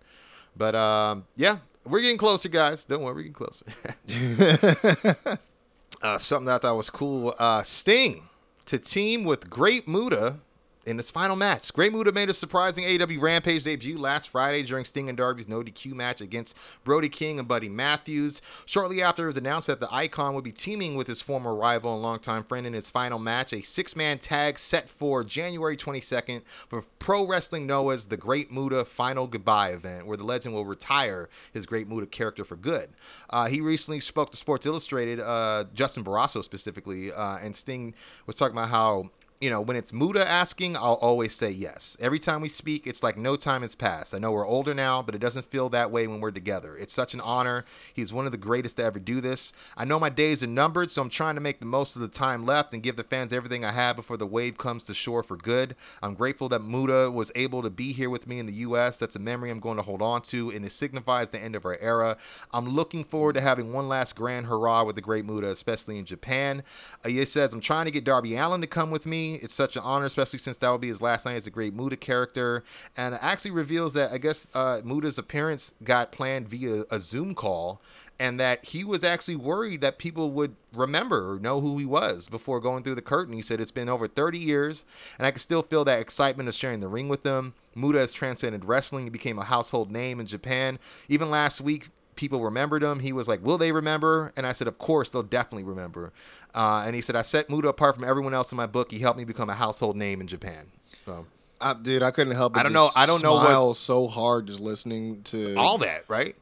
But 0.58 0.74
um, 0.74 1.26
yeah, 1.36 1.60
we're 1.86 2.02
getting 2.02 2.18
closer, 2.18 2.50
guys. 2.50 2.86
Don't 2.86 3.04
worry, 3.04 3.14
we're 3.14 3.22
getting 3.22 3.34
closer. 3.34 3.66
uh, 6.02 6.18
something 6.18 6.46
that 6.46 6.56
I 6.56 6.58
thought 6.60 6.78
was 6.78 6.90
cool. 6.90 7.36
Uh, 7.38 7.62
Sting 7.62 8.24
to 8.66 8.80
team 8.80 9.24
with 9.24 9.50
Great 9.50 9.88
Muta 9.88 10.38
in 10.86 10.98
his 10.98 11.10
final 11.10 11.36
match. 11.36 11.72
Great 11.74 11.94
Muta 11.94 12.12
made 12.12 12.30
a 12.30 12.34
surprising 12.34 12.84
AEW 12.86 13.22
Rampage 13.22 13.64
debut 13.64 13.98
last 13.98 14.30
Friday 14.30 14.64
during 14.64 14.86
Sting 14.86 15.10
and 15.10 15.18
Darby's 15.18 15.48
no 15.48 15.62
DQ 15.62 15.94
match 15.94 16.22
against 16.22 16.58
Brody 16.84 17.10
King 17.10 17.40
and 17.40 17.48
Buddy 17.48 17.70
Matthews. 17.70 18.42
Shortly 18.66 19.02
after, 19.02 19.24
it 19.24 19.28
was 19.28 19.38
announced 19.38 19.68
that 19.68 19.80
the 19.80 19.94
Icon 19.94 20.34
would 20.34 20.44
be 20.44 20.52
teaming 20.52 20.96
with 20.96 21.08
his 21.08 21.22
former 21.22 21.54
rival 21.54 21.94
and 21.94 22.02
longtime 22.02 22.44
friend 22.44 22.66
in 22.66 22.74
his 22.74 22.90
final 22.90 23.20
match, 23.20 23.54
a 23.54 23.62
six-man 23.62 24.18
tag 24.20 24.58
set 24.58 24.90
for 24.90 25.24
January 25.24 25.78
22nd 25.78 26.42
for 26.68 26.84
Pro 27.00 27.28
Wrestling 27.28 27.68
Noah's 27.68 28.08
The 28.08 28.18
Great 28.18 28.52
Muta 28.52 28.86
Final 28.86 29.28
Goodbye 29.28 29.70
event, 29.70 30.08
where 30.08 30.18
the 30.18 30.24
legend 30.24 30.56
will 30.56 30.66
retire 30.66 31.30
his 31.54 31.66
Great 31.66 31.88
Muta 31.88 32.08
character 32.08 32.44
for 32.44 32.56
good. 32.56 32.90
Uh, 33.30 33.46
he 33.46 33.62
recently 33.62 34.00
spoke 34.00 34.32
to 34.32 34.38
Sports 34.38 34.66
Illustrated, 34.66 35.20
uh, 35.20 35.66
Justin 35.74 36.04
Barrasso 36.04 36.44
specifically, 36.44 37.12
uh, 37.12 37.38
and 37.38 37.56
Sting 37.56 37.94
was 38.26 38.36
talking 38.36 38.58
about 38.58 38.70
how 38.70 39.10
you 39.42 39.50
know, 39.50 39.60
when 39.60 39.76
it's 39.76 39.92
Muta 39.92 40.26
asking, 40.26 40.78
I'll 40.78 41.00
always 41.02 41.34
say 41.34 41.50
yes. 41.50 41.98
Every 42.00 42.20
time 42.20 42.42
we 42.42 42.48
speak, 42.48 42.86
it's 42.86 43.02
like 43.02 43.18
no 43.18 43.36
time 43.36 43.64
has 43.64 43.74
passed. 43.74 44.14
I 44.14 44.20
know 44.20 44.32
we're 44.32 44.48
older 44.48 44.76
now, 44.76 45.02
but 45.02 45.16
it 45.16 45.18
doesn't 45.18 45.48
feel 45.48 45.68
that 45.70 45.90
way 45.90 46.06
when 46.06 46.22
we're 46.22 46.30
together. 46.30 46.78
It's 46.78 46.94
such 46.94 47.16
an 47.16 47.22
honor. 47.22 47.66
He's 47.92 48.14
one 48.14 48.28
of 48.28 48.32
the 48.32 48.38
greatest 48.38 48.78
to 48.78 48.84
ever 48.84 49.00
do 49.00 49.20
this. 49.20 49.52
I 49.76 49.84
know 49.84 50.00
my 50.00 50.10
days 50.10 50.44
are 50.44 50.48
numbered, 50.48 50.92
so 50.92 51.02
I'm 51.02 51.10
trying 51.10 51.34
to 51.36 51.42
make 51.42 51.60
the 51.60 51.66
most 51.66 51.96
of 51.96 52.04
the 52.04 52.08
time 52.08 52.46
left 52.46 52.72
and 52.72 52.84
give 52.84 52.98
the 52.98 53.04
fans 53.04 53.34
everything 53.34 53.66
I 53.66 53.72
have 53.72 53.96
before 53.96 54.16
the 54.16 54.28
wave 54.28 54.60
comes 54.60 54.84
to 54.84 54.94
shore 54.94 55.24
for 55.24 55.38
good. 55.38 55.76
I'm 56.04 56.14
grateful 56.14 56.48
that 56.50 56.62
Muta 56.62 57.10
was 57.10 57.32
able 57.34 57.64
to 57.64 57.72
be 57.72 57.94
here 57.94 58.12
with 58.12 58.28
me 58.28 58.38
in 58.38 58.46
the 58.46 58.54
U.S. 58.54 59.00
That's 59.00 59.16
a 59.16 59.20
memory 59.20 59.50
I'm 59.50 59.60
going 59.60 59.78
to 59.78 59.84
hold 59.84 60.04
on 60.04 60.22
to, 60.24 60.52
and 60.52 60.64
it 60.64 60.72
signifies 60.72 61.32
the 61.32 61.40
end 61.40 61.56
of 61.56 61.66
our 61.66 61.80
era. 61.82 62.16
I'm 62.54 62.70
looking 62.70 63.04
forward 63.04 63.34
to 63.34 63.42
having 63.42 63.74
one 63.74 63.90
last 63.90 64.16
grand 64.16 64.46
hurrah 64.46 64.84
with 64.84 64.96
the 64.96 65.02
great 65.02 65.26
Muta, 65.26 65.50
especially 65.50 65.98
in 65.98 66.06
Japan. 66.06 66.62
Uh, 67.04 67.10
he 67.10 67.26
says, 67.26 67.54
I'm 67.54 67.60
trying 67.60 67.86
to 67.86 67.92
get 67.92 68.04
Darby 68.04 68.36
Allin 68.36 68.62
to 68.62 68.68
come 68.68 68.92
with 68.92 69.08
me. 69.08 69.31
It's 69.36 69.54
such 69.54 69.76
an 69.76 69.84
honor, 69.84 70.06
especially 70.06 70.40
since 70.40 70.58
that 70.58 70.70
will 70.70 70.78
be 70.78 70.90
his 70.90 71.02
last 71.02 71.26
night 71.26 71.36
as 71.36 71.48
a 71.48 71.52
great 71.52 71.74
Muta 71.74 71.98
character. 71.98 72.64
And 72.98 73.16
it 73.16 73.20
actually 73.24 73.52
reveals 73.52 73.94
that 73.94 74.12
I 74.12 74.18
guess 74.18 74.48
uh, 74.54 74.82
Muta's 74.84 75.18
appearance 75.18 75.74
got 75.84 76.12
planned 76.12 76.50
via 76.50 76.84
a 76.90 77.00
Zoom 77.00 77.36
call 77.36 77.82
and 78.22 78.40
that 78.40 78.64
he 78.66 78.84
was 78.84 79.04
actually 79.04 79.36
worried 79.36 79.82
that 79.82 79.98
people 79.98 80.30
would 80.30 80.56
remember 80.72 81.32
or 81.32 81.40
know 81.40 81.60
who 81.60 81.80
he 81.80 81.86
was 81.86 82.30
before 82.30 82.60
going 82.60 82.84
through 82.84 82.94
the 82.94 83.02
curtain. 83.02 83.34
He 83.34 83.42
said, 83.42 83.60
It's 83.60 83.72
been 83.72 83.90
over 83.90 84.08
30 84.08 84.38
years, 84.38 84.86
and 85.18 85.26
I 85.26 85.32
can 85.32 85.40
still 85.40 85.64
feel 85.64 85.84
that 85.86 86.00
excitement 86.00 86.48
of 86.48 86.54
sharing 86.54 86.82
the 86.82 86.88
ring 86.88 87.10
with 87.10 87.24
them. 87.24 87.56
Muta 87.74 87.98
has 87.98 88.12
transcended 88.12 88.66
wrestling. 88.66 89.06
He 89.06 89.10
became 89.10 89.40
a 89.40 89.46
household 89.46 89.90
name 89.90 90.20
in 90.20 90.28
Japan. 90.28 90.78
Even 91.10 91.32
last 91.32 91.62
week, 91.62 91.90
people 92.22 92.40
remembered 92.42 92.82
him. 92.84 93.00
He 93.00 93.12
was 93.12 93.28
like, 93.28 93.44
Will 93.44 93.58
they 93.58 93.72
remember? 93.74 94.32
And 94.38 94.48
I 94.48 94.54
said, 94.54 94.68
Of 94.68 94.78
course, 94.78 95.10
they'll 95.10 95.24
definitely 95.24 95.64
remember. 95.64 96.14
Uh, 96.56 96.84
and 96.86 96.96
he 96.96 97.02
said, 97.02 97.16
I 97.18 97.22
set 97.24 97.50
Muta 97.50 97.68
apart 97.68 97.96
from 97.96 98.04
everyone 98.06 98.34
else 98.34 98.52
in 98.54 98.56
my 98.56 98.68
book. 98.68 98.92
He 98.92 99.00
helped 99.00 99.18
me 99.18 99.26
become 99.26 99.50
a 99.50 99.54
household 99.56 99.98
name 99.98 100.22
in 100.22 100.28
Japan. 100.28 100.68
So, 101.06 101.26
I, 101.60 101.74
dude, 101.74 102.04
I 102.04 102.12
couldn't 102.12 102.36
help. 102.36 102.54
But 102.54 102.62
I 102.62 102.64
don't 102.64 102.74
know- 102.74 102.90
I 102.96 103.06
don't 103.06 103.22
know 103.24 103.34
what- 103.68 103.76
so 103.78 104.08
hard 104.08 104.48
just 104.48 104.60
listening 104.62 105.24
to 105.24 105.56
all 105.56 105.78
that, 105.80 106.06
right? 106.08 106.36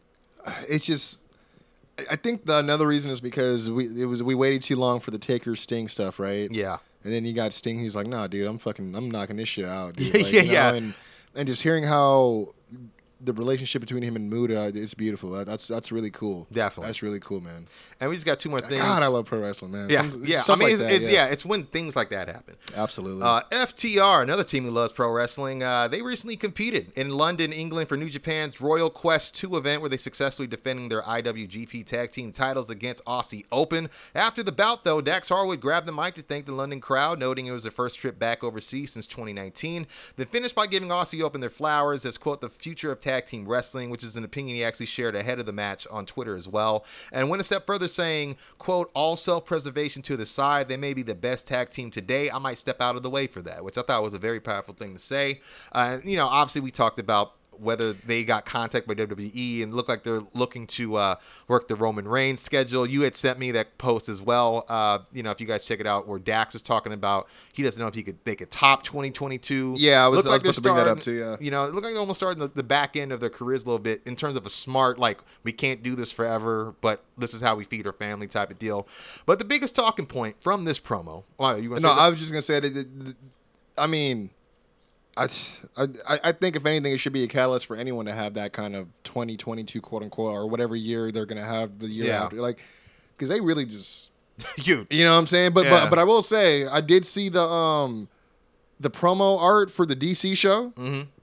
It's 0.70 0.86
just. 0.86 1.22
I- 2.10 2.16
think 2.16 2.46
the 2.46 2.58
another 2.58 2.88
reason 2.88 3.12
is 3.12 3.20
because 3.22 3.70
we 3.70 3.86
it 4.02 4.06
was 4.06 4.22
we 4.24 4.34
waited 4.36 4.62
too 4.62 4.76
long 4.78 5.00
for 5.00 5.12
the 5.12 5.18
Taker 5.18 5.56
Sting 5.56 5.88
stuff, 5.90 6.20
right? 6.20 6.50
Yeah. 6.52 6.78
And 7.04 7.12
then 7.14 7.24
you 7.26 7.34
got 7.34 7.52
Sting. 7.54 7.80
He's 7.80 7.96
like, 7.96 8.08
"Nah, 8.08 8.28
dude, 8.28 8.48
I'm 8.48 8.58
fucking, 8.58 8.94
I'm 8.96 9.10
knocking 9.12 9.36
this 9.38 9.48
shit 9.50 9.66
out." 9.66 9.96
Dude. 9.96 10.14
Yeah, 10.16 10.24
Like, 10.24 10.34
yeah, 10.34 10.42
you 10.42 10.48
know, 10.48 10.54
yeah. 10.54 10.74
And 10.76 10.94
and 11.36 11.48
just 11.48 11.62
hearing 11.62 11.84
how 11.84 12.54
the 13.22 13.34
relationship 13.34 13.82
between 13.82 14.04
him 14.04 14.16
and 14.16 14.30
Muta 14.30 14.66
is 14.76 14.94
beautiful. 14.94 15.32
That's 15.32 15.68
that's 15.68 15.92
really 15.92 16.12
cool. 16.12 16.48
Definitely. 16.52 16.88
that's 16.88 17.02
really 17.02 17.20
cool, 17.20 17.42
man. 17.42 17.68
And 18.00 18.10
we 18.10 18.16
just 18.16 18.26
got 18.26 18.40
two 18.40 18.50
more 18.50 18.60
things. 18.60 18.82
God, 18.82 19.04
I 19.04 19.08
love 19.08 19.26
pro 19.26 19.40
wrestling, 19.40 19.72
man. 19.72 19.90
Yeah, 19.90 20.10
Some- 20.10 20.24
yeah. 20.26 20.42
I 20.48 20.56
mean, 20.56 20.60
like 20.60 20.72
it's, 20.74 20.82
that, 20.82 20.92
it's, 20.94 21.12
yeah. 21.12 21.26
it's 21.26 21.46
when 21.46 21.66
things 21.66 21.96
like 21.96 22.10
that 22.10 22.30
happen. 22.30 22.56
absolutely. 22.78 23.24
Uh, 23.24 23.42
FTR, 23.52 24.24
another 24.24 24.44
team 24.44 24.64
who 24.64 24.72
loves 24.72 24.94
pro 24.94 25.12
wrestling, 25.12 25.64
uh, 25.64 25.88
they 25.88 26.02
recently 26.02 26.38
competed 26.38 26.92
in 26.96 27.10
London, 27.10 27.52
England 27.52 27.90
for 27.90 27.98
New 27.98 28.10
Japan's 28.10 28.62
Royal 28.62 28.90
Quest 28.90 29.36
2 29.36 29.58
event 29.58 29.82
where 29.82 29.90
they 29.90 29.98
successfully 29.98 30.48
defending 30.48 30.88
their 30.88 31.02
IWGP 31.02 31.86
Tag 31.86 32.12
Team 32.12 32.32
titles 32.32 32.70
against 32.70 33.04
Aussie 33.06 33.46
Open. 33.52 33.90
After 34.16 34.44
the 34.44 34.52
bout, 34.52 34.86
though, 34.86 35.02
Dax 35.02 35.30
Harwood 35.30 35.60
grabbed 35.60 35.88
the 35.88 35.92
mic 35.92 36.16
to 36.16 36.22
thank 36.22 36.46
the 36.46 36.54
London 36.54 36.80
crowd, 36.80 37.20
noting 37.20 37.48
it 37.48 37.52
was 37.52 37.64
their 37.64 37.72
first 37.72 38.00
trip 38.00 38.18
back 38.18 38.44
overseas 38.44 38.94
since 38.94 39.08
2019. 39.08 39.88
Then 40.16 40.28
finished 40.28 40.56
by 40.56 40.68
giving 40.68 40.90
Aussie 40.90 41.22
Open 41.22 41.42
their 41.42 41.50
flowers 41.50 42.06
as, 42.06 42.18
quote, 42.18 42.40
the 42.40 42.50
future 42.50 42.92
of 42.92 43.00
tag 43.00 43.09
team 43.26 43.48
wrestling, 43.48 43.90
which 43.90 44.04
is 44.04 44.16
an 44.16 44.24
opinion 44.24 44.56
he 44.56 44.64
actually 44.64 44.86
shared 44.86 45.16
ahead 45.16 45.40
of 45.40 45.46
the 45.46 45.52
match 45.52 45.88
on 45.92 46.06
Twitter 46.06 46.36
as 46.36 46.48
well. 46.48 46.86
And 47.12 47.30
went 47.30 47.42
a 47.42 47.44
step 47.44 47.66
further 47.66 47.88
saying, 47.88 48.38
quote, 48.58 48.92
all 48.94 49.16
self 49.16 49.46
preservation 49.46 50.02
to 50.04 50.18
the 50.18 50.26
side. 50.26 50.68
They 50.68 50.78
may 50.78 50.94
be 50.94 51.04
the 51.04 51.16
best 51.16 51.48
tag 51.48 51.70
team 51.70 51.92
today. 51.92 52.30
I 52.30 52.38
might 52.38 52.58
step 52.58 52.82
out 52.82 52.96
of 52.96 53.04
the 53.04 53.10
way 53.10 53.28
for 53.28 53.42
that, 53.42 53.64
which 53.64 53.78
I 53.78 53.82
thought 53.82 54.04
was 54.04 54.14
a 54.14 54.20
very 54.20 54.40
powerful 54.40 54.74
thing 54.74 54.94
to 54.94 55.00
say. 55.00 55.42
Uh, 55.72 56.00
you 56.04 56.16
know, 56.16 56.28
obviously, 56.28 56.62
we 56.62 56.72
talked 56.72 57.00
about 57.00 57.34
whether 57.62 57.94
they 57.94 58.24
got 58.24 58.46
contact 58.46 58.88
by 58.88 58.94
WWE 58.94 59.64
and 59.64 59.74
look 59.74 59.88
like 59.90 60.04
they're 60.04 60.24
looking 60.34 60.68
to 60.68 60.96
uh, 60.96 61.16
work 61.48 61.68
the 61.68 61.76
Roman 61.76 62.08
Reigns 62.08 62.42
schedule. 62.42 62.86
You 62.86 63.02
had 63.02 63.16
sent 63.16 63.40
me 63.40 63.52
that 63.52 63.78
post 63.78 64.10
as 64.10 64.22
well. 64.22 64.66
Uh, 64.70 65.00
you 65.12 65.24
know, 65.24 65.32
if 65.32 65.40
you 65.42 65.48
guys 65.48 65.64
check 65.64 65.80
it 65.80 65.88
out, 65.88 66.08
where 66.08 66.20
Dax 66.20 66.56
is 66.56 66.62
talking 66.62 66.94
about 66.94 67.28
he 67.54 67.64
doesn't 67.64 67.82
know 67.82 67.88
if 67.88 67.96
he 67.96 68.04
could 68.04 68.18
they 68.26 68.36
could 68.36 68.52
top 68.52 68.84
2022. 68.84 69.76
Yeah, 69.78 70.04
I 70.04 70.08
was- 70.08 70.26
I 70.26 70.34
was 70.34 70.44
they're 70.44 70.54
to 70.54 70.62
bring 70.62 70.76
that 70.76 70.88
up 70.88 71.02
too, 71.02 71.14
yeah. 71.14 71.38
you 71.40 71.52
know, 71.52 71.66
it 71.66 71.74
looked 71.74 71.84
like 71.86 71.94
they're 71.94 72.00
almost 72.00 72.20
starting 72.20 72.40
the, 72.40 72.48
the 72.48 72.64
back 72.64 72.96
end 72.96 73.12
of 73.12 73.20
their 73.20 73.30
careers 73.30 73.64
a 73.64 73.66
little 73.66 73.80
bit 73.80 74.02
in 74.06 74.16
terms 74.16 74.36
of 74.36 74.46
a 74.46 74.50
smart, 74.50 75.00
like 75.00 75.20
we 75.44 75.52
can't 75.52 75.84
do 75.84 75.96
this 75.96 76.12
forever, 76.12 76.76
but 76.82 77.04
this 77.18 77.34
is 77.34 77.42
how 77.42 77.56
we 77.56 77.64
feed 77.64 77.86
our 77.86 77.94
family 77.94 78.28
type 78.28 78.52
of 78.52 78.60
deal. 78.60 78.88
But 79.26 79.40
the 79.40 79.46
biggest 79.46 79.76
talking 79.76 80.06
point 80.06 80.36
from 80.42 80.66
this 80.66 80.80
promo, 80.80 81.24
you 81.40 81.70
no, 81.70 81.78
say 81.78 81.88
I 81.88 82.10
was 82.10 82.20
just 82.20 82.32
gonna 82.32 82.42
say 82.42 82.60
that- 82.60 83.16
I 83.78 83.88
mean, 83.88 84.30
I, 85.78 85.88
I 86.08 86.20
I 86.26 86.32
think 86.32 86.56
if 86.56 86.66
anything, 86.66 86.92
it 86.94 86.98
should 86.98 87.14
be 87.14 87.24
a 87.24 87.28
catalyst 87.28 87.66
for 87.66 87.76
anyone 87.76 88.06
to 88.06 88.14
have 88.14 88.34
that 88.36 88.54
kind 88.54 88.76
of 88.76 88.88
2022 89.04 89.82
quote 89.82 90.04
unquote 90.04 90.34
or 90.34 90.48
whatever 90.48 90.76
year 90.76 91.12
they're 91.12 91.26
gonna 91.26 91.44
have 91.46 91.80
the 91.80 91.88
year 91.88 92.08
Yeah. 92.08 92.24
after, 92.24 92.38
like 92.38 92.60
because 93.18 93.30
they 93.30 93.42
really 93.42 93.66
just 93.66 94.10
you. 94.64 94.88
you 94.90 95.04
know 95.04 95.12
what 95.14 95.20
I'm 95.20 95.28
saying. 95.28 95.52
But 95.54 95.66
Yeah. 95.66 95.82
but 95.82 95.90
but 95.92 96.00
I 96.00 96.04
will 96.04 96.22
say 96.22 96.66
I 96.66 96.82
did 96.82 97.06
see 97.06 97.30
the 97.30 97.44
um 97.44 98.08
the 98.80 98.90
promo 98.90 99.40
art 99.40 99.70
for 99.72 99.86
the 99.86 99.96
DC 99.96 100.38
show 100.38 100.74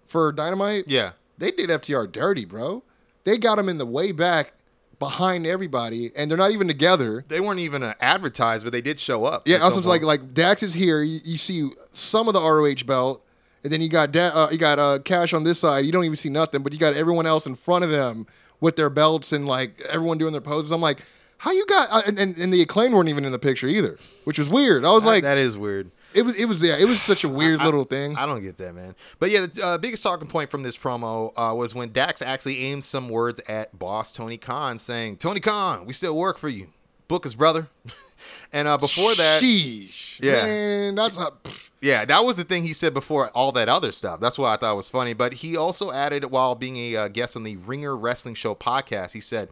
for 0.06 0.30
Dynamite. 0.32 0.84
Mm-hmm. 0.84 0.90
Yeah. 0.92 1.12
they 1.38 1.50
did 1.50 1.70
FTR 1.70 2.10
dirty, 2.12 2.44
bro. 2.44 2.82
They 3.24 3.38
got 3.38 3.58
him 3.58 3.68
in 3.68 3.78
the 3.78 3.86
way 3.86 4.12
back 4.12 4.52
behind 4.98 5.46
everybody, 5.46 6.10
and 6.16 6.30
they're 6.30 6.38
not 6.38 6.52
even 6.52 6.66
together. 6.68 7.24
They 7.28 7.40
weren't 7.40 7.58
even 7.60 7.82
uh, 7.82 7.92
advertised, 8.00 8.64
but 8.64 8.72
they 8.72 8.80
did 8.80 8.98
show 9.00 9.24
up. 9.26 9.46
Yeah, 9.48 9.58
also 9.58 9.80
like 9.82 10.02
like 10.02 10.32
Dax 10.32 10.62
is 10.62 10.74
here. 10.74 11.02
You, 11.02 11.20
you 11.24 11.36
see 11.36 11.70
some 11.92 12.28
of 12.28 12.34
the 12.34 12.40
ROH 12.40 12.84
belt, 12.86 13.22
and 13.66 13.72
then 13.72 13.80
you 13.82 13.88
got 13.88 14.12
da- 14.12 14.28
uh, 14.44 14.48
you 14.52 14.58
got 14.58 14.78
uh, 14.78 15.00
Cash 15.00 15.34
on 15.34 15.42
this 15.42 15.58
side. 15.58 15.84
You 15.84 15.90
don't 15.92 16.04
even 16.04 16.14
see 16.16 16.28
nothing, 16.30 16.62
but 16.62 16.72
you 16.72 16.78
got 16.78 16.94
everyone 16.94 17.26
else 17.26 17.46
in 17.46 17.56
front 17.56 17.82
of 17.84 17.90
them 17.90 18.26
with 18.60 18.76
their 18.76 18.88
belts 18.88 19.32
and 19.32 19.46
like 19.46 19.80
everyone 19.90 20.18
doing 20.18 20.30
their 20.32 20.40
poses. 20.40 20.70
I'm 20.70 20.80
like, 20.80 21.00
how 21.38 21.50
you 21.50 21.66
got? 21.66 21.88
Uh, 21.90 22.02
and, 22.06 22.18
and 22.18 22.36
and 22.38 22.54
the 22.54 22.62
acclaim 22.62 22.92
weren't 22.92 23.08
even 23.08 23.24
in 23.24 23.32
the 23.32 23.38
picture 23.38 23.66
either, 23.66 23.98
which 24.24 24.38
was 24.38 24.48
weird. 24.48 24.84
I 24.84 24.90
was 24.92 25.02
That- 25.02 25.08
like, 25.10 25.22
that 25.24 25.36
is 25.38 25.56
weird. 25.58 25.90
it 26.14 26.22
was 26.22 26.34
it 26.36 26.44
was 26.46 26.62
yeah, 26.62 26.76
it 26.78 26.86
was 26.86 27.02
such 27.02 27.24
a 27.24 27.28
weird 27.28 27.60
little 27.60 27.84
thing. 27.84 28.16
I 28.16 28.24
don't 28.24 28.40
get 28.40 28.56
that, 28.58 28.72
man. 28.74 28.94
But 29.18 29.30
yeah, 29.30 29.46
the 29.46 29.62
uh, 29.66 29.78
biggest 29.78 30.02
talking 30.04 30.28
point 30.28 30.48
from 30.48 30.62
this 30.62 30.78
promo 30.78 31.32
uh, 31.36 31.52
was 31.54 31.74
when 31.74 31.92
Dax 31.92 32.22
actually 32.22 32.58
aimed 32.64 32.84
some 32.84 33.08
words 33.08 33.40
at 33.48 33.76
boss 33.78 34.12
Tony 34.12 34.38
Khan, 34.38 34.78
saying, 34.78 35.16
"Tony 35.16 35.40
Khan, 35.40 35.84
we 35.84 35.92
still 35.92 36.14
work 36.16 36.38
for 36.38 36.48
you. 36.48 36.68
Book 37.08 37.26
us, 37.26 37.34
brother." 37.34 37.68
and 38.52 38.66
uh, 38.68 38.78
before 38.78 39.14
that, 39.16 39.42
Sheesh, 39.42 40.18
Yeah. 40.22 40.46
man, 40.46 40.94
that's 40.94 41.18
not. 41.18 41.36
Yeah, 41.80 42.04
that 42.06 42.24
was 42.24 42.36
the 42.36 42.44
thing 42.44 42.62
he 42.64 42.72
said 42.72 42.94
before 42.94 43.28
all 43.30 43.52
that 43.52 43.68
other 43.68 43.92
stuff. 43.92 44.18
That's 44.20 44.38
why 44.38 44.54
I 44.54 44.56
thought 44.56 44.76
was 44.76 44.88
funny. 44.88 45.12
But 45.12 45.34
he 45.34 45.56
also 45.56 45.92
added, 45.92 46.24
while 46.26 46.54
being 46.54 46.76
a 46.76 46.96
uh, 46.96 47.08
guest 47.08 47.36
on 47.36 47.42
the 47.42 47.56
Ringer 47.58 47.96
Wrestling 47.96 48.34
Show 48.34 48.54
podcast, 48.54 49.12
he 49.12 49.20
said, 49.20 49.50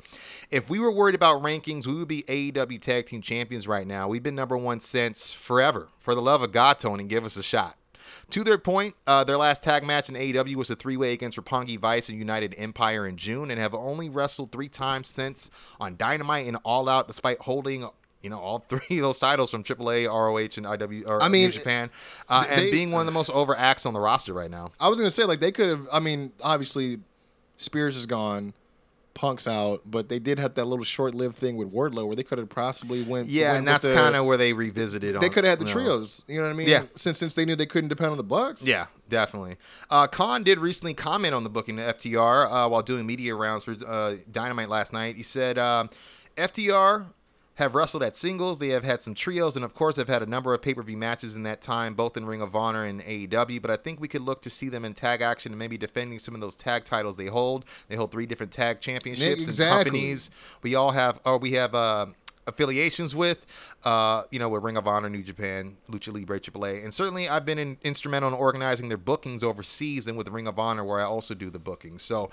"If 0.51 0.71
we 0.71 0.79
were 0.79 0.91
worried 0.91 1.15
about 1.15 1.43
rankings, 1.43 1.87
we 1.87 1.95
would 1.95 2.09
be 2.09 2.23
AEW 2.23 2.81
Tag 2.81 3.07
Team 3.07 3.21
Champions 3.21 3.69
right 3.69 3.87
now. 3.87 4.09
We've 4.09 4.23
been 4.23 4.35
number 4.35 4.57
one 4.57 4.81
since 4.81 5.33
forever. 5.33 5.89
For 5.99 6.15
the 6.15 6.23
love 6.23 6.43
of 6.43 6.53
God, 6.53 6.79
Tony, 6.79 7.05
give 7.05 7.25
us 7.25 7.37
a 7.37 7.43
shot." 7.43 7.77
To 8.31 8.43
their 8.43 8.59
point, 8.59 8.95
uh, 9.07 9.25
their 9.25 9.37
last 9.37 9.63
tag 9.63 9.85
match 9.85 10.09
in 10.09 10.15
AEW 10.15 10.57
was 10.57 10.71
a 10.71 10.75
three-way 10.75 11.13
against 11.13 11.39
Roppongi 11.39 11.79
Vice 11.79 12.09
and 12.09 12.19
United 12.19 12.55
Empire 12.57 13.07
in 13.07 13.17
June, 13.17 13.51
and 13.51 13.61
have 13.61 13.75
only 13.75 14.09
wrestled 14.09 14.51
three 14.51 14.69
times 14.69 15.09
since 15.09 15.51
on 15.79 15.97
Dynamite 15.97 16.47
and 16.47 16.57
All 16.65 16.89
Out, 16.89 17.07
despite 17.07 17.41
holding. 17.41 17.89
You 18.25 18.31
know 18.31 18.39
all 18.39 18.59
three 18.69 18.99
of 18.99 19.03
those 19.03 19.19
titles 19.19 19.51
from 19.51 19.63
AAA, 19.63 20.09
ROH, 20.09 20.57
and 20.57 20.67
IW 20.81 21.07
or 21.07 21.23
I 21.23 21.29
mean, 21.29 21.47
New 21.47 21.53
Japan, 21.53 21.91
uh, 22.29 22.47
and 22.49 22.71
being 22.71 22.91
one 22.91 23.01
of 23.01 23.07
the 23.07 23.13
most 23.13 23.31
over 23.31 23.55
acts 23.55 23.85
on 23.85 23.93
the 23.93 24.01
roster 24.01 24.33
right 24.33 24.51
now. 24.51 24.73
I 24.81 24.89
was 24.89 24.99
gonna 24.99 25.11
say 25.11 25.25
like 25.25 25.41
they 25.41 25.53
could 25.53 25.69
have. 25.69 25.87
I 25.93 26.01
mean, 26.01 26.33
obviously, 26.41 27.01
Spears 27.59 27.97
is 27.97 28.07
gone, 28.07 28.55
Punk's 29.13 29.47
out, 29.47 29.83
but 29.85 30.09
they 30.09 30.19
did 30.19 30.39
have 30.39 30.55
that 30.55 30.65
little 30.65 30.85
short-lived 30.85 31.37
thing 31.37 31.59
with 31.59 31.71
Wardlow 31.71 32.07
where 32.07 32.17
they 32.17 32.23
could 32.23 32.39
have 32.39 32.49
possibly 32.49 33.03
went. 33.03 33.29
Yeah, 33.29 33.49
went 33.53 33.59
and 33.59 33.69
that's 33.69 33.87
kind 33.87 34.17
of 34.17 34.25
where 34.25 34.39
they 34.39 34.55
revisited. 34.55 35.21
they 35.21 35.29
could 35.29 35.45
have 35.45 35.59
had 35.59 35.67
the 35.67 35.71
you 35.71 35.75
know. 35.75 35.81
trios. 35.83 36.25
You 36.27 36.39
know 36.39 36.45
what 36.45 36.51
I 36.51 36.55
mean? 36.55 36.69
Yeah. 36.69 36.85
Since 36.97 37.19
since 37.19 37.35
they 37.35 37.45
knew 37.45 37.57
they 37.57 37.67
couldn't 37.67 37.91
depend 37.91 38.11
on 38.11 38.17
the 38.17 38.25
Bucks. 38.25 38.63
Yeah, 38.63 38.87
definitely. 39.11 39.57
Uh, 39.91 40.07
Khan 40.07 40.45
did 40.45 40.59
recently 40.59 40.95
comment 40.95 41.35
on 41.35 41.45
the 41.45 41.51
booking 41.51 41.79
of 41.79 41.99
FTR 41.99 42.47
uh, 42.51 42.69
while 42.71 42.83
doing 42.83 43.05
media 43.05 43.35
rounds 43.35 43.65
for 43.65 43.77
uh, 43.87 44.15
Dynamite 44.33 44.71
last 44.71 44.95
night. 44.95 45.17
He 45.17 45.23
said, 45.23 45.59
um, 45.59 45.91
FTR 46.37 47.07
have 47.57 47.75
wrestled 47.75 48.03
at 48.03 48.17
singles. 48.17 48.59
They 48.59 48.71
have 48.71 48.85
had 48.85 49.01
some 49.01 49.15
trios, 49.15 49.57
and 49.57 49.65
of 49.65 49.75
course, 49.75 49.97
have 49.97 50.09
had 50.09 50.23
a 50.23 50.27
number 50.27 50.53
of 50.53 50.63
pay 50.63 50.75
per 50.75 50.83
view 50.83 50.97
matches 50.97 51.37
in 51.37 51.45
that 51.45 51.61
time, 51.61 51.95
both 51.95 52.17
in 52.17 52.27
Ring 52.27 52.41
of 52.41 52.57
Honor 52.57 52.85
and 52.85 53.01
AEW. 53.03 53.63
But 53.63 53.71
I 53.71 53.77
think 53.77 54.01
we 54.01 54.09
could 54.09 54.23
look 54.23 54.43
to 54.43 54.51
see 54.51 54.69
them 54.69 54.85
in 54.85 54.95
tag 54.95 55.23
action 55.23 55.53
and 55.53 55.59
maybe 55.59 55.79
defending 55.79 56.19
some 56.19 56.35
of 56.35 56.41
those 56.41 56.57
tag 56.57 56.85
titles 56.85 57.17
they 57.17 57.27
hold. 57.27 57.65
They 57.89 57.97
hold 57.97 58.11
three 58.11 58.27
different 58.27 58.53
tag 58.53 58.81
championships 58.81 59.47
Exactly. 59.47 59.65
and 59.65 59.85
companies. 59.85 60.31
We 60.63 60.75
all 60.75 60.91
have, 60.93 61.21
or 61.25 61.39
we 61.39 61.53
have. 61.53 61.75
Uh, 61.75 62.07
affiliations 62.47 63.17
with, 63.17 63.47
uh, 63.85 64.25
you 64.31 64.39
know, 64.39 64.51
with 64.51 64.63
Ring 64.63 64.77
of 64.77 64.87
Honor, 64.87 65.09
New 65.09 65.23
Japan, 65.23 65.79
Lucha 65.89 66.13
Libre, 66.13 66.39
AAA, 66.39 66.85
and 66.85 66.93
certainly 66.93 67.27
I've 67.27 67.47
been 67.47 67.59
in, 67.59 67.79
instrumental 67.83 68.29
in 68.29 68.35
organizing 68.35 68.91
their 68.91 68.99
bookings 68.99 69.43
overseas 69.43 70.07
and 70.07 70.19
with 70.19 70.29
Ring 70.29 70.47
of 70.47 70.59
Honor, 70.59 70.85
where 70.85 71.01
I 71.01 71.05
also 71.05 71.33
do 71.33 71.49
the 71.49 71.59
bookings. 71.59 72.03
So 72.03 72.29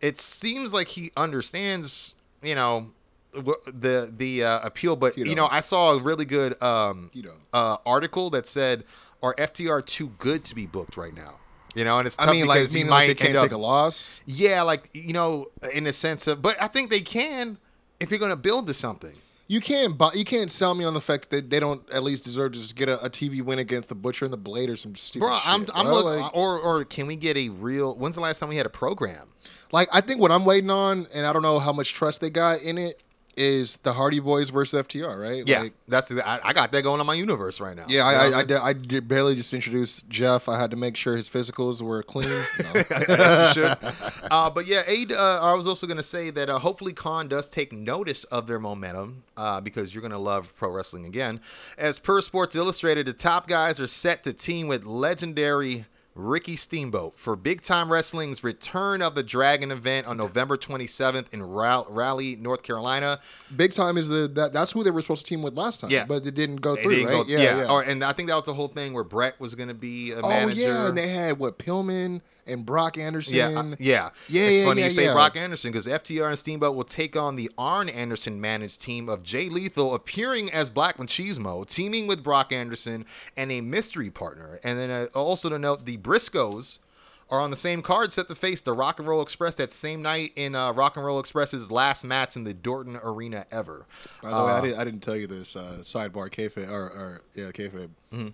it 0.00 0.18
seems 0.18 0.74
like 0.74 0.88
he 0.88 1.12
understands, 1.16 2.14
you 2.42 2.56
know, 2.56 2.90
the 3.32 4.12
the 4.16 4.44
uh, 4.44 4.60
appeal. 4.66 4.96
But 4.96 5.16
You 5.16 5.24
you 5.24 5.34
know, 5.34 5.48
I 5.50 5.60
saw 5.60 5.92
a 5.92 5.98
really 5.98 6.24
good 6.24 6.60
um, 6.62 7.10
uh, 7.52 7.76
article 7.86 8.30
that 8.30 8.46
said, 8.46 8.84
"Are 9.22 9.34
FTR 9.34 9.84
too 9.84 10.08
good 10.18 10.44
to 10.46 10.54
be 10.54 10.66
booked 10.66 10.96
right 10.96 11.14
now?" 11.14 11.36
You 11.74 11.84
know, 11.84 11.98
and 11.98 12.06
it's 12.06 12.16
tough 12.16 12.28
I 12.28 12.32
mean, 12.32 12.46
like, 12.46 12.70
meaning 12.72 12.90
like 12.90 13.08
they 13.08 13.14
can't 13.14 13.36
up- 13.36 13.44
take 13.44 13.52
a 13.52 13.58
loss. 13.58 14.20
Yeah, 14.26 14.62
like 14.62 14.90
you 14.92 15.12
know, 15.12 15.50
in 15.72 15.84
the 15.84 15.92
sense 15.92 16.26
of, 16.26 16.42
but 16.42 16.60
I 16.60 16.66
think 16.68 16.90
they 16.90 17.00
can 17.00 17.58
if 18.00 18.10
you're 18.10 18.18
going 18.20 18.30
to 18.30 18.36
build 18.36 18.66
to 18.66 18.74
something. 18.74 19.14
You 19.48 19.60
can't 19.60 19.98
buy, 19.98 20.12
you 20.14 20.24
can't 20.24 20.50
sell 20.50 20.74
me 20.74 20.82
on 20.84 20.94
the 20.94 21.00
fact 21.00 21.28
that 21.30 21.50
they 21.50 21.60
don't 21.60 21.82
at 21.90 22.02
least 22.02 22.24
deserve 22.24 22.52
to 22.52 22.58
just 22.58 22.74
get 22.74 22.88
a, 22.88 23.04
a 23.04 23.10
TV 23.10 23.42
win 23.42 23.58
against 23.58 23.90
the 23.90 23.94
Butcher 23.94 24.24
and 24.24 24.32
the 24.32 24.38
Blade 24.38 24.70
or 24.70 24.78
some 24.78 24.94
stupid 24.96 25.26
Bro, 25.26 25.34
shit. 25.34 25.48
I'm, 25.48 25.66
I'm 25.74 25.86
bro. 25.86 25.94
look, 25.94 26.20
like, 26.20 26.34
or 26.34 26.58
or 26.58 26.84
can 26.84 27.06
we 27.06 27.16
get 27.16 27.36
a 27.36 27.50
real? 27.50 27.94
When's 27.94 28.14
the 28.14 28.22
last 28.22 28.38
time 28.38 28.48
we 28.48 28.56
had 28.56 28.66
a 28.66 28.70
program? 28.70 29.28
like, 29.72 29.88
I 29.92 30.00
think 30.02 30.20
what 30.20 30.30
I'm 30.30 30.44
waiting 30.44 30.70
on, 30.70 31.06
and 31.12 31.26
I 31.26 31.32
don't 31.32 31.42
know 31.42 31.58
how 31.58 31.72
much 31.72 31.92
trust 31.94 32.20
they 32.20 32.30
got 32.30 32.60
in 32.60 32.78
it, 32.78 33.02
is 33.36 33.76
the 33.82 33.94
Hardy 33.94 34.20
Boys 34.20 34.50
versus 34.50 34.82
FTR, 34.86 35.20
right? 35.20 35.46
Yeah, 35.46 35.60
Like, 35.62 35.72
that's 35.88 36.10
I, 36.12 36.40
I 36.44 36.52
got 36.52 36.70
that 36.72 36.82
going 36.82 37.00
on 37.00 37.06
my 37.06 37.14
universe 37.14 37.60
right 37.60 37.74
now. 37.74 37.86
yeah, 37.88 38.04
I, 38.04 38.12
I, 38.30 38.38
I, 38.38 38.42
did- 38.44 38.56
I 38.58 38.72
did 38.74 39.08
barely 39.08 39.34
just 39.34 39.52
introduced 39.54 40.08
Jeff. 40.08 40.48
I 40.48 40.60
had 40.60 40.70
to 40.70 40.76
make 40.76 40.96
sure 40.96 41.16
his 41.16 41.30
physicals 41.30 41.80
were 41.82 42.02
clean. 42.02 42.28
No. 42.74 42.80
As 42.90 43.56
you 43.56 43.62
should. 43.62 43.76
Uh, 44.30 44.50
but 44.50 44.66
yeah, 44.66 44.82
Aid, 44.86 45.12
uh, 45.12 45.40
I 45.42 45.54
was 45.54 45.66
also 45.66 45.86
going 45.86 45.96
to 45.96 46.02
say 46.02 46.30
that 46.30 46.48
uh, 46.50 46.58
hopefully 46.58 46.92
Khan 46.92 47.28
does 47.28 47.48
take 47.48 47.72
notice 47.72 48.24
of 48.24 48.46
their 48.46 48.58
momentum 48.58 49.22
uh, 49.36 49.60
because 49.60 49.94
you're 49.94 50.02
going 50.02 50.12
to 50.12 50.18
love 50.18 50.54
pro 50.56 50.70
wrestling 50.70 51.06
again. 51.06 51.40
As 51.78 51.98
per 51.98 52.20
Sports 52.20 52.54
Illustrated, 52.54 53.06
the 53.06 53.12
top 53.12 53.48
guys 53.48 53.80
are 53.80 53.86
set 53.86 54.24
to 54.24 54.32
team 54.32 54.68
with 54.68 54.84
legendary 54.84 55.86
Ricky 56.14 56.56
Steamboat 56.56 57.14
for 57.18 57.36
Big 57.36 57.62
Time 57.62 57.90
Wrestling's 57.90 58.44
Return 58.44 59.00
of 59.00 59.14
the 59.14 59.22
Dragon 59.22 59.70
event 59.70 60.06
on 60.06 60.18
November 60.18 60.58
27th 60.58 61.24
in 61.32 61.42
Ra- 61.42 61.84
Raleigh, 61.88 62.36
North 62.36 62.62
Carolina. 62.62 63.18
Big 63.56 63.72
time 63.72 63.96
is 63.96 64.08
the 64.08 64.28
that, 64.34 64.52
that's 64.52 64.72
who 64.72 64.84
they 64.84 64.90
were 64.90 65.00
supposed 65.00 65.24
to 65.24 65.28
team 65.28 65.40
with 65.42 65.54
last 65.56 65.80
time. 65.80 65.90
Yeah. 65.90 66.04
but 66.04 66.26
it 66.26 66.34
didn't 66.34 66.56
go 66.56 66.74
It 66.74 66.82
through, 66.82 66.96
didn't 66.96 67.06
right? 67.14 67.26
go- 67.26 67.32
yeah, 67.32 67.66
Or, 67.70 67.82
and 67.82 68.04
I 68.04 68.12
think 68.12 68.28
that 68.28 68.34
was 68.36 68.44
the 68.44 68.54
whole 68.54 68.68
thing 68.68 68.92
where 68.92 69.04
Brett 69.04 69.40
was 69.40 69.54
going 69.54 69.68
to 69.68 69.74
be 69.74 70.12
a 70.12 70.20
oh 70.20 70.28
manager. 70.28 70.60
yeah, 70.60 70.88
and 70.88 70.96
they 70.98 71.08
had 71.08 71.38
what 71.38 71.58
Pillman 71.58 72.20
and 72.46 72.66
Brock 72.66 72.98
Anderson. 72.98 73.36
Yeah, 73.36 73.46
uh, 73.48 73.62
yeah, 73.78 74.10
Yeah, 74.28 74.42
It's 74.42 74.52
yeah, 74.60 74.64
funny 74.64 74.80
yeah, 74.80 74.86
you 74.86 74.90
say 74.92 75.04
yeah. 75.04 75.12
Brock 75.12 75.36
Anderson 75.36 75.72
because 75.72 75.86
FTR 75.86 76.28
and 76.28 76.38
Steamboat 76.38 76.74
will 76.74 76.84
take 76.84 77.16
on 77.16 77.36
the 77.36 77.50
Arn 77.56 77.88
Anderson 77.88 78.40
managed 78.40 78.80
team 78.80 79.08
of 79.08 79.22
Jay 79.22 79.48
Lethal, 79.48 79.94
appearing 79.94 80.50
as 80.52 80.70
Black 80.70 80.96
Machismo, 80.98 81.66
teaming 81.66 82.06
with 82.06 82.22
Brock 82.22 82.52
Anderson 82.52 83.04
and 83.36 83.50
a 83.52 83.60
mystery 83.60 84.10
partner. 84.10 84.58
And 84.64 84.78
then 84.78 84.90
uh, 84.90 85.06
also 85.18 85.48
to 85.48 85.58
note, 85.58 85.84
the 85.84 85.98
Briscoes 85.98 86.78
are 87.30 87.40
on 87.40 87.50
the 87.50 87.56
same 87.56 87.80
card, 87.80 88.12
set 88.12 88.28
to 88.28 88.34
face 88.34 88.60
the 88.60 88.74
Rock 88.74 88.98
and 88.98 89.08
Roll 89.08 89.22
Express 89.22 89.54
that 89.54 89.72
same 89.72 90.02
night 90.02 90.32
in 90.36 90.54
uh, 90.54 90.70
Rock 90.72 90.96
and 90.96 91.04
Roll 91.06 91.18
Express's 91.18 91.70
last 91.70 92.04
match 92.04 92.36
in 92.36 92.44
the 92.44 92.52
Dorton 92.52 93.00
Arena 93.02 93.46
ever. 93.50 93.86
By 94.22 94.28
the 94.28 94.34
way, 94.36 94.40
I 94.42 94.58
Uh, 94.58 94.60
didn't, 94.60 94.78
I 94.80 94.84
didn't 94.84 95.00
tell 95.00 95.16
you 95.16 95.26
this 95.26 95.56
uh, 95.56 95.78
sidebar 95.80 96.28
kayfabe 96.30 96.68
or, 96.68 96.82
or 96.90 97.22
yeah 97.34 97.46
kayfabe. 97.50 97.88
Mm-hmm. 98.12 98.28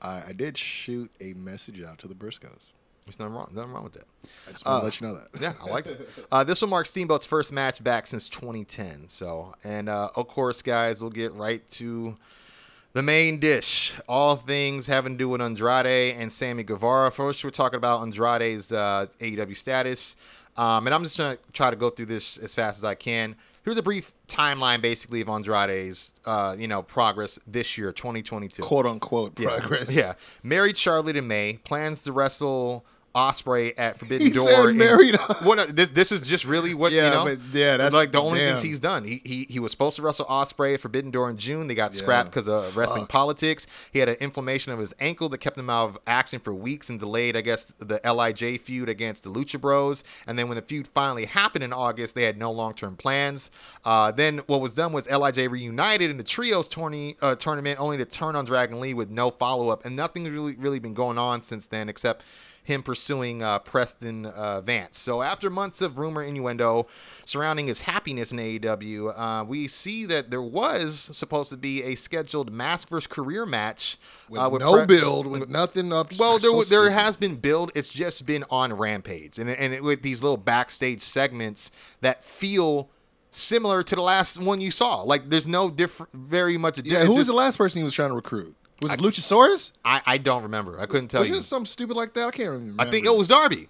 I, 0.00 0.26
I 0.28 0.32
did 0.32 0.56
shoot 0.58 1.10
a 1.20 1.32
message 1.32 1.82
out 1.82 1.98
to 1.98 2.06
the 2.06 2.14
Briscoes. 2.14 2.70
There's 3.06 3.20
nothing 3.20 3.34
wrong, 3.36 3.48
nothing 3.54 3.72
wrong 3.72 3.84
with 3.84 3.92
that. 3.92 4.04
I 4.48 4.50
just 4.50 4.66
want 4.66 4.80
to 4.80 4.84
let 4.84 5.00
you 5.00 5.06
know 5.06 5.14
that. 5.14 5.40
Yeah, 5.40 5.52
I 5.64 5.70
like 5.70 5.86
it. 5.86 6.08
Uh, 6.32 6.42
this 6.42 6.60
will 6.60 6.68
mark 6.68 6.86
Steamboat's 6.86 7.24
first 7.24 7.52
match 7.52 7.82
back 7.84 8.06
since 8.08 8.28
2010. 8.28 9.08
So, 9.08 9.54
and 9.62 9.88
uh, 9.88 10.08
of 10.16 10.26
course, 10.26 10.60
guys, 10.60 11.00
we'll 11.00 11.10
get 11.10 11.32
right 11.34 11.66
to 11.70 12.16
the 12.94 13.02
main 13.02 13.38
dish. 13.38 13.94
All 14.08 14.34
things 14.34 14.88
having 14.88 15.12
to 15.12 15.18
do 15.18 15.28
with 15.28 15.40
Andrade 15.40 16.16
and 16.16 16.32
Sammy 16.32 16.64
Guevara. 16.64 17.12
First, 17.12 17.44
we're 17.44 17.50
talking 17.50 17.76
about 17.76 18.02
Andrade's 18.02 18.72
uh, 18.72 19.06
AEW 19.20 19.56
status. 19.56 20.16
Um, 20.56 20.86
and 20.88 20.94
I'm 20.94 21.04
just 21.04 21.16
going 21.16 21.36
to 21.36 21.42
try 21.52 21.70
to 21.70 21.76
go 21.76 21.90
through 21.90 22.06
this 22.06 22.38
as 22.38 22.54
fast 22.56 22.78
as 22.78 22.84
I 22.84 22.96
can. 22.96 23.36
Here's 23.64 23.76
a 23.76 23.82
brief 23.82 24.12
timeline, 24.26 24.80
basically, 24.80 25.20
of 25.20 25.28
Andrade's, 25.28 26.12
uh, 26.24 26.56
you 26.58 26.66
know, 26.66 26.82
progress 26.82 27.38
this 27.46 27.78
year, 27.78 27.92
2022. 27.92 28.62
Quote 28.62 28.86
unquote 28.86 29.38
Yeah. 29.38 29.58
progress. 29.58 29.92
Yeah. 29.94 30.14
Married 30.42 30.76
Charlotte 30.76 31.16
in 31.16 31.28
May. 31.28 31.58
Plans 31.62 32.02
to 32.04 32.12
wrestle 32.12 32.84
Osprey 33.16 33.76
at 33.78 33.98
Forbidden 33.98 34.26
He 34.26 34.32
Door. 34.32 34.48
said 34.66 34.74
married- 34.76 35.16
What? 35.42 35.58
uh, 35.58 35.66
This 35.70 35.90
this 35.90 36.12
is 36.12 36.22
just 36.28 36.44
really 36.44 36.74
what 36.74 36.92
Yeah, 36.92 37.04
you 37.04 37.10
know. 37.10 37.24
but 37.24 37.38
yeah, 37.52 37.78
that's- 37.78 37.92
like 37.94 38.12
the 38.12 38.20
only 38.20 38.40
damn. 38.40 38.50
things 38.50 38.62
he's 38.62 38.80
done. 38.80 39.04
He, 39.04 39.22
he 39.24 39.46
he 39.48 39.58
was 39.58 39.70
supposed 39.70 39.96
to 39.96 40.02
wrestle 40.02 40.26
Osprey 40.28 40.74
at 40.74 40.80
Forbidden 40.80 41.10
Door 41.10 41.30
in 41.30 41.36
June. 41.38 41.66
They 41.66 41.74
got 41.74 41.92
Yeah. 41.94 42.02
scrapped 42.02 42.30
because 42.30 42.46
of 42.48 42.76
wrestling 42.76 43.06
politics. 43.06 43.66
He 43.90 43.98
had 44.00 44.08
an 44.10 44.16
inflammation 44.20 44.72
of 44.72 44.78
his 44.78 44.92
ankle 45.00 45.28
that 45.30 45.38
kept 45.38 45.58
him 45.58 45.70
out 45.70 45.88
of 45.88 45.98
action 46.06 46.38
for 46.40 46.52
weeks 46.54 46.90
and 46.90 47.00
delayed, 47.00 47.36
I 47.36 47.40
guess, 47.40 47.72
the 47.78 47.98
Lij 48.04 48.58
feud 48.60 48.88
against 48.88 49.22
the 49.24 49.30
Lucha 49.30 49.58
Bros. 49.60 50.04
And 50.26 50.38
then 50.38 50.48
when 50.48 50.56
the 50.56 50.62
feud 50.62 50.86
finally 50.94 51.24
happened 51.24 51.64
in 51.64 51.72
August, 51.72 52.14
they 52.14 52.24
had 52.24 52.36
no 52.36 52.52
long 52.52 52.74
term 52.74 52.96
plans. 52.96 53.50
Uh, 53.84 54.10
then 54.10 54.38
what 54.46 54.60
was 54.60 54.74
done 54.74 54.92
was 54.92 55.08
Lij 55.08 55.38
reunited 55.48 56.10
in 56.10 56.18
the 56.18 56.22
trios 56.24 56.68
tourney, 56.68 57.16
uh, 57.22 57.34
tournament, 57.34 57.80
only 57.80 57.96
to 57.96 58.04
turn 58.04 58.36
on 58.36 58.44
Dragon 58.44 58.80
Lee 58.80 58.92
with 58.94 59.10
no 59.10 59.30
follow 59.30 59.70
up, 59.70 59.84
and 59.84 59.96
nothing's 59.96 60.28
really 60.28 60.54
really 60.56 60.78
been 60.78 60.94
going 60.94 61.16
on 61.18 61.40
since 61.40 61.66
then 61.66 61.88
except 61.88 62.22
him 62.66 62.82
pursuing 62.82 63.42
uh, 63.42 63.58
Preston 63.60 64.26
uh, 64.26 64.60
Vance. 64.60 64.98
So 64.98 65.22
after 65.22 65.48
months 65.48 65.80
of 65.80 65.98
rumor 65.98 66.22
innuendo 66.22 66.86
surrounding 67.24 67.68
his 67.68 67.82
happiness 67.82 68.32
in 68.32 68.38
AEW, 68.38 69.12
uh, 69.16 69.44
we 69.44 69.68
see 69.68 70.04
that 70.06 70.30
there 70.30 70.42
was 70.42 70.98
supposed 70.98 71.50
to 71.50 71.56
be 71.56 71.82
a 71.84 71.94
scheduled 71.94 72.52
mask 72.52 72.88
versus 72.88 73.06
career 73.06 73.46
match 73.46 73.98
With 74.28 74.40
uh, 74.40 74.48
no 74.50 74.72
Pre- 74.84 74.86
build, 74.86 75.26
with 75.26 75.48
nothing 75.48 75.92
up. 75.92 76.12
well, 76.18 76.38
there 76.38 76.50
so 76.50 76.62
there 76.62 76.90
has 76.90 77.16
been 77.16 77.36
build. 77.36 77.70
It's 77.74 77.88
just 77.88 78.26
been 78.26 78.44
on 78.50 78.72
Rampage, 78.72 79.38
and 79.38 79.48
and 79.48 79.72
it, 79.72 79.84
with 79.84 80.02
these 80.02 80.22
little 80.22 80.36
backstage 80.36 81.00
segments 81.00 81.70
that 82.00 82.24
feel 82.24 82.90
similar 83.30 83.82
to 83.82 83.94
the 83.94 84.02
last 84.02 84.40
one 84.40 84.60
you 84.60 84.70
saw. 84.70 85.02
Like 85.02 85.30
there's 85.30 85.46
no 85.46 85.70
different, 85.70 86.12
very 86.14 86.56
much. 86.58 86.80
Yeah, 86.84 87.04
who 87.04 87.10
was 87.10 87.18
just- 87.18 87.28
the 87.28 87.34
last 87.36 87.56
person 87.58 87.80
he 87.80 87.84
was 87.84 87.94
trying 87.94 88.10
to 88.10 88.14
recruit? 88.16 88.54
Was 88.82 88.92
it 88.92 89.00
Luchasaurus? 89.00 89.72
I 89.84 90.02
I 90.06 90.18
don't 90.18 90.42
remember. 90.42 90.78
I 90.78 90.86
couldn't 90.86 91.08
tell 91.08 91.22
you. 91.24 91.30
Was 91.30 91.36
you. 91.36 91.40
it 91.40 91.44
something 91.44 91.66
stupid 91.66 91.96
like 91.96 92.14
that? 92.14 92.28
I 92.28 92.30
can't 92.30 92.50
remember. 92.50 92.82
I 92.82 92.90
think 92.90 93.06
it 93.06 93.14
was 93.14 93.28
Darby. 93.28 93.68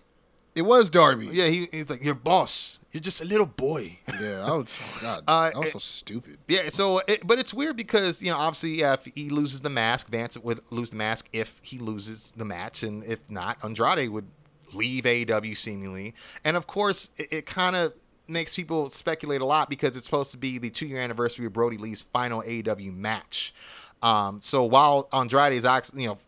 It 0.54 0.62
was 0.62 0.88
Darby. 0.88 1.26
Yeah, 1.32 1.48
he, 1.48 1.68
he's 1.70 1.90
like 1.90 2.02
your 2.02 2.14
boss. 2.14 2.80
You're 2.90 3.02
just 3.02 3.20
a 3.20 3.26
little 3.26 3.44
boy. 3.46 3.98
Yeah, 4.20 4.42
I 4.46 4.52
was. 4.56 4.76
Oh 4.80 4.98
God, 5.02 5.24
Uh, 5.28 5.50
that 5.50 5.56
was 5.58 5.68
it- 5.68 5.72
so 5.72 5.78
stupid. 5.78 6.38
Yeah, 6.48 6.70
so 6.70 7.00
it, 7.06 7.26
but 7.26 7.38
it's 7.38 7.52
weird 7.52 7.76
because 7.76 8.22
you 8.22 8.30
know 8.30 8.38
obviously 8.38 8.80
yeah, 8.80 8.94
if 8.94 9.04
he 9.04 9.28
loses 9.28 9.60
the 9.60 9.68
mask, 9.70 10.08
Vance 10.08 10.36
would 10.38 10.60
lose 10.70 10.90
the 10.90 10.96
mask 10.96 11.28
if 11.32 11.58
he 11.62 11.78
loses 11.78 12.32
the 12.36 12.44
match, 12.46 12.82
and 12.82 13.04
if 13.04 13.18
not, 13.30 13.58
Andrade 13.62 14.08
would 14.10 14.26
leave 14.72 15.04
AEW 15.04 15.56
seemingly, 15.56 16.14
and 16.44 16.56
of 16.56 16.66
course 16.66 17.10
it, 17.18 17.28
it 17.30 17.46
kind 17.46 17.76
of 17.76 17.92
makes 18.26 18.56
people 18.56 18.90
speculate 18.90 19.40
a 19.40 19.44
lot 19.44 19.70
because 19.70 19.96
it's 19.96 20.06
supposed 20.06 20.32
to 20.32 20.36
be 20.38 20.58
the 20.58 20.68
two 20.70 20.86
year 20.86 21.00
anniversary 21.00 21.46
of 21.46 21.52
Brodie 21.52 21.76
Lee's 21.76 22.02
final 22.02 22.42
AEW 22.42 22.92
match. 22.96 23.54
Um, 24.02 24.40
so 24.42 24.64
while 24.64 25.08
Andrade 25.12 25.52
is 25.54 25.64
actually 25.64 26.02
you 26.02 26.08
know 26.10 26.18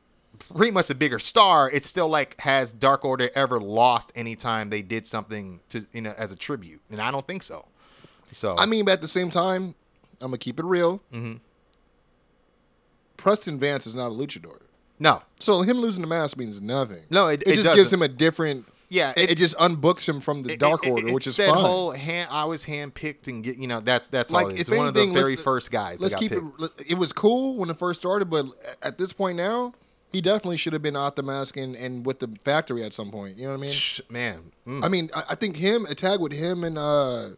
pretty 0.54 0.70
much 0.72 0.88
a 0.90 0.94
bigger 0.94 1.18
star, 1.18 1.70
it 1.70 1.84
still 1.84 2.08
like 2.08 2.40
has 2.40 2.72
Dark 2.72 3.04
Order 3.04 3.30
ever 3.34 3.60
lost 3.60 4.10
anytime 4.14 4.70
they 4.70 4.82
did 4.82 5.06
something 5.06 5.60
to 5.70 5.84
you 5.92 6.00
know 6.02 6.14
as 6.16 6.30
a 6.32 6.36
tribute, 6.36 6.80
and 6.90 7.00
I 7.00 7.10
don't 7.10 7.26
think 7.26 7.42
so. 7.42 7.66
So 8.32 8.56
I 8.58 8.66
mean, 8.66 8.84
but 8.84 8.92
at 8.92 9.00
the 9.00 9.08
same 9.08 9.30
time, 9.30 9.74
I'm 10.20 10.28
gonna 10.28 10.38
keep 10.38 10.58
it 10.58 10.64
real. 10.64 10.98
Mm-hmm. 11.12 11.34
Preston 13.16 13.58
Vance 13.58 13.86
is 13.86 13.94
not 13.94 14.08
a 14.08 14.14
luchador, 14.14 14.58
no, 14.98 15.22
so 15.40 15.62
him 15.62 15.78
losing 15.78 16.02
the 16.02 16.06
mask 16.08 16.36
means 16.36 16.60
nothing. 16.60 17.02
No, 17.10 17.26
it- 17.28 17.42
it, 17.42 17.48
it 17.48 17.54
just 17.56 17.68
gives 17.74 17.90
doesn't. 17.90 17.98
him 17.98 18.02
a 18.02 18.08
different. 18.08 18.66
Yeah, 18.90 19.12
it, 19.16 19.32
it- 19.32 19.38
just 19.38 19.56
unbooks 19.58 20.08
him 20.08 20.20
from 20.20 20.42
the 20.42 20.54
It- 20.54 20.58
Dark 20.60 20.86
Order, 20.86 21.08
it- 21.08 21.14
which 21.14 21.26
is 21.26 21.36
that 21.36 21.50
fine. 21.50 21.60
whole 21.62 21.90
hand. 21.90 22.28
I 22.32 22.44
was 22.46 22.64
handpicked 22.64 23.28
and 23.28 23.44
get 23.44 23.58
you 23.58 23.66
know 23.68 23.80
that's 23.80 24.08
that's 24.08 24.32
all. 24.32 24.42
like 24.44 24.54
It 24.54 24.60
is. 24.60 24.70
one 24.70 24.88
of 24.88 24.94
the 24.94 25.06
very 25.12 25.36
first 25.36 25.70
guys. 25.70 26.00
Let's 26.00 26.14
keep 26.14 26.32
picked. 26.32 26.62
it. 26.62 26.70
It 26.88 26.94
was 26.98 27.12
cool 27.12 27.56
when 27.56 27.68
it 27.70 27.78
first 27.78 28.00
started, 28.00 28.30
but 28.30 28.46
at 28.82 28.96
this 28.98 29.12
point 29.12 29.36
now, 29.36 29.74
he 30.10 30.22
definitely 30.22 30.56
should 30.56 30.72
have 30.72 30.80
been 30.80 30.96
out 30.96 31.16
the 31.16 31.22
mask 31.22 31.58
and, 31.58 31.74
and 31.76 32.06
with 32.06 32.20
the 32.20 32.28
factory 32.44 32.82
at 32.82 32.94
some 32.94 33.10
point. 33.10 33.36
You 33.36 33.44
know 33.44 33.50
what 33.50 33.58
I 33.58 33.60
mean? 33.62 33.70
Shh, 33.72 34.00
man. 34.08 34.52
Mm. 34.66 34.82
I 34.84 34.88
mean, 34.88 35.10
I, 35.14 35.22
I 35.30 35.34
think 35.34 35.56
him 35.56 35.84
a 35.84 35.94
tag 35.94 36.18
with 36.20 36.32
him 36.32 36.64
and 36.64 36.78
uh 36.78 37.30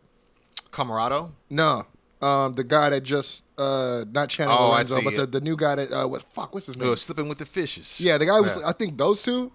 Comoroto. 0.70 1.32
no, 1.48 1.84
um 2.22 2.54
the 2.54 2.62
guy 2.64 2.90
that 2.90 3.00
just 3.00 3.42
uh 3.58 4.04
not 4.12 4.28
Channing 4.28 4.54
Oh, 4.56 4.70
Lorenzo, 4.70 5.00
but 5.02 5.16
the, 5.16 5.26
the 5.26 5.40
new 5.40 5.56
guy 5.56 5.74
that 5.74 5.90
uh 5.92 6.06
what 6.06 6.22
fuck 6.32 6.54
what's 6.54 6.66
his 6.66 6.76
name? 6.76 6.88
Oh, 6.88 6.94
slipping 6.94 7.28
with 7.28 7.38
the 7.38 7.46
fishes. 7.46 8.00
Yeah, 8.00 8.18
the 8.18 8.26
guy 8.26 8.40
was. 8.40 8.56
Yeah. 8.56 8.68
I 8.68 8.72
think 8.72 8.96
those 8.96 9.20
2 9.22 9.50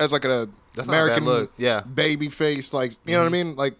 as 0.00 0.12
like 0.12 0.24
a 0.24 0.48
That's 0.74 0.88
American 0.88 1.24
look, 1.24 1.52
yeah. 1.58 1.82
baby 1.82 2.28
face, 2.28 2.74
like 2.74 2.92
you 3.04 3.12
know 3.12 3.20
what 3.20 3.32
I 3.32 3.36
mm-hmm. 3.36 3.48
mean. 3.48 3.56
Like, 3.56 3.74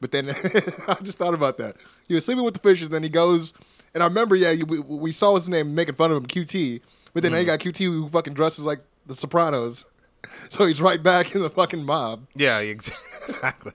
but 0.00 0.12
then 0.12 0.30
I 0.88 0.96
just 1.02 1.16
thought 1.16 1.32
about 1.32 1.56
that. 1.58 1.76
He 2.08 2.14
was 2.14 2.24
sleeping 2.24 2.44
with 2.44 2.54
the 2.54 2.60
fishes, 2.60 2.90
then 2.90 3.02
he 3.02 3.08
goes, 3.08 3.54
and 3.94 4.02
I 4.02 4.06
remember, 4.06 4.36
yeah, 4.36 4.50
you, 4.50 4.66
we, 4.66 4.80
we 4.80 5.12
saw 5.12 5.34
his 5.36 5.48
name 5.48 5.74
making 5.74 5.94
fun 5.94 6.10
of 6.10 6.16
him, 6.18 6.26
QT. 6.26 6.80
But 7.12 7.22
then 7.22 7.32
now 7.32 7.38
you 7.38 7.46
mm-hmm. 7.46 7.68
got 7.68 7.74
QT 7.74 7.78
who 7.84 8.08
fucking 8.08 8.34
dresses 8.34 8.66
like 8.66 8.80
the 9.06 9.14
Sopranos, 9.14 9.84
so 10.48 10.66
he's 10.66 10.80
right 10.80 11.02
back 11.02 11.34
in 11.34 11.42
the 11.42 11.50
fucking 11.50 11.84
mob. 11.84 12.26
Yeah, 12.34 12.58
exactly. 12.60 13.72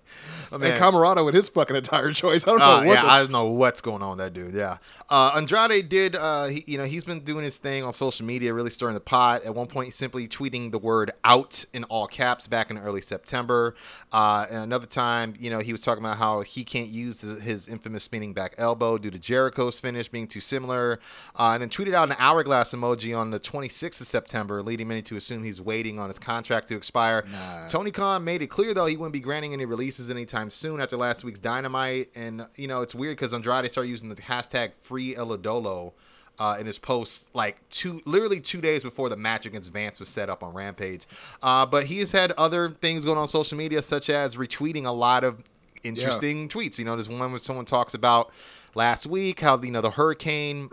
I 0.51 0.57
mean, 0.57 0.71
And 0.71 0.81
Comoroto 0.81 1.25
with 1.25 1.33
his 1.35 1.49
fucking 1.49 1.75
attire 1.75 2.11
choice. 2.11 2.43
I 2.47 2.51
don't 2.51 2.59
know 2.59 2.65
Uh, 2.65 2.77
what. 2.85 2.93
yeah, 2.93 3.01
the, 3.01 3.07
I 3.09 3.19
don't 3.19 3.31
know 3.31 3.45
what's 3.45 3.81
going 3.81 4.01
on 4.01 4.11
with 4.11 4.19
that 4.19 4.33
dude. 4.33 4.53
Yeah, 4.53 4.77
uh, 5.09 5.31
Andrade 5.35 5.89
did. 5.89 6.15
Uh, 6.15 6.45
he, 6.45 6.63
you 6.67 6.77
know, 6.77 6.83
he's 6.85 7.03
been 7.03 7.21
doing 7.23 7.43
his 7.43 7.57
thing 7.57 7.83
on 7.83 7.93
social 7.93 8.25
media, 8.25 8.53
really 8.53 8.69
stirring 8.69 8.93
the 8.93 8.99
pot. 8.99 9.43
At 9.43 9.55
one 9.55 9.67
point, 9.67 9.93
simply 9.93 10.27
tweeting 10.27 10.71
the 10.71 10.79
word 10.79 11.11
"out" 11.23 11.65
in 11.73 11.83
all 11.85 12.07
caps 12.07 12.47
back 12.47 12.69
in 12.69 12.77
early 12.77 13.01
September. 13.01 13.75
Uh, 14.11 14.45
and 14.49 14.63
another 14.63 14.85
time, 14.85 15.33
you 15.39 15.49
know, 15.49 15.59
he 15.59 15.71
was 15.71 15.81
talking 15.81 16.03
about 16.03 16.17
how 16.17 16.41
he 16.41 16.63
can't 16.63 16.89
use 16.89 17.21
his, 17.21 17.39
his 17.41 17.67
infamous 17.67 18.03
spinning 18.03 18.33
back 18.33 18.55
elbow 18.57 18.97
due 18.97 19.11
to 19.11 19.19
Jericho's 19.19 19.79
finish 19.79 20.09
being 20.09 20.27
too 20.27 20.39
similar. 20.39 20.99
Uh, 21.35 21.51
and 21.53 21.61
then 21.61 21.69
tweeted 21.69 21.93
out 21.93 22.09
an 22.09 22.15
hourglass 22.19 22.73
emoji 22.73 23.17
on 23.17 23.31
the 23.31 23.39
26th 23.39 24.01
of 24.01 24.07
September, 24.07 24.61
leading 24.61 24.87
many 24.87 25.01
to 25.01 25.15
assume 25.15 25.43
he's 25.43 25.61
waiting 25.61 25.99
on 25.99 26.07
his 26.07 26.19
contract 26.19 26.34
to 26.43 26.75
expire. 26.75 27.25
Tony 27.69 27.91
Khan 27.91 28.23
made 28.23 28.41
it 28.41 28.47
clear 28.47 28.73
though 28.73 28.85
he 28.85 28.97
wouldn't 28.97 29.13
be 29.13 29.19
granting 29.19 29.53
any 29.53 29.65
releases 29.65 30.09
anytime 30.09 30.49
soon 30.49 30.81
after 30.81 30.97
last 30.97 31.23
week's 31.23 31.39
Dynamite. 31.39 32.09
And 32.15 32.47
you 32.55 32.67
know 32.67 32.81
it's 32.81 32.95
weird 32.95 33.17
because 33.17 33.33
Andrade 33.33 33.69
started 33.71 33.89
using 33.89 34.09
the 34.09 34.15
hashtag 34.15 34.71
Free 34.79 35.15
Elidolo 35.15 35.93
uh, 36.39 36.57
in 36.59 36.65
his 36.65 36.79
posts 36.79 37.27
like 37.33 37.57
two, 37.69 38.01
literally 38.05 38.39
two 38.39 38.61
days 38.61 38.83
before 38.83 39.09
the 39.09 39.17
match 39.17 39.45
against 39.45 39.71
Vance 39.71 39.99
was 39.99 40.09
set 40.09 40.29
up 40.29 40.43
on 40.43 40.53
Rampage. 40.53 41.05
Uh, 41.41 41.65
but 41.65 41.85
he 41.85 41.99
has 41.99 42.11
had 42.11 42.31
other 42.33 42.69
things 42.69 43.05
going 43.05 43.17
on 43.17 43.27
social 43.27 43.57
media, 43.57 43.81
such 43.81 44.09
as 44.09 44.35
retweeting 44.35 44.85
a 44.85 44.91
lot 44.91 45.23
of 45.23 45.43
interesting 45.83 46.49
tweets. 46.49 46.77
You 46.77 46.85
know, 46.85 46.95
there's 46.95 47.09
one 47.09 47.31
where 47.31 47.39
someone 47.39 47.65
talks 47.65 47.93
about 47.93 48.31
last 48.73 49.07
week 49.07 49.39
how 49.39 49.59
you 49.61 49.71
know 49.71 49.81
the 49.81 49.91
hurricane 49.91 50.69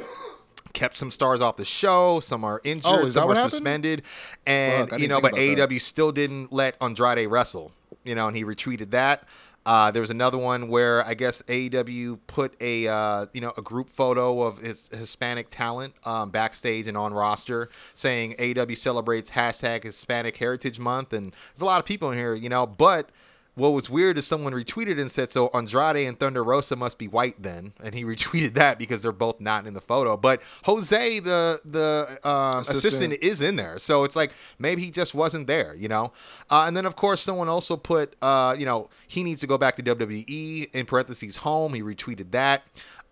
kept 0.72 0.96
some 0.96 1.10
stars 1.10 1.40
off 1.40 1.56
the 1.56 1.64
show. 1.64 2.20
Some 2.20 2.44
are 2.44 2.60
injured. 2.64 2.90
Oh, 2.92 3.06
is 3.06 3.14
some 3.14 3.30
are 3.30 3.34
happened? 3.34 3.50
suspended. 3.50 4.02
And 4.46 4.90
Fuck, 4.90 5.00
you 5.00 5.08
know, 5.08 5.20
but 5.20 5.32
about 5.32 5.40
that. 5.40 5.70
AEW 5.70 5.80
still 5.80 6.12
didn't 6.12 6.52
let 6.52 6.76
Andrade 6.80 7.28
wrestle. 7.28 7.72
You 8.04 8.14
know, 8.14 8.26
and 8.26 8.36
he 8.36 8.44
retweeted 8.44 8.90
that. 8.90 9.24
Uh, 9.64 9.92
there 9.92 10.00
was 10.00 10.10
another 10.10 10.38
one 10.38 10.66
where 10.68 11.06
I 11.06 11.14
guess 11.14 11.40
AEW 11.42 12.18
put 12.26 12.60
a 12.60 12.88
uh, 12.88 13.26
you 13.32 13.40
know 13.40 13.52
a 13.56 13.62
group 13.62 13.88
photo 13.90 14.42
of 14.42 14.58
his 14.58 14.88
Hispanic 14.92 15.50
talent 15.50 15.94
um, 16.04 16.30
backstage 16.30 16.88
and 16.88 16.96
on 16.96 17.14
roster, 17.14 17.68
saying 17.94 18.34
AEW 18.40 18.76
celebrates 18.76 19.30
hashtag 19.32 19.84
Hispanic 19.84 20.36
Heritage 20.36 20.80
Month, 20.80 21.12
and 21.12 21.32
there's 21.54 21.62
a 21.62 21.64
lot 21.64 21.78
of 21.78 21.86
people 21.86 22.10
in 22.10 22.18
here, 22.18 22.34
you 22.34 22.48
know. 22.48 22.66
But 22.66 23.10
what 23.54 23.70
was 23.70 23.90
weird 23.90 24.16
is 24.16 24.26
someone 24.26 24.54
retweeted 24.54 24.98
and 24.98 25.10
said, 25.10 25.30
"So 25.30 25.48
Andrade 25.48 26.06
and 26.06 26.18
Thunder 26.18 26.42
Rosa 26.42 26.74
must 26.74 26.98
be 26.98 27.06
white 27.06 27.42
then," 27.42 27.72
and 27.82 27.94
he 27.94 28.04
retweeted 28.12 28.54
that 28.54 28.78
because 28.78 29.02
they're 29.02 29.12
both 29.12 29.40
not 29.40 29.66
in 29.66 29.74
the 29.74 29.80
photo. 29.80 30.16
But 30.16 30.40
Jose, 30.64 31.18
the 31.20 31.60
the 31.64 32.18
uh, 32.24 32.58
assistant. 32.60 33.12
Assistant. 33.12 33.12
is 33.22 33.42
in 33.42 33.56
there, 33.56 33.78
so 33.78 34.04
it's 34.04 34.16
like 34.16 34.32
maybe 34.58 34.82
he 34.82 34.90
just 34.90 35.14
wasn't 35.14 35.46
there, 35.46 35.74
you 35.74 35.88
know. 35.88 36.12
Uh, 36.50 36.64
and 36.66 36.76
then 36.76 36.86
of 36.86 36.96
course 36.96 37.20
someone 37.20 37.48
also 37.48 37.76
put, 37.76 38.16
uh, 38.22 38.56
you 38.58 38.64
know, 38.64 38.88
he 39.06 39.22
needs 39.22 39.40
to 39.42 39.46
go 39.46 39.58
back 39.58 39.76
to 39.76 39.82
WWE 39.82 40.70
in 40.72 40.86
parentheses 40.86 41.36
home. 41.36 41.74
He 41.74 41.82
retweeted 41.82 42.30
that, 42.30 42.62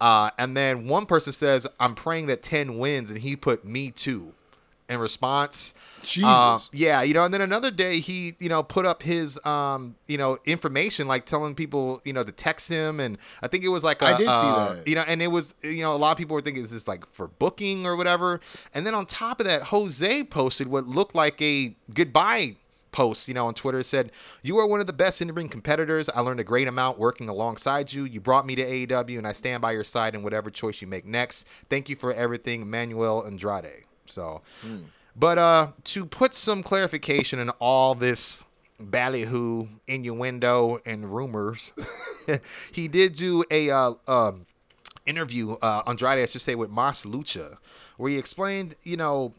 uh, 0.00 0.30
and 0.38 0.56
then 0.56 0.86
one 0.86 1.04
person 1.04 1.34
says, 1.34 1.66
"I'm 1.78 1.94
praying 1.94 2.26
that 2.26 2.42
ten 2.42 2.78
wins," 2.78 3.10
and 3.10 3.20
he 3.20 3.36
put 3.36 3.64
me 3.64 3.90
too 3.90 4.32
in 4.90 4.98
response. 4.98 5.72
Jesus. 6.02 6.26
Uh, 6.26 6.58
yeah, 6.72 7.02
you 7.02 7.14
know, 7.14 7.24
and 7.24 7.32
then 7.32 7.40
another 7.40 7.70
day 7.70 8.00
he, 8.00 8.34
you 8.38 8.48
know, 8.48 8.62
put 8.62 8.84
up 8.84 9.02
his, 9.02 9.38
um, 9.46 9.94
you 10.08 10.18
know, 10.18 10.38
information 10.44 11.06
like 11.06 11.26
telling 11.26 11.54
people, 11.54 12.00
you 12.04 12.12
know, 12.12 12.24
to 12.24 12.32
text 12.32 12.68
him, 12.68 13.00
and 13.00 13.16
I 13.42 13.48
think 13.48 13.64
it 13.64 13.68
was 13.68 13.84
like 13.84 14.02
I 14.02 14.12
a- 14.12 14.18
did 14.18 14.24
see 14.26 14.30
uh, 14.30 14.74
that. 14.74 14.88
You 14.88 14.96
know, 14.96 15.04
and 15.06 15.22
it 15.22 15.28
was, 15.28 15.54
you 15.62 15.82
know, 15.82 15.94
a 15.94 15.98
lot 15.98 16.10
of 16.12 16.18
people 16.18 16.34
were 16.34 16.42
thinking 16.42 16.62
is 16.62 16.70
this 16.70 16.88
like 16.88 17.06
for 17.12 17.28
booking 17.28 17.86
or 17.86 17.96
whatever, 17.96 18.40
and 18.74 18.86
then 18.86 18.94
on 18.94 19.06
top 19.06 19.40
of 19.40 19.46
that, 19.46 19.64
Jose 19.64 20.24
posted 20.24 20.68
what 20.68 20.86
looked 20.88 21.14
like 21.14 21.40
a 21.40 21.74
goodbye 21.94 22.56
post, 22.92 23.28
you 23.28 23.34
know, 23.34 23.46
on 23.46 23.54
Twitter 23.54 23.84
said, 23.84 24.10
"You 24.42 24.58
are 24.58 24.66
one 24.66 24.80
of 24.80 24.88
the 24.88 24.92
best 24.92 25.22
in-ring 25.22 25.48
competitors. 25.48 26.08
I 26.08 26.20
learned 26.20 26.40
a 26.40 26.44
great 26.44 26.66
amount 26.66 26.98
working 26.98 27.28
alongside 27.28 27.92
you. 27.92 28.04
You 28.04 28.20
brought 28.20 28.46
me 28.46 28.56
to 28.56 28.64
AEW, 28.64 29.16
and 29.18 29.28
I 29.28 29.32
stand 29.32 29.62
by 29.62 29.72
your 29.72 29.84
side 29.84 30.14
in 30.16 30.24
whatever 30.24 30.50
choice 30.50 30.80
you 30.80 30.88
make 30.88 31.06
next. 31.06 31.46
Thank 31.68 31.88
you 31.88 31.94
for 31.94 32.12
everything, 32.12 32.68
Manuel 32.68 33.24
Andrade." 33.24 33.84
So, 34.10 34.42
but 35.16 35.38
uh, 35.38 35.72
to 35.84 36.04
put 36.06 36.34
some 36.34 36.62
clarification 36.62 37.38
in 37.38 37.50
all 37.60 37.94
this 37.94 38.44
ballyhoo, 38.78 39.68
innuendo, 39.86 40.80
and 40.86 41.14
rumors, 41.14 41.72
he 42.72 42.88
did 42.88 43.14
do 43.14 43.44
a 43.50 43.70
uh, 43.70 43.92
um, 44.08 44.46
interview, 45.06 45.52
uh, 45.62 45.82
Andrade, 45.86 46.18
I 46.20 46.26
should 46.26 46.40
say, 46.40 46.54
with 46.54 46.70
Mas 46.70 47.04
Lucha, 47.04 47.58
where 47.96 48.10
he 48.10 48.18
explained, 48.18 48.76
you 48.82 48.96
know, 48.96 49.32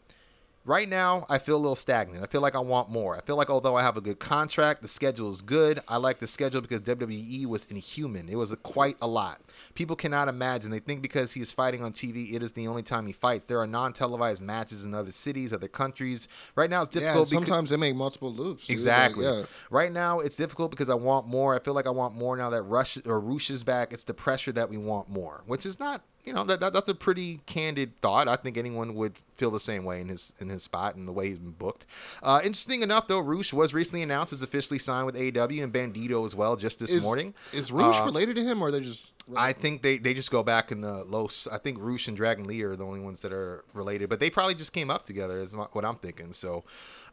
right 0.64 0.88
now 0.88 1.26
I 1.28 1.38
feel 1.38 1.56
a 1.56 1.58
little 1.58 1.76
stagnant. 1.76 2.22
I 2.22 2.26
feel 2.26 2.40
like 2.40 2.54
I 2.54 2.60
want 2.60 2.88
more. 2.90 3.16
I 3.16 3.20
feel 3.20 3.36
like 3.36 3.50
although 3.50 3.76
I 3.76 3.82
have 3.82 3.96
a 3.96 4.00
good 4.00 4.18
contract, 4.20 4.82
the 4.82 4.88
schedule 4.88 5.30
is 5.30 5.42
good. 5.42 5.80
I 5.88 5.96
like 5.96 6.18
the 6.18 6.26
schedule 6.26 6.60
because 6.60 6.80
WWE 6.82 7.46
was 7.46 7.64
inhuman. 7.66 8.28
It 8.28 8.36
was 8.36 8.52
a, 8.52 8.56
quite 8.56 8.96
a 9.00 9.06
lot. 9.06 9.40
People 9.74 9.96
cannot 9.96 10.28
imagine. 10.28 10.70
They 10.70 10.78
think 10.78 11.02
because 11.02 11.32
he 11.32 11.40
is 11.40 11.52
fighting 11.52 11.82
on 11.82 11.92
TV, 11.92 12.32
it 12.34 12.42
is 12.42 12.52
the 12.52 12.66
only 12.68 12.82
time 12.82 13.06
he 13.06 13.12
fights. 13.12 13.44
There 13.44 13.60
are 13.60 13.66
non-televised 13.66 14.40
matches 14.42 14.84
in 14.84 14.94
other 14.94 15.12
cities, 15.12 15.52
other 15.52 15.68
countries. 15.68 16.28
Right 16.54 16.70
now, 16.70 16.82
it's 16.82 16.94
yeah, 16.94 17.02
difficult. 17.02 17.28
becau- 17.28 17.30
sometimes 17.32 17.70
they 17.70 17.76
make 17.76 17.94
multiple 17.94 18.32
loops. 18.32 18.66
dude. 18.66 18.76
Like, 18.76 18.78
Exactly. 18.78 19.24
yeah. 19.24 19.42
Right 19.70 19.92
now, 19.92 20.20
it's 20.20 20.36
difficult 20.36 20.70
because 20.70 20.88
I 20.88 20.94
want 20.94 21.26
more. 21.26 21.54
I 21.54 21.58
feel 21.58 21.74
like 21.74 21.86
I 21.86 21.90
want 21.90 22.14
more 22.14 22.36
now 22.36 22.50
that 22.50 22.62
Rush 22.62 22.98
or 23.06 23.20
Roosh 23.20 23.50
is 23.50 23.64
back. 23.64 23.92
It's 23.92 24.04
the 24.04 24.14
pressure 24.14 24.52
that 24.52 24.68
we 24.70 24.76
want 24.76 25.08
more, 25.08 25.42
which 25.46 25.66
is 25.66 25.78
not 25.80 26.02
you 26.24 26.32
know 26.32 26.44
that, 26.44 26.60
that 26.60 26.72
that's 26.72 26.88
a 26.88 26.94
pretty 26.94 27.40
candid 27.46 28.00
thought. 28.00 28.28
I 28.28 28.36
think 28.36 28.56
anyone 28.56 28.94
would 28.94 29.14
feel 29.34 29.50
the 29.50 29.58
same 29.60 29.84
way 29.84 30.00
in 30.00 30.08
his 30.08 30.32
in 30.40 30.48
his 30.48 30.62
spot 30.62 30.94
and 30.94 31.08
the 31.08 31.12
way 31.12 31.28
he's 31.28 31.38
been 31.38 31.50
booked. 31.52 31.86
Uh, 32.22 32.40
interesting 32.44 32.82
enough, 32.82 33.08
though, 33.08 33.18
Roosh 33.18 33.52
was 33.52 33.74
recently 33.74 34.02
announced 34.02 34.32
as 34.32 34.42
officially 34.42 34.78
signed 34.78 35.06
with 35.06 35.16
AEW 35.16 35.62
and 35.64 35.72
Bandito 35.72 36.24
as 36.24 36.34
well 36.36 36.54
just 36.56 36.78
this 36.78 36.92
Is, 36.92 37.02
morning. 37.02 37.34
is 37.52 37.72
Roosh 37.72 37.96
Uh, 38.00 38.04
related 38.04 38.36
to 38.36 38.42
him, 38.44 38.62
or 38.62 38.70
they 38.70 38.80
just? 38.80 39.12
I 39.36 39.52
think 39.52 39.82
they, 39.82 39.98
they 39.98 40.14
just 40.14 40.30
go 40.32 40.42
back 40.42 40.72
in 40.72 40.80
the 40.80 41.04
Los. 41.04 41.46
I 41.46 41.58
think 41.58 41.78
Roosh 41.78 42.08
and 42.08 42.16
Dragon 42.16 42.44
Lee 42.46 42.62
are 42.62 42.74
the 42.76 42.84
only 42.84 43.00
ones 43.00 43.20
that 43.20 43.32
are 43.32 43.64
related, 43.72 44.08
but 44.08 44.18
they 44.20 44.30
probably 44.30 44.54
just 44.56 44.72
came 44.72 44.90
up 44.90 45.04
together, 45.04 45.40
is 45.40 45.54
what 45.54 45.84
I'm 45.84 45.96
thinking. 45.96 46.32
So, 46.32 46.64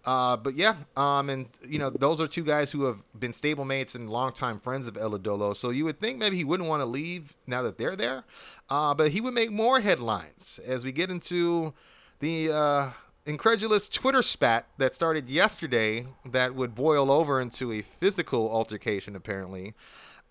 uh, 0.05 0.37
but 0.37 0.55
yeah, 0.55 0.75
um, 0.95 1.29
and 1.29 1.47
you 1.67 1.79
know 1.79 1.89
those 1.89 2.21
are 2.21 2.27
two 2.27 2.43
guys 2.43 2.71
who 2.71 2.83
have 2.85 3.01
been 3.17 3.31
stablemates 3.31 3.95
and 3.95 4.09
longtime 4.09 4.59
friends 4.59 4.87
of 4.87 4.97
El 4.97 5.17
Idolo. 5.17 5.55
So 5.55 5.69
you 5.69 5.85
would 5.85 5.99
think 5.99 6.17
maybe 6.17 6.37
he 6.37 6.43
wouldn't 6.43 6.69
want 6.69 6.81
to 6.81 6.85
leave 6.85 7.35
now 7.47 7.61
that 7.63 7.77
they're 7.77 7.95
there, 7.95 8.23
uh, 8.69 8.93
but 8.93 9.11
he 9.11 9.21
would 9.21 9.33
make 9.33 9.51
more 9.51 9.79
headlines 9.81 10.59
as 10.65 10.85
we 10.85 10.91
get 10.91 11.09
into 11.09 11.73
the. 12.19 12.51
Uh, 12.51 12.89
Incredulous 13.25 13.87
Twitter 13.87 14.23
spat 14.23 14.65
that 14.79 14.91
started 14.95 15.29
yesterday 15.29 16.07
that 16.25 16.55
would 16.55 16.73
boil 16.73 17.11
over 17.11 17.39
into 17.39 17.71
a 17.71 17.83
physical 17.83 18.49
altercation, 18.49 19.15
apparently. 19.15 19.75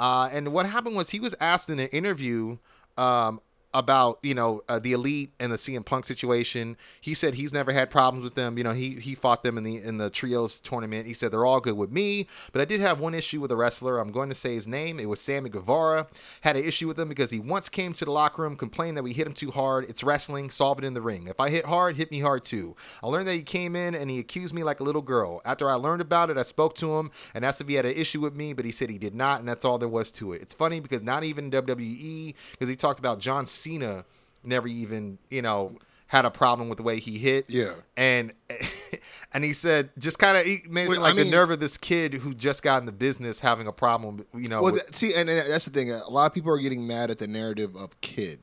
Uh, 0.01 0.29
and 0.33 0.53
what 0.53 0.67
happened 0.67 0.97
was 0.97 1.11
he 1.11 1.21
was 1.21 1.33
asked 1.39 1.71
in 1.71 1.79
an 1.79 1.89
interview 1.89 2.59
um, 2.97 3.41
about 3.75 4.19
you 4.23 4.35
know 4.35 4.63
uh, 4.69 4.79
the 4.79 4.93
elite 4.93 5.33
and 5.39 5.53
the 5.53 5.57
CM 5.57 5.85
Punk 5.85 6.05
situation. 6.05 6.77
He 7.01 7.15
said 7.15 7.35
he's 7.35 7.53
never 7.53 7.73
had 7.73 7.91
problems 7.91 8.25
with 8.25 8.35
them. 8.35 8.57
You 8.57 8.65
know 8.65 8.73
he 8.73 8.95
he 8.97 9.15
fought 9.15 9.43
them 9.43 9.59
in 9.59 9.65
the 9.65 9.77
in 9.77 9.99
the 9.99 10.11
trios 10.11 10.61
tournament. 10.61 11.07
He 11.07 11.15
said 11.15 11.31
they're 11.31 11.45
all 11.45 11.61
good 11.61 11.77
with 11.77 11.91
me, 11.91 12.27
but 12.53 12.63
I 12.63 12.65
did 12.65 12.81
have 12.81 13.01
one 13.01 13.15
issue 13.15 13.41
with 13.41 13.53
a 13.53 13.57
wrestler. 13.57 13.99
I'm 13.99 14.11
going 14.11 14.29
to 14.31 14.35
say 14.35 14.55
his 14.55 14.67
name. 14.67 14.99
It 14.99 15.09
was 15.09 15.21
Sammy 15.21 15.51
Guevara. 15.51 16.07
Had 16.41 16.57
an 16.57 16.65
issue 16.65 16.89
with 16.89 16.99
him 16.99 17.09
because 17.09 17.31
he 17.31 17.41
once 17.41 17.69
came 17.69 17.93
to 17.95 18.05
the 18.05 18.11
locker 18.11 18.43
room, 18.43 18.57
complained 18.57 18.97
that 18.97 19.03
we 19.03 19.13
hit 19.13 19.27
him 19.27 19.35
too 19.35 19.51
hard. 19.51 19.85
It's 19.89 20.03
wrestling. 20.03 20.51
Solve 20.51 20.79
it 20.79 20.85
in 20.85 20.95
the 20.95 21.03
ring. 21.03 21.29
If 21.29 21.41
I 21.41 21.51
hit 21.51 21.67
hard, 21.67 21.97
hit 21.97 22.11
me 22.11 22.21
hard 22.21 22.45
too. 22.45 22.75
I 23.03 23.09
learned 23.09 23.29
that 23.29 23.35
he 23.35 23.43
came 23.43 23.77
in 23.77 23.95
and 23.95 24.11
he 24.11 24.19
accused 24.19 24.55
me 24.55 24.63
like 24.63 24.81
a 24.81 24.85
little 24.85 25.03
girl. 25.03 25.43
After 25.45 25.71
I 25.71 25.75
learned 25.75 26.01
about 26.01 26.31
it, 26.31 26.39
I 26.39 26.43
spoke 26.43 26.75
to 26.77 26.97
him 26.97 27.11
and 27.35 27.45
asked 27.45 27.61
if 27.61 27.69
he 27.69 27.75
had 27.75 27.87
an 27.87 27.95
issue 27.95 28.21
with 28.21 28.35
me, 28.35 28.53
but 28.55 28.65
he 28.65 28.73
said 28.73 28.89
he 28.91 28.99
did 28.99 29.15
not, 29.15 29.41
and 29.41 29.49
that's 29.49 29.65
all 29.65 29.79
there 29.79 29.89
was 29.89 30.11
to 30.13 30.33
it. 30.33 30.43
It's 30.43 30.55
funny 30.55 30.81
because 30.81 31.03
not 31.03 31.25
even 31.25 31.51
WWE, 31.51 32.35
because 32.53 32.69
he 32.69 32.77
talked 32.77 32.99
about 32.99 33.19
John 33.19 33.45
Cena 33.45 33.58
never 34.45 34.69
even, 34.69 35.19
you 35.31 35.43
know, 35.43 35.77
had 36.07 36.25
a 36.25 36.31
problem 36.31 36.69
with 36.71 36.79
the 36.79 36.83
way 36.83 36.99
he 36.99 37.19
hit. 37.19 37.51
Yeah. 37.51 37.75
And 37.97 38.33
and 39.35 39.45
he 39.45 39.53
said 39.53 39.91
just 39.99 40.19
kind 40.19 40.37
of 40.39 40.45
he 40.47 40.63
made 40.69 40.89
Well, 40.89 40.95
seem 40.97 41.05
I 41.05 41.09
like 41.09 41.17
the 41.17 41.23
mean- 41.25 41.31
nerve 41.31 41.51
of 41.51 41.61
this 41.61 41.77
kid 41.77 42.15
who 42.15 42.33
just 42.35 42.63
got 42.63 42.81
in 42.81 42.87
the 42.87 42.93
business 42.93 43.41
having 43.41 43.67
a 43.67 43.73
problem, 43.73 44.25
you 44.35 44.49
know. 44.49 44.63
Well, 44.63 44.73
with- 44.75 44.95
see, 44.95 45.13
and, 45.15 45.29
and 45.29 45.51
that's 45.51 45.65
the 45.67 45.71
thing. 45.71 45.91
A 45.93 46.09
lot 46.09 46.27
of 46.27 46.33
people 46.35 46.51
are 46.53 46.59
getting 46.59 46.87
mad 46.87 47.11
at 47.11 47.19
the 47.19 47.27
narrative 47.27 47.77
of 47.77 48.01
kid. 48.01 48.41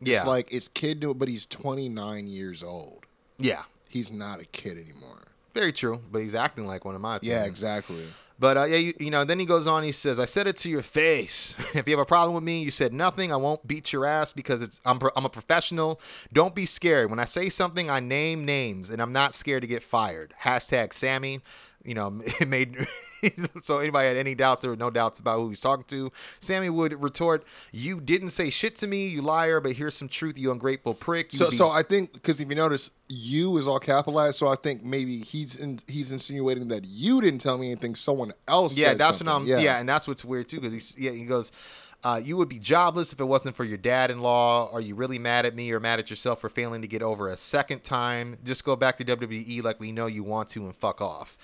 Yeah. 0.00 0.18
It's 0.18 0.26
like 0.26 0.48
it's 0.52 0.68
kid, 0.68 1.04
but 1.18 1.28
he's 1.28 1.46
29 1.46 2.26
years 2.28 2.62
old. 2.62 3.06
yeah. 3.38 3.62
He's 3.88 4.12
not 4.12 4.40
a 4.40 4.44
kid 4.44 4.78
anymore. 4.78 5.22
Very 5.52 5.72
true, 5.72 6.00
but 6.12 6.22
he's 6.22 6.36
acting 6.36 6.64
like 6.64 6.84
one 6.84 6.94
of 6.94 7.00
my 7.00 7.18
Yeah, 7.22 7.44
exactly. 7.44 8.06
But 8.40 8.56
uh, 8.56 8.64
yeah, 8.64 8.76
you, 8.78 8.94
you 8.98 9.10
know, 9.10 9.22
then 9.22 9.38
he 9.38 9.44
goes 9.44 9.66
on. 9.66 9.82
He 9.82 9.92
says, 9.92 10.18
"I 10.18 10.24
said 10.24 10.46
it 10.46 10.56
to 10.56 10.70
your 10.70 10.82
face. 10.82 11.54
if 11.74 11.86
you 11.86 11.92
have 11.92 12.00
a 12.00 12.06
problem 12.06 12.34
with 12.34 12.42
me, 12.42 12.62
you 12.62 12.70
said 12.70 12.94
nothing. 12.94 13.30
I 13.30 13.36
won't 13.36 13.66
beat 13.66 13.92
your 13.92 14.06
ass 14.06 14.32
because 14.32 14.62
it's 14.62 14.80
I'm 14.86 14.98
pro- 14.98 15.10
I'm 15.14 15.26
a 15.26 15.30
professional. 15.30 16.00
Don't 16.32 16.54
be 16.54 16.64
scared. 16.64 17.10
When 17.10 17.18
I 17.18 17.26
say 17.26 17.50
something, 17.50 17.90
I 17.90 18.00
name 18.00 18.46
names, 18.46 18.88
and 18.88 19.02
I'm 19.02 19.12
not 19.12 19.34
scared 19.34 19.60
to 19.60 19.66
get 19.68 19.82
fired. 19.82 20.32
Hashtag 20.42 20.94
Sammy. 20.94 21.40
You 21.82 21.94
know, 21.94 22.20
it 22.40 22.48
made 22.48 22.86
so 23.64 23.78
anybody 23.78 24.08
had 24.08 24.16
any 24.16 24.34
doubts, 24.34 24.60
there 24.60 24.70
were 24.70 24.76
no 24.76 24.90
doubts 24.90 25.18
about 25.18 25.38
who 25.38 25.48
he's 25.48 25.60
talking 25.60 25.84
to. 25.88 26.12
Sammy 26.38 26.68
would 26.68 27.02
retort, 27.02 27.44
"You 27.72 28.00
didn't 28.00 28.30
say 28.30 28.50
shit 28.50 28.76
to 28.76 28.86
me, 28.86 29.08
you 29.08 29.22
liar. 29.22 29.60
But 29.60 29.72
here's 29.72 29.94
some 29.96 30.08
truth, 30.08 30.38
you 30.38 30.50
ungrateful 30.52 30.94
prick. 30.94 31.32
You 31.32 31.38
So, 31.38 31.50
be- 31.50 31.56
so 31.56 31.70
I 31.70 31.82
think 31.82 32.12
because 32.12 32.40
if 32.40 32.48
you 32.48 32.54
notice, 32.54 32.90
you 33.08 33.56
is 33.56 33.66
all 33.66 33.78
capitalized. 33.78 34.36
So 34.38 34.48
I 34.48 34.56
think 34.56 34.84
maybe 34.84 35.18
he's 35.20 35.56
in, 35.56 35.80
he's 35.86 36.12
insinuating 36.12 36.68
that 36.68 36.84
you 36.84 37.20
didn't 37.20 37.40
tell 37.40 37.56
me 37.58 37.70
anything. 37.70 37.94
Someone 37.94 38.32
else. 38.46 38.76
Yeah, 38.76 38.94
that's 38.94 39.18
something. 39.18 39.46
what 39.48 39.58
I'm. 39.58 39.62
Yeah. 39.64 39.78
and 39.78 39.88
that's 39.88 40.06
what's 40.06 40.24
weird 40.24 40.48
too, 40.48 40.56
because 40.60 40.72
he's 40.72 40.94
yeah, 40.98 41.12
he 41.12 41.24
goes, 41.24 41.50
uh, 42.02 42.20
"You 42.22 42.36
would 42.36 42.48
be 42.48 42.58
jobless 42.58 43.12
if 43.12 43.20
it 43.20 43.24
wasn't 43.24 43.56
for 43.56 43.64
your 43.64 43.78
dad-in-law. 43.78 44.70
Are 44.72 44.80
you 44.80 44.94
really 44.94 45.18
mad 45.18 45.46
at 45.46 45.54
me 45.54 45.70
or 45.72 45.80
mad 45.80 45.98
at 45.98 46.10
yourself 46.10 46.40
for 46.40 46.48
failing 46.48 46.82
to 46.82 46.88
get 46.88 47.02
over 47.02 47.28
a 47.28 47.36
second 47.36 47.82
time? 47.82 48.38
Just 48.44 48.64
go 48.64 48.76
back 48.76 48.96
to 48.98 49.04
WWE 49.04 49.62
like 49.62 49.80
we 49.80 49.92
know 49.92 50.06
you 50.06 50.24
want 50.24 50.48
to 50.50 50.64
and 50.64 50.74
fuck 50.74 51.00
off." 51.00 51.36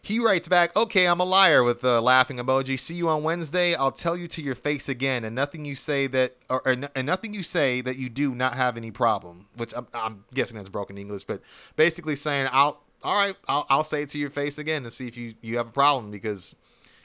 He 0.00 0.20
writes 0.20 0.48
back, 0.48 0.74
"Okay, 0.76 1.06
I'm 1.06 1.20
a 1.20 1.24
liar 1.24 1.62
with 1.64 1.82
a 1.84 2.00
laughing 2.00 2.36
emoji. 2.38 2.78
See 2.78 2.94
you 2.94 3.08
on 3.08 3.22
Wednesday. 3.24 3.74
I'll 3.74 3.92
tell 3.92 4.16
you 4.16 4.28
to 4.28 4.42
your 4.42 4.54
face 4.54 4.88
again, 4.88 5.24
and 5.24 5.34
nothing 5.34 5.64
you 5.64 5.74
say 5.74 6.06
that, 6.06 6.36
or, 6.48 6.66
or 6.66 6.76
and 6.94 7.06
nothing 7.06 7.34
you 7.34 7.42
say 7.42 7.80
that 7.80 7.96
you 7.96 8.08
do 8.08 8.34
not 8.34 8.54
have 8.54 8.76
any 8.76 8.90
problem." 8.90 9.48
Which 9.56 9.74
I'm, 9.76 9.86
I'm 9.92 10.24
guessing 10.32 10.56
that's 10.56 10.68
broken 10.68 10.96
English, 10.96 11.24
but 11.24 11.42
basically 11.76 12.16
saying, 12.16 12.48
"I'll, 12.52 12.80
all 13.02 13.16
right, 13.16 13.36
I'll, 13.48 13.66
I'll 13.68 13.84
say 13.84 14.02
it 14.02 14.08
to 14.10 14.18
your 14.18 14.30
face 14.30 14.58
again 14.58 14.84
to 14.84 14.90
see 14.90 15.08
if 15.08 15.16
you 15.16 15.34
you 15.42 15.56
have 15.56 15.68
a 15.68 15.72
problem 15.72 16.10
because." 16.10 16.54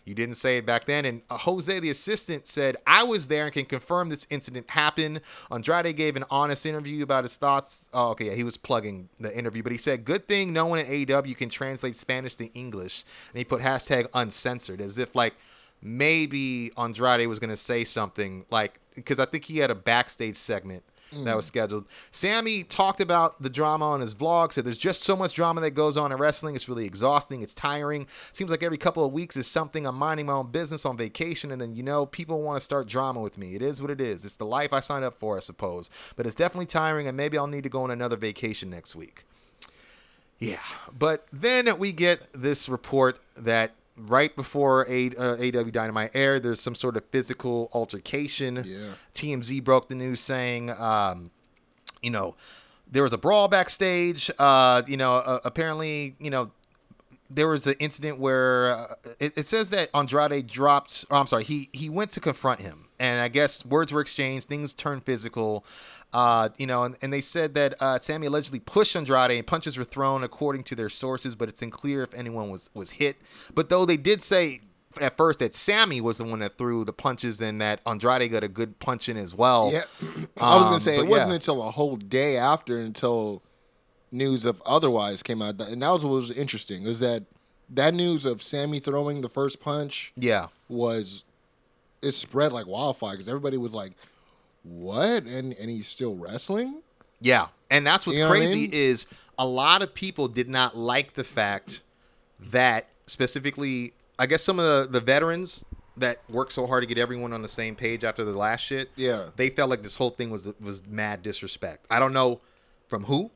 You 0.06 0.16
didn't 0.16 0.36
say 0.36 0.58
it 0.58 0.66
back 0.66 0.86
then. 0.86 1.06
And 1.06 1.22
uh, 1.30 1.38
Jose, 1.38 1.80
the 1.80 1.89
assistant, 1.89 2.47
said, 2.47 2.78
I 2.86 3.04
was 3.04 3.28
there 3.28 3.45
and 3.45 3.54
can 3.54 3.66
confirm 3.66 4.10
this 4.10 4.28
incident 4.30 4.70
happened. 4.70 5.22
Andrade 5.49 5.95
gave 5.95 6.16
an 6.16 6.26
honest 6.30 6.66
interview 6.66 7.04
about 7.04 7.24
his 7.24 7.38
thoughts. 7.38 7.88
Oh, 7.93 8.10
okay. 8.10 8.26
Yeah, 8.26 8.34
he 8.34 8.43
was 8.43 8.58
plugging 8.58 9.10
the 9.20 9.36
interview, 9.36 9.64
but 9.64 9.72
he 9.72 9.78
said, 9.78 10.04
Good 10.04 10.28
thing 10.28 10.51
no 10.51 10.66
one 10.66 10.80
at 10.80 10.88
AEW 10.88 11.38
can 11.38 11.49
translate 11.49 11.95
Spanish 11.95 12.36
to 12.36 12.45
English. 12.54 13.06
And 13.32 13.38
he 13.38 13.45
put 13.45 13.62
hashtag 13.62 14.08
uncensored 14.14 14.82
as 14.82 14.97
if, 14.97 15.16
like, 15.16 15.36
maybe 15.82 16.72
Andrade 16.78 17.28
was 17.28 17.39
going 17.39 17.49
to 17.49 17.58
say 17.58 17.84
something, 17.84 18.45
like, 18.49 18.80
because 18.95 19.20
I 19.20 19.26
think 19.26 19.45
he 19.45 19.58
had 19.58 19.72
a 19.72 19.76
backstage 19.76 20.36
segment 20.36 20.84
that 21.24 21.36
was 21.36 21.45
mm. 21.45 21.49
scheduled. 21.49 21.86
Sammy 22.11 22.64
talked 22.64 23.01
about 23.01 23.41
the 23.41 23.49
drama 23.49 23.86
on 23.89 24.01
his 24.01 24.16
vlog, 24.16 24.53
said 24.53 24.66
there's 24.66 24.78
just 24.78 25.03
so 25.03 25.16
much 25.16 25.34
drama 25.34 25.61
that 25.61 25.72
goes 25.72 25.97
on 25.97 26.11
in 26.11 26.18
wrestling. 26.18 26.55
It's 26.55 26.70
really 26.70 26.86
exhausting. 26.86 27.41
It's 27.41 27.53
tiring. 27.53 28.07
Seems 28.32 28.51
like 28.51 28.64
every 28.64 28.78
couple 28.78 29.05
of 29.05 29.14
weeks 29.14 29.38
is 29.38 29.47
something. 29.47 29.86
I'm 29.86 29.95
minding 29.95 30.26
my 30.26 30.34
own 30.34 30.51
business 30.51 30.86
on 30.86 30.97
vacation, 30.97 31.51
and 31.51 31.61
then, 31.61 31.76
you 31.76 31.84
know, 31.84 32.05
people 32.05 32.41
want 32.41 32.57
to 32.57 32.61
start 32.61 32.88
drama 32.88 33.22
with 33.22 33.38
me. 33.38 33.55
It 33.55 33.61
is 33.61 33.82
what 33.82 33.91
it 33.91 34.01
is. 34.01 34.26
It's 34.26 34.36
the 34.36 34.45
life 34.45 34.74
I 34.74 34.80
signed 34.80 35.05
up 35.05 35.16
for, 35.16 35.38
I 35.38 35.41
suppose. 35.41 35.89
But 36.16 36.26
it's 36.26 36.36
definitely 36.36 36.66
tiring, 36.66 37.07
and 37.07 37.16
maybe 37.16 37.38
I'll 37.38 37.47
need 37.47 37.64
to 37.64 37.70
go 37.70 37.84
on 37.84 37.91
another 37.91 38.18
vacation 38.18 38.70
next 38.70 38.95
week. 38.95 39.26
Yeah, 40.39 40.57
but 40.97 41.28
then 41.32 41.78
we 41.78 41.93
get 41.93 42.28
this 42.34 42.68
report 42.68 43.20
that 43.38 43.72
right 43.98 44.36
before 44.36 44.86
A, 44.89 45.10
uh, 45.16 45.36
AW 45.38 45.70
Dynamite 45.70 46.12
aired, 46.16 46.44
there's 46.44 46.62
some 46.62 46.76
sort 46.76 46.98
of 46.98 47.04
physical 47.12 47.70
altercation. 47.74 48.64
Yeah. 48.66 48.94
TMZ 49.14 49.64
broke 49.64 49.89
the 49.89 49.96
news 49.96 50.20
saying, 50.20 50.70
um, 50.72 51.32
you 52.02 52.10
know, 52.10 52.36
there 52.91 53.04
was 53.04 53.14
a 53.14 53.18
brawl 53.18 53.48
backstage. 53.48 54.30
Uh, 54.38 54.84
you 54.88 54.98
know, 54.98 55.16
uh, 55.16 55.39
apparently, 55.44 56.16
you 56.20 56.30
know, 56.30 56.52
there 57.30 57.48
was 57.48 57.66
an 57.66 57.76
incident 57.80 58.20
where 58.20 58.72
uh, 58.72 58.96
it, 59.20 59.38
it 59.38 59.46
says 59.46 59.70
that 59.72 59.89
Andrade 59.94 60.48
dropped. 60.48 61.06
Oh, 61.10 61.16
I'm 61.18 61.28
sorry. 61.28 61.44
He 61.44 61.70
he 61.74 61.89
went 61.89 62.12
to 62.12 62.20
confront 62.20 62.62
him, 62.62 62.89
and 63.00 63.22
I 63.22 63.28
guess 63.28 63.66
words 63.66 63.91
were 63.91 64.02
exchanged. 64.02 64.48
Things 64.48 64.74
turned 64.74 65.04
physical. 65.06 65.66
Uh, 66.14 66.49
you 66.57 66.68
know, 66.68 66.84
and, 66.84 66.95
and 67.01 67.11
they 67.11 67.22
said 67.22 67.55
that 67.55 67.74
uh, 67.82 67.97
Sammy 67.99 68.28
allegedly 68.28 68.59
pushed 68.59 68.95
Andrade 68.95 69.32
and 69.32 69.47
punches 69.47 69.78
were 69.78 69.84
thrown, 69.84 70.24
according 70.24 70.64
to 70.66 70.76
their 70.76 70.89
sources. 70.89 71.36
But 71.36 71.49
it's 71.49 71.61
unclear 71.61 72.03
if 72.03 72.14
anyone 72.14 72.49
was 72.49 72.70
was 72.74 72.91
hit. 72.91 73.18
But 73.53 73.70
though 73.70 73.86
they 73.86 73.97
did 73.97 74.22
say 74.22 74.61
at 75.01 75.18
first 75.18 75.39
that 75.39 75.55
Sammy 75.55 75.99
was 76.01 76.20
the 76.20 76.24
one 76.24 76.38
that 76.39 76.57
threw 76.57 76.86
the 76.86 76.93
punches, 76.93 77.41
and 77.41 77.59
that 77.61 77.82
Andrade 77.86 78.32
got 78.32 78.43
a 78.43 78.47
good 78.47 78.78
punch 78.80 79.09
in 79.09 79.18
as 79.18 79.34
well. 79.34 79.72
Yeah, 79.74 79.84
I 80.38 80.55
was 80.55 80.66
Um, 80.68 80.72
gonna 80.74 80.80
say 80.82 80.97
it 80.99 81.07
wasn't 81.07 81.30
yeah. 81.30 81.36
until 81.36 81.64
a 81.64 81.72
whole 81.72 81.95
day 81.95 82.38
after 82.38 82.78
until 82.80 83.41
news 84.11 84.45
of 84.45 84.61
otherwise 84.68 85.24
came 85.24 85.41
out, 85.41 85.59
and 85.61 85.82
that 85.82 85.89
was 85.89 86.03
what 86.05 86.11
was 86.14 86.30
interesting. 86.30 86.84
Is 86.84 86.99
that 86.99 87.24
that 87.72 87.95
news 87.95 88.26
of 88.26 88.43
Sammy 88.43 88.80
throwing 88.80 89.22
the 89.22 89.30
first 89.30 89.59
punch 89.59 90.14
Yeah. 90.16 90.49
was 90.68 91.24
it 92.03 92.11
spread 92.11 92.51
like 92.51 92.68
wildfire 92.68 93.14
because 93.14 93.28
everybody 93.28 93.57
was 93.57 93.74
like, 93.74 93.93
"What?" 94.64 95.24
and 95.24 95.53
and 95.53 95.70
he's 95.70 95.88
still 95.88 96.16
wrestling. 96.16 96.82
Yeah, 97.20 97.47
and 97.70 97.86
that's 97.86 98.05
what's 98.05 98.18
You 98.18 98.24
know 98.26 98.30
what 98.30 98.38
I 98.38 98.41
crazy 98.41 98.61
mean? 98.61 98.70
is 98.74 99.07
a 99.38 99.45
lot 99.45 99.82
of 99.82 99.93
people 99.93 100.28
did 100.28 100.49
not 100.49 100.78
like 100.78 101.14
the 101.14 101.24
fact 101.24 101.82
that 102.39 102.88
specifically, 103.07 103.93
I 104.20 104.26
guess 104.26 104.43
some 104.43 104.59
of 104.59 104.66
the, 104.66 104.99
the 104.99 105.03
veterans 105.05 105.64
that 105.95 106.22
worked 106.30 106.51
so 106.51 106.66
hard 106.68 106.82
to 106.82 106.88
get 106.88 106.97
everyone 106.97 107.34
on 107.34 107.41
the 107.41 107.47
same 107.47 107.76
page 107.76 108.03
after 108.03 108.26
the 108.26 108.36
last 108.36 108.61
shit. 108.61 108.89
Yeah. 108.95 109.30
they 109.36 109.49
felt 109.49 109.70
like 109.70 109.84
this 109.84 109.95
whole 109.95 110.09
thing 110.09 110.30
was 110.30 110.51
was 110.59 110.86
mad 110.88 111.22
disrespect. 111.22 111.86
I 111.89 111.99
don't 111.99 112.14
know 112.14 112.41
from 112.88 113.05
who, 113.05 113.32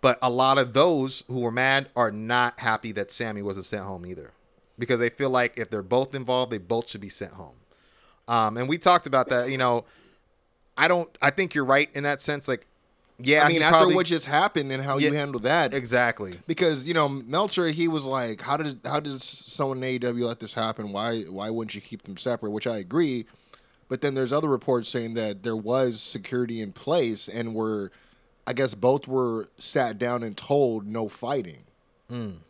but 0.00 0.18
a 0.22 0.30
lot 0.30 0.58
of 0.58 0.72
those 0.72 1.24
who 1.28 1.40
were 1.40 1.50
mad 1.50 1.88
are 1.96 2.10
not 2.10 2.60
happy 2.60 2.92
that 2.92 3.10
Sammy 3.10 3.42
wasn't 3.42 3.66
sent 3.66 3.84
home 3.84 4.06
either, 4.06 4.30
because 4.78 5.00
they 5.00 5.08
feel 5.10 5.30
like 5.30 5.58
if 5.58 5.70
they're 5.70 5.82
both 5.82 6.14
involved, 6.14 6.52
they 6.52 6.58
both 6.58 6.88
should 6.88 7.00
be 7.00 7.08
sent 7.08 7.32
home. 7.32 7.56
Um, 8.28 8.56
and 8.56 8.68
we 8.68 8.78
talked 8.78 9.06
about 9.06 9.28
that. 9.28 9.50
You 9.50 9.58
know, 9.58 9.84
I 10.82 10.88
don't. 10.88 11.08
I 11.22 11.30
think 11.30 11.54
you're 11.54 11.64
right 11.64 11.88
in 11.94 12.02
that 12.02 12.20
sense. 12.20 12.48
Like, 12.48 12.66
yeah, 13.18 13.44
I 13.44 13.48
mean, 13.48 13.62
after 13.62 13.76
probably- 13.76 13.94
what 13.94 14.06
just 14.06 14.26
happened 14.26 14.72
and 14.72 14.82
how 14.82 14.98
you 14.98 15.10
Yeah, 15.12 15.18
handle 15.18 15.40
that, 15.40 15.72
exactly. 15.74 16.40
because 16.46 16.86
you 16.88 16.94
know 16.94 17.08
Meltzer, 17.08 17.68
he 17.68 17.86
was 17.86 18.04
like, 18.04 18.40
"How 18.40 18.56
did 18.56 18.80
how 18.84 18.98
did 19.00 19.22
someone 19.22 19.78
in 19.82 19.84
AEW 20.00 20.26
let 20.26 20.40
this 20.40 20.54
happen? 20.54 20.92
Why 20.92 21.22
why 21.22 21.50
wouldn't 21.50 21.74
you 21.74 21.80
keep 21.80 22.02
them 22.02 22.16
separate?" 22.16 22.50
Which 22.50 22.66
I 22.66 22.78
agree, 22.78 23.26
But 23.88 24.00
then 24.00 24.14
there's 24.14 24.32
other 24.32 24.48
reports 24.48 24.88
saying 24.88 25.14
that 25.14 25.42
there 25.42 25.56
was 25.56 26.00
security 26.00 26.62
in 26.62 26.72
place 26.72 27.28
and 27.28 27.54
were, 27.54 27.92
I 28.46 28.54
guess 28.54 28.74
both 28.74 29.06
were 29.06 29.46
sat 29.58 29.98
down 29.98 30.22
and 30.22 30.34
told 30.34 30.86
no 30.86 31.08
fighting. 31.10 31.64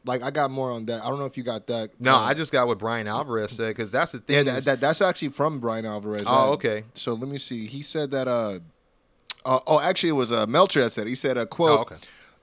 Like 0.04 0.22
I 0.22 0.30
got 0.30 0.50
more 0.50 0.70
on 0.72 0.86
that. 0.86 1.02
I 1.04 1.08
don't 1.08 1.18
know 1.18 1.24
if 1.26 1.36
you 1.36 1.42
got 1.42 1.66
that. 1.68 1.90
No, 2.00 2.14
uh, 2.16 2.18
I 2.20 2.34
just 2.34 2.52
got 2.52 2.66
what 2.66 2.78
Bryan 2.78 3.06
Alvarez 3.06 3.52
said 3.52 3.68
because 3.68 3.90
that's 3.90 4.12
the 4.12 4.18
thing. 4.18 4.36
yeah, 4.36 4.42
that, 4.54 4.64
that, 4.64 4.80
that's 4.80 5.00
actually 5.00 5.28
from 5.28 5.60
Bryan 5.60 5.86
Alvarez. 5.86 6.24
Oh, 6.26 6.50
Uh, 6.50 6.54
okay. 6.54 6.84
So 6.94 7.14
let 7.14 7.28
me 7.28 7.38
see. 7.38 7.66
He 7.66 7.82
said 7.82 8.10
that. 8.10 8.26
Uh, 8.28 8.58
uh, 9.44 9.58
oh, 9.66 9.80
actually, 9.80 10.10
it 10.10 10.12
was 10.12 10.30
uh, 10.32 10.46
Meltzer 10.46 10.80
that 10.82 10.90
said. 10.90 11.06
He 11.06 11.14
said 11.14 11.36
a 11.36 11.46
quote. 11.46 11.78
Oh, 11.78 11.82
okay. 11.82 11.96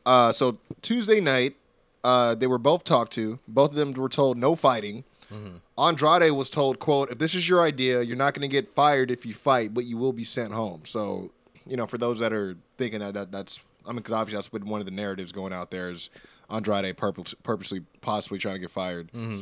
Uh, 0.05 0.31
so 0.31 0.57
Tuesday 0.81 1.19
night, 1.21 1.55
uh, 2.03 2.35
they 2.35 2.47
were 2.47 2.57
both 2.57 2.83
talked 2.83 3.13
to. 3.13 3.39
Both 3.47 3.69
of 3.71 3.75
them 3.75 3.93
were 3.93 4.09
told 4.09 4.37
no 4.37 4.55
fighting. 4.55 5.03
Mm-hmm. 5.31 5.57
Andrade 5.77 6.31
was 6.31 6.49
told, 6.49 6.79
"quote 6.79 7.11
If 7.11 7.19
this 7.19 7.35
is 7.35 7.47
your 7.47 7.61
idea, 7.61 8.01
you're 8.01 8.17
not 8.17 8.33
going 8.33 8.41
to 8.41 8.51
get 8.51 8.73
fired 8.73 9.11
if 9.11 9.25
you 9.25 9.33
fight, 9.33 9.73
but 9.73 9.85
you 9.85 9.95
will 9.97 10.11
be 10.13 10.23
sent 10.23 10.53
home." 10.53 10.81
So, 10.85 11.31
you 11.67 11.77
know, 11.77 11.85
for 11.85 11.97
those 11.97 12.19
that 12.19 12.33
are 12.33 12.55
thinking 12.77 12.99
that, 13.01 13.13
that 13.13 13.31
that's, 13.31 13.59
I 13.85 13.89
mean, 13.89 13.97
because 13.97 14.13
obviously 14.13 14.37
that's 14.37 14.51
what 14.51 14.63
one 14.63 14.79
of 14.81 14.85
the 14.85 14.91
narratives 14.91 15.31
going 15.31 15.53
out 15.53 15.69
there 15.71 15.91
is 15.91 16.09
Andrade 16.49 16.97
purpose, 16.97 17.35
purposely, 17.43 17.81
possibly 18.01 18.39
trying 18.39 18.55
to 18.55 18.59
get 18.59 18.71
fired. 18.71 19.11
Mm-hmm. 19.11 19.41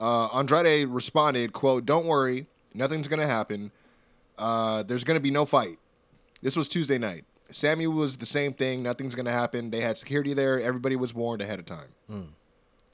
Uh, 0.00 0.28
Andrade 0.28 0.88
responded, 0.88 1.52
"quote 1.52 1.86
Don't 1.86 2.06
worry, 2.06 2.46
nothing's 2.74 3.08
going 3.08 3.20
to 3.20 3.26
happen. 3.26 3.72
Uh, 4.36 4.82
there's 4.82 5.04
going 5.04 5.16
to 5.16 5.22
be 5.22 5.30
no 5.30 5.44
fight." 5.44 5.78
This 6.42 6.56
was 6.56 6.68
Tuesday 6.68 6.98
night. 6.98 7.24
Sammy 7.50 7.86
was 7.86 8.18
the 8.18 8.26
same 8.26 8.52
thing. 8.52 8.82
Nothing's 8.82 9.14
going 9.14 9.26
to 9.26 9.32
happen. 9.32 9.70
They 9.70 9.80
had 9.80 9.98
security 9.98 10.34
there. 10.34 10.60
Everybody 10.60 10.96
was 10.96 11.14
warned 11.14 11.42
ahead 11.42 11.58
of 11.58 11.66
time. 11.66 11.88
Hmm. 12.06 12.22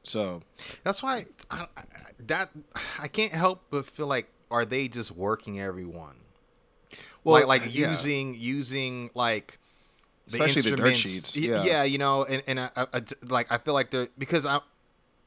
So 0.04 0.42
That's 0.84 1.02
why 1.02 1.26
I, 1.50 1.66
I, 1.76 1.82
that 2.26 2.50
I 3.00 3.08
can't 3.08 3.32
help 3.32 3.62
but 3.70 3.86
feel 3.86 4.06
like 4.06 4.28
are 4.50 4.64
they 4.64 4.86
just 4.86 5.10
working 5.10 5.60
everyone? 5.60 6.16
Well, 7.24 7.46
like 7.46 7.62
like 7.62 7.74
yeah. 7.74 7.90
using 7.90 8.34
using 8.34 9.10
like 9.14 9.58
the 10.26 10.42
Especially 10.42 10.70
the 10.70 10.76
dirt 10.76 10.96
sheets, 10.96 11.36
Y- 11.36 11.42
yeah. 11.64 11.82
you 11.84 11.98
know, 11.98 12.24
and 12.24 12.42
and 12.46 12.60
I, 12.60 12.70
I- 12.76 12.86
I- 12.94 13.02
like 13.26 13.50
I 13.52 13.58
feel 13.58 13.74
like 13.74 13.90
they're 13.90 14.08
because 14.18 14.46
I 14.46 14.60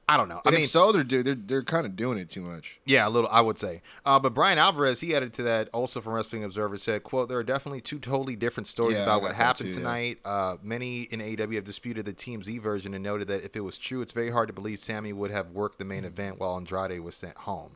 I 0.10 0.16
don't 0.16 0.30
know. 0.30 0.40
But 0.42 0.54
I 0.54 0.58
mean, 0.58 0.68
so, 0.68 0.94
they're 0.94 1.04
do- 1.04 1.22
they're 1.22 1.36
they're 1.36 1.64
kind 1.64 1.86
of 1.86 1.98
doing 1.98 2.18
it 2.18 2.30
too 2.30 2.40
much. 2.42 2.80
Yeah, 2.86 3.06
a 3.06 3.10
little, 3.10 3.30
I 3.30 3.42
would 3.42 3.58
say. 3.58 3.82
Uh, 4.06 4.18
but 4.18 4.34
Bryan 4.34 4.58
Alvarez, 4.58 5.02
he 5.02 5.14
added 5.14 5.34
to 5.34 5.44
that 5.44 5.68
also 5.74 6.00
from 6.00 6.14
Wrestling 6.14 6.46
Observer, 6.46 6.78
said, 6.78 7.04
quote, 7.04 7.28
there 7.28 7.38
are 7.38 7.44
definitely 7.44 7.82
two 7.82 8.00
totally 8.00 8.38
different 8.38 8.68
stories 8.68 8.96
Yeah, 8.96 9.04
about 9.04 9.22
what 9.22 9.36
happened 9.36 9.68
too, 9.68 9.74
yeah. 9.74 9.80
tonight. 9.80 10.20
Uh, 10.24 10.56
many 10.64 11.02
in 11.04 11.20
AEW 11.20 11.56
have 11.56 11.66
disputed 11.66 12.06
the 12.06 12.14
TMZ 12.14 12.58
version 12.62 12.94
and 12.94 13.04
noted 13.04 13.28
that 13.28 13.44
if 13.44 13.58
it 13.58 13.60
was 13.60 13.78
true, 13.78 14.02
it's 14.02 14.14
very 14.14 14.32
hard 14.32 14.48
to 14.48 14.54
believe 14.54 14.80
Sammy 14.80 15.12
would 15.12 15.30
have 15.30 15.52
worked 15.52 15.78
the 15.78 15.84
main 15.84 16.04
Mm. 16.04 16.08
event 16.08 16.40
while 16.40 16.56
Andrade 16.56 17.02
was 17.02 17.16
sent 17.18 17.36
home. 17.40 17.74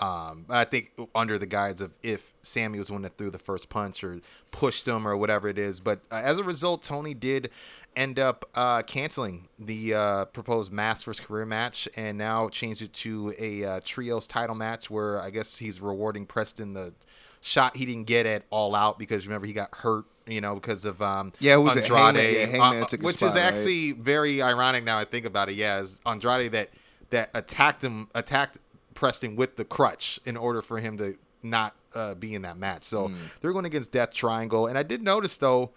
Um, 0.00 0.44
but 0.48 0.56
I 0.56 0.64
think 0.64 0.90
under 1.14 1.38
the 1.38 1.46
guise 1.46 1.80
of 1.80 1.92
if 2.02 2.34
Sammy 2.42 2.78
was 2.78 2.88
the 2.88 2.94
one 2.94 3.02
that 3.02 3.16
threw 3.16 3.30
the 3.30 3.38
first 3.38 3.68
punch 3.68 4.02
or 4.02 4.20
pushed 4.50 4.88
him 4.88 5.06
or 5.06 5.16
whatever 5.16 5.48
it 5.48 5.58
is. 5.58 5.80
But 5.80 6.00
uh, 6.10 6.20
as 6.22 6.36
a 6.36 6.42
result, 6.44 6.82
Tony 6.82 7.14
did 7.14 7.50
end 7.94 8.18
up 8.18 8.44
uh, 8.56 8.82
canceling 8.82 9.48
the 9.58 9.94
uh, 9.94 10.24
proposed 10.26 10.72
Mask 10.72 11.04
vs. 11.04 11.24
Career 11.24 11.46
match 11.46 11.88
and 11.96 12.18
now 12.18 12.48
changed 12.48 12.82
it 12.82 12.92
to 12.94 13.34
a 13.38 13.64
uh, 13.64 13.80
trios 13.84 14.26
title 14.26 14.56
match 14.56 14.90
where 14.90 15.20
I 15.20 15.30
guess 15.30 15.58
he's 15.58 15.80
rewarding 15.80 16.26
Preston 16.26 16.74
the 16.74 16.92
shot 17.40 17.76
he 17.76 17.86
didn't 17.86 18.08
get 18.08 18.26
at 18.26 18.42
All 18.50 18.74
Out 18.74 18.98
because 18.98 19.26
remember 19.26 19.46
he 19.46 19.52
got 19.52 19.74
hurt. 19.76 20.06
You 20.26 20.40
know, 20.40 20.54
because 20.54 20.86
of 20.86 21.02
um, 21.02 21.34
Yeah, 21.38 21.56
who 21.56 21.60
was 21.62 21.76
it? 21.76 21.84
Andrade, 21.90 22.16
Hangman- 22.16 22.32
yeah, 22.32 22.46
Hangman 22.46 22.82
uh, 22.84 22.86
which 23.02 23.16
spot, 23.18 23.28
is 23.28 23.34
right? 23.34 23.42
actually 23.42 23.92
very 23.92 24.40
ironic 24.40 24.82
now 24.82 24.98
I 24.98 25.04
think 25.04 25.26
about 25.26 25.50
it. 25.50 25.56
Yeah, 25.56 25.80
is 25.80 26.00
Andrade 26.06 26.50
that 26.52 26.70
that 27.10 27.28
attacked 27.34 27.84
him, 27.84 28.08
attacked 28.14 28.56
Preston 28.94 29.36
with 29.36 29.56
the 29.56 29.64
crutch 29.64 30.18
in 30.24 30.36
order 30.36 30.62
for 30.62 30.78
him 30.78 30.96
to 30.98 31.16
not 31.42 31.74
uh, 31.94 32.14
be 32.14 32.34
in 32.34 32.42
that 32.42 32.56
match. 32.56 32.84
So 32.84 33.08
Hmm. 33.08 33.14
they're 33.40 33.52
going 33.52 33.64
against 33.66 33.92
Death 33.92 34.12
Triangle, 34.12 34.66
and 34.66 34.76
I 34.78 34.82
did 34.82 35.02
notice 35.02 35.36
though. 35.38 35.70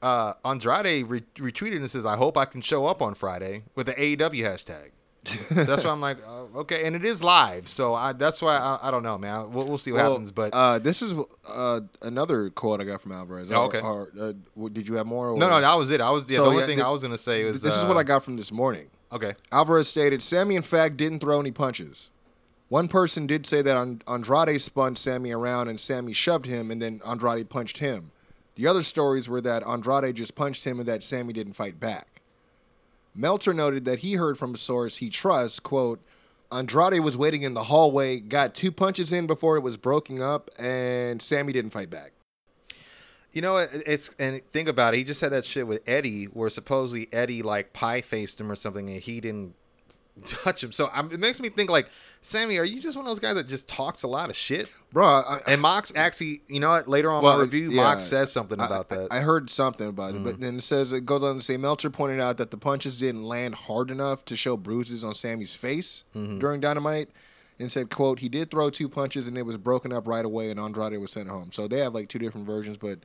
Uh, 0.00 0.32
Andrade 0.44 1.06
re- 1.08 1.22
retweeted 1.36 1.76
and 1.76 1.88
says, 1.90 2.04
"I 2.04 2.16
hope 2.16 2.36
I 2.36 2.44
can 2.44 2.60
show 2.60 2.86
up 2.86 3.00
on 3.00 3.14
Friday 3.14 3.62
with 3.76 3.86
the 3.86 3.94
AEW 3.94 4.42
hashtag." 4.42 4.90
so 5.24 5.62
that's 5.62 5.84
why 5.84 5.90
I'm 5.92 6.00
like, 6.00 6.18
uh, 6.26 6.58
okay, 6.62 6.84
and 6.84 6.96
it 6.96 7.04
is 7.04 7.22
live, 7.22 7.68
so 7.68 7.94
I, 7.94 8.12
that's 8.12 8.42
why 8.42 8.56
I, 8.56 8.88
I 8.88 8.90
don't 8.90 9.04
know, 9.04 9.16
man. 9.16 9.52
We'll, 9.52 9.64
we'll 9.68 9.78
see 9.78 9.92
what 9.92 9.98
Well, 9.98 10.10
happens, 10.14 10.32
but 10.32 10.52
uh, 10.52 10.80
this 10.80 11.00
is 11.02 11.14
uh, 11.48 11.80
another 12.00 12.50
quote 12.50 12.80
I 12.80 12.84
got 12.84 13.00
from 13.00 13.12
Alvarez. 13.12 13.48
Oh, 13.52 13.66
okay. 13.66 13.78
Or, 13.80 14.08
uh, 14.20 14.32
did 14.72 14.88
you 14.88 14.96
have 14.96 15.06
more? 15.06 15.28
Or? 15.30 15.38
no, 15.38 15.48
no, 15.48 15.60
that 15.60 15.74
was 15.74 15.92
it. 15.92 16.00
I 16.00 16.10
was 16.10 16.28
yeah, 16.28 16.38
So, 16.38 16.42
the 16.42 16.48
only 16.48 16.60
yeah, 16.62 16.66
thing 16.66 16.76
th- 16.78 16.86
I 16.86 16.90
was 16.90 17.02
gonna 17.02 17.16
say 17.16 17.44
was 17.44 17.62
This 17.62 17.76
is 17.76 17.84
uh, 17.84 17.86
what 17.86 17.96
I 17.96 18.02
got 18.02 18.24
from 18.24 18.36
this 18.36 18.50
morning. 18.50 18.88
Okay, 19.12 19.34
Alvarez 19.52 19.86
stated, 19.86 20.20
Sammy, 20.24 20.56
in 20.56 20.62
fact, 20.62 20.96
didn't 20.96 21.20
throw 21.20 21.38
any 21.38 21.52
punches. 21.52 22.10
One 22.72 22.88
person 22.88 23.26
did 23.26 23.44
say 23.44 23.60
that 23.60 24.00
Andrade 24.08 24.58
spun 24.58 24.96
Sammy 24.96 25.30
around 25.30 25.68
and 25.68 25.78
Sammy 25.78 26.14
shoved 26.14 26.46
him 26.46 26.70
and 26.70 26.80
then 26.80 27.02
Andrade 27.06 27.50
punched 27.50 27.78
him. 27.78 28.12
The 28.54 28.66
other 28.66 28.82
stories 28.82 29.28
were 29.28 29.42
that 29.42 29.62
Andrade 29.66 30.14
just 30.14 30.34
punched 30.34 30.64
him 30.64 30.78
and 30.78 30.88
that 30.88 31.02
Sammy 31.02 31.34
didn't 31.34 31.52
fight 31.52 31.78
back. 31.78 32.22
Meltzer 33.14 33.52
noted 33.52 33.84
that 33.84 33.98
he 33.98 34.14
heard 34.14 34.38
from 34.38 34.54
a 34.54 34.56
source 34.56 34.96
he 34.96 35.10
trusts, 35.10 35.60
quote, 35.60 36.00
Andrade 36.50 37.00
was 37.00 37.14
waiting 37.14 37.42
in 37.42 37.52
the 37.52 37.64
hallway, 37.64 38.18
got 38.20 38.54
two 38.54 38.72
punches 38.72 39.12
in 39.12 39.26
before 39.26 39.58
it 39.58 39.62
was 39.62 39.76
broken 39.76 40.22
up, 40.22 40.48
and 40.58 41.20
Sammy 41.20 41.52
didn't 41.52 41.72
fight 41.72 41.90
back. 41.90 42.12
You 43.32 43.42
know, 43.42 43.58
it's 43.58 44.08
and 44.18 44.40
think 44.50 44.66
about 44.66 44.94
it. 44.94 44.96
He 44.96 45.04
just 45.04 45.20
had 45.20 45.32
that 45.32 45.44
shit 45.44 45.66
with 45.66 45.86
Eddie, 45.86 46.24
where 46.24 46.48
supposedly 46.48 47.10
Eddie 47.12 47.42
like 47.42 47.74
pie 47.74 48.00
faced 48.00 48.40
him 48.40 48.50
or 48.50 48.56
something, 48.56 48.88
and 48.88 49.02
he 49.02 49.20
didn't 49.20 49.56
touch 50.24 50.62
him. 50.62 50.72
So 50.72 50.90
um, 50.92 51.10
it 51.12 51.20
makes 51.20 51.38
me 51.40 51.48
think 51.48 51.70
like, 51.70 51.88
Sammy, 52.24 52.56
are 52.58 52.64
you 52.64 52.80
just 52.80 52.96
one 52.96 53.04
of 53.04 53.10
those 53.10 53.18
guys 53.18 53.34
that 53.34 53.48
just 53.48 53.68
talks 53.68 54.04
a 54.04 54.08
lot 54.08 54.30
of 54.30 54.36
shit? 54.36 54.68
Bro, 54.92 55.06
I, 55.06 55.40
And 55.48 55.60
Mox 55.60 55.92
actually, 55.96 56.42
you 56.46 56.60
know 56.60 56.70
what? 56.70 56.86
Later 56.86 57.10
on 57.10 57.18
in 57.18 57.24
Well, 57.24 57.36
my 57.36 57.42
review, 57.42 57.70
yeah. 57.70 57.82
Mox 57.82 58.04
says 58.04 58.30
something 58.32 58.60
about 58.60 58.92
I, 58.92 58.96
that. 58.96 59.08
I 59.10 59.20
heard 59.20 59.50
something 59.50 59.88
about 59.88 60.14
it, 60.14 60.22
but 60.22 60.40
then 60.40 60.58
it 60.58 60.62
says 60.62 60.92
it 60.92 61.04
goes 61.04 61.22
on 61.22 61.36
to 61.36 61.42
say 61.42 61.56
Meltzer 61.56 61.90
pointed 61.90 62.20
out 62.20 62.36
that 62.36 62.52
the 62.52 62.56
punches 62.56 62.96
didn't 62.96 63.24
land 63.24 63.54
hard 63.56 63.90
enough 63.90 64.24
to 64.26 64.36
show 64.36 64.56
bruises 64.56 65.02
on 65.02 65.14
Sammy's 65.14 65.54
face 65.54 66.04
during 66.12 66.60
Dynamite, 66.60 67.08
and 67.58 67.72
said, 67.72 67.90
"quote 67.90 68.20
He 68.20 68.28
did 68.28 68.50
throw 68.50 68.70
two 68.70 68.88
punches 68.88 69.26
and 69.26 69.36
it 69.36 69.42
was 69.42 69.56
broken 69.56 69.92
up 69.92 70.06
right 70.06 70.24
away, 70.24 70.50
and 70.50 70.60
Andrade 70.60 70.98
was 71.00 71.10
sent 71.10 71.28
home." 71.28 71.50
So 71.52 71.66
they 71.66 71.78
have 71.78 71.92
like 71.94 72.08
two 72.08 72.18
different 72.20 72.46
versions, 72.46 72.76
but 72.76 73.00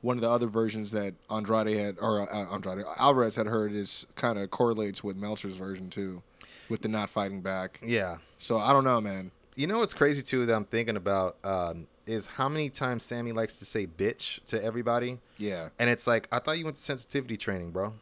one 0.00 0.16
of 0.18 0.20
the 0.20 0.30
other 0.30 0.46
versions 0.48 0.90
that 0.90 1.14
Andrade 1.30 1.76
had 1.76 1.96
or 2.00 2.30
uh, 2.30 2.54
Andrade 2.54 2.84
Alvarez 2.98 3.36
had 3.36 3.46
heard 3.46 3.72
is 3.72 4.06
kind 4.14 4.38
of 4.38 4.50
correlates 4.50 5.02
with 5.02 5.16
Meltzer's 5.16 5.56
version 5.56 5.88
too, 5.88 6.22
with 6.68 6.82
the 6.82 6.88
not 6.88 7.10
fighting 7.10 7.40
back. 7.40 7.80
yeah. 7.82 8.16
So 8.38 8.58
I 8.58 8.72
don't 8.72 8.84
know, 8.84 9.00
man. 9.00 9.30
You 9.56 9.66
know 9.66 9.78
what's 9.78 9.94
crazy 9.94 10.22
too 10.22 10.46
that 10.46 10.54
I'm 10.54 10.64
thinking 10.64 10.96
about 10.96 11.36
um, 11.44 11.86
is 12.06 12.26
how 12.26 12.48
many 12.48 12.68
times 12.70 13.04
Sammy 13.04 13.32
likes 13.32 13.58
to 13.60 13.64
say 13.64 13.86
bitch 13.86 14.44
to 14.46 14.62
everybody. 14.62 15.20
Yeah. 15.38 15.68
And 15.78 15.88
it's 15.88 16.06
like, 16.06 16.28
I 16.32 16.38
thought 16.40 16.58
you 16.58 16.64
went 16.64 16.76
to 16.76 16.82
sensitivity 16.82 17.36
training, 17.36 17.70
bro. 17.70 17.94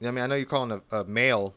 I 0.00 0.10
mean, 0.10 0.18
I 0.18 0.26
know 0.26 0.36
you're 0.36 0.46
calling 0.46 0.80
a, 0.90 0.96
a 0.96 1.04
male 1.04 1.54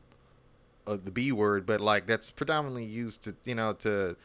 uh, 0.87 0.97
the 1.01 1.11
B 1.11 1.31
word, 1.31 1.65
but 1.65 1.79
like 1.79 2.07
that's 2.07 2.31
predominantly 2.31 2.85
used 2.85 3.23
to, 3.23 3.35
you 3.45 3.55
know, 3.55 3.73
to 3.73 4.15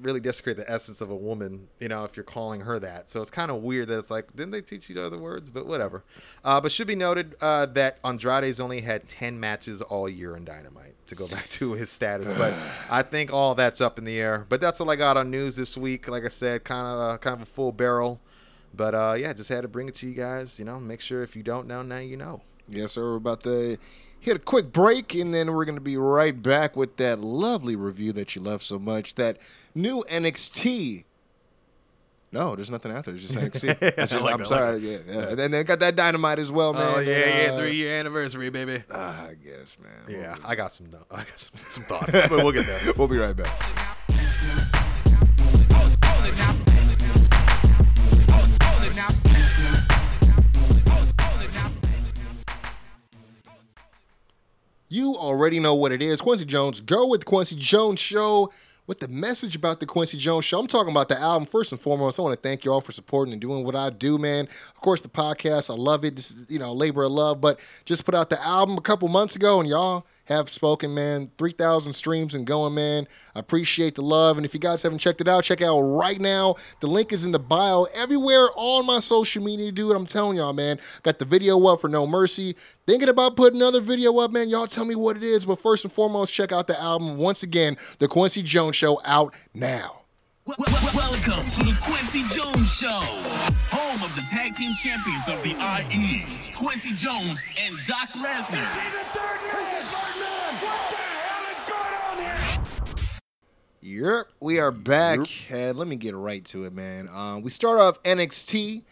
really 0.00 0.20
desecrate 0.20 0.56
the 0.56 0.70
essence 0.70 1.00
of 1.00 1.10
a 1.10 1.16
woman, 1.16 1.68
you 1.78 1.88
know, 1.88 2.04
if 2.04 2.16
you're 2.16 2.24
calling 2.24 2.62
her 2.62 2.78
that. 2.78 3.08
So 3.08 3.20
it's 3.20 3.30
kind 3.30 3.50
of 3.50 3.62
weird 3.62 3.88
that 3.88 3.98
it's 3.98 4.10
like, 4.10 4.34
didn't 4.34 4.50
they 4.50 4.60
teach 4.60 4.88
you 4.88 5.00
other 5.00 5.18
words? 5.18 5.50
But 5.50 5.66
whatever. 5.66 6.04
Uh, 6.44 6.60
but 6.60 6.72
should 6.72 6.86
be 6.86 6.96
noted 6.96 7.36
uh, 7.40 7.66
that 7.66 7.98
Andrade's 8.02 8.60
only 8.60 8.80
had 8.80 9.08
10 9.08 9.38
matches 9.38 9.82
all 9.82 10.08
year 10.08 10.36
in 10.36 10.44
Dynamite 10.44 10.94
to 11.06 11.14
go 11.14 11.26
back 11.28 11.48
to 11.50 11.72
his 11.72 11.90
status. 11.90 12.34
But 12.34 12.54
I 12.90 13.02
think 13.02 13.32
all 13.32 13.54
that's 13.54 13.80
up 13.80 13.98
in 13.98 14.04
the 14.04 14.18
air. 14.18 14.46
But 14.48 14.60
that's 14.60 14.80
all 14.80 14.90
I 14.90 14.96
got 14.96 15.16
on 15.16 15.30
news 15.30 15.56
this 15.56 15.76
week. 15.76 16.08
Like 16.08 16.24
I 16.24 16.28
said, 16.28 16.64
kind 16.64 16.86
of 16.86 17.00
uh, 17.00 17.18
kind 17.18 17.34
of 17.34 17.42
a 17.42 17.46
full 17.46 17.72
barrel. 17.72 18.20
But 18.74 18.94
uh, 18.94 19.14
yeah, 19.18 19.32
just 19.32 19.48
had 19.48 19.62
to 19.62 19.68
bring 19.68 19.88
it 19.88 19.94
to 19.96 20.08
you 20.08 20.14
guys. 20.14 20.58
You 20.58 20.64
know, 20.64 20.78
make 20.78 21.00
sure 21.00 21.22
if 21.22 21.34
you 21.34 21.42
don't 21.42 21.66
know, 21.66 21.82
now 21.82 21.98
you 21.98 22.16
know. 22.16 22.42
Yes, 22.68 22.92
sir. 22.92 23.02
We're 23.02 23.16
about 23.16 23.42
to 23.44 23.78
hit 24.20 24.36
a 24.36 24.40
quick 24.40 24.72
break, 24.72 25.14
and 25.14 25.32
then 25.34 25.52
we're 25.52 25.64
going 25.64 25.74
to 25.76 25.80
be 25.80 25.96
right 25.96 26.40
back 26.42 26.76
with 26.76 26.96
that 26.96 27.20
lovely 27.20 27.76
review 27.76 28.12
that 28.14 28.34
you 28.36 28.42
love 28.42 28.62
so 28.62 28.78
much. 28.78 29.14
That 29.14 29.38
new 29.74 30.04
NXT. 30.10 31.04
No, 32.30 32.54
there's 32.54 32.68
nothing 32.70 32.92
out 32.92 33.06
there. 33.06 33.14
It's 33.14 33.22
just 33.32 33.34
NXT. 33.64 33.80
It's 33.98 34.12
just- 34.12 34.22
like 34.22 34.34
I'm 34.34 34.40
that, 34.40 34.48
sorry. 34.48 34.78
yeah, 34.78 34.98
yeah. 35.06 35.28
And 35.30 35.38
then 35.38 35.50
they 35.50 35.64
got 35.64 35.78
that 35.80 35.96
dynamite 35.96 36.38
as 36.38 36.52
well, 36.52 36.74
man. 36.74 36.94
Oh 36.96 36.98
yeah, 37.00 37.16
and, 37.16 37.46
yeah, 37.48 37.52
uh, 37.54 37.58
three 37.58 37.74
year 37.74 37.98
anniversary, 37.98 38.50
baby. 38.50 38.82
ah, 38.90 39.28
I 39.28 39.34
guess, 39.34 39.76
man. 39.82 39.92
Yeah, 40.08 40.36
We'll, 40.36 40.46
I 40.46 40.54
got 40.54 40.72
some. 40.72 40.88
I 41.10 41.16
got 41.18 41.38
some, 41.40 41.60
some 41.66 41.84
thoughts, 41.84 42.12
but 42.12 42.30
we'll 42.30 42.52
get 42.52 42.66
there. 42.66 42.92
we'll 42.96 43.08
be 43.08 43.16
right 43.16 43.34
back. 43.36 43.86
You 54.90 55.16
already 55.16 55.60
know 55.60 55.74
what 55.74 55.92
it 55.92 56.00
is. 56.00 56.22
Quincy 56.22 56.46
Jones, 56.46 56.80
go 56.80 57.06
with 57.06 57.20
the 57.20 57.26
Quincy 57.26 57.56
Jones 57.56 58.00
Show 58.00 58.50
with 58.86 59.00
the 59.00 59.08
message 59.08 59.54
about 59.54 59.80
the 59.80 59.86
Quincy 59.86 60.16
Jones 60.16 60.46
Show. 60.46 60.58
I'm 60.58 60.66
talking 60.66 60.90
about 60.90 61.10
the 61.10 61.20
album 61.20 61.46
first 61.46 61.72
and 61.72 61.80
foremost. 61.80 62.18
I 62.18 62.22
want 62.22 62.34
to 62.34 62.40
thank 62.40 62.64
you 62.64 62.72
all 62.72 62.80
for 62.80 62.92
supporting 62.92 63.32
and 63.32 63.40
doing 63.40 63.64
what 63.64 63.76
I 63.76 63.90
do, 63.90 64.16
man. 64.16 64.46
Of 64.46 64.80
course, 64.80 65.02
the 65.02 65.10
podcast, 65.10 65.68
I 65.68 65.74
love 65.74 66.06
it. 66.06 66.16
This 66.16 66.30
is, 66.30 66.46
you 66.48 66.58
know, 66.58 66.72
labor 66.72 67.04
of 67.04 67.12
love, 67.12 67.38
but 67.38 67.60
just 67.84 68.06
put 68.06 68.14
out 68.14 68.30
the 68.30 68.42
album 68.42 68.78
a 68.78 68.80
couple 68.80 69.06
months 69.08 69.36
ago 69.36 69.60
and 69.60 69.68
y'all 69.68 70.06
have 70.28 70.50
spoken, 70.50 70.92
man. 70.94 71.30
3,000 71.38 71.92
streams 71.94 72.34
and 72.34 72.46
going, 72.46 72.74
man. 72.74 73.08
I 73.34 73.40
appreciate 73.40 73.94
the 73.94 74.02
love. 74.02 74.36
And 74.36 74.44
if 74.44 74.52
you 74.52 74.60
guys 74.60 74.82
haven't 74.82 74.98
checked 74.98 75.20
it 75.22 75.28
out, 75.28 75.44
check 75.44 75.60
it 75.62 75.64
out 75.64 75.80
right 75.80 76.20
now. 76.20 76.56
The 76.80 76.86
link 76.86 77.12
is 77.12 77.24
in 77.24 77.32
the 77.32 77.38
bio 77.38 77.84
everywhere 77.94 78.48
on 78.54 78.84
my 78.84 78.98
social 78.98 79.42
media, 79.42 79.72
dude. 79.72 79.96
I'm 79.96 80.04
telling 80.06 80.36
y'all, 80.36 80.52
man. 80.52 80.78
Got 81.02 81.18
the 81.18 81.24
video 81.24 81.58
up 81.66 81.80
for 81.80 81.88
No 81.88 82.06
Mercy. 82.06 82.56
Thinking 82.86 83.08
about 83.08 83.36
putting 83.36 83.60
another 83.60 83.80
video 83.80 84.18
up, 84.18 84.30
man. 84.30 84.48
Y'all 84.50 84.66
tell 84.66 84.84
me 84.84 84.94
what 84.94 85.16
it 85.16 85.22
is. 85.22 85.46
But 85.46 85.60
first 85.62 85.84
and 85.84 85.92
foremost, 85.92 86.32
check 86.32 86.52
out 86.52 86.66
the 86.66 86.78
album. 86.80 87.16
Once 87.16 87.42
again, 87.42 87.76
The 87.98 88.08
Quincy 88.08 88.42
Jones 88.42 88.76
Show 88.76 89.00
out 89.06 89.34
now. 89.54 89.94
Wel- 90.44 90.56
wel- 90.58 90.74
Welcome 90.94 91.44
to 91.50 91.62
the 91.64 91.76
Quincy 91.82 92.22
Jones 92.34 92.72
Show, 92.72 93.00
home 93.70 94.02
of 94.02 94.14
the 94.14 94.22
tag 94.30 94.54
team 94.56 94.74
champions 94.82 95.28
of 95.28 95.42
the 95.42 95.50
IE, 95.50 96.24
Quincy 96.56 96.92
Jones 96.94 97.44
and 97.60 97.76
Doc 97.86 98.08
Lesnar. 98.10 100.07
Yep, 103.88 104.26
we 104.40 104.58
are 104.60 104.70
back. 104.70 105.20
And 105.50 105.78
let 105.78 105.88
me 105.88 105.96
get 105.96 106.14
right 106.14 106.44
to 106.46 106.64
it, 106.64 106.74
man. 106.74 107.08
Um, 107.10 107.40
we 107.40 107.48
start 107.48 107.80
off 107.80 108.02
NXT 108.02 108.82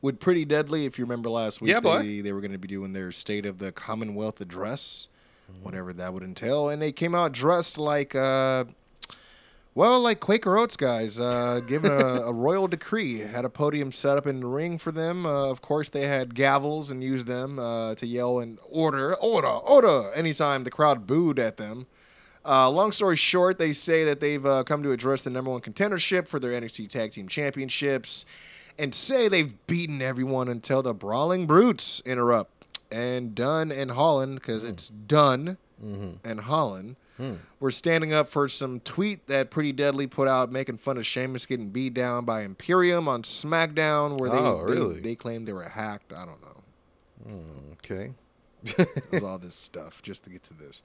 with 0.00 0.18
Pretty 0.18 0.46
Deadly. 0.46 0.86
If 0.86 0.98
you 0.98 1.04
remember 1.04 1.28
last 1.28 1.60
week, 1.60 1.72
Yeah, 1.72 1.80
they, 1.80 2.22
they 2.22 2.32
were 2.32 2.40
going 2.40 2.52
to 2.52 2.58
be 2.58 2.66
doing 2.66 2.94
their 2.94 3.12
State 3.12 3.44
of 3.44 3.58
the 3.58 3.70
Commonwealth 3.70 4.40
address, 4.40 5.08
whatever 5.62 5.92
that 5.92 6.14
would 6.14 6.22
entail. 6.22 6.70
And 6.70 6.80
they 6.80 6.90
came 6.90 7.14
out 7.14 7.32
dressed 7.32 7.76
like, 7.76 8.14
uh, 8.14 8.64
well, 9.74 10.00
like 10.00 10.20
Quaker 10.20 10.56
Oats 10.56 10.76
guys, 10.78 11.20
uh, 11.20 11.60
given 11.68 11.92
a, 11.92 12.22
a 12.22 12.32
royal 12.32 12.66
decree. 12.66 13.18
Had 13.18 13.44
a 13.44 13.50
podium 13.50 13.92
set 13.92 14.16
up 14.16 14.26
in 14.26 14.40
the 14.40 14.46
ring 14.46 14.78
for 14.78 14.90
them. 14.90 15.26
Uh, 15.26 15.50
of 15.50 15.60
course, 15.60 15.90
they 15.90 16.06
had 16.06 16.34
gavels 16.34 16.90
and 16.90 17.04
used 17.04 17.26
them 17.26 17.58
uh, 17.58 17.94
to 17.96 18.06
yell 18.06 18.38
and 18.38 18.58
order, 18.70 19.14
order, 19.16 19.48
order 19.48 20.10
anytime 20.14 20.64
the 20.64 20.70
crowd 20.70 21.06
booed 21.06 21.38
at 21.38 21.58
them. 21.58 21.86
Uh, 22.46 22.70
long 22.70 22.92
story 22.92 23.16
short, 23.16 23.58
they 23.58 23.72
say 23.72 24.04
that 24.04 24.20
they've 24.20 24.44
uh, 24.46 24.62
come 24.64 24.82
to 24.82 24.92
address 24.92 25.22
the 25.22 25.30
number 25.30 25.50
one 25.50 25.60
contendership 25.60 26.28
for 26.28 26.38
their 26.38 26.52
NXT 26.52 26.88
Tag 26.88 27.10
Team 27.10 27.26
Championships 27.28 28.24
and 28.78 28.94
say 28.94 29.28
they've 29.28 29.54
beaten 29.66 30.00
everyone 30.02 30.48
until 30.48 30.82
the 30.82 30.94
Brawling 30.94 31.46
Brutes 31.46 32.00
interrupt. 32.04 32.52
And 32.92 33.34
Dunn 33.34 33.72
and 33.72 33.90
Holland, 33.90 34.36
because 34.36 34.62
it's 34.62 34.88
Dunn 34.88 35.56
and 35.80 36.40
Holland, 36.42 36.96
were 37.58 37.70
standing 37.72 38.12
up 38.12 38.28
for 38.28 38.48
some 38.48 38.78
tweet 38.80 39.26
that 39.26 39.50
Pretty 39.50 39.72
Deadly 39.72 40.06
put 40.06 40.28
out 40.28 40.52
making 40.52 40.78
fun 40.78 40.96
of 40.98 41.04
Sheamus 41.06 41.46
getting 41.46 41.70
beat 41.70 41.94
down 41.94 42.24
by 42.24 42.42
Imperium 42.42 43.08
on 43.08 43.22
SmackDown, 43.22 44.18
where 44.20 44.30
they, 44.30 44.36
Oh, 44.38 44.66
they- 44.66 44.72
really? 44.72 45.00
they, 45.00 45.14
claimed 45.16 45.48
they 45.48 45.52
were 45.52 45.68
hacked. 45.68 46.12
I 46.12 46.24
don't 46.26 46.40
know. 46.42 47.72
Okay. 47.72 48.12
There's 49.10 49.22
all 49.24 49.38
this 49.38 49.54
stuff 49.56 50.00
just 50.02 50.24
to 50.24 50.30
get 50.30 50.42
to 50.44 50.54
this. 50.54 50.82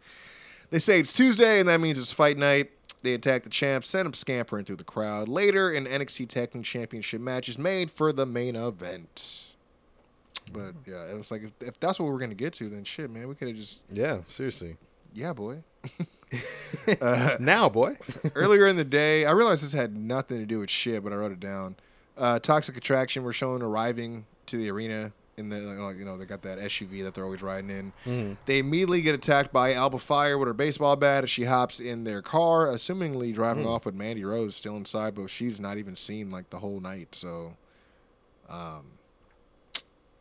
They 0.72 0.80
say 0.80 1.00
it's 1.00 1.14
Tuesday, 1.14 1.60
and 1.60 1.70
that 1.70 1.80
means 1.80 2.00
it's 2.00 2.12
fight 2.12 2.38
night. 2.38 2.72
They 3.04 3.14
attack 3.14 3.44
the 3.44 3.50
champ, 3.50 3.84
send 3.86 4.06
him 4.06 4.14
scampering 4.14 4.64
through 4.66 4.76
the 4.78 4.84
crowd. 4.84 5.28
Later, 5.28 5.72
an 5.72 5.86
NXT 5.86 6.30
Tag 6.30 6.52
Team 6.52 6.64
Championship 6.64 7.20
match 7.20 7.50
is 7.50 7.58
made 7.58 7.92
for 7.92 8.12
the 8.14 8.26
main 8.26 8.56
event. 8.56 9.48
But 10.54 10.74
yeah, 10.86 11.06
it 11.12 11.18
was 11.18 11.32
like 11.32 11.44
if, 11.44 11.52
if 11.62 11.80
that's 11.80 12.00
what 12.00 12.12
we're 12.12 12.20
gonna 12.20 12.36
get 12.36 12.54
to, 12.56 12.70
then 12.70 12.84
shit, 12.84 13.10
man, 13.10 13.28
we 13.28 13.36
could 13.36 13.48
have 13.48 13.58
just 13.58 13.82
Yeah, 13.90 14.20
seriously. 14.28 14.78
yeah, 15.14 15.34
boy. 15.34 15.64
now, 17.40 17.70
boy. 17.70 17.98
Earlier 18.36 18.68
in 18.68 18.76
the 18.76 18.84
day, 18.86 19.26
I 19.26 19.32
realized 19.32 19.64
this 19.64 19.74
had 19.74 19.96
nothing 19.96 20.40
to 20.40 20.46
do 20.46 20.60
with 20.60 20.70
shit, 20.70 21.04
but 21.04 21.12
I 21.12 21.16
wrote 21.16 21.32
it 21.32 21.40
down. 21.40 21.76
Uh, 22.18 22.40
Toxic 22.40 22.78
Attraction 22.78 23.24
were 23.24 23.34
shown 23.34 23.62
arriving 23.62 24.26
to 24.46 24.58
the 24.58 24.70
arena 24.70 25.12
in 25.38 25.50
the 25.50 25.60
like, 25.60 25.98
you 25.98 26.06
know 26.06 26.18
they 26.18 26.26
got 26.26 26.42
that 26.44 26.60
SUV 26.60 27.04
that 27.04 27.14
they're 27.14 27.24
always 27.24 27.42
riding 27.42 27.70
in. 27.70 27.94
Mm-hmm. 28.06 28.34
They 28.46 28.60
immediately 28.60 29.02
get 29.02 29.16
attacked 29.16 29.52
by 29.54 29.74
Alba 29.74 30.00
Fyre 30.00 30.38
with 30.38 30.48
her 30.48 30.54
baseball 30.54 30.96
bat 30.96 31.24
as 31.24 31.30
she 31.30 31.46
hops 31.46 31.80
in 31.80 32.04
their 32.04 32.22
car, 32.22 32.68
assumingly 32.68 33.34
driving 33.34 33.66
mm. 33.66 33.70
off 33.70 33.86
with 33.86 33.96
Mandy 33.96 34.24
Rose 34.24 34.56
still 34.56 34.76
inside, 34.76 35.16
but 35.16 35.30
she's 35.30 35.60
not 35.60 35.78
even 35.78 35.96
seen 35.96 36.30
like 36.30 36.50
the 36.50 36.60
whole 36.60 36.80
night. 36.80 37.10
So, 37.16 37.56
um, 38.50 38.98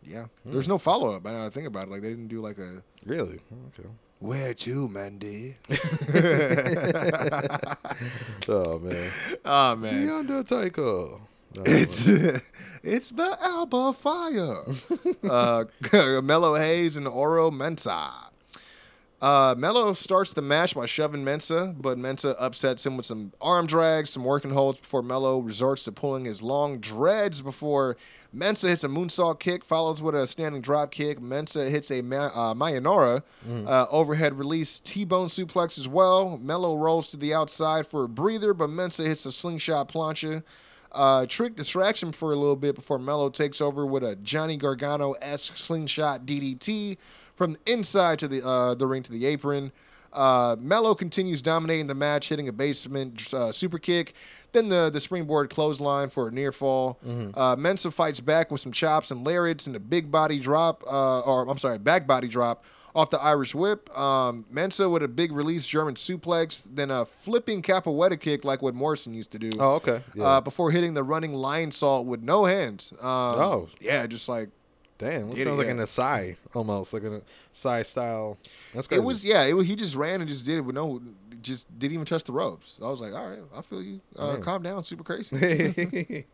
yeah, 0.03 0.27
hmm. 0.43 0.53
there's 0.53 0.69
no 0.69 0.79
follow 0.79 1.15
up. 1.15 1.27
I 1.27 1.33
know 1.33 1.47
I 1.47 1.51
think 1.51 1.67
about 1.67 1.89
it. 1.89 1.91
Like 1.91 2.03
they 2.03 2.11
didn't 2.11 2.29
do 2.29 2.41
like 2.41 2.59
a 2.59 2.83
really? 3.05 3.41
Okay. 3.79 3.89
where 4.21 4.55
to, 4.55 4.89
Mandy? 4.89 5.57
Oh 8.49 8.79
man. 8.79 9.11
Oh 9.45 9.77
man, 9.77 10.07
The 10.07 10.15
Undertaker. 10.15 11.21
It's 11.57 12.07
it's 12.83 13.11
the 13.11 13.37
Alba 13.41 13.93
Fyre. 13.93 14.65
uh, 15.29 15.65
Melo 16.23 16.55
Hayes 16.55 16.97
and 16.97 17.09
Oro 17.09 17.51
Mensah. 17.51 18.27
Uh, 19.21 19.55
Melo 19.59 19.93
starts 19.93 20.33
the 20.33 20.41
match 20.41 20.75
by 20.75 20.87
shoving 20.87 21.23
Mensah, 21.23 21.75
but 21.79 21.99
Mensah 21.99 22.35
upsets 22.39 22.87
him 22.87 22.97
with 22.97 23.05
some 23.05 23.35
arm 23.39 23.67
drags, 23.67 24.09
some 24.09 24.25
working 24.25 24.53
holds 24.53 24.79
before 24.79 25.03
Melo 25.03 25.39
resorts 25.41 25.83
to 25.85 25.93
pulling 25.93 26.25
his 26.25 26.41
long 26.41 26.79
dreads 26.79 27.43
before 27.43 27.99
Mensah 28.35 28.71
hits 28.71 28.83
a 28.83 28.89
moonsault 28.89 29.39
kick, 29.39 29.63
follows 29.63 30.01
with 30.01 30.15
a 30.15 30.27
standing 30.27 30.63
drop 30.63 30.91
kick. 30.91 31.21
Mensah 31.21 31.69
hits 31.69 31.91
a 31.91 32.01
Ma- 32.01 32.31
uh, 32.33 32.55
Mayanora 32.55 33.23
uh, 33.67 33.87
overhead 33.91 34.39
release 34.39 34.79
T-bone 34.79 35.29
suplex 35.29 35.79
as 35.79 35.87
well. 35.87 36.39
Melo 36.39 36.79
rolls 36.79 37.07
to 37.09 37.19
the 37.19 37.35
outside 37.35 37.87
for 37.87 38.05
a 38.05 38.09
breather, 38.09 38.55
but 38.55 38.71
Mensah 38.71 39.05
hits 39.05 39.27
a 39.27 39.33
slingshot 39.33 39.93
plancha. 39.93 40.43
Uh, 40.93 41.27
Trick 41.27 41.57
distracts 41.57 42.03
him 42.03 42.13
for 42.13 42.33
a 42.33 42.37
little 42.37 42.57
bit 42.57 42.75
before 42.75 42.99
Melo 42.99 43.31
takes 43.31 43.61
over 43.61 43.87
with 43.87 44.03
a 44.03 44.17
Johnny 44.17 44.57
Gargano 44.57 45.13
esque 45.21 45.57
slingshot 45.57 46.27
DDT 46.27 46.97
from 47.37 47.53
the 47.55 47.73
inside 47.73 48.19
to 48.19 48.29
the 48.29 48.47
uh, 48.47 48.75
the 48.75 48.87
ring 48.87 49.03
to 49.05 49.13
the 49.13 49.27
apron. 49.27 49.73
Uh, 50.13 50.57
Melo 50.59 50.93
continues 50.97 51.41
dominating 51.41 51.87
the 51.87 51.95
match, 51.95 52.29
hitting 52.29 52.49
a 52.49 52.53
basement 52.53 53.33
uh, 53.33 53.53
super 53.53 53.79
kick, 53.79 54.15
then 54.51 54.69
the 54.69 54.91
the 54.91 55.01
springboard 55.01 55.51
clothesline 55.51 56.11
for 56.11 56.27
a 56.29 56.31
near 56.33 56.51
fall. 56.51 56.99
Uh, 57.05 57.55
Mensah 57.55 57.93
fights 57.93 58.19
back 58.19 58.51
with 58.51 58.61
some 58.61 58.73
chops 58.73 59.13
and 59.13 59.25
lariats 59.25 59.69
and 59.69 59.77
a 59.77 59.81
big 59.81 60.11
body 60.11 60.41
drop, 60.41 60.83
uh, 60.87 61.21
or 61.21 61.49
I'm 61.49 61.59
sorry, 61.59 61.79
back 61.79 62.09
body 62.09 62.27
drop 62.27 62.65
off 62.95 63.11
the 63.11 63.21
Irish 63.21 63.55
whip. 63.55 63.89
Um, 63.99 64.45
Mensah 64.53 64.91
with 64.91 65.03
a 65.03 65.09
big 65.09 65.33
release 65.33 65.67
German 65.67 65.95
suplex, 65.95 66.63
then 66.71 66.91
a 66.91 67.05
flipping 67.07 67.63
capoeira 67.63 68.19
kick 68.19 68.45
like 68.45 68.63
what 68.63 68.75
Morrison 68.75 69.15
used 69.15 69.31
to 69.33 69.39
do 69.39 69.51
Oh, 69.59 69.75
okay. 69.75 70.03
Yeah. 70.15 70.25
uh, 70.25 70.41
before 70.41 70.71
hitting 70.71 70.95
the 70.95 71.03
running 71.03 71.33
lionsault 71.33 72.05
with 72.05 72.23
no 72.23 72.45
hands. 72.47 72.93
Um, 73.01 73.07
Oh. 73.09 73.69
yeah, 73.81 74.07
just 74.07 74.29
like 74.29 74.49
Damn, 74.99 75.31
it, 75.31 75.39
sounds 75.39 75.57
like 75.57 75.69
an 75.69 75.79
Asai 75.79 76.37
almost, 76.53 76.93
like 76.93 77.05
an 77.05 77.23
Asai 77.55 77.87
style. 77.87 78.37
That's 78.75 78.87
crazy. 78.87 79.01
it 79.01 79.05
was. 79.07 79.25
Yeah, 79.25 79.45
it 79.45 79.55
was, 79.55 79.67
he 79.67 79.75
just 79.75 79.95
ran 79.97 80.21
and 80.21 80.29
just 80.29 80.45
did 80.45 80.59
it 80.59 80.61
with 80.61 80.75
no, 80.75 81.01
just 81.41 81.67
didn't 81.79 81.95
even 81.95 82.05
touch 82.05 82.25
the 82.25 82.33
ropes. 82.33 82.79
I 82.83 82.91
was 82.91 83.01
like, 83.01 83.15
all 83.15 83.31
right, 83.31 83.39
I 83.57 83.63
feel 83.63 83.83
you. 83.83 84.03
Uh, 84.15 84.37
calm 84.37 84.63
down, 84.63 84.85
super 84.85 85.03
crazy. 85.03 86.27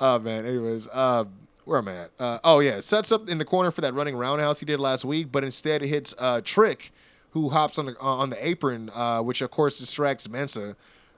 Oh 0.00 0.18
man. 0.18 0.44
Anyways, 0.44 0.88
uh, 0.92 1.24
where 1.70 1.78
am 1.78 1.86
I 1.86 1.94
at? 1.94 2.10
Uh, 2.18 2.38
oh 2.42 2.58
yeah, 2.58 2.80
sets 2.80 3.12
up 3.12 3.28
in 3.28 3.38
the 3.38 3.44
corner 3.44 3.70
for 3.70 3.80
that 3.82 3.94
running 3.94 4.16
roundhouse 4.16 4.58
he 4.58 4.66
did 4.66 4.80
last 4.80 5.04
week, 5.04 5.28
but 5.30 5.44
instead 5.44 5.84
it 5.84 5.86
hits 5.86 6.12
uh, 6.18 6.40
Trick, 6.44 6.90
who 7.30 7.48
hops 7.48 7.78
on 7.78 7.86
the 7.86 7.96
uh, 8.00 8.04
on 8.04 8.28
the 8.30 8.44
apron, 8.44 8.90
uh, 8.92 9.20
which 9.20 9.40
of 9.40 9.52
course 9.52 9.78
distracts 9.78 10.26
Mensah. 10.26 10.74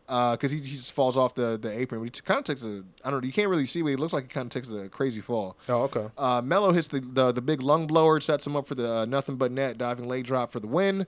Because 0.07 0.51
he, 0.51 0.59
he 0.59 0.73
just 0.73 0.93
falls 0.93 1.17
off 1.17 1.35
the, 1.35 1.57
the 1.57 1.73
apron. 1.73 2.05
But 2.05 2.15
he 2.15 2.21
kind 2.21 2.37
of 2.37 2.45
takes 2.45 2.65
a, 2.65 2.83
I 3.03 3.11
don't 3.11 3.23
know, 3.23 3.27
you 3.27 3.33
can't 3.33 3.49
really 3.49 3.65
see, 3.65 3.81
but 3.81 3.89
he 3.89 3.97
looks 3.97 4.13
like 4.13 4.25
he 4.25 4.29
kind 4.29 4.45
of 4.45 4.51
takes 4.51 4.71
a 4.71 4.91
crazy 4.91 5.23
fall. 5.23 5.57
oh, 5.71 5.85
okay. 5.85 6.09
Uh, 6.19 6.43
Melo 6.45 6.73
hits 6.73 6.89
the, 6.89 7.01
the 7.01 7.33
the 7.33 7.41
big 7.41 7.63
lung 7.63 7.87
blower, 7.87 8.21
sets 8.21 8.47
him 8.47 8.55
up 8.55 8.67
for 8.67 8.75
the 8.75 8.93
uh, 8.93 9.05
nothing 9.07 9.37
but 9.37 9.53
net 9.53 9.79
diving 9.79 10.07
leg 10.07 10.25
drop 10.25 10.53
for 10.53 10.61
the 10.61 10.67
win. 10.67 11.07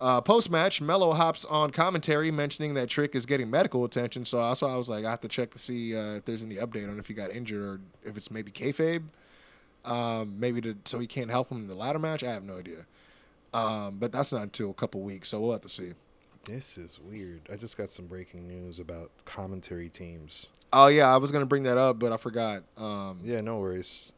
Uh, 0.00 0.20
Post 0.20 0.50
match, 0.50 0.80
Melo 0.80 1.12
hops 1.12 1.44
on 1.44 1.70
commentary 1.70 2.30
mentioning 2.30 2.74
that 2.74 2.88
Trick 2.88 3.14
is 3.14 3.26
getting 3.26 3.48
medical 3.50 3.84
attention. 3.84 4.24
So 4.24 4.38
also 4.38 4.66
I 4.66 4.76
was 4.76 4.88
like, 4.88 5.04
I 5.04 5.10
have 5.10 5.20
to 5.20 5.28
check 5.28 5.50
to 5.52 5.58
see 5.58 5.96
uh, 5.96 6.14
if 6.14 6.24
there's 6.24 6.42
any 6.42 6.56
update 6.56 6.88
on 6.90 6.98
if 6.98 7.06
he 7.06 7.14
got 7.14 7.30
injured 7.30 7.62
or 7.62 7.80
if 8.04 8.16
it's 8.16 8.30
maybe 8.30 8.50
kayfabe. 8.50 9.02
Um, 9.84 10.38
maybe 10.38 10.60
to, 10.62 10.76
so 10.84 10.98
he 10.98 11.06
can't 11.06 11.30
help 11.30 11.50
him 11.50 11.58
in 11.58 11.68
the 11.68 11.74
ladder 11.74 11.98
match. 11.98 12.24
I 12.24 12.32
have 12.32 12.42
no 12.42 12.58
idea. 12.58 12.86
Um, 13.52 13.98
but 13.98 14.10
that's 14.12 14.32
not 14.32 14.42
until 14.42 14.70
a 14.70 14.74
couple 14.74 15.00
weeks, 15.02 15.28
so 15.28 15.40
we'll 15.40 15.52
have 15.52 15.60
to 15.60 15.68
see. 15.68 15.92
This 16.44 16.76
is 16.76 16.98
weird. 16.98 17.42
I 17.52 17.56
just 17.56 17.76
got 17.76 17.88
some 17.90 18.06
breaking 18.06 18.48
news 18.48 18.78
about 18.78 19.10
commentary 19.24 19.88
teams. 19.88 20.48
Oh 20.72 20.88
yeah, 20.88 21.12
I 21.12 21.18
was 21.18 21.30
gonna 21.30 21.46
bring 21.46 21.62
that 21.62 21.78
up, 21.78 21.98
but 22.00 22.12
I 22.12 22.16
forgot. 22.16 22.64
Um, 22.76 23.20
Yeah, 23.22 23.40
no 23.40 23.60
worries. 23.60 24.12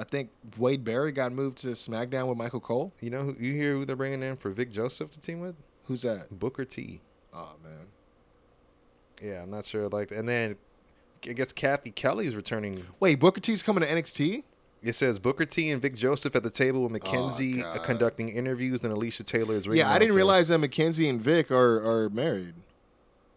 I 0.00 0.04
think 0.04 0.30
Wade 0.56 0.82
Barrett 0.82 1.14
got 1.14 1.30
moved 1.30 1.58
to 1.58 1.68
SmackDown 1.68 2.26
with 2.26 2.38
Michael 2.38 2.60
Cole. 2.60 2.92
You 3.00 3.10
know, 3.10 3.22
who, 3.22 3.36
you 3.38 3.52
hear 3.52 3.74
who 3.74 3.84
they're 3.84 3.96
bringing 3.96 4.22
in 4.22 4.36
for 4.36 4.50
Vic 4.50 4.72
Joseph 4.72 5.10
to 5.10 5.20
team 5.20 5.40
with? 5.40 5.54
Who's 5.84 6.02
that? 6.02 6.38
Booker 6.38 6.64
T. 6.64 7.00
Oh 7.34 7.52
man. 7.62 7.86
Yeah, 9.22 9.42
I'm 9.42 9.50
not 9.50 9.66
sure. 9.66 9.88
Like, 9.88 10.10
and 10.10 10.26
then 10.26 10.56
I 11.28 11.32
guess 11.34 11.52
Kathy 11.52 11.90
Kelly's 11.90 12.34
returning. 12.34 12.84
Wait, 12.98 13.20
Booker 13.20 13.40
T's 13.40 13.62
coming 13.62 13.82
to 13.82 13.88
NXT? 13.88 14.44
It 14.82 14.94
says 14.94 15.18
Booker 15.18 15.44
T 15.44 15.70
and 15.70 15.82
Vic 15.82 15.94
Joseph 15.94 16.34
at 16.34 16.42
the 16.42 16.50
table 16.50 16.82
with 16.84 16.92
Mackenzie 16.92 17.62
uh, 17.62 17.74
God. 17.74 17.84
conducting 17.84 18.30
interviews 18.30 18.82
and 18.82 18.92
Alicia 18.94 19.24
Taylor 19.24 19.56
is 19.56 19.66
Yeah, 19.66 19.92
I 19.92 19.98
didn't 19.98 20.16
realize 20.16 20.48
that 20.48 20.58
Mackenzie 20.58 21.08
and 21.10 21.20
Vic 21.20 21.50
are 21.50 22.04
are 22.04 22.08
married. 22.08 22.54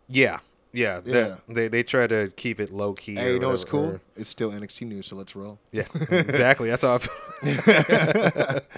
Yeah, 0.08 0.40
Yeah, 0.74 1.02
Yeah. 1.06 1.36
They 1.48 1.68
they 1.68 1.84
try 1.84 2.08
to 2.08 2.30
keep 2.36 2.60
it 2.60 2.72
low 2.72 2.94
key. 2.94 3.16
Hey, 3.16 3.34
you 3.34 3.40
know 3.40 3.50
what's 3.50 3.64
cool? 3.64 3.86
or- 3.92 4.02
It's 4.16 4.28
still 4.30 4.52
NXT 4.52 4.88
news, 4.88 5.06
so 5.06 5.16
let's 5.16 5.36
roll. 5.36 5.60
yeah, 5.72 5.84
exactly. 6.10 6.70
That's 6.70 6.82
how 6.82 7.00
I. 7.44 8.62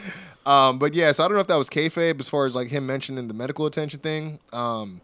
Um, 0.45 0.77
but 0.77 0.93
yeah, 0.93 1.11
so 1.11 1.23
I 1.23 1.27
don't 1.27 1.33
know 1.35 1.41
if 1.41 1.47
that 1.47 1.55
was 1.55 1.71
kayfabe 1.71 2.19
as 2.19 2.29
far 2.29 2.45
as 2.45 2.53
like 2.53 2.67
him 2.67 2.85
mentioning 2.85 3.27
the 3.27 3.33
medical 3.33 3.65
attention 3.65 3.99
thing. 3.99 4.39
Um, 4.53 5.01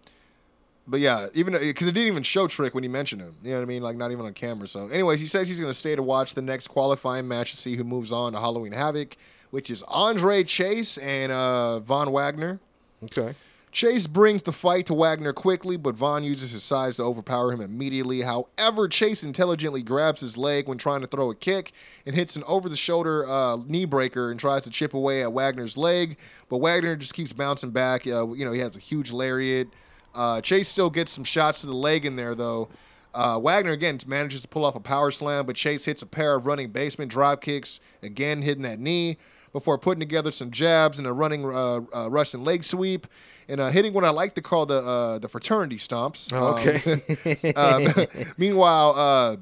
but 0.85 0.99
yeah, 0.99 1.29
even 1.33 1.53
because 1.53 1.87
it 1.87 1.93
didn't 1.93 2.09
even 2.09 2.21
show 2.21 2.45
Trick 2.47 2.75
when 2.75 2.83
he 2.83 2.87
mentioned 2.87 3.21
him. 3.21 3.35
You 3.41 3.51
know 3.51 3.57
what 3.57 3.63
I 3.63 3.65
mean? 3.65 3.81
Like 3.81 3.95
not 3.97 4.11
even 4.11 4.25
on 4.27 4.33
camera. 4.33 4.67
So, 4.67 4.87
anyways, 4.89 5.19
he 5.19 5.25
says 5.25 5.47
he's 5.47 5.59
going 5.59 5.71
to 5.71 5.77
stay 5.77 5.95
to 5.95 6.03
watch 6.03 6.35
the 6.35 6.43
next 6.43 6.67
qualifying 6.67 7.27
match 7.27 7.51
to 7.51 7.57
see 7.57 7.75
who 7.75 7.83
moves 7.83 8.11
on 8.11 8.33
to 8.33 8.39
Halloween 8.39 8.71
Havoc, 8.73 9.17
which 9.49 9.71
is 9.71 9.81
Andre 9.87 10.43
Chase 10.43 10.99
and 10.99 11.31
uh, 11.31 11.79
Von 11.79 12.11
Wagner. 12.11 12.59
okay. 13.05 13.33
Chase 13.72 14.05
brings 14.05 14.43
the 14.43 14.51
fight 14.51 14.86
to 14.88 14.93
Wagner 14.93 15.32
quickly, 15.32 15.78
but 15.78 15.95
Von 15.95 16.26
uses 16.26 16.51
his 16.51 16.61
size 16.61 16.97
to 16.97 17.03
overpower 17.03 17.53
him 17.53 17.61
immediately. 17.61 18.22
However, 18.22 18.89
Chase 18.89 19.24
intelligently 19.24 19.82
grabs 19.82 20.19
his 20.19 20.36
leg 20.36 20.67
when 20.67 20.78
trying 20.78 20.99
to 21.01 21.07
throw 21.07 21.30
a 21.30 21.36
kick 21.36 21.72
and 22.05 22.13
hits 22.13 22.36
an 22.36 22.43
over 22.47 22.67
the 22.67 22.76
shoulder 22.76 23.26
uh, 23.30 23.55
knee 23.65 23.86
breaker 23.86 24.30
and 24.30 24.38
tries 24.38 24.63
to 24.63 24.69
chip 24.69 24.93
away 24.93 25.22
at 25.22 25.32
Wagner's 25.32 25.78
leg, 25.78 26.17
but 26.49 26.57
Wagner 26.57 26.97
just 26.97 27.13
keeps 27.13 27.32
bouncing 27.32 27.72
back. 27.72 28.05
Uh, 28.05 28.28
you 28.34 28.43
know, 28.43 28.51
he 28.51 28.59
has 28.59 28.76
a 28.76 28.80
huge 28.80 29.11
lariat. 29.11 29.69
Uh, 30.13 30.41
Chase 30.41 30.67
still 30.67 30.89
gets 30.89 31.13
some 31.13 31.24
shots 31.24 31.61
to 31.61 31.67
the 31.67 31.74
leg 31.74 32.05
in 32.05 32.17
there, 32.17 32.36
though. 32.36 32.67
Uh, 33.13 33.39
Wagner 33.39 33.72
again 33.72 33.99
manages 34.05 34.41
to 34.41 34.47
pull 34.49 34.65
off 34.65 34.76
a 34.76 34.82
power 34.82 35.11
slam, 35.11 35.45
but 35.45 35.55
Chase 35.55 35.86
hits 35.86 36.01
a 36.01 36.05
pair 36.05 36.36
of 36.36 36.45
running 36.45 36.72
basement 36.72 37.09
drop 37.09 37.41
kicks, 37.41 37.80
again 38.03 38.41
hitting 38.41 38.63
that 38.63 38.80
knee 38.80 39.17
before 39.54 39.78
putting 39.78 39.99
together 39.99 40.32
some 40.32 40.52
jabs 40.52 40.97
and 40.97 41.08
a 41.08 41.14
running 41.14 41.45
uh, 41.45 41.82
uh, 41.95 42.10
Russian 42.10 42.43
leg 42.43 42.64
sweep 42.64 43.08
and 43.49 43.60
uh, 43.60 43.70
hitting 43.70 43.93
what 43.93 44.06
I 44.06 44.10
like 44.10 44.34
to 44.36 44.41
call 44.41 44.66
the 44.66 44.78
uh, 44.80 45.20
the 45.20 45.28
fraternity 45.28 45.78
stomps. 45.78 46.32
Oh, 46.34 46.58
okay. 46.58 47.54
Um, 47.56 48.08
meanwhile, 48.38 48.93
uh, 48.95 49.38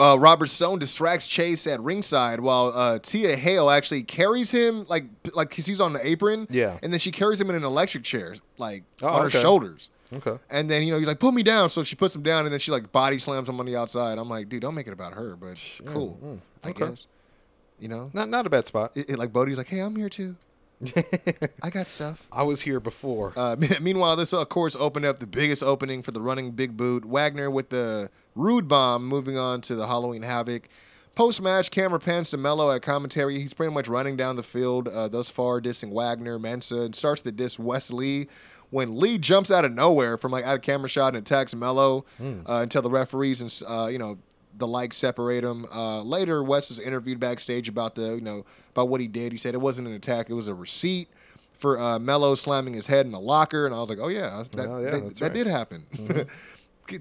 uh, 0.00 0.16
Robert 0.18 0.46
Stone 0.48 0.78
distracts 0.78 1.26
Chase 1.26 1.66
at 1.66 1.80
ringside 1.80 2.40
while 2.40 2.72
uh, 2.74 2.98
Thea 2.98 3.36
Hail 3.36 3.68
actually 3.70 4.02
carries 4.02 4.50
him 4.50 4.86
like 4.88 5.04
like 5.34 5.50
cause 5.54 5.66
he's 5.66 5.80
on 5.80 5.92
the 5.92 6.06
apron. 6.06 6.46
Yeah. 6.50 6.78
and 6.82 6.92
then 6.92 7.00
she 7.00 7.10
carries 7.10 7.40
him 7.40 7.50
in 7.50 7.56
an 7.56 7.64
electric 7.64 8.04
chair 8.04 8.34
like 8.58 8.84
Oh, 9.02 9.08
on 9.08 9.22
her 9.22 9.30
shoulders. 9.30 9.90
Okay. 10.12 10.36
And 10.50 10.70
then 10.70 10.82
you 10.82 10.92
know 10.92 10.98
he's 10.98 11.08
like, 11.08 11.20
"Put 11.20 11.32
me 11.32 11.42
down." 11.42 11.70
So 11.70 11.82
she 11.84 11.96
puts 11.96 12.14
him 12.14 12.22
down, 12.22 12.44
and 12.44 12.52
then 12.52 12.58
she 12.60 12.70
like 12.70 12.92
body 12.92 13.18
slams 13.18 13.48
him 13.48 13.58
on 13.60 13.64
the 13.66 13.76
outside. 13.76 14.18
I'm 14.18 14.28
like, 14.28 14.48
dude, 14.50 14.60
don't 14.60 14.74
make 14.74 14.86
it 14.86 14.92
about 14.92 15.14
her, 15.14 15.36
but 15.36 15.58
cool, 15.86 16.40
I 16.62 16.68
okay. 16.70 16.86
guess. 16.86 17.06
You 17.82 17.88
know, 17.88 18.10
Not 18.14 18.28
not 18.28 18.46
a 18.46 18.50
bad 18.50 18.66
spot. 18.66 18.92
it, 18.94 19.10
it- 19.10 19.18
like 19.18 19.32
Bodhi's 19.32 19.58
like, 19.58 19.66
"Hey, 19.68 19.80
I'm 19.80 19.96
here 19.96 20.08
too. 20.08 20.36
I 21.62 21.70
got 21.70 21.86
stuff." 21.86 22.24
I 22.32 22.42
was 22.44 22.62
here 22.62 22.80
before. 22.80 23.32
Uh, 23.36 23.56
meanwhile, 23.80 24.16
this 24.16 24.32
of 24.32 24.48
course 24.48 24.76
opened 24.76 25.04
up 25.04 25.18
the 25.18 25.26
biggest 25.26 25.62
opening 25.62 26.02
for 26.02 26.12
the 26.12 26.20
running 26.20 26.52
big 26.52 26.76
boot. 26.76 27.04
Wagner 27.04 27.50
with 27.50 27.70
the 27.70 28.08
rude 28.34 28.68
bomb, 28.68 29.06
moving 29.06 29.36
on 29.36 29.60
to 29.62 29.74
the 29.74 29.86
Halloween 29.86 30.22
Havoc. 30.22 30.68
Post 31.14 31.42
match, 31.42 31.70
camera 31.70 31.98
pans 32.00 32.30
to 32.30 32.38
Melo 32.38 32.70
at 32.70 32.80
commentary. 32.80 33.38
He's 33.38 33.52
pretty 33.52 33.72
much 33.74 33.86
running 33.86 34.16
down 34.16 34.36
the 34.36 34.42
field 34.42 34.88
uh, 34.88 35.08
thus 35.08 35.28
far, 35.28 35.60
dissing 35.60 35.90
Wagner, 35.92 36.38
Mensah, 36.38 36.86
and 36.86 36.94
starts 36.94 37.20
to 37.22 37.32
diss 37.32 37.58
Wes 37.58 37.90
Lee. 37.92 38.28
When 38.70 38.98
Lee 38.98 39.18
jumps 39.18 39.50
out 39.50 39.66
of 39.66 39.72
nowhere 39.72 40.16
from 40.16 40.32
like 40.32 40.44
out 40.46 40.54
of 40.54 40.62
camera 40.62 40.88
shot 40.88 41.08
and 41.08 41.18
attacks 41.18 41.54
Melo 41.54 42.06
uh, 42.18 42.60
until 42.62 42.80
the 42.80 42.88
referees 42.88 43.42
and 43.42 43.62
uh, 43.68 43.88
you 43.92 43.98
know 43.98 44.16
the 44.56 44.66
likes 44.66 44.96
separate 44.96 45.44
him. 45.44 45.66
Uh, 45.74 46.02
later, 46.02 46.42
Wes 46.42 46.70
is 46.70 46.78
interviewed 46.78 47.18
backstage 47.20 47.68
about 47.68 47.94
the 47.94 48.14
you 48.14 48.20
know 48.20 48.44
about 48.72 48.88
what 48.88 49.00
he 49.00 49.06
did. 49.08 49.32
He 49.32 49.38
said 49.38 49.54
it 49.54 49.60
wasn't 49.60 49.88
an 49.88 49.94
attack; 49.94 50.30
it 50.30 50.34
was 50.34 50.48
a 50.48 50.54
receipt 50.54 51.08
for 51.58 51.78
uh, 51.78 51.98
Melo 51.98 52.34
slamming 52.34 52.74
his 52.74 52.86
head 52.88 53.06
in 53.06 53.14
a 53.14 53.20
locker, 53.20 53.66
and 53.66 53.74
I 53.74 53.80
was 53.80 53.88
like, 53.88 53.98
"Oh 54.00 54.08
yeah, 54.08 54.44
that, 54.52 54.66
Oh, 54.66 54.78
yeah, 54.78 54.90
that, 54.90 55.14
that 55.16 55.22
right. 55.22 55.32
did 55.34 55.46
happen." 55.46 55.84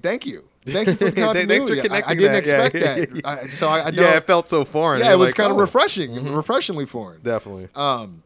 Thank 0.01 0.25
you, 0.25 0.47
thank 0.65 0.87
you 0.87 0.95
for 0.95 1.05
the 1.05 1.11
continuity. 1.21 1.89
I- 1.89 2.03
I, 2.05 2.13
didn't 2.13 2.45
that. 2.45 2.45
Yeah. 2.45 2.95
expect 2.95 3.13
that, 3.15 3.25
I, 3.25 3.47
so 3.47 3.67
I, 3.67 3.79
I 3.79 3.89
yeah, 3.89 4.15
it 4.17 4.25
felt 4.27 4.47
so 4.47 4.63
foreign. 4.63 4.99
yeah, 4.99 5.07
You're 5.07 5.13
it 5.15 5.17
was 5.17 5.29
like, 5.29 5.35
kind 5.35 5.51
of 5.51 5.57
oh, 5.57 5.61
refreshing, 5.61 6.31
refreshingly 6.33 6.85
foreign. 6.85 7.19
Definitely. 7.21 7.67
Um, 7.75 8.23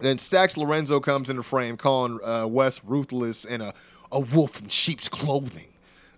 then 0.00 0.18
Stacks 0.18 0.56
Lorenzo 0.58 1.00
comes 1.00 1.30
into 1.30 1.42
frame, 1.44 1.76
calling 1.78 2.18
uh, 2.24 2.46
Wes 2.48 2.84
ruthless 2.84 3.44
and 3.46 3.62
a, 3.62 3.72
a 4.12 4.20
wolf 4.20 4.60
in 4.60 4.68
sheep's 4.68 5.08
clothing 5.08 5.68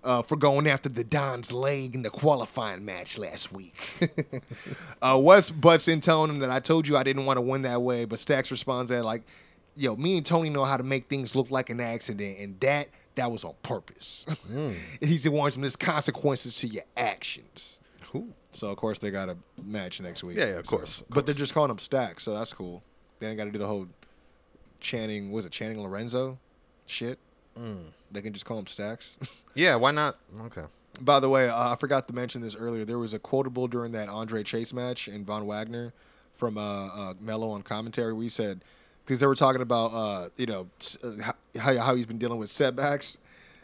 uh, 0.05 0.23
for 0.23 0.37
going 0.37 0.67
after 0.67 0.89
the 0.89 1.05
Don's 1.05 1.53
leg 1.53 1.95
in 1.95 2.03
the 2.03 2.11
qualifying 2.11 2.85
match 2.85 3.19
last 3.19 3.53
week. 3.53 3.77
uh, 5.03 5.19
Wes 5.21 5.51
butts 5.51 5.89
in 5.89 6.01
telling 6.01 6.31
him 6.31 6.39
that 6.41 6.51
I 6.51 6.61
told 6.61 6.87
you 6.89 6.97
I 6.97 7.03
didn't 7.03 7.27
want 7.27 7.37
to 7.37 7.41
win 7.43 7.63
that 7.63 7.83
way, 7.83 8.05
but 8.05 8.19
Stacks 8.19 8.51
responds 8.51 8.91
that 8.91 9.05
like, 9.05 9.23
yo, 9.77 9.97
me 9.97 10.17
and 10.17 10.27
Tony 10.27 10.51
know 10.51 10.65
how 10.65 10.77
to 10.77 10.83
make 10.83 11.09
things 11.09 11.35
look 11.35 11.51
like 11.51 11.71
an 11.71 11.81
accident, 11.81 12.39
and 12.39 12.59
that 12.61 12.89
that 13.17 13.33
was 13.33 13.43
on 13.45 13.55
purpose. 13.63 14.27
and 14.49 14.75
he's 15.01 15.29
warning 15.29 15.57
him 15.57 15.61
there's 15.63 15.75
consequences 15.77 16.57
to 16.61 16.69
your 16.69 16.85
actions. 16.97 17.81
So 18.53 18.69
of 18.71 18.77
course 18.79 18.99
they 18.99 19.11
got 19.11 19.29
a 19.29 19.37
match 19.63 20.01
next 20.01 20.25
week. 20.25 20.39
Yeah, 20.39 20.45
yeah, 20.47 20.51
of 20.61 20.67
So- 20.67 20.77
course, 20.77 21.01
of 21.03 21.09
But 21.11 21.27
they're 21.27 21.35
just 21.35 21.53
calling 21.55 21.71
him 21.71 21.79
Stack, 21.79 22.21
so 22.21 22.35
that's 22.35 22.53
cool. 22.53 22.83
They 23.21 23.27
ain't 23.29 23.37
got 23.37 23.45
to 23.45 23.51
do 23.51 23.59
the 23.59 23.67
whole 23.67 23.89
chanting. 24.81 25.31
Was 25.33 25.45
it 25.45 25.53
Channing 25.53 25.83
Lorenzo? 25.83 26.39
Shit. 26.87 27.19
Mm. 27.59 27.81
They 28.11 28.23
can 28.23 28.33
just 28.33 28.47
call 28.47 28.59
him 28.59 28.67
Stacks. 28.67 29.17
yeah, 29.55 29.75
why 29.75 29.91
not? 29.91 30.17
Okay. 30.47 30.65
By 31.01 31.21
the 31.21 31.29
way, 31.29 31.49
uh, 31.49 31.73
I 31.73 31.77
forgot 31.77 32.09
to 32.09 32.15
mention 32.15 32.41
this 32.41 32.57
earlier. 32.57 32.85
There 32.85 32.99
was 32.99 33.15
a 33.15 33.19
quotable 33.19 33.69
during 33.69 33.93
that 33.93 34.09
Andre 34.09 34.43
Chase 34.43 34.73
match 34.73 35.09
and 35.09 35.27
Von 35.27 35.47
Wagner 35.47 35.93
from 36.35 36.57
uh, 36.57 36.87
uh, 36.87 37.15
Melo 37.21 37.51
on 37.51 37.63
commentary 37.63 38.13
We 38.13 38.29
said, 38.29 38.63
because 39.05 39.21
they 39.21 39.27
were 39.27 39.35
talking 39.35 39.63
about, 39.63 39.93
uh, 39.93 40.29
you 40.37 40.47
know, 40.47 40.69
uh, 41.03 41.33
how, 41.59 41.77
how 41.79 41.95
he's 41.95 42.07
been 42.07 42.19
dealing 42.19 42.39
with 42.39 42.51
setbacks 42.51 43.19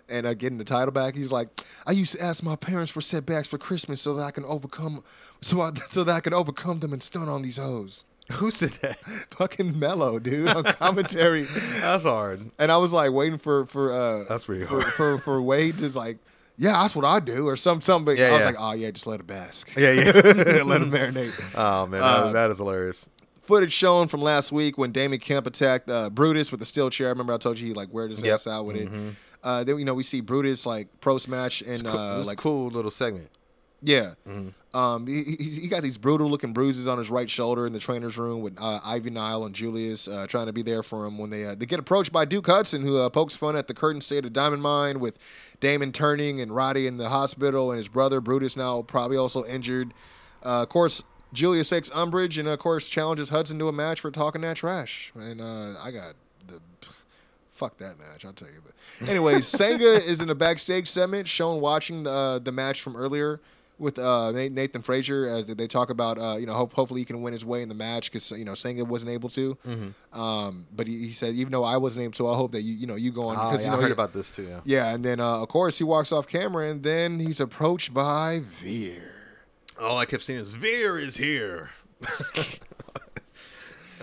and 0.09 0.27
uh, 0.27 0.35
getting 0.35 0.59
the 0.59 0.65
title 0.65 0.93
back. 0.93 1.15
He's 1.15 1.33
like, 1.33 1.49
I 1.87 1.93
used 1.93 2.13
to 2.13 2.23
ask 2.23 2.43
my 2.43 2.57
parents 2.57 2.91
for 2.91 3.01
setbacks 3.01 3.49
for 3.49 3.59
Christmas 3.59 4.01
so 4.01 4.15
that 4.15 4.23
I 4.23 4.31
can 4.31 4.45
overcome, 4.45 5.03
so 5.41 5.61
I, 5.61 5.73
so 5.91 6.05
that 6.05 6.15
I 6.15 6.21
can 6.21 6.35
overcome 6.35 6.81
them 6.81 6.93
and 6.93 7.03
stun 7.03 7.29
on 7.29 7.43
these 7.43 7.57
hoes. 7.57 8.05
Who 8.33 8.51
said 8.51 8.71
that? 8.83 8.99
Fucking 9.37 9.79
Melo, 9.79 10.19
dude, 10.19 10.49
on 10.49 10.65
commentary. 10.65 11.43
That's 11.81 12.05
hard. 12.05 12.51
And 12.59 12.73
I 12.73 12.79
was 12.79 12.93
like 12.93 13.13
waiting 13.13 13.39
for 13.39 13.67
for 13.67 13.93
uh 13.93 14.25
That's 14.29 14.45
pretty 14.45 14.65
for, 14.65 14.81
hard. 14.81 14.93
for 14.95 15.19
for 15.19 15.43
Wade 15.43 15.79
to 15.79 15.89
like, 15.99 16.19
yeah, 16.57 16.73
that's 16.81 16.95
what 16.97 17.05
I 17.05 17.21
do 17.21 17.47
or 17.49 17.57
some 17.57 17.83
something. 17.83 18.17
Yeah, 18.17 18.29
I 18.29 18.31
was 18.33 18.41
yeah. 18.41 18.47
like, 18.47 18.57
oh 18.59 18.73
yeah, 18.73 18.91
just 18.93 19.07
let 19.07 19.21
it 19.21 19.27
bask. 19.27 19.71
Yeah, 19.77 19.91
yeah. 19.93 20.03
let 20.05 20.81
it 20.83 20.91
marinate. 20.91 21.33
oh 21.55 21.87
man, 21.87 22.01
Uh, 22.03 22.25
that, 22.27 22.33
that 22.33 22.51
is 22.51 22.59
hilarious. 22.59 23.09
Footage 23.43 23.73
shown 23.75 24.09
from 24.09 24.23
last 24.23 24.53
week 24.53 24.79
when 24.79 24.91
Damon 24.91 25.19
Kemp 25.19 25.47
attacked 25.47 25.91
uh, 25.91 26.09
Brutus 26.09 26.51
with 26.51 26.61
the 26.61 26.67
steel 26.67 26.89
chair. 26.89 27.09
Remember 27.11 27.35
I 27.35 27.37
told 27.37 27.59
you 27.59 27.67
he 27.67 27.75
like 27.75 27.93
weared 27.93 28.11
his 28.11 28.23
Yep. 28.23 28.35
ass 28.35 28.47
out 28.47 28.65
with 28.65 28.77
it. 28.77 28.89
Uh, 29.43 29.65
then 29.65 29.79
you 29.79 29.85
know 29.85 29.93
we 29.93 30.03
see 30.03 30.23
Brutus 30.23 30.65
like 30.65 30.89
post 31.03 31.29
match 31.29 31.61
and 31.61 31.85
Cool- 31.85 31.99
uh, 31.99 32.15
it 32.15 32.19
was 32.21 32.27
like 32.29 32.39
a 32.39 32.43
cool 32.43 32.69
little 32.71 32.91
segment. 32.91 33.29
Yeah. 33.85 34.15
Um, 34.73 35.07
he, 35.07 35.23
he, 35.23 35.51
he 35.61 35.69
got 35.69 35.83
these 35.83 35.99
brutal 35.99 36.29
looking 36.29 36.53
bruises 36.53 36.89
on 36.89 36.99
his 36.99 37.11
right 37.11 37.29
shoulder 37.31 37.67
in 37.67 37.73
the 37.73 37.79
trainer's 37.79 38.19
room 38.19 38.41
with 38.41 38.57
uh, 38.59 38.81
Ivy 38.83 39.11
Nile 39.11 39.45
and 39.45 39.55
Julius 39.55 40.09
uh, 40.09 40.27
trying 40.27 40.47
to 40.47 40.53
be 40.53 40.63
there 40.63 40.83
for 40.83 41.07
him 41.07 41.19
when 41.19 41.31
they 41.31 41.45
uh, 41.45 41.55
they 41.55 41.67
get 41.67 41.79
approached 41.79 42.11
by 42.11 42.25
Duke 42.25 42.47
Hudson, 42.47 42.83
who 42.83 42.99
uh, 42.99 43.09
pokes 43.11 43.37
fun 43.37 43.57
at 43.57 43.69
the 43.69 43.75
curtain 43.75 44.01
state 44.01 44.25
of 44.25 44.33
Diamond 44.33 44.63
Mine 44.63 44.99
with 44.99 45.17
Damon 45.61 45.93
turning 45.93 46.41
and 46.41 46.51
Roddy 46.51 46.87
in 46.87 46.97
the 46.97 47.11
hospital 47.11 47.71
and 47.71 47.79
his 47.79 47.89
brother 47.89 48.21
Brutus 48.21 48.57
now 48.57 48.83
probably 48.83 49.17
also 49.17 49.45
injured. 49.45 49.95
Uh, 50.45 50.63
of 50.63 50.71
course, 50.71 51.03
Julius 51.33 51.69
takes 51.69 51.91
umbrage 51.93 52.39
and 52.39 52.49
of 52.49 52.59
course 52.59 52.89
challenges 52.89 53.29
Hudson 53.29 53.59
to 53.61 53.69
a 53.69 53.73
match 53.73 54.01
for 54.01 54.11
talking 54.11 54.41
that 54.41 54.57
trash. 54.57 55.13
And 55.15 55.41
uh, 55.41 55.75
I 55.81 55.91
got 55.91 56.15
the 56.49 56.61
fuck 57.53 57.79
that 57.79 57.99
match. 57.99 58.25
I'll 58.25 58.33
tell 58.33 58.49
you. 58.49 58.61
But 58.65 59.09
anyways, 59.09 59.47
Sanga 59.47 60.03
is 60.03 60.21
in 60.21 60.31
a 60.31 60.35
backstage 60.35 60.89
segment 60.89 61.29
shown 61.29 61.61
watching 61.61 62.03
the 62.03 62.41
the 62.43 62.51
match 62.53 62.83
from 62.83 62.97
earlier 62.97 63.41
with 63.79 63.99
uh, 63.99 64.31
Nathan 64.33 64.83
Frazer 64.83 65.27
as 65.27 65.47
they 65.47 65.67
talk 65.67 65.91
about 65.91 66.19
uh, 66.19 66.37
you 66.37 66.47
know 66.47 66.55
hope, 66.55 66.73
hopefully 66.73 67.01
he 67.01 67.05
can 67.05 67.23
win 67.23 67.33
his 67.33 67.45
way 67.45 67.63
in 67.63 67.69
the 67.69 67.75
match 67.75 68.11
because 68.11 68.31
you 68.33 68.45
know 68.45 68.55
Sanga 68.55 68.85
wasn't 68.85 69.11
able 69.11 69.29
to. 69.31 69.57
Um, 70.13 70.67
but 70.75 70.87
he, 70.87 71.07
he 71.07 71.13
said 71.13 71.35
even 71.35 71.51
though 71.53 71.65
I 71.65 71.77
wasn't 71.77 72.05
able 72.05 72.13
to, 72.15 72.29
I 72.29 72.37
hope 72.37 72.53
that 72.53 72.63
you 72.63 72.75
you 72.75 72.87
know 72.87 72.95
you 72.95 73.11
go 73.13 73.29
on 73.29 73.35
because 73.51 73.65
yeah, 73.65 73.71
you 73.73 73.77
know 73.77 73.79
I 73.79 73.83
heard 73.83 73.89
he- 73.89 73.93
about 73.93 74.13
this 74.13 74.35
too. 74.35 74.45
Yeah. 74.45 74.61
yeah, 74.65 74.95
and 74.95 75.05
then 75.05 75.21
uh, 75.21 75.43
of 75.43 75.49
course 75.49 75.79
he 75.79 75.85
walks 75.85 76.13
off 76.13 76.27
camera 76.27 76.69
and 76.69 76.83
then 76.83 77.19
he's 77.21 77.41
approached 77.41 77.93
by 77.93 78.43
Veer. 78.63 79.11
All 79.81 79.99
I 79.99 80.05
kept 80.05 80.23
seeing 80.23 80.39
is 80.39 80.55
Veer 80.55 80.99
is 80.99 81.17
here. 81.17 81.71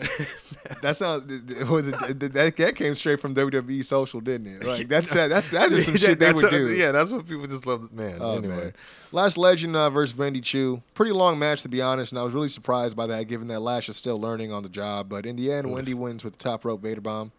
That 0.81 0.95
sounds 0.95 1.23
was 1.69 1.87
it, 1.89 2.19
that 2.19 2.55
that 2.55 2.75
came 2.75 2.95
straight 2.95 3.19
from 3.19 3.35
WWE 3.35 3.83
social, 3.83 4.19
didn't 4.21 4.47
it? 4.47 4.63
Like 4.63 4.87
that's 4.87 5.11
that's 5.13 5.49
that 5.49 5.71
is 5.71 5.85
some 5.85 5.97
shit 5.97 6.19
they 6.19 6.31
would 6.31 6.43
what- 6.43 6.51
do. 6.51 6.71
Yeah, 6.71 6.91
that's 6.91 7.11
what 7.11 7.27
people 7.27 7.45
just 7.47 7.65
love. 7.65 7.91
Man, 7.91 8.17
Oh, 8.21 8.37
anyway. 8.37 8.55
man. 8.55 8.73
Lash 9.11 9.37
Legend 9.37 9.75
uh, 9.75 9.89
versus 9.89 10.15
Wendy 10.17 10.39
Choo. 10.41 10.81
Pretty 10.93 11.11
long 11.11 11.37
match, 11.39 11.61
to 11.63 11.69
be 11.69 11.81
honest, 11.81 12.11
and 12.11 12.19
I 12.19 12.23
was 12.23 12.33
really 12.33 12.47
surprised 12.49 12.95
by 12.95 13.05
that, 13.07 13.23
given 13.27 13.47
that 13.49 13.59
Lash 13.59 13.89
is 13.89 13.97
still 13.97 14.19
learning 14.19 14.51
on 14.51 14.63
the 14.63 14.69
job. 14.69 15.09
But 15.09 15.25
in 15.25 15.35
the 15.35 15.51
end, 15.51 15.71
Wendy 15.71 15.93
wins 15.93 16.23
with 16.23 16.33
the 16.33 16.39
top 16.39 16.63
rope 16.65 16.81
Vader 16.81 17.01
bomb. 17.01 17.31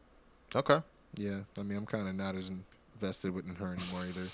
Okay. 0.55 0.81
Yeah, 1.17 1.41
I 1.59 1.63
mean, 1.63 1.79
I'm 1.79 1.87
kind 1.87 2.09
of 2.09 2.15
not 2.15 2.35
as 2.37 2.51
invested 2.95 3.33
with 3.33 3.49
in 3.49 3.55
her 3.57 3.73
anymore 3.75 4.03
either. 4.09 4.27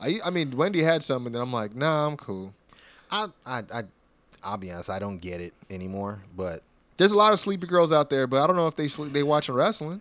I, 0.00 0.20
I 0.26 0.30
mean, 0.30 0.56
Wendy 0.56 0.82
had 0.82 1.02
some, 1.02 1.26
and 1.26 1.34
then 1.34 1.42
I'm 1.42 1.52
like, 1.52 1.74
nah, 1.76 2.06
I'm 2.06 2.16
cool. 2.16 2.54
I, 3.10 3.28
I, 3.46 3.62
I, 3.72 3.84
I'll 4.42 4.56
be 4.56 4.70
honest. 4.72 4.90
I 4.90 4.98
don't 4.98 5.18
get 5.18 5.40
it 5.40 5.54
anymore. 5.70 6.22
But 6.36 6.62
There's 7.02 7.12
a 7.12 7.16
lot 7.16 7.32
of 7.32 7.40
sleepy 7.40 7.66
girls 7.66 7.90
out 7.92 8.10
there, 8.10 8.26
but 8.28 8.40
I 8.42 8.46
don't 8.46 8.54
know 8.56 8.68
if 8.68 8.76
they 8.76 8.86
sleep, 8.86 9.12
they 9.12 9.24
watching 9.24 9.54
wrestling. 9.56 10.00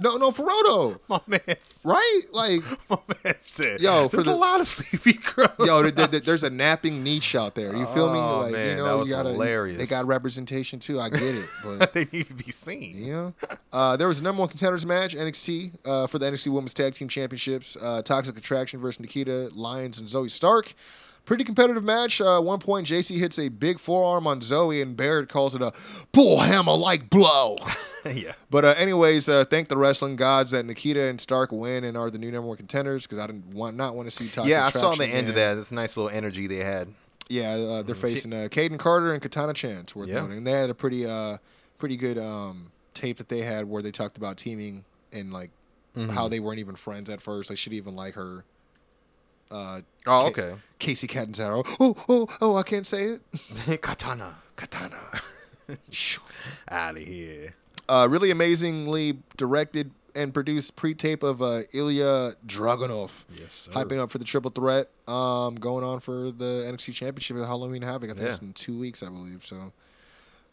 No, 0.00 0.16
no, 0.16 0.30
for 0.30 0.46
though. 0.64 1.00
My 1.08 1.20
man's, 1.26 1.80
Right? 1.84 2.20
Like, 2.32 2.62
my 2.88 2.98
man 3.24 3.34
said, 3.40 3.80
Yo, 3.80 4.08
for 4.08 4.16
there's 4.18 4.26
the- 4.26 4.32
a 4.32 4.36
lot 4.36 4.60
of 4.60 4.66
sleepy 4.68 5.14
girls. 5.14 5.50
yo, 5.58 5.82
th- 5.82 5.96
th- 5.96 6.10
th- 6.12 6.24
there's 6.24 6.44
a 6.44 6.50
napping 6.50 7.02
niche 7.02 7.34
out 7.34 7.56
there. 7.56 7.74
You 7.74 7.84
feel 7.86 8.12
me? 8.12 8.18
Oh, 8.20 8.38
Like, 8.42 8.52
man, 8.52 8.76
you 8.78 8.84
that 8.84 8.92
was 8.96 9.08
you 9.08 9.14
gotta, 9.16 9.30
hilarious. 9.30 9.76
They 9.76 9.86
got 9.86 10.06
representation 10.06 10.78
too. 10.78 11.00
I 11.00 11.10
get 11.10 11.22
it, 11.22 11.46
but 11.78 11.92
they 11.94 12.06
need 12.12 12.28
to 12.28 12.34
be 12.34 12.50
seen. 12.52 13.04
know, 13.10 13.34
uh, 13.72 13.96
there 13.96 14.06
was 14.06 14.20
a 14.20 14.22
number 14.22 14.38
one 14.38 14.48
contenders 14.48 14.86
match 14.86 15.16
NXT 15.16 15.72
uh, 15.84 16.06
for 16.06 16.20
the 16.20 16.26
NXT 16.30 16.52
Women's 16.52 16.74
Tag 16.74 16.94
Team 16.94 17.08
Championships. 17.08 17.76
Uh, 17.82 18.00
Toxic 18.00 18.38
Attraction 18.38 18.78
versus 18.80 19.04
Nikkita 19.04 19.50
Lyons 19.56 19.98
and 19.98 20.08
Zoey 20.08 20.30
Stark. 20.30 20.74
Pretty 21.28 21.44
competitive 21.44 21.84
match. 21.84 22.22
Uh, 22.22 22.40
one 22.40 22.58
point, 22.58 22.86
Jacy 22.86 23.18
hits 23.18 23.38
a 23.38 23.50
big 23.50 23.78
forearm 23.78 24.26
on 24.26 24.40
Zoey, 24.40 24.80
and 24.80 24.96
Barrett 24.96 25.28
calls 25.28 25.54
it 25.54 25.60
a 25.60 25.74
bull 26.10 26.38
hammer 26.38 26.72
like 26.74 27.10
blow. 27.10 27.56
yeah. 28.10 28.32
But 28.48 28.64
uh, 28.64 28.74
anyways, 28.78 29.28
uh, 29.28 29.44
thank 29.44 29.68
the 29.68 29.76
wrestling 29.76 30.16
gods 30.16 30.52
that 30.52 30.66
Nikkita 30.66 31.10
and 31.10 31.20
Stark 31.20 31.52
win 31.52 31.84
and 31.84 31.98
are 31.98 32.08
the 32.10 32.16
new 32.16 32.32
number 32.32 32.48
one 32.48 32.56
contenders 32.56 33.06
because 33.06 33.18
I 33.18 33.26
didn't 33.26 33.52
want 33.52 33.76
not 33.76 33.94
want 33.94 34.08
to 34.10 34.10
see 34.10 34.26
Toxic 34.30 34.50
Yeah, 34.50 34.64
I 34.64 34.70
saw 34.70 34.94
the 34.94 35.04
end 35.06 35.28
of 35.28 35.34
that. 35.34 35.56
That's 35.56 35.70
a 35.70 35.74
nice 35.74 35.98
little 35.98 36.08
energy 36.08 36.46
they 36.46 36.64
had. 36.64 36.94
Yeah, 37.28 37.50
uh, 37.50 37.82
they're 37.82 37.94
facing 37.94 38.32
uh, 38.32 38.48
Kayden 38.50 38.78
Carter 38.78 39.12
and 39.12 39.20
Katana 39.20 39.52
Chance. 39.52 39.94
Worth 39.94 40.08
Yeah. 40.08 40.22
noting. 40.22 40.44
They 40.44 40.52
had 40.52 40.70
a 40.70 40.74
pretty 40.74 41.04
uh, 41.04 41.36
pretty 41.76 41.98
good 41.98 42.16
um, 42.16 42.72
tape 42.94 43.18
that 43.18 43.28
they 43.28 43.42
had 43.42 43.68
where 43.68 43.82
they 43.82 43.90
talked 43.92 44.16
about 44.16 44.38
teaming 44.38 44.86
and 45.12 45.30
like 45.30 45.50
Mm-hmm. 45.94 46.10
how 46.10 46.28
they 46.28 46.38
weren't 46.38 46.60
even 46.60 46.76
friends 46.76 47.10
at 47.10 47.20
first. 47.20 47.50
Like 47.50 47.58
she 47.58 47.70
didn't 47.70 47.82
even 47.82 47.96
like 47.96 48.14
her. 48.14 48.44
Uh, 49.50 49.80
Oh, 50.06 50.20
Ca- 50.20 50.26
okay. 50.28 50.54
Kacy 50.80 51.06
Catanzaro. 51.08 51.62
Oh, 51.80 51.94
oh, 52.08 52.28
oh! 52.40 52.56
I 52.56 52.62
can't 52.62 52.86
say 52.86 53.18
it. 53.66 53.80
Katana. 53.82 54.36
Katana. 54.56 54.96
Out 56.70 56.96
of 56.96 57.02
here. 57.02 57.54
uh, 57.88 58.06
really 58.10 58.30
amazingly 58.30 59.18
directed 59.36 59.90
and 60.14 60.32
produced 60.32 60.76
pre-tape 60.76 61.22
of 61.22 61.42
uh, 61.42 61.62
Ilya 61.72 62.32
Dragunov. 62.46 63.24
Yes, 63.38 63.52
sir. 63.52 63.72
Hyping 63.72 63.98
up 64.00 64.10
for 64.10 64.18
the 64.18 64.24
triple 64.24 64.50
threat 64.50 64.88
um, 65.06 65.56
going 65.56 65.84
on 65.84 66.00
for 66.00 66.30
the 66.30 66.64
NXT 66.72 66.94
Championship 66.94 67.36
at 67.36 67.46
Halloween 67.46 67.82
Havoc. 67.82 68.10
I 68.10 68.14
think 68.14 68.26
it's 68.28 68.38
in 68.38 68.52
two 68.54 68.78
weeks, 68.78 69.02
I 69.02 69.10
believe. 69.10 69.44
So 69.44 69.72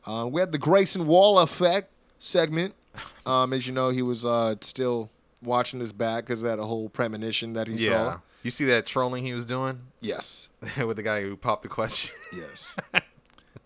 uh, 0.06 0.28
we 0.30 0.42
had 0.42 0.52
the 0.52 0.58
Grayson 0.58 1.08
Waller 1.08 1.44
effect 1.44 1.92
segment. 2.20 2.74
Um, 3.26 3.52
as 3.54 3.66
you 3.68 3.74
know, 3.74 3.90
he 3.90 4.02
was 4.04 4.24
uh, 4.24 4.54
still 4.62 5.10
watching 5.46 5.80
his 5.80 5.94
back 5.94 6.26
because 6.26 6.44
of 6.44 6.50
that 6.50 6.62
whole 6.64 6.90
premonition 6.90 7.54
that 7.54 7.68
he 7.68 7.76
Yeah. 7.76 7.92
saw. 8.14 8.20
You 8.44 8.52
see 8.52 8.66
that 8.66 8.86
trolling 8.86 9.26
he 9.26 9.34
was 9.34 9.46
doing 9.46 9.88
Yes. 10.02 10.50
with 10.78 10.98
the 10.98 11.04
guy 11.04 11.22
who 11.22 11.36
popped 11.36 11.64
the 11.64 11.70
question? 11.70 12.14
Yes. 12.36 12.68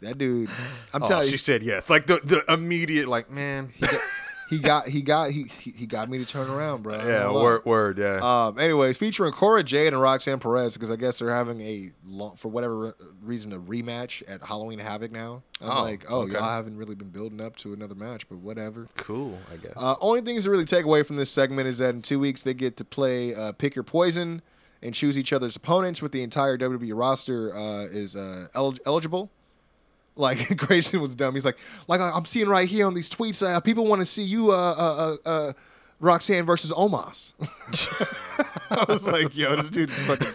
that 0.01 0.17
dude. 0.17 0.49
I'm 0.93 1.03
oh, 1.03 1.07
telling 1.07 1.23
she 1.25 1.31
you, 1.31 1.37
She 1.37 1.43
said 1.43 1.63
yes. 1.63 1.89
Like 1.89 2.07
the, 2.07 2.19
the 2.23 2.43
immediate, 2.51 3.07
like, 3.07 3.29
man. 3.29 3.73
he 3.75 3.81
got 3.85 3.99
he 4.49 4.57
got 4.59 4.87
he 4.87 5.01
got 5.01 5.31
he 5.31 5.43
he 5.43 5.85
got 5.85 6.09
me 6.09 6.17
to 6.17 6.25
turn 6.25 6.49
around, 6.49 6.83
bro. 6.83 6.97
Yeah, 7.05 7.31
word, 7.31 7.65
word, 7.65 7.97
yeah. 7.97 8.17
Um, 8.47 8.57
anyways, 8.59 8.97
featuring 8.97 9.31
Cora 9.31 9.63
Jade 9.63 9.93
and 9.93 10.01
Roxanne 10.01 10.39
Perez 10.39 10.73
because 10.73 10.89
I 10.91 10.95
guess 10.95 11.19
they're 11.19 11.29
having 11.29 11.61
a 11.61 11.91
long, 12.05 12.35
for 12.35 12.47
whatever 12.49 12.77
re- 12.79 12.91
reason 13.21 13.53
a 13.53 13.59
rematch 13.59 14.23
at 14.27 14.41
Halloween 14.43 14.79
Havoc 14.79 15.11
now. 15.11 15.43
I'm 15.61 15.69
Oh, 15.69 15.81
like, 15.83 16.05
oh, 16.09 16.21
okay. 16.21 16.33
y'all 16.33 16.43
haven't 16.55 16.77
really 16.77 16.95
been 16.95 17.09
building 17.09 17.41
up 17.41 17.55
to 17.57 17.73
another 17.73 17.95
match, 17.95 18.27
but 18.29 18.37
whatever. 18.39 18.87
cool, 18.97 19.37
I 19.51 19.57
guess. 19.57 19.73
Uh, 19.75 19.95
only 20.01 20.21
things 20.21 20.45
to 20.45 20.49
really 20.49 20.65
take 20.65 20.85
away 20.85 21.03
from 21.03 21.15
this 21.17 21.29
segment 21.29 21.67
is 21.67 21.77
that 21.79 21.93
in 21.95 22.01
two 22.01 22.19
weeks 22.19 22.41
they 22.41 22.53
get 22.53 22.77
to 22.77 22.85
play 22.85 23.35
uh, 23.35 23.51
Pick 23.51 23.75
Your 23.75 23.83
Poison 23.83 24.41
and 24.81 24.95
choose 24.95 25.17
each 25.17 25.33
other's 25.33 25.55
opponents 25.57 26.01
with 26.01 26.13
the 26.13 26.23
entire 26.23 26.57
WWE 26.57 26.97
roster 26.97 27.53
uh, 27.53 27.83
is 27.83 28.15
uh, 28.15 28.47
el- 28.55 28.75
eligible. 28.85 29.29
Like 30.19 30.55
Grayson 30.57 31.01
was 31.01 31.15
dumb. 31.15 31.33
He's 31.35 31.45
like, 31.45 31.57
like 31.87 32.01
I'm 32.01 32.25
seeing 32.25 32.47
right 32.47 32.67
here 32.69 32.85
on 32.85 32.93
these 32.93 33.09
tweets, 33.09 33.41
uh, 33.45 33.59
people 33.61 33.87
want 33.87 34.01
to 34.01 34.05
see 34.05 34.23
you, 34.23 34.51
uh, 34.51 34.55
uh, 34.55 35.17
uh, 35.25 35.29
uh, 35.29 35.53
Roxanne 36.01 36.45
versus 36.45 36.71
Omos. 36.71 37.33
I 38.71 38.85
was 38.87 39.05
like, 39.05 39.35
yo, 39.35 39.55
this 39.57 39.69
dude's 39.69 39.93
fucking, 40.07 40.27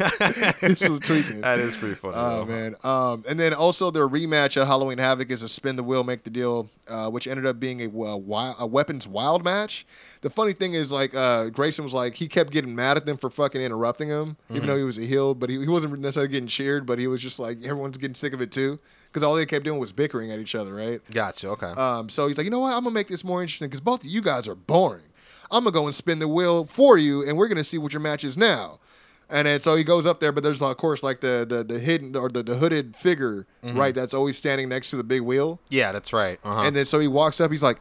this 0.68 0.80
was 0.86 1.00
tweaking. 1.00 1.40
that 1.40 1.58
is 1.58 1.74
pretty 1.74 1.94
funny. 1.94 2.14
Oh 2.16 2.44
though. 2.44 2.44
man. 2.44 2.76
Um, 2.84 3.24
and 3.26 3.40
then 3.40 3.54
also 3.54 3.90
their 3.90 4.06
rematch 4.06 4.60
at 4.60 4.66
Halloween 4.66 4.98
Havoc 4.98 5.30
is 5.30 5.42
a 5.42 5.48
spin 5.48 5.76
the 5.76 5.82
wheel, 5.82 6.04
make 6.04 6.24
the 6.24 6.30
deal, 6.30 6.68
uh, 6.88 7.08
which 7.10 7.26
ended 7.26 7.46
up 7.46 7.58
being 7.58 7.80
a, 7.80 7.86
uh, 7.86 8.16
wi- 8.16 8.54
a 8.58 8.66
weapons 8.66 9.08
wild 9.08 9.42
match. 9.42 9.86
The 10.20 10.28
funny 10.28 10.52
thing 10.52 10.74
is, 10.74 10.92
like, 10.92 11.14
uh, 11.14 11.46
Grayson 11.46 11.82
was 11.84 11.94
like, 11.94 12.14
he 12.16 12.28
kept 12.28 12.50
getting 12.50 12.74
mad 12.74 12.98
at 12.98 13.06
them 13.06 13.16
for 13.16 13.30
fucking 13.30 13.60
interrupting 13.62 14.08
him, 14.08 14.36
even 14.50 14.66
though 14.66 14.76
he 14.76 14.84
was 14.84 14.98
a 14.98 15.02
heel, 15.06 15.34
but 15.34 15.48
he, 15.48 15.58
he 15.60 15.68
wasn't 15.68 15.98
necessarily 15.98 16.30
getting 16.30 16.46
cheered, 16.48 16.84
but 16.84 16.98
he 16.98 17.06
was 17.06 17.22
just 17.22 17.38
like, 17.38 17.58
everyone's 17.62 17.96
getting 17.96 18.14
sick 18.14 18.34
of 18.34 18.42
it 18.42 18.50
too. 18.52 18.78
Because 19.14 19.22
all 19.22 19.36
they 19.36 19.46
kept 19.46 19.64
doing 19.64 19.78
was 19.78 19.92
bickering 19.92 20.32
at 20.32 20.40
each 20.40 20.56
other, 20.56 20.74
right? 20.74 21.00
Gotcha. 21.08 21.50
Okay. 21.50 21.68
Um, 21.68 22.08
so 22.08 22.26
he's 22.26 22.36
like, 22.36 22.46
you 22.46 22.50
know 22.50 22.58
what? 22.58 22.74
I'm 22.74 22.82
gonna 22.82 22.90
make 22.90 23.06
this 23.06 23.22
more 23.22 23.42
interesting 23.42 23.68
because 23.68 23.80
both 23.80 24.00
of 24.00 24.10
you 24.10 24.20
guys 24.20 24.48
are 24.48 24.56
boring. 24.56 25.04
I'm 25.52 25.62
gonna 25.62 25.72
go 25.72 25.84
and 25.84 25.94
spin 25.94 26.18
the 26.18 26.26
wheel 26.26 26.64
for 26.64 26.98
you, 26.98 27.22
and 27.24 27.38
we're 27.38 27.46
gonna 27.46 27.62
see 27.62 27.78
what 27.78 27.92
your 27.92 28.00
match 28.00 28.24
is 28.24 28.36
now. 28.36 28.80
And 29.30 29.46
then 29.46 29.60
so 29.60 29.76
he 29.76 29.84
goes 29.84 30.04
up 30.04 30.18
there, 30.18 30.32
but 30.32 30.42
there's 30.42 30.60
of 30.60 30.76
course 30.78 31.04
like 31.04 31.20
the 31.20 31.46
the, 31.48 31.62
the 31.62 31.78
hidden 31.78 32.16
or 32.16 32.28
the, 32.28 32.42
the 32.42 32.56
hooded 32.56 32.96
figure, 32.96 33.46
right? 33.62 33.94
That's 33.94 34.14
always 34.14 34.36
standing 34.36 34.68
next 34.68 34.90
to 34.90 34.96
the 34.96 35.04
big 35.04 35.22
wheel. 35.22 35.60
yeah, 35.68 35.92
that's 35.92 36.12
right. 36.12 36.40
Uh-huh. 36.42 36.62
And 36.62 36.74
then 36.74 36.84
so 36.84 36.98
he 36.98 37.06
walks 37.06 37.40
up. 37.40 37.52
He's 37.52 37.62
like, 37.62 37.78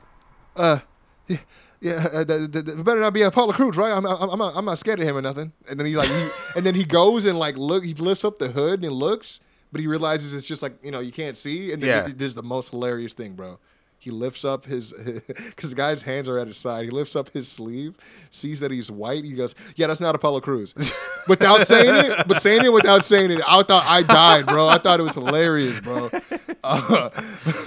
uh, 0.56 0.80
yeah, 1.28 1.38
yeah 1.82 2.08
uh, 2.14 2.24
the, 2.24 2.48
the, 2.48 2.62
the, 2.62 2.84
better 2.84 3.00
not 3.00 3.14
be 3.14 3.24
Apollo 3.24 3.54
Crews, 3.54 3.76
right? 3.76 3.92
I'm, 3.92 4.06
I'm, 4.06 4.30
I'm, 4.30 4.40
not, 4.40 4.54
I'm 4.56 4.66
not 4.66 4.78
scared 4.78 5.00
of 5.00 5.08
him 5.08 5.18
or 5.18 5.22
nothing. 5.22 5.52
And 5.68 5.80
then 5.80 5.88
he 5.88 5.98
like, 5.98 6.10
he, 6.10 6.30
and 6.56 6.66
then 6.66 6.76
he 6.76 6.84
goes 6.84 7.26
and 7.26 7.40
like 7.40 7.58
look, 7.58 7.84
he 7.84 7.96
lifts 7.96 8.24
up 8.24 8.38
the 8.38 8.50
hood 8.50 8.84
and 8.84 8.94
looks, 8.94 9.42
but 9.74 9.82
he 9.82 9.88
realizes 9.88 10.34
it's 10.34 10.48
just 10.48 10.62
like 10.62 10.74
you 10.82 10.92
know 10.92 11.02
you 11.02 11.12
can't 11.12 11.36
see. 11.36 11.74
And 11.74 11.82
then 11.84 11.90
Yeah. 11.90 12.08
he- 12.08 12.14
this 12.14 12.28
is 12.28 12.36
the 12.36 12.44
most 12.44 12.70
hilarious 12.70 13.12
thing, 13.12 13.34
bro. 13.34 13.60
He 14.04 14.12
lifts 14.12 14.44
up 14.44 14.66
his, 14.66 14.92
because 15.28 15.70
the 15.70 15.76
guy's 15.78 16.02
hands 16.02 16.28
are 16.28 16.38
at 16.38 16.48
his 16.48 16.58
side. 16.58 16.84
He 16.84 16.92
lifts 16.92 17.16
up 17.16 17.30
his 17.30 17.48
sleeve, 17.48 17.96
sees 18.30 18.60
that 18.60 18.70
he's 18.70 18.92
white. 18.92 19.24
He 19.24 19.32
goes, 19.32 19.56
"Yeah, 19.78 19.88
that's 19.88 20.02
not 20.02 20.14
Apollo 20.14 20.42
Crews," 20.42 20.74
without 21.30 21.66
saying 21.66 21.96
it, 22.12 22.28
but 22.28 22.42
saying 22.42 22.66
it 22.66 22.74
without 22.74 23.06
saying 23.06 23.32
it. 23.32 23.40
I 23.48 23.64
thought 23.64 23.86
I 23.88 24.04
died, 24.04 24.46
bro. 24.46 24.68
I 24.68 24.78
thought 24.78 25.00
it 25.00 25.04
was 25.04 25.16
hilarious, 25.16 25.80
bro. 25.80 26.10
Uh, 26.66 27.10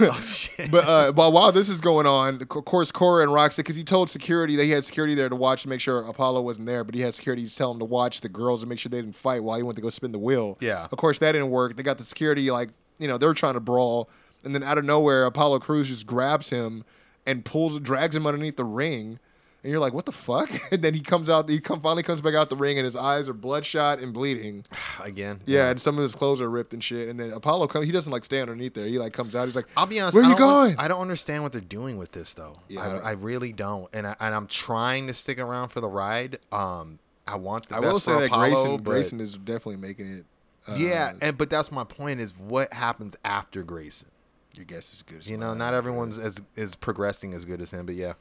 oh 0.01 0.19
shit. 0.23 0.71
but 0.71 0.83
uh, 0.87 1.11
but 1.11 1.31
while 1.31 1.51
this 1.51 1.69
is 1.69 1.79
going 1.79 2.07
on, 2.07 2.41
of 2.41 2.49
course, 2.49 2.91
Cora 2.91 3.21
and 3.21 3.31
Roxy, 3.31 3.61
because 3.61 3.75
he 3.75 3.83
told 3.83 4.09
security 4.09 4.55
that 4.55 4.63
he 4.63 4.71
had 4.71 4.83
security 4.85 5.13
there 5.13 5.29
to 5.29 5.35
watch 5.35 5.61
to 5.61 5.69
make 5.69 5.81
sure 5.81 6.01
Apollo 6.01 6.41
wasn't 6.41 6.65
there, 6.65 6.83
but 6.83 6.95
he 6.95 7.01
had 7.01 7.13
security 7.13 7.45
tell 7.45 7.69
him 7.69 7.77
to 7.77 7.85
watch 7.85 8.21
the 8.21 8.29
girls 8.29 8.63
and 8.63 8.69
make 8.69 8.79
sure 8.79 8.89
they 8.89 8.99
didn't 8.99 9.15
fight 9.15 9.43
while 9.43 9.55
he 9.55 9.61
went 9.61 9.75
to 9.75 9.83
go 9.83 9.89
spin 9.89 10.11
the 10.13 10.17
wheel. 10.17 10.57
Yeah. 10.61 10.87
Of 10.91 10.97
course, 10.97 11.19
that 11.19 11.33
didn't 11.33 11.51
work. 11.51 11.75
They 11.75 11.83
got 11.83 11.99
the 11.99 12.03
security 12.03 12.49
like 12.49 12.69
you 12.97 13.07
know 13.07 13.17
they 13.19 13.27
were 13.27 13.35
trying 13.35 13.53
to 13.53 13.59
brawl, 13.59 14.09
and 14.47 14.55
then 14.55 14.63
out 14.63 14.77
of 14.77 14.85
nowhere, 14.85 15.25
Apollo 15.25 15.59
Crews 15.59 15.87
just 15.89 16.07
grabs 16.07 16.49
him 16.49 16.83
and 17.25 17.45
pulls, 17.45 17.79
drags 17.79 18.15
him 18.15 18.25
underneath 18.25 18.55
the 18.57 18.65
ring. 18.65 19.19
And 19.63 19.71
you're 19.71 19.81
like, 19.81 19.93
what 19.93 20.05
the 20.05 20.11
fuck? 20.11 20.49
And 20.71 20.81
then 20.81 20.93
he 20.93 21.01
comes 21.01 21.29
out. 21.29 21.49
He 21.49 21.59
come, 21.59 21.81
finally 21.81 22.03
comes 22.03 22.21
back 22.21 22.35
out 22.35 22.49
the 22.49 22.55
ring, 22.55 22.77
and 22.77 22.85
his 22.85 22.95
eyes 22.95 23.27
are 23.27 23.33
bloodshot 23.33 23.99
and 23.99 24.13
bleeding. 24.13 24.63
Again. 25.03 25.41
Yeah, 25.45 25.69
and 25.69 25.81
some 25.81 25.97
of 25.97 26.03
his 26.03 26.15
clothes 26.15 26.39
are 26.39 26.49
ripped 26.49 26.71
and 26.73 26.83
shit. 26.83 27.09
And 27.09 27.19
then 27.19 27.31
Apollo 27.33 27.67
comes. 27.67 27.85
He 27.85 27.91
doesn't 27.91 28.11
like 28.11 28.23
stay 28.23 28.39
underneath 28.39 28.73
there. 28.75 28.85
He 28.85 28.97
like 28.97 29.13
comes 29.13 29.35
out. 29.35 29.45
He's 29.45 29.55
like, 29.55 29.67
I'll 29.75 29.85
be 29.85 29.99
honest. 29.99 30.15
Where 30.15 30.25
I 30.25 30.29
you 30.29 30.37
going? 30.37 30.75
I 30.77 30.87
don't 30.87 31.01
understand 31.01 31.43
what 31.43 31.51
they're 31.51 31.59
doing 31.61 31.97
with 31.97 32.13
this 32.13 32.33
though. 32.33 32.55
Yeah, 32.69 32.81
I, 33.03 33.09
I 33.09 33.11
really 33.11 33.51
don't, 33.51 33.89
and 33.93 34.07
I, 34.07 34.15
and 34.19 34.33
I'm 34.33 34.47
trying 34.47 35.07
to 35.07 35.13
stick 35.13 35.37
around 35.39 35.69
for 35.69 35.81
the 35.81 35.89
ride. 35.89 36.39
Um, 36.51 36.99
I 37.27 37.35
want 37.35 37.67
the 37.67 37.75
I 37.75 37.79
best 37.81 37.91
will 37.91 37.99
say 37.99 38.13
for 38.13 38.19
that 38.21 38.25
Apollo, 38.27 38.45
Grayson 38.49 38.77
but- 38.77 38.83
Grayson 38.91 39.19
is 39.19 39.33
definitely 39.37 39.77
making 39.77 40.13
it. 40.19 40.25
Uh, 40.67 40.75
yeah, 40.75 41.13
and 41.21 41.37
but 41.37 41.49
that's 41.49 41.71
my 41.71 41.83
point 41.83 42.19
is 42.19 42.37
what 42.37 42.73
happens 42.73 43.15
after 43.25 43.63
Grayson. 43.63 44.09
Your 44.57 44.65
guess 44.65 44.93
is 44.93 44.99
as 44.99 45.01
good 45.03 45.19
as 45.21 45.29
You 45.29 45.37
know, 45.37 45.53
not 45.53 45.73
everyone's 45.73 46.17
as 46.17 46.41
is 46.55 46.75
progressing 46.75 47.33
as 47.33 47.45
good 47.45 47.61
as 47.61 47.71
him, 47.71 47.85
but 47.85 47.95
yeah. 47.95 48.13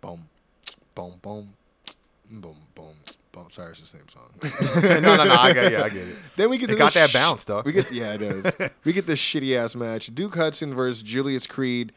boom, 0.00 0.28
boom, 0.94 1.14
boom, 1.22 1.54
boom, 2.30 2.56
boom, 2.74 2.96
boom. 3.32 3.46
Sorry, 3.50 3.70
it's 3.70 3.80
the 3.80 3.86
same 3.86 4.08
song. 4.08 4.30
no, 5.02 5.16
no, 5.16 5.24
no. 5.24 5.34
I 5.34 5.52
get, 5.52 5.72
yeah, 5.72 5.82
I 5.82 5.88
get 5.88 6.08
it. 6.08 6.16
then 6.36 6.50
we 6.50 6.58
get 6.58 6.70
It 6.70 6.78
got 6.78 6.94
that 6.94 7.12
bounce, 7.12 7.44
though. 7.44 7.62
We 7.64 7.72
get 7.72 7.90
yeah, 7.92 8.14
it 8.14 8.18
does. 8.18 8.70
we 8.84 8.92
get 8.92 9.06
this 9.06 9.20
shitty 9.20 9.56
ass 9.56 9.74
match: 9.74 10.14
Duke 10.14 10.34
Hudson 10.34 10.74
versus 10.74 11.02
Julius 11.02 11.46
Creed. 11.46 11.92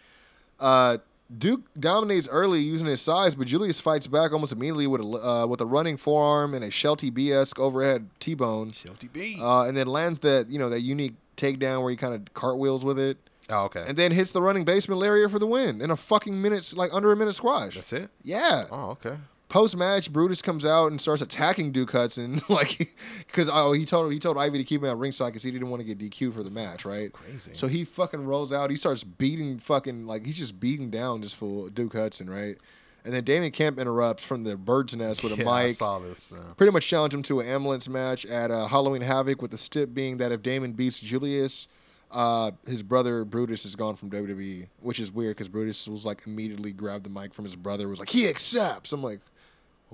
Uh, 0.59 0.97
Duke 1.35 1.61
dominates 1.79 2.27
early 2.27 2.59
using 2.59 2.87
his 2.87 3.01
size, 3.01 3.33
but 3.35 3.47
Julius 3.47 3.79
fights 3.81 4.07
back 4.07 4.33
almost 4.33 4.51
immediately 4.51 4.87
with 4.87 5.01
a 5.01 5.05
uh, 5.05 5.47
with 5.47 5.61
a 5.61 5.65
running 5.65 5.97
forearm 5.97 6.53
and 6.53 6.63
a 6.63 6.69
Shelty 6.69 7.09
B 7.09 7.31
esque 7.31 7.57
overhead 7.59 8.07
T 8.19 8.35
bone, 8.35 8.71
Shelty 8.71 9.07
B. 9.07 9.37
uh, 9.41 9.63
and 9.63 9.75
then 9.75 9.87
lands 9.87 10.19
that 10.19 10.49
you 10.49 10.59
know 10.59 10.69
that 10.69 10.81
unique 10.81 11.15
takedown 11.37 11.81
where 11.81 11.89
he 11.89 11.95
kind 11.97 12.13
of 12.13 12.33
cartwheels 12.33 12.85
with 12.85 12.99
it. 12.99 13.17
oh, 13.49 13.63
okay. 13.63 13.83
and 13.87 13.97
then 13.97 14.11
hits 14.11 14.31
the 14.31 14.41
running 14.41 14.63
basement 14.65 14.99
lariat 15.01 15.31
for 15.31 15.39
the 15.39 15.47
win 15.47 15.81
in 15.81 15.89
a 15.89 15.97
fucking 15.97 16.39
minute, 16.39 16.71
like 16.75 16.93
under 16.93 17.11
a 17.11 17.15
minute 17.15 17.33
squash. 17.33 17.75
that's 17.75 17.93
it. 17.93 18.09
Yeah. 18.21 18.65
Oh, 18.71 18.91
okay. 18.91 19.15
Post 19.53 19.77
match, 19.77 20.11
Brutus 20.11 20.41
comes 20.41 20.65
out 20.65 20.87
and 20.87 20.99
starts 20.99 21.21
attacking 21.21 21.71
Duke 21.71 21.91
Hudson, 21.91 22.41
like 22.49 22.95
because 23.27 23.47
oh 23.53 23.71
he 23.73 23.85
told 23.85 24.11
he 24.11 24.17
told 24.17 24.35
Ivy 24.35 24.57
to 24.57 24.63
keep 24.63 24.81
him 24.81 24.89
at 24.89 24.97
ringside 24.97 25.27
because 25.27 25.43
he 25.43 25.51
didn't 25.51 25.69
want 25.69 25.79
to 25.79 25.93
get 25.93 25.99
DQ'd 25.99 26.33
for 26.33 26.41
the 26.41 26.49
match, 26.49 26.85
right? 26.85 27.13
crazy. 27.13 27.51
So 27.53 27.67
he 27.67 27.83
fucking 27.83 28.25
rolls 28.25 28.51
out. 28.51 28.71
He 28.71 28.75
starts 28.77 29.03
beating 29.03 29.59
fucking 29.59 30.07
like 30.07 30.25
he's 30.25 30.37
just 30.39 30.59
beating 30.59 30.89
down 30.89 31.21
this 31.21 31.33
fool 31.35 31.69
Duke 31.69 31.93
Hudson, 31.93 32.29
right? 32.31 32.57
And 33.05 33.13
then 33.13 33.23
Damon 33.25 33.51
Kemp 33.51 33.77
interrupts 33.77 34.23
from 34.23 34.43
the 34.43 34.57
bird's 34.57 34.95
nest 34.95 35.23
with 35.23 35.33
a 35.33 35.43
Yeah, 35.43 35.47
I 35.49 35.67
mic 35.67 35.75
saw 35.75 35.99
this. 35.99 36.31
uh, 36.31 36.53
pretty 36.57 36.71
much 36.71 36.87
challenge 36.87 37.13
him 37.13 37.21
to 37.23 37.39
an 37.41 37.47
ambulance 37.47 37.87
match 37.87 38.25
at 38.25 38.49
uh, 38.49 38.65
Halloween 38.67 39.01
Havoc 39.03 39.39
with 39.39 39.51
the 39.51 39.57
stip 39.59 39.93
being 39.93 40.17
that 40.17 40.31
if 40.31 40.41
Damon 40.41 40.71
beats 40.71 40.99
Julius, 40.99 41.67
Uh, 42.09 42.51
his 42.65 42.81
brother 42.81 43.23
Brutus 43.25 43.65
is 43.65 43.75
gone 43.75 43.95
from 43.97 44.09
WWE, 44.09 44.67
which 44.81 44.99
is 44.99 45.11
weird 45.11 45.35
because 45.35 45.49
Brutus 45.49 45.87
was 45.87 46.05
like 46.05 46.25
immediately 46.25 46.71
grabbed 46.71 47.03
the 47.05 47.09
mic 47.09 47.33
from 47.35 47.43
his 47.45 47.55
brother, 47.55 47.87
was 47.87 47.99
like 47.99 48.09
he 48.09 48.27
accepts. 48.27 48.91
I'm 48.93 49.03
like, 49.03 49.19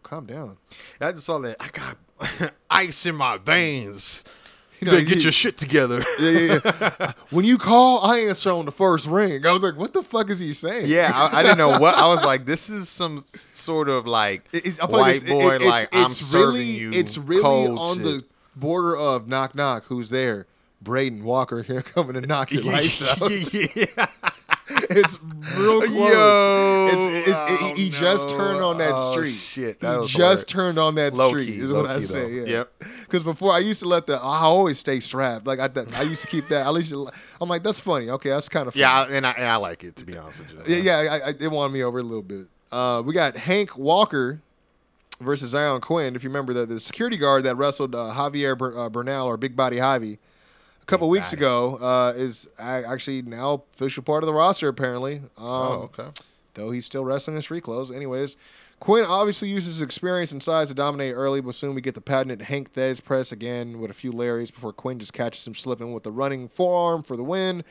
well, 0.04 0.10
calm 0.10 0.26
down. 0.26 0.58
I 1.02 1.12
just 1.12 1.26
saw 1.26 1.40
that. 1.40 1.58
I 1.60 1.68
got 1.70 2.52
ice 2.70 3.06
in 3.06 3.16
my 3.16 3.38
veins. 3.38 4.24
You 4.80 4.86
know, 4.86 4.92
better 4.94 5.04
get 5.06 5.18
you- 5.18 5.24
your 5.24 5.32
shit 5.34 5.58
together. 5.58 6.04
Yeah, 6.20 6.30
yeah, 6.30 6.60
yeah. 7.00 7.12
when 7.32 7.44
you 7.44 7.58
call, 7.58 8.00
I 8.02 8.20
answer 8.20 8.52
on 8.52 8.64
the 8.66 8.72
first 8.72 9.08
ring. 9.08 9.46
I 9.46 9.52
was 9.52 9.62
like, 9.62 9.76
what 9.76 9.92
the 9.94 10.02
fuck 10.04 10.30
is 10.30 10.40
he 10.40 10.54
saying? 10.54 10.88
Yeah, 10.88 11.12
I, 11.14 11.40
I 11.40 11.44
didn't 11.44 11.58
know 11.58 11.80
what. 11.80 11.96
I 11.96 12.08
was 12.08 12.24
like, 12.24 12.46
this 12.46 12.70
is 12.70 12.88
some 12.88 13.20
sort 13.20 13.90
of 13.90 14.06
like 14.08 14.46
It- 14.54 14.66
it- 14.66 14.80
it 14.80 14.90
white 14.90 15.22
this- 15.22 15.24
it- 15.24 15.28
boy. 15.34 15.56
it's, 15.56 15.66
like 15.66 15.90
I'm 15.92 16.06
it's 16.06 16.16
serving 16.18 16.54
really, 16.54 16.64
you. 16.66 16.92
It's 16.94 17.18
really 17.18 17.44
on 17.68 17.96
shit. 17.98 18.04
the 18.06 18.26
border 18.56 18.96
of 18.96 19.28
knock 19.28 19.54
knock. 19.54 19.84
Who's 19.88 20.10
there? 20.10 20.46
Braden 20.82 21.26
Walker 21.26 21.62
here 21.62 21.82
coming 21.82 22.14
to 22.14 22.26
knock 22.26 22.54
your 22.54 22.64
lights 22.64 23.02
out. 23.02 23.30
yeah. 23.54 24.06
It's 24.70 25.18
real 25.58 25.82
close. 25.82 25.90
Yo, 25.94 26.88
it's, 26.92 27.28
it's, 27.30 27.40
it- 27.52 27.60
oh, 27.62 27.74
he 27.76 27.90
just 27.90 28.30
turned 28.30 28.62
on 28.62 28.78
that 28.80 28.94
Oh, 28.96 29.12
street. 29.12 29.32
shit, 29.32 29.78
he 29.82 29.88
that 29.88 30.00
was 30.00 30.10
just 30.12 30.20
hilarious. 30.20 30.44
turned 30.46 30.80
on 30.80 30.96
that 30.96 31.14
Low 31.16 31.30
street. 31.30 31.46
key, 31.48 31.58
is 31.60 31.72
what 31.74 31.88
I 31.88 32.00
say. 32.00 32.32
Yeah. 32.32 32.44
Yep. 32.46 32.74
Because 33.02 33.24
before 33.24 33.52
I 33.54 33.60
used 33.60 33.80
to 33.82 33.88
let 33.88 34.06
the 34.08 34.16
I 34.16 34.42
always 34.42 34.78
stay 34.80 35.00
strapped. 35.00 35.48
Like 35.48 35.60
I, 35.60 35.70
I 35.96 36.04
used 36.04 36.22
to 36.22 36.28
keep 36.28 36.48
that. 36.50 36.66
At 36.68 36.74
least 36.74 36.92
I'm 37.42 37.50
like 37.50 37.64
that's 37.64 37.80
funny. 37.80 38.10
Okay, 38.10 38.30
that's 38.30 38.50
kind 38.50 38.68
of 38.68 38.74
funny. 38.74 38.82
Yeah, 38.82 39.08
and 39.10 39.26
I, 39.26 39.32
and 39.32 39.46
I 39.46 39.56
like 39.58 39.84
it 39.84 39.96
to 39.98 40.06
be 40.06 40.18
honest 40.18 40.40
with 40.40 40.70
you. 40.70 40.76
Yeah, 40.78 41.02
yeah, 41.02 41.12
I, 41.14 41.18
I, 41.30 41.34
it 41.40 41.52
won 41.52 41.72
me 41.72 41.84
over 41.84 42.00
a 42.00 42.04
little 42.04 42.22
bit. 42.22 42.48
Uh, 42.72 43.02
we 43.06 43.14
got 43.14 43.38
Hank 43.38 43.78
Walker 43.78 44.42
versus 45.20 45.50
Zion 45.50 45.82
Quinn. 45.82 46.16
If 46.16 46.24
you 46.24 46.30
remember 46.30 46.54
the 46.54 46.66
the 46.66 46.80
security 46.80 47.18
guard 47.18 47.44
that 47.44 47.56
wrestled 47.58 47.96
uh, 47.96 48.14
Javier 48.16 48.58
Ber- 48.58 48.78
uh, 48.78 48.90
Bernal 48.90 49.28
or 49.28 49.38
Big 49.38 49.56
Body 49.56 49.78
Javi 49.78 50.18
couple 50.90 51.10
weeks 51.10 51.34
ago 51.34 51.76
uh, 51.78 52.14
is 52.16 52.48
a- 52.60 52.84
actually 52.88 53.22
now 53.22 53.64
official 53.74 54.04
part 54.04 54.24
of 54.24 54.28
the 54.28 54.34
roster 54.34 54.68
apparently. 54.68 55.18
Um, 55.18 55.46
Oh, 55.48 55.90
okay. 55.98 56.10
Though 56.56 56.72
he's 56.72 56.86
still 56.86 57.06
wrestling 57.06 57.36
in 57.38 57.42
street 57.42 57.64
clothes. 57.64 57.92
Anyways, 57.92 58.36
Quinn 58.80 59.06
obviously 59.06 59.50
uses 59.50 59.76
his 59.76 59.82
experience 59.82 60.32
and 60.32 60.42
size 60.42 60.70
to 60.70 60.74
dominate 60.74 61.14
early, 61.14 61.42
but 61.42 61.54
soon 61.56 61.76
we 61.76 61.82
get 61.82 61.96
the 61.96 62.02
patented 62.02 62.42
Hank 62.44 62.74
Thesz 62.74 63.04
press 63.04 63.32
again 63.32 63.80
with 63.80 63.92
a 63.92 63.94
few 63.94 64.12
Larrys 64.12 64.54
before 64.54 64.74
Quinn 64.74 65.00
just 65.00 65.14
catches 65.14 65.46
him 65.46 65.54
slipping 65.56 65.94
with 65.94 66.04
the 66.04 66.12
running 66.12 66.48
forearm 66.48 67.04
for 67.04 67.16
the 67.16 67.24
win. 67.24 67.64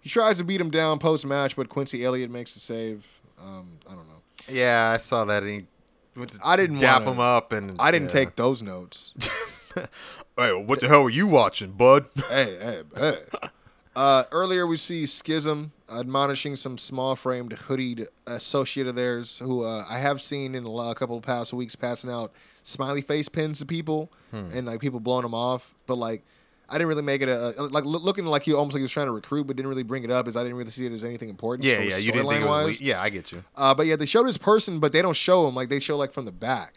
He 0.00 0.08
tries 0.10 0.38
to 0.38 0.44
beat 0.44 0.60
him 0.60 0.70
down 0.70 0.98
post 0.98 1.24
match, 1.26 1.56
but 1.56 1.68
Quincy 1.68 2.04
Elliott 2.04 2.30
makes 2.30 2.54
the 2.54 2.60
save. 2.60 3.06
Um, 3.40 3.78
I 3.88 3.94
don't 3.94 4.06
know. 4.08 4.22
Yeah, 4.48 4.90
I 4.94 4.96
saw 4.98 5.24
that. 5.24 5.42
And 5.42 5.50
he 5.52 5.66
went 6.18 6.32
to 6.32 6.40
I 6.44 6.56
didn't 6.56 6.80
dap 6.80 7.02
wanna- 7.02 7.12
him 7.12 7.20
up, 7.20 7.52
and 7.52 7.76
I 7.80 7.90
didn't 7.90 8.08
yeah. 8.14 8.20
take 8.24 8.36
those 8.36 8.62
notes. 8.62 9.12
Hey, 10.36 10.52
what 10.54 10.80
the 10.80 10.88
hell 10.88 11.02
were 11.02 11.10
you 11.10 11.26
watching, 11.26 11.72
bud? 11.72 12.06
hey, 12.30 12.56
hey, 12.60 12.82
hey. 12.96 13.18
Uh, 13.94 14.24
earlier, 14.32 14.66
we 14.66 14.76
see 14.78 15.04
Schism 15.06 15.72
admonishing 15.94 16.56
some 16.56 16.78
small 16.78 17.14
framed 17.14 17.50
hoodied 17.68 18.06
associate 18.26 18.86
of 18.86 18.94
theirs 18.94 19.38
who 19.40 19.62
uh, 19.64 19.84
I 19.88 19.98
have 19.98 20.22
seen 20.22 20.54
in 20.54 20.64
a, 20.64 20.94
couple 20.94 21.16
of 21.18 21.22
past 21.22 21.52
weeks 21.52 21.76
passing 21.76 22.10
out 22.10 22.32
smiley 22.62 23.02
face 23.02 23.28
pins 23.28 23.58
to 23.58 23.66
people 23.66 24.10
Hmm. 24.30 24.48
and 24.54 24.66
like 24.66 24.80
people 24.80 24.98
blowing 25.00 25.22
them 25.24 25.34
off. 25.34 25.74
But 25.86 25.96
like, 25.96 26.22
I 26.70 26.74
didn't 26.74 26.88
really 26.88 27.02
make 27.02 27.20
it 27.20 27.28
a, 27.28 27.60
a- 27.60 27.64
like 27.64 27.84
loo- 27.84 27.98
looking 27.98 28.24
like 28.24 28.44
he 28.44 28.54
almost 28.54 28.72
like 28.74 28.78
he 28.80 28.82
was 28.82 28.90
trying 28.92 29.06
to 29.08 29.12
recruit, 29.12 29.44
but 29.46 29.56
didn't 29.56 29.68
really 29.68 29.82
bring 29.82 30.04
it 30.04 30.10
up. 30.10 30.26
Is 30.26 30.36
I 30.36 30.42
didn't 30.42 30.56
really 30.56 30.70
see 30.70 30.86
it 30.86 30.92
as 30.92 31.04
anything 31.04 31.28
important. 31.28 31.66
Yeah, 31.68 31.80
yeah. 31.82 31.98
You 31.98 32.12
didn't 32.12 32.28
think 32.30 32.44
it 32.44 32.48
was. 32.48 32.80
Le- 32.80 32.86
yeah, 32.86 33.02
I 33.02 33.10
get 33.10 33.30
you. 33.30 33.44
Uh, 33.54 33.74
but 33.74 33.84
yeah, 33.84 33.96
they 33.96 34.06
showed 34.06 34.24
his 34.24 34.38
person, 34.38 34.80
but 34.80 34.92
they 34.92 35.02
don't 35.02 35.16
show 35.16 35.46
him. 35.46 35.54
Like 35.54 35.68
they 35.68 35.80
show 35.80 35.98
like 35.98 36.14
from 36.14 36.24
the 36.24 36.32
back, 36.32 36.72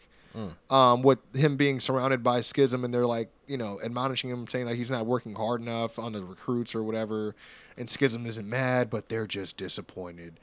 um, 0.70 1.02
with 1.02 1.18
him 1.34 1.56
being 1.56 1.80
surrounded 1.80 2.22
by 2.22 2.40
schism, 2.40 2.84
and 2.84 2.92
they're 2.92 3.06
like, 3.06 3.30
you 3.46 3.56
know, 3.56 3.80
admonishing 3.84 4.30
him, 4.30 4.46
saying 4.48 4.66
like 4.66 4.76
he's 4.76 4.90
not 4.90 5.06
working 5.06 5.34
hard 5.34 5.60
enough 5.60 5.98
on 5.98 6.12
the 6.12 6.24
recruits 6.24 6.74
or 6.74 6.82
whatever. 6.82 7.34
And 7.78 7.88
schism 7.90 8.26
isn't 8.26 8.48
mad, 8.48 8.88
but 8.90 9.08
they're 9.08 9.26
just 9.26 9.56
disappointed. 9.56 10.40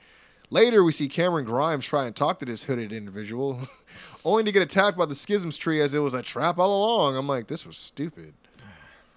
Later, 0.49 0.83
we 0.83 0.91
see 0.91 1.07
Cameron 1.07 1.45
Grimes 1.45 1.85
try 1.85 2.05
and 2.05 2.15
talk 2.15 2.37
to 2.39 2.45
this 2.45 2.65
hooded 2.65 2.93
individual, 2.93 3.67
only 4.25 4.43
to 4.43 4.51
get 4.51 4.61
attacked 4.61 4.97
by 4.97 5.05
the 5.05 5.15
schisms 5.15 5.57
tree 5.57 5.81
as 5.81 5.93
it 5.95 5.99
was 5.99 6.13
a 6.13 6.21
trap 6.21 6.59
all 6.59 6.83
along. 6.83 7.17
I'm 7.17 7.27
like, 7.27 7.47
this 7.47 7.65
was 7.65 7.77
stupid. 7.77 8.33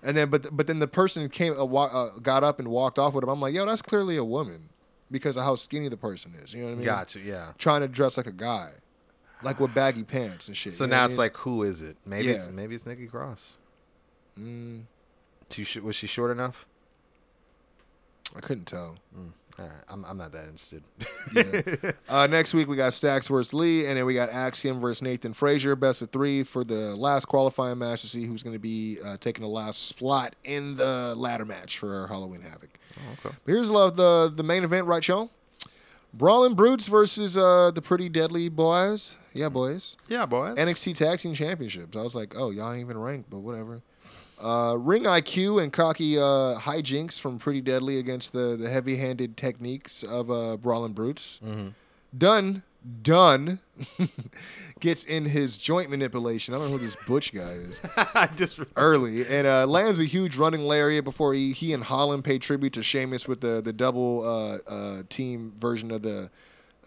And 0.03 0.17
then, 0.17 0.31
but 0.31 0.57
but 0.57 0.67
then 0.67 0.79
the 0.79 0.87
person 0.87 1.29
came, 1.29 1.53
uh, 1.59 1.65
uh, 1.65 2.19
got 2.21 2.45
up 2.45 2.59
and 2.59 2.69
walked 2.69 2.99
off 2.99 3.13
with 3.13 3.25
him. 3.25 3.29
I'm 3.31 3.41
like, 3.41 3.55
yo, 3.55 3.67
that's 3.67 3.83
clearly 3.83 4.17
a 4.17 4.25
woman 4.25 4.69
because 5.11 5.37
of 5.37 5.43
how 5.45 5.57
skinny 5.57 5.89
the 5.89 5.97
person 5.97 6.33
is. 6.43 6.55
You 6.55 6.61
know 6.61 6.67
what 6.69 6.73
I 6.73 6.77
mean? 6.77 6.85
Gotcha. 6.85 7.21
Yeah. 7.21 7.53
trying 7.59 7.81
to 7.83 7.89
dress 7.89 8.17
like 8.17 8.27
a 8.27 8.33
guy, 8.33 8.71
like 9.43 9.61
with 9.61 9.75
baggy 9.75 10.03
pants 10.05 10.49
and 10.49 10.57
shit. 10.57 10.73
So 10.73 10.85
you 10.85 10.91
know 10.91 10.97
now 10.97 11.05
it's 11.05 11.13
mean? 11.13 11.19
like, 11.19 11.37
who 11.39 11.63
is 11.63 11.83
it? 11.83 11.97
Maybe 12.07 12.29
it's 12.31 12.47
Yeah. 12.47 12.53
maybe 12.53 12.75
it's 12.75 12.87
Nikki 12.87 13.07
Cross. 13.07 13.59
Mm, 14.39 14.83
Too 15.49 15.65
sh- 15.65 15.77
was 15.79 15.97
she 15.97 16.07
short 16.07 16.31
enough? 16.31 16.67
I 18.35 18.41
couldn't 18.41 18.65
tell. 18.67 18.97
All 19.59 19.65
right, 19.65 19.71
I'm 19.89 20.05
I'm 20.05 20.19
not 20.19 20.33
that 20.33 20.45
interested. 20.45 20.83
Yeah. 21.35 21.91
uh, 22.09 22.27
next 22.27 22.53
week 22.53 22.69
we 22.69 22.77
got 22.77 22.93
Stacks 22.93 23.29
versus 23.29 23.55
Lee, 23.55 23.87
and 23.87 23.97
then 23.97 24.05
we 24.05 24.13
got 24.13 24.29
Axiom 24.29 24.81
versus 24.81 25.01
Nathan 25.01 25.33
Frazer, 25.33 25.75
best 25.75 26.03
of 26.03 26.11
three 26.11 26.43
for 26.43 26.63
the 26.65 26.95
last 26.97 27.25
qualifying 27.27 27.79
match 27.79 28.03
to 28.03 28.07
see 28.09 28.27
who's 28.27 28.43
going 28.43 28.53
to 28.55 28.61
be 28.61 28.99
uh, 29.03 29.17
taking 29.19 29.43
the 29.43 29.49
last 29.49 29.87
spot 29.89 30.35
in 30.45 30.77
the 30.77 31.15
ladder 31.17 31.47
match 31.47 31.79
for 31.79 32.07
Halloween 32.09 32.43
Havoc. 32.43 32.69
okay. 33.25 33.35
But 33.45 33.53
here's 33.53 33.71
love 33.71 33.97
the 33.97 34.31
the 34.35 34.43
main 34.43 34.63
event, 34.65 34.87
right, 34.87 35.07
y'all? 35.07 35.31
Brawling 36.13 36.55
Brutes 36.55 36.89
versus 36.89 37.37
uh, 37.39 37.71
the 37.71 37.81
Pretty 37.83 38.09
Deadly 38.11 38.49
Boys. 38.51 39.13
Yeah, 39.37 39.49
boys. 39.49 39.97
Yeah, 40.09 40.27
boys. 40.27 40.57
NXT 40.57 40.95
Tag 40.95 41.19
Team 41.19 41.35
Championships. 41.35 41.97
I 41.97 42.03
was 42.03 42.15
like, 42.15 42.35
oh, 42.37 42.51
y'all 42.51 42.73
ain't 42.73 42.81
even 42.81 42.99
ranked, 42.99 43.31
but 43.31 43.39
whatever. 43.39 43.83
Uh, 44.43 44.77
Ring 44.79 45.05
IQ 45.05 45.63
and 45.63 45.73
cocky 45.73 46.19
uh, 46.19 46.59
hijinks 46.59 47.19
from 47.19 47.39
Pretty 47.39 47.61
Deadly 47.61 47.99
against 47.99 48.33
the, 48.33 48.57
the 48.57 48.69
heavy 48.69 48.97
handed 48.97 49.37
techniques 49.37 50.03
of 50.03 50.31
uh, 50.31 50.57
Brawling 50.59 50.93
Brutes. 50.93 51.41
Done, 52.17 52.63
done 53.03 53.61
gets 54.81 55.05
in 55.05 55.27
his 55.27 55.57
joint 55.57 55.91
manipulation. 55.91 56.55
I 56.55 56.59
don't 56.59 56.71
know 56.71 56.77
who 56.77 56.85
this 56.85 56.97
Butch 57.07 57.33
guy 57.35 57.51
is. 57.51 57.81
Just 58.37 58.61
Early 58.77 59.27
and 59.27 59.47
uh, 59.47 59.67
lands 59.67 59.99
a 60.01 60.05
huge 60.05 60.37
running 60.37 60.63
lariat 60.63 61.05
before 61.05 61.35
he, 61.35 61.53
he 61.53 61.73
and 61.73 61.85
Holland 61.85 62.25
pay 62.25 62.39
tribute 62.39 62.73
to 62.75 62.83
Sheamus 62.83 63.27
with 63.27 63.41
the 63.41 63.61
the 63.61 63.73
double 63.73 64.23
uh, 64.25 64.59
uh, 64.71 65.03
team 65.09 65.53
version 65.59 65.91
of 65.91 66.03
the 66.03 66.31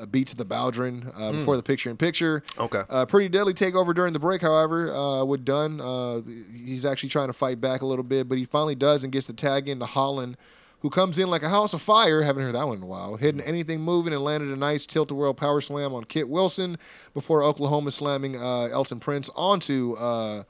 beats 0.06 0.34
the 0.34 0.45
Bodhrán 0.45 1.12
uh, 1.18 1.32
before 1.32 1.58
the 1.58 1.64
picture 1.64 1.89
in 1.89 1.97
picture. 1.97 2.43
Okay. 2.58 2.84
Uh, 2.89 3.06
pretty 3.06 3.30
deadly 3.30 3.54
takeover 3.54 3.93
during 3.93 4.14
the 4.14 4.20
break, 4.20 4.41
however, 4.41 4.93
uh, 4.93 5.24
with 5.24 5.45
Dunn. 5.45 5.82
Uh, 5.82 6.22
he's 6.66 6.86
actually 6.86 7.10
trying 7.10 7.28
to 7.28 7.34
fight 7.34 7.60
back 7.60 7.82
a 7.82 7.86
little 7.86 8.04
bit, 8.04 8.28
but 8.30 8.38
he 8.38 8.45
finally 8.45 8.76
does 8.76 9.04
and 9.04 9.12
gets 9.12 9.28
the 9.28 9.34
tag 9.34 9.68
into 9.68 9.86
Holland, 9.86 10.38
who 10.82 10.89
comes 10.89 11.20
in 11.20 11.30
like 11.30 11.43
a 11.43 11.50
house 11.50 11.74
of 11.74 11.82
fire. 11.82 12.22
Haven't 12.22 12.43
heard 12.43 12.56
that 12.56 12.68
one 12.68 12.78
in 12.78 12.84
a 12.84 12.88
while. 12.88 13.18
Hitting 13.18 13.41
anything 13.41 13.82
moving 13.82 14.14
and 14.14 14.24
landed 14.24 14.50
a 14.50 14.56
nice 14.56 14.86
tilt 14.86 15.12
a 15.12 15.16
whirl 15.16 15.34
power 15.34 15.62
slam 15.62 15.93
on 15.93 16.06
Kit 16.06 16.30
Wilson 16.30 16.78
before 17.14 17.43
Oklahoma 17.43 17.91
slamming 17.91 18.41
uh, 18.41 18.70
Elton 18.72 19.00
Prince 19.00 19.30
onto 19.36 19.93
uh, 20.00 20.43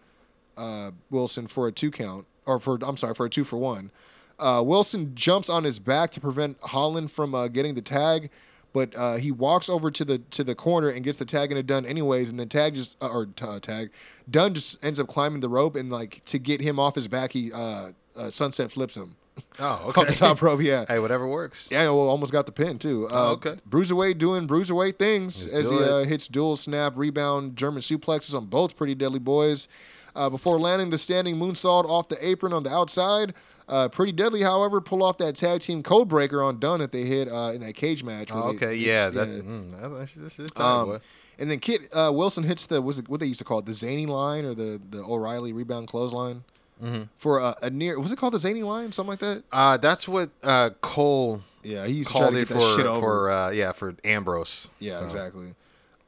uh, 0.58 0.92
Wilson 1.10 1.48
for 1.48 1.68
a 1.68 1.72
two 1.72 1.90
count, 1.90 2.26
or 2.46 2.60
for 2.60 2.78
I'm 2.84 2.98
sorry, 2.98 3.16
for 3.16 3.26
a 3.26 3.30
two 3.30 3.44
for 3.44 3.58
one. 3.58 3.92
Uh, 4.38 4.62
Wilson 4.66 5.16
jumps 5.16 5.50
on 5.50 5.64
his 5.66 5.80
back 5.80 6.12
to 6.12 6.22
prevent 6.22 6.58
Holland 6.62 7.12
from 7.12 7.36
uh, 7.36 7.48
getting 7.50 7.74
the 7.76 7.82
tag, 7.82 8.30
but 8.74 8.96
uh, 8.96 9.16
he 9.16 9.32
walks 9.32 9.70
over 9.70 9.90
to 9.92 10.06
the 10.06 10.18
to 10.20 10.44
the 10.44 10.56
corner 10.56 10.90
and 10.90 11.04
gets 11.04 11.18
the 11.18 11.26
tag 11.26 11.52
into 11.52 11.64
Dunn 11.64 11.86
anyways, 11.86 12.30
and 12.30 12.40
then 12.40 12.50
tag 12.50 12.76
just 12.76 12.98
uh, 13.02 13.08
or 13.10 13.28
uh, 13.42 13.60
tag 13.60 13.90
Dunn 14.30 14.54
just 14.54 14.84
ends 14.84 15.00
up 15.00 15.08
climbing 15.08 15.42
the 15.42 15.50
rope 15.50 15.76
and 15.76 15.90
like 15.90 16.24
to 16.26 16.40
get 16.40 16.62
him 16.62 16.80
off 16.80 16.96
his 16.96 17.08
back, 17.08 17.32
he 17.34 17.52
uh, 17.52 17.92
uh, 18.16 18.30
sunset 18.30 18.72
flips 18.72 18.96
him 18.96 19.16
Oh, 19.58 19.66
off 19.88 19.94
the 19.94 20.02
okay. 20.02 20.14
top 20.14 20.42
rope. 20.42 20.62
Yeah, 20.62 20.86
hey, 20.88 21.00
whatever 21.00 21.26
works. 21.28 21.70
yeah, 21.72 21.84
well, 21.86 22.08
almost 22.10 22.32
got 22.32 22.46
the 22.46 22.52
pin 22.52 22.78
too. 22.78 23.08
Uh, 23.08 23.12
Oh, 23.12 23.32
okay. 23.34 23.56
Bruiserweight 23.70 24.18
doing 24.18 24.48
bruiserweight 24.48 24.98
things 25.00 25.42
Let's 25.54 25.54
as 25.54 25.70
he 25.70 25.78
uh, 25.78 26.04
hits 26.04 26.28
dual 26.28 26.56
snap, 26.58 26.94
rebound, 26.96 27.56
German 27.56 27.82
suplexes 27.82 28.36
on 28.36 28.48
both 28.48 28.76
pretty 28.76 28.96
deadly 28.96 29.20
boys. 29.20 29.68
Uh, 30.16 30.30
before 30.30 30.60
landing 30.60 30.90
the 30.90 30.98
standing 30.98 31.38
moonsault 31.38 31.86
off 31.86 32.10
the 32.10 32.28
apron 32.28 32.52
on 32.52 32.64
the 32.64 32.70
outside, 32.70 33.34
uh, 33.70 33.88
pretty 33.88 34.12
deadly, 34.12 34.42
however, 34.42 34.82
pull 34.82 35.02
off 35.04 35.18
that 35.20 35.36
tag 35.38 35.62
team 35.62 35.82
code 35.84 36.10
breaker 36.10 36.42
on 36.44 36.60
Dunn 36.60 36.80
that 36.80 36.92
they 36.92 37.04
hit 37.06 37.28
uh, 37.30 37.52
in 37.54 37.62
that 37.62 37.76
cage 37.76 38.04
match. 38.04 38.30
Oh, 38.34 38.52
they- 38.52 38.58
okay. 38.66 38.76
Yeah. 38.76 39.10
That. 39.10 39.28
Mm, 39.28 39.98
that's, 39.98 40.14
that's, 40.16 40.36
that's 40.36 40.60
um, 40.60 40.86
boy. 40.88 41.00
and 41.38 41.50
then 41.50 41.60
Kit 41.60 41.88
uh, 41.94 42.12
Wilson 42.14 42.44
hits 42.44 42.66
the 42.66 42.82
was 42.82 43.00
it 43.00 43.08
what 43.08 43.20
they 43.20 43.26
used 43.28 43.40
to 43.40 43.46
call 43.46 43.60
it 43.60 43.66
the 43.66 43.74
zany 43.74 44.06
line 44.06 44.44
or 44.46 44.54
the 44.54 44.82
the 44.90 45.00
O'Reilly 45.04 45.54
rebound 45.54 45.88
clothesline 45.88 46.44
Mm-hmm. 46.82 47.04
for 47.18 47.40
a, 47.40 47.56
a 47.62 47.70
near 47.70 48.00
was 48.00 48.14
it 48.14 48.18
called 48.18 48.34
the 48.34 48.40
zany 48.40 48.64
line 48.64 48.94
something 48.94 49.10
like 49.12 49.20
that? 49.20 49.44
Uh, 49.52 49.76
that's 49.76 50.08
what 50.08 50.30
uh, 50.44 50.70
Cole 50.82 51.42
Yeah, 51.62 51.86
he 51.86 51.96
used 51.96 52.08
to 52.12 52.14
try 52.14 52.22
called 52.22 52.34
to 52.36 52.40
it 52.40 52.48
get 52.48 52.58
for 52.58 53.00
for 53.02 53.32
uh, 53.32 53.50
yeah 53.50 53.74
for 53.74 53.96
Ambrose. 54.06 54.70
Yeah, 54.80 55.00
So, 55.00 55.04
exactly. 55.04 55.56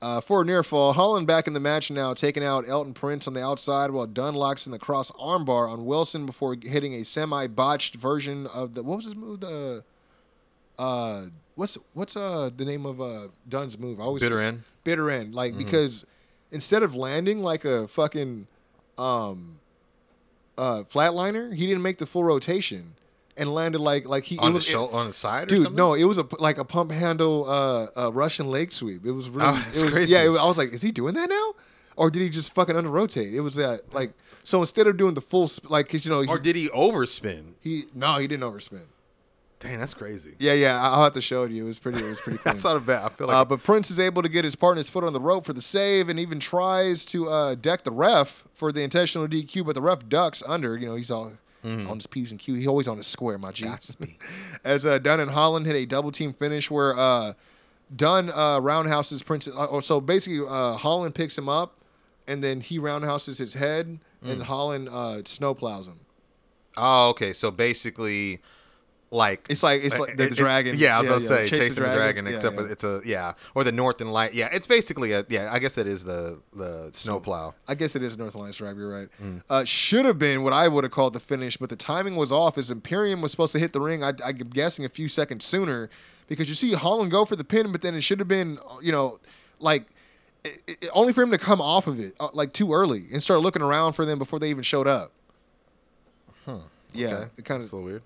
Uh, 0.02 0.20
for 0.20 0.42
a 0.42 0.46
near 0.46 0.64
fall, 0.64 0.94
Holland 0.94 1.28
back 1.28 1.46
in 1.46 1.54
the 1.54 1.60
match 1.60 1.92
now, 1.92 2.16
taking 2.16 2.44
out 2.44 2.68
Elton 2.68 2.94
Prince 2.94 3.28
on 3.28 3.36
the 3.36 3.44
outside 3.44 3.92
while 3.92 4.08
Dunn 4.08 4.34
locks 4.34 4.66
in 4.66 4.72
the 4.72 4.80
cross 4.80 5.12
armbar 5.12 5.70
on 5.70 5.86
Wilson 5.86 6.26
before 6.26 6.58
hitting 6.60 6.96
a 6.96 7.06
semi 7.06 7.46
botched 7.46 7.96
version 7.96 8.48
of 8.48 8.74
the 8.74 8.82
what 8.82 8.96
was 8.96 9.06
his 9.06 9.16
move? 9.16 9.42
The 9.42 9.84
uh, 10.80 11.26
what's 11.54 11.78
what's 11.94 12.16
uh 12.16 12.50
the 12.56 12.66
name 12.66 12.88
of 12.88 13.00
uh 13.00 13.28
Dunn's 13.48 13.78
move? 13.78 14.00
I 14.00 14.04
always 14.04 14.24
Bitter 14.24 14.40
end. 14.40 14.64
bitter 14.84 15.12
end, 15.12 15.36
like 15.36 15.56
because 15.56 16.04
instead 16.50 16.82
of 16.82 16.96
landing 16.96 17.44
like 17.44 17.64
a 17.64 17.88
fucking 17.88 18.48
um 18.98 19.60
uh 20.58 20.82
flatliner, 20.92 21.54
he 21.54 21.68
didn't 21.68 21.84
make 21.84 22.00
the 22.00 22.08
full 22.08 22.24
rotation. 22.24 22.96
And 23.38 23.54
landed 23.54 23.80
like 23.80 24.06
like 24.08 24.24
he 24.26 24.38
on 24.38 24.52
it 24.52 24.54
was 24.54 24.66
the 24.66 24.72
show, 24.72 24.88
on 24.90 25.08
the 25.08 25.14
side, 25.14 25.44
or 25.52 25.56
Dude, 25.56 25.74
no, 25.74 25.94
it 25.94 26.04
was 26.06 26.18
a 26.18 26.26
like 26.40 26.58
a 26.58 26.66
pump 26.66 26.92
handle 26.92 27.50
uh, 27.50 27.88
uh 27.96 28.12
Russian 28.12 28.50
leg 28.50 28.72
sweep. 28.72 29.06
It 29.06 29.12
was 29.12 29.30
really, 29.30 29.48
Oh, 29.48 29.66
it 29.74 29.82
was, 29.84 29.94
crazy. 29.94 30.12
yeah. 30.14 30.24
It, 30.24 30.30
was- 30.30 30.40
I 30.42 30.46
was 30.46 30.58
like, 30.58 30.74
is 30.74 30.82
he 30.82 30.92
doing 30.92 31.14
that 31.16 31.30
now, 31.30 31.54
or 31.96 32.10
did 32.10 32.22
he 32.22 32.30
just 32.30 32.54
fucking 32.54 32.76
under 32.76 32.90
rotate? 32.90 33.34
It 33.34 33.42
was 33.42 33.56
that 33.56 33.94
like 33.94 34.14
so 34.44 34.60
instead 34.60 34.88
of 34.88 34.98
doing 34.98 35.14
the 35.14 35.22
full 35.22 35.48
sp- 35.48 35.70
like 35.70 35.88
because 35.88 36.06
you 36.06 36.12
know 36.12 36.22
he, 36.22 36.28
or 36.28 36.38
did 36.40 36.56
he 36.56 36.68
overspin? 36.70 37.54
he 37.62 37.86
no 37.94 38.18
he 38.18 38.28
didn't 38.28 38.44
overspin. 38.44 38.82
Dang, 39.60 39.80
that's 39.80 39.94
crazy. 39.94 40.34
Yeah, 40.40 40.54
yeah. 40.54 40.82
I'll 40.82 41.04
have 41.04 41.14
to 41.14 41.22
show 41.22 41.44
it 41.44 41.50
to 41.50 41.54
you. 41.54 41.66
It 41.66 41.68
was 41.68 41.78
pretty. 41.78 42.00
It 42.00 42.10
was 42.10 42.20
pretty. 42.20 42.40
That's 42.44 42.64
not 42.64 42.78
a 42.78 42.80
bad. 42.80 43.04
I 43.06 43.10
feel 43.10 43.28
like 43.28 43.36
Uh, 43.38 43.46
but 43.46 43.62
Prince 43.62 43.92
is 43.92 44.00
able 44.00 44.24
to 44.24 44.28
get 44.30 44.44
his 44.44 44.56
partner's 44.56 44.90
foot 44.90 45.04
on 45.04 45.14
the 45.14 45.20
rope 45.20 45.46
for 45.46 45.54
the 45.54 45.62
save 45.62 46.10
and 46.10 46.20
even 46.20 46.40
tries 46.40 47.06
to 47.06 47.30
uh, 47.30 47.54
deck 47.54 47.84
the 47.84 47.92
ref 47.92 48.44
for 48.56 48.72
the 48.72 48.82
intentional 48.82 49.28
DQ, 49.28 49.64
but 49.64 49.76
the 49.76 49.82
ref 49.84 50.10
ducks 50.10 50.42
under. 50.48 50.76
You 50.76 50.88
know, 50.88 50.96
he's 50.96 51.12
all 51.12 51.34
on 51.64 51.96
his 51.98 52.08
P's 52.08 52.32
and 52.32 52.40
Q's. 52.40 52.62
He 52.62 52.68
always 52.68 52.88
on 52.88 52.98
his 52.98 53.08
square, 53.08 53.38
my 53.38 53.52
G. 53.52 53.66
As 54.64 54.86
uh, 54.86 54.98
Dunn 55.00 55.20
and 55.20 55.32
Holland 55.32 55.66
hit 55.66 55.76
a 55.76 55.86
double 55.86 56.12
team 56.12 56.34
finish 56.34 56.72
where 56.72 56.98
uh, 56.98 57.34
Dunn 57.96 58.32
uh, 58.32 58.60
roundhouses 58.60 59.24
Prince. 59.24 59.48
Uh, 59.48 59.68
oh, 59.70 59.80
so 59.80 60.02
basically, 60.02 60.46
uh, 60.48 60.74
Holland 60.74 61.16
picks 61.16 61.38
him 61.38 61.50
up 61.50 61.78
and 62.28 62.44
then 62.44 62.62
he 62.62 62.80
roundhouses 62.80 63.38
his 63.38 63.54
head 63.56 64.00
and 64.24 64.44
Holland 64.44 64.88
uh, 64.90 65.22
snowplows 65.24 65.86
him. 65.86 66.00
Oh, 66.78 67.10
okay. 67.10 67.34
So 67.34 67.52
basically, 67.52 68.40
like 69.14 69.46
It's 69.50 69.62
like 69.62 69.84
it's 69.84 70.00
like 70.00 70.16
the, 70.16 70.24
it- 70.24 70.28
the 70.28 70.34
it- 70.34 70.38
dragon. 70.38 70.76
yeah, 70.78 70.98
I 70.98 71.02
was 71.02 71.10
gonna 71.10 71.22
say 71.22 71.48
Chase 71.50 71.60
chasing 71.60 71.84
the 71.84 71.94
dragon, 71.94 72.26
Yeah, 72.26 72.32
except 72.32 72.56
yeah. 72.56 72.62
for 72.62 72.68
it's 72.72 72.84
a 72.86 73.02
yeah, 73.04 73.34
or 73.56 73.64
the 73.66 73.72
Northern 73.74 74.10
Light. 74.12 74.34
Yeah, 74.34 74.48
it's 74.54 74.66
basically 74.68 75.12
a 75.12 75.26
yeah. 75.30 75.50
I 75.52 75.60
guess 75.60 75.78
it 75.78 75.86
is 75.86 76.04
the 76.06 76.40
the 76.54 76.90
snowplow. 76.94 77.54
I 77.68 77.76
guess 77.76 77.96
it 77.98 78.04
is 78.04 78.18
North 78.18 78.36
Alliance 78.36 78.56
Drive. 78.56 78.78
You're 78.78 78.90
right. 78.92 79.10
Mm. 79.22 79.44
Uh, 79.50 79.66
should 79.66 80.06
have 80.06 80.18
been 80.18 80.44
what 80.44 80.54
I 80.54 80.70
would 80.70 80.86
have 80.86 80.92
called 80.92 81.12
the 81.14 81.20
finish, 81.20 81.58
but 81.58 81.70
the 81.70 81.76
timing 81.76 82.16
was 82.16 82.32
off. 82.32 82.58
As 82.58 82.72
Imperium 82.72 83.20
was 83.22 83.32
supposed 83.32 83.52
to 83.52 83.60
hit 83.60 83.74
the 83.74 83.82
ring, 83.82 84.02
I, 84.04 84.14
I'm 84.24 84.38
guessing 84.38 84.86
a 84.86 84.90
few 84.90 85.10
seconds 85.10 85.44
sooner 85.44 85.90
because 86.30 86.48
you 86.48 86.56
see 86.56 86.72
Holland 86.72 87.12
go 87.12 87.26
for 87.26 87.36
the 87.36 87.44
pin, 87.44 87.74
but 87.74 87.82
then 87.82 87.94
it 87.96 88.02
should 88.02 88.20
have 88.20 88.30
been, 88.30 88.60
you 88.82 88.94
know, 88.94 89.20
like 89.60 89.88
it, 90.46 90.62
it- 90.68 90.90
only 90.94 91.12
for 91.12 91.22
him 91.22 91.32
to 91.32 91.38
come 91.38 91.60
off 91.60 91.86
of 91.86 92.00
it 92.00 92.16
uh, 92.22 92.30
like 92.34 92.54
too 92.54 92.72
early 92.74 93.08
and 93.12 93.22
start 93.22 93.42
looking 93.42 93.62
around 93.62 93.92
for 93.94 94.06
them 94.06 94.18
before 94.18 94.40
they 94.40 94.50
even 94.50 94.64
showed 94.64 94.88
up. 94.88 95.12
Yeah, 96.94 97.08
Okay. 97.08 97.30
it 97.38 97.46
kind 97.46 97.62
That's 97.62 97.72
a 97.72 97.76
of 97.78 97.84
little 97.84 97.84
weird. 97.86 98.02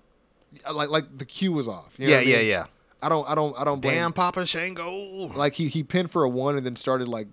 Uh, 0.66 0.74
like 0.74 0.88
like 0.90 1.18
the 1.18 1.24
cue 1.24 1.52
was 1.52 1.66
off. 1.68 1.94
You 1.98 2.06
know 2.06 2.10
Yeah, 2.12 2.16
what 2.18 2.26
I 2.26 2.30
yeah, 2.30 2.36
mean? 2.38 2.46
yeah. 2.48 2.66
I 3.02 3.08
don't, 3.10 3.28
I 3.28 3.34
don't, 3.34 3.58
I 3.58 3.64
don't 3.64 3.80
blame. 3.80 3.94
Damn, 3.96 4.12
Papa 4.12 4.46
Shango. 4.46 5.28
Like 5.34 5.54
he 5.54 5.68
he 5.68 5.82
pinned 5.82 6.10
for 6.10 6.24
a 6.24 6.28
one 6.28 6.56
and 6.56 6.64
then 6.64 6.76
started 6.76 7.08
like 7.08 7.28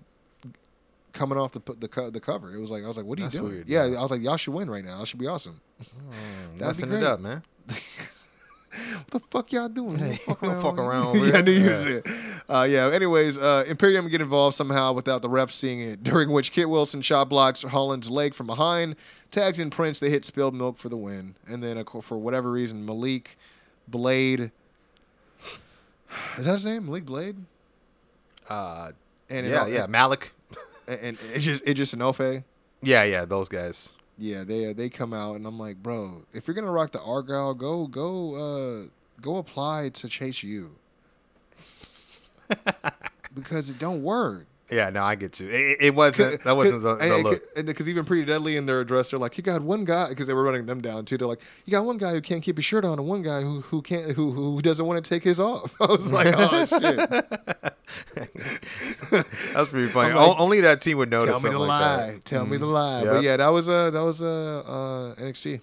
coming 1.12 1.38
off 1.38 1.52
the 1.52 1.60
the 1.78 2.10
the 2.10 2.20
cover. 2.20 2.54
It 2.54 2.60
was 2.60 2.70
like 2.70 2.84
I 2.84 2.88
was 2.88 2.96
like, 2.96 3.06
what 3.06 3.18
are 3.18 3.22
That's 3.22 3.34
you 3.34 3.40
doing? 3.40 3.52
weird, 3.54 3.68
yeah, 3.68 3.86
man. 3.88 3.96
I 3.96 4.02
was 4.02 4.10
like, 4.10 4.22
y'all 4.22 4.36
should 4.36 4.54
win 4.54 4.68
right 4.70 4.84
now. 4.84 4.98
That 4.98 5.06
should 5.06 5.18
be 5.20 5.26
awesome. 5.26 5.60
Hmm, 5.80 6.58
That'd 6.58 6.88
be 6.90 6.96
it 6.96 7.02
up, 7.02 7.20
man. 7.20 7.42
What 8.96 9.06
the 9.10 9.20
fuck 9.20 9.52
y'all 9.52 9.68
doing? 9.68 9.98
You 9.98 10.12
fuck 10.16 10.40
don't 10.40 10.50
around 10.50 10.62
fuck 10.62 10.78
around 10.78 11.14
yeah, 11.22 11.38
I 11.38 11.42
knew 11.42 11.52
you 11.52 11.70
was 11.70 11.84
it. 11.84 12.06
Uh, 12.48 12.66
yeah. 12.68 12.90
Anyways, 12.92 13.38
uh, 13.38 13.64
Imperium 13.66 14.08
get 14.08 14.20
involved 14.20 14.56
somehow 14.56 14.92
without 14.92 15.22
the 15.22 15.28
ref 15.28 15.50
seeing 15.50 15.80
it. 15.80 16.02
During 16.02 16.30
which 16.30 16.52
Kit 16.52 16.68
Wilson 16.68 17.02
shot 17.02 17.28
blocks 17.28 17.62
Holland's 17.62 18.10
leg 18.10 18.34
from 18.34 18.46
behind, 18.46 18.96
tags 19.30 19.58
in 19.60 19.70
Prince. 19.70 19.98
They 19.98 20.10
hit 20.10 20.24
spilled 20.24 20.54
milk 20.54 20.76
for 20.76 20.88
the 20.88 20.96
win, 20.96 21.36
and 21.46 21.62
then 21.62 21.82
for 21.84 22.18
whatever 22.18 22.50
reason, 22.50 22.84
Malik 22.84 23.36
Blade. 23.88 24.50
Is 26.38 26.44
that 26.46 26.54
his 26.54 26.64
name? 26.64 26.86
Malik 26.86 27.04
Blade. 27.06 27.36
Uh, 28.48 28.90
And 29.30 29.46
yeah, 29.46 29.62
all- 29.62 29.68
yeah. 29.68 29.86
Malik. 29.86 30.32
and, 30.86 31.00
and 31.00 31.18
it's 31.32 31.44
just 31.44 31.62
it's 31.66 31.76
just 31.76 31.92
an 31.94 32.00
Ofe. 32.00 32.44
Yeah, 32.82 33.04
yeah. 33.04 33.24
Those 33.24 33.48
guys. 33.48 33.92
Yeah, 34.16 34.44
they 34.44 34.72
they 34.72 34.88
come 34.88 35.12
out 35.12 35.36
and 35.36 35.46
I'm 35.46 35.58
like, 35.58 35.82
bro, 35.82 36.22
if 36.32 36.46
you're 36.46 36.54
gonna 36.54 36.70
rock 36.70 36.92
the 36.92 37.02
Argyle, 37.02 37.54
go 37.54 37.86
go 37.86 38.34
uh 38.34 38.86
go 39.20 39.38
apply 39.38 39.90
to 39.90 40.08
Chase 40.08 40.42
U. 40.42 40.76
because 43.34 43.70
it 43.70 43.78
don't 43.78 44.02
work. 44.02 44.46
Yeah, 44.70 44.88
no, 44.90 45.04
I 45.04 45.14
get 45.14 45.38
you. 45.40 45.48
It, 45.48 45.78
it 45.80 45.94
wasn't. 45.94 46.42
That 46.44 46.56
wasn't 46.56 46.82
the, 46.82 46.94
the 46.96 47.18
look. 47.18 47.54
Because 47.54 47.88
even 47.88 48.04
pretty 48.04 48.24
deadly 48.24 48.56
in 48.56 48.64
their 48.64 48.80
address, 48.80 49.10
they're 49.10 49.18
like, 49.18 49.36
you 49.36 49.42
got 49.42 49.60
one 49.60 49.84
guy 49.84 50.08
because 50.08 50.26
they 50.26 50.32
were 50.32 50.42
running 50.42 50.64
them 50.64 50.80
down 50.80 51.04
too. 51.04 51.18
They're 51.18 51.28
like, 51.28 51.40
you 51.66 51.70
got 51.70 51.84
one 51.84 51.98
guy 51.98 52.12
who 52.12 52.22
can't 52.22 52.42
keep 52.42 52.56
his 52.56 52.64
shirt 52.64 52.84
on, 52.84 52.98
and 52.98 53.06
one 53.06 53.22
guy 53.22 53.42
who 53.42 53.60
who 53.60 53.82
can't 53.82 54.12
who 54.12 54.32
who 54.32 54.62
doesn't 54.62 54.86
want 54.86 55.04
to 55.04 55.08
take 55.08 55.22
his 55.22 55.38
off. 55.38 55.72
I 55.80 55.86
was 55.86 56.10
like, 56.10 56.34
oh 56.36 56.66
shit. 56.80 57.10
That's 59.52 59.70
pretty 59.70 59.88
funny. 59.88 60.14
Like, 60.14 60.38
Only 60.38 60.62
that 60.62 60.80
team 60.80 60.96
would 60.98 61.10
notice. 61.10 61.28
Tell 61.28 61.40
me 61.40 61.50
the 61.50 61.58
like 61.58 61.68
lie. 61.68 61.96
that. 61.96 62.08
Mm-hmm. 62.08 62.18
Tell 62.20 62.46
me 62.46 62.56
the 62.56 62.66
lie. 62.66 63.02
Yep. 63.02 63.12
But 63.12 63.22
yeah, 63.22 63.36
that 63.36 63.48
was 63.48 63.68
uh 63.68 63.90
that 63.90 64.02
was 64.02 64.22
uh, 64.22 64.60
uh 64.60 65.14
NXT. 65.16 65.60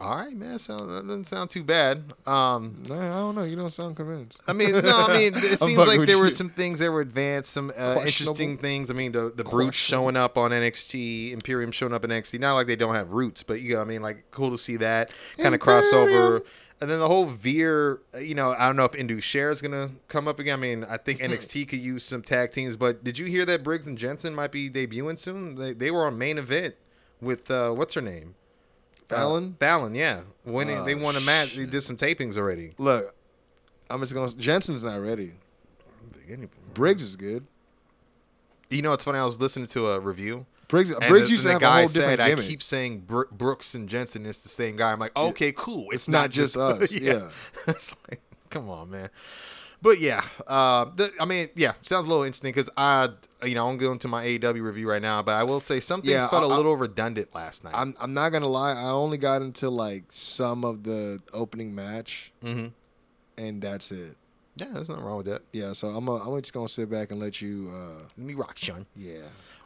All 0.00 0.16
right, 0.16 0.32
man. 0.32 0.58
So 0.58 0.78
that 0.78 1.06
doesn't 1.06 1.26
sound 1.26 1.50
too 1.50 1.62
bad. 1.62 2.14
Um, 2.26 2.82
No, 2.88 2.94
I 2.94 3.18
don't 3.18 3.34
know. 3.34 3.44
You 3.44 3.54
don't 3.54 3.70
sound 3.70 3.96
convinced. 3.96 4.38
I 4.48 4.54
mean, 4.54 4.72
no, 4.72 4.96
I 5.06 5.12
mean, 5.12 5.32
it 5.36 5.58
seems 5.58 5.76
like 5.76 6.06
there 6.06 6.18
were 6.18 6.30
some 6.30 6.48
things 6.48 6.78
that 6.80 6.90
were 6.90 7.02
advanced, 7.02 7.50
some 7.50 7.70
uh, 7.76 8.02
interesting 8.06 8.56
things. 8.56 8.90
I 8.90 8.94
mean, 8.94 9.12
the 9.12 9.30
the 9.34 9.44
brutes 9.44 9.76
showing 9.76 10.16
up 10.16 10.38
on 10.38 10.52
NXT, 10.52 11.32
Imperium 11.32 11.70
showing 11.70 11.92
up 11.92 12.02
in 12.04 12.10
NXT. 12.10 12.40
Not 12.40 12.54
like 12.54 12.66
they 12.66 12.76
don't 12.76 12.94
have 12.94 13.12
roots, 13.12 13.42
but 13.42 13.60
you 13.60 13.70
know, 13.74 13.76
what 13.76 13.84
I 13.84 13.88
mean, 13.88 14.00
like 14.02 14.24
cool 14.30 14.50
to 14.50 14.58
see 14.58 14.76
that 14.76 15.12
kind 15.36 15.54
of 15.54 15.60
crossover. 15.60 16.42
And 16.80 16.90
then 16.90 16.98
the 16.98 17.08
whole 17.08 17.26
Veer, 17.26 18.00
uh, 18.14 18.20
you 18.20 18.34
know, 18.34 18.52
I 18.58 18.64
don't 18.64 18.76
know 18.76 18.86
if 18.86 18.94
Indus 18.94 19.22
Sher 19.22 19.50
is 19.50 19.60
gonna 19.60 19.90
come 20.08 20.26
up 20.26 20.38
again. 20.38 20.58
I 20.58 20.62
mean, 20.62 20.84
I 20.88 20.96
think 20.96 21.20
NXT 21.20 21.68
could 21.68 21.80
use 21.80 22.04
some 22.04 22.22
tag 22.22 22.52
teams, 22.52 22.78
but 22.78 23.04
did 23.04 23.18
you 23.18 23.26
hear 23.26 23.44
that 23.44 23.62
Briggs 23.62 23.86
and 23.86 23.98
Jensen 23.98 24.34
might 24.34 24.50
be 24.50 24.70
debuting 24.70 25.18
soon? 25.18 25.56
They 25.56 25.74
they 25.74 25.90
were 25.90 26.06
on 26.06 26.16
main 26.16 26.38
event 26.38 26.76
with 27.20 27.50
uh, 27.50 27.72
what's 27.72 27.92
her 27.92 28.00
name? 28.00 28.34
Fallon? 29.10 29.56
Uh, 29.56 29.64
Fallon, 29.64 29.94
yeah. 29.94 30.20
Winning, 30.44 30.78
Oh, 30.78 30.84
they 30.84 30.94
won 30.94 31.16
a 31.16 31.20
match. 31.20 31.54
They 31.54 31.66
did 31.66 31.82
some 31.82 31.96
tapings 31.96 32.36
already. 32.36 32.72
Look, 32.78 33.14
I'm 33.88 34.00
just 34.00 34.14
gonna. 34.14 34.32
Jensen's 34.32 34.82
not 34.82 35.00
ready. 35.00 35.32
Briggs 36.74 37.02
is 37.02 37.16
good. 37.16 37.46
You 38.70 38.82
know, 38.82 38.92
it's 38.92 39.04
funny. 39.04 39.18
I 39.18 39.24
was 39.24 39.40
listening 39.40 39.66
to 39.68 39.88
a 39.90 40.00
review. 40.00 40.46
Briggs, 40.68 40.92
And 40.92 41.00
Briggs 41.08 41.26
the, 41.26 41.32
used 41.32 41.46
to 41.46 41.52
have 41.52 41.62
a 41.62 41.68
whole 41.70 41.88
said, 41.88 42.16
different 42.16 42.40
I 42.40 42.42
keep 42.48 42.62
saying 42.62 43.00
Bro- 43.00 43.24
Brooks 43.32 43.74
and 43.74 43.88
Jensen 43.88 44.24
is 44.24 44.38
the 44.40 44.48
same 44.48 44.76
guy. 44.76 44.92
I'm 44.92 45.00
like, 45.00 45.16
okay, 45.16 45.50
cool. 45.50 45.88
It's, 45.90 46.06
not 46.06 46.30
just 46.30 46.56
us, 46.56 46.94
yeah. 46.94 47.28
it's 47.66 47.92
like, 48.08 48.20
come 48.50 48.70
on, 48.70 48.88
man. 48.90 49.10
But 49.82 49.98
yeah, 49.98 50.22
uh, 50.46 50.86
the, 50.94 51.10
I 51.18 51.24
mean, 51.24 51.48
yeah, 51.56 51.72
sounds 51.82 52.04
a 52.04 52.08
little 52.08 52.24
interesting 52.24 52.52
because 52.52 52.68
I, 52.76 53.08
you 53.42 53.54
know, 53.54 53.66
I'm 53.68 53.78
going 53.78 53.98
to 54.00 54.08
my 54.08 54.24
AEW 54.26 54.62
review 54.62 54.90
right 54.90 55.00
now, 55.00 55.22
but 55.22 55.32
I 55.36 55.44
will 55.44 55.58
say 55.60 55.80
some 55.80 56.02
things 56.02 56.12
Yeah, 56.12 56.26
felt 56.28 56.42
a 56.42 56.46
I- 56.46 56.50
I- 56.52 56.56
little 56.56 56.76
redundant 56.76 57.34
last 57.34 57.64
night. 57.64 57.72
I'm 57.74 57.94
I'm 57.98 58.12
not 58.12 58.28
gonna 58.30 58.46
lie. 58.46 58.72
I 58.72 58.90
only 58.90 59.16
got 59.16 59.40
into 59.40 59.70
like 59.70 60.04
some 60.10 60.64
of 60.64 60.82
the 60.82 61.22
opening 61.32 61.74
match, 61.74 62.30
Mhm. 62.42 62.72
and 63.38 63.62
that's 63.62 63.90
it. 63.90 64.16
yeah, 64.56 64.66
there's 64.74 64.90
nothing 64.90 65.04
wrong 65.04 65.16
with 65.16 65.26
that. 65.26 65.42
Yeah, 65.54 65.72
so 65.72 65.88
I'm 65.88 66.06
a, 66.08 66.16
I'm 66.16 66.38
just 66.42 66.52
gonna 66.52 66.68
sit 66.68 66.90
back 66.90 67.10
and 67.10 67.18
let 67.18 67.40
you. 67.40 67.70
uh 67.74 68.02
Let 68.18 68.26
me 68.26 68.34
rock, 68.34 68.58
Sean. 68.58 68.84
Yeah. 68.94 69.20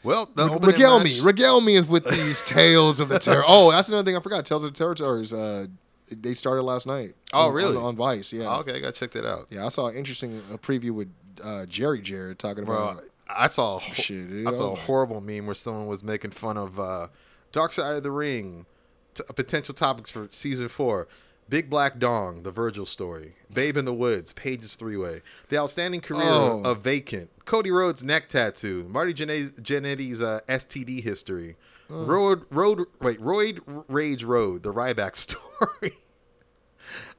Well, 0.05 0.29
Re- 0.37 0.59
regale 0.61 0.99
match- 1.01 1.07
me, 1.17 1.21
regale 1.23 1.61
me 1.61 1.75
is 1.75 1.87
with 1.87 2.05
these 2.05 2.43
tales 2.47 3.01
of 3.01 3.09
the 3.09 3.19
terror. 3.19 3.43
Oh, 3.45 3.73
that's 3.73 3.89
another 3.89 4.05
thing 4.05 4.17
I 4.17 4.21
forgot. 4.21 4.47
Tales 4.47 4.63
of 4.63 4.73
the 4.73 4.79
Territories. 4.79 5.33
Uh, 5.33 5.67
they 6.11 6.35
started 6.35 6.63
last 6.63 6.87
night. 6.87 7.15
Oh, 7.33 7.49
on- 7.49 7.55
really? 7.55 7.77
On, 7.77 7.83
on 7.85 7.97
Vice. 7.97 8.33
Yeah. 8.33 8.47
Oh, 8.47 8.61
okay, 8.61 8.77
I 8.77 8.81
gotta 8.81 8.93
check 8.93 9.11
that 9.13 9.27
out. 9.27 9.47
Yeah, 9.51 9.65
I 9.67 9.69
saw 9.69 9.89
an 9.89 9.97
interesting 9.97 10.43
uh, 10.53 10.57
preview 10.57 10.91
with 10.91 11.13
uh, 11.43 11.67
Jerry 11.67 12.01
Jarrett 12.01 12.39
talking 12.39 12.65
Bro, 12.65 12.77
about. 12.89 13.05
I 13.29 13.47
saw 13.47 13.79
ho- 13.79 13.93
shit, 13.93 14.31
dude. 14.31 14.47
I 14.49 14.53
saw 14.53 14.73
a 14.73 14.77
horrible 14.77 15.21
meme 15.21 15.47
where 15.47 15.55
someone 15.55 15.87
was 15.87 16.05
making 16.05 16.33
fun 16.33 16.57
of 16.57 16.79
uh, 16.79 17.09
Dark 17.53 17.73
Side 17.73 17.97
of 17.97 18.03
the 18.03 18.11
Ring, 18.11 18.67
t- 19.15 19.25
potential 19.35 19.75
topics 19.75 20.11
for 20.11 20.29
season 20.31 20.69
four. 20.69 21.09
Big 21.49 21.69
Black 21.69 21.99
Dong, 21.99 22.43
the 22.43 22.51
Virgil 22.51 22.87
story. 22.87 23.35
Babe 23.53 23.77
in 23.77 23.85
the 23.85 23.95
Woods, 23.95 24.33
Paige's 24.33 24.75
Three 24.77 24.97
Way. 24.97 25.23
The 25.49 25.59
outstanding 25.59 26.01
career 26.01 26.23
Oh. 26.25 26.63
of 26.65 26.81
Vacant. 26.81 27.31
Cody 27.45 27.71
Rhodes' 27.71 28.03
neck 28.03 28.29
tattoo. 28.29 28.87
Marty 28.89 29.13
Jannetty- 29.13 29.61
Jannetty's 29.61 30.21
uh, 30.23 30.41
STD 30.49 31.03
history. 31.03 31.57
Road, 31.91 32.45
road, 32.51 32.87
wait, 33.01 33.21
Roid 33.21 33.85
Rage 33.89 34.25
Road, 34.25 34.63
the 34.63 34.73
Ryback 34.73 35.17
story. 35.17 35.99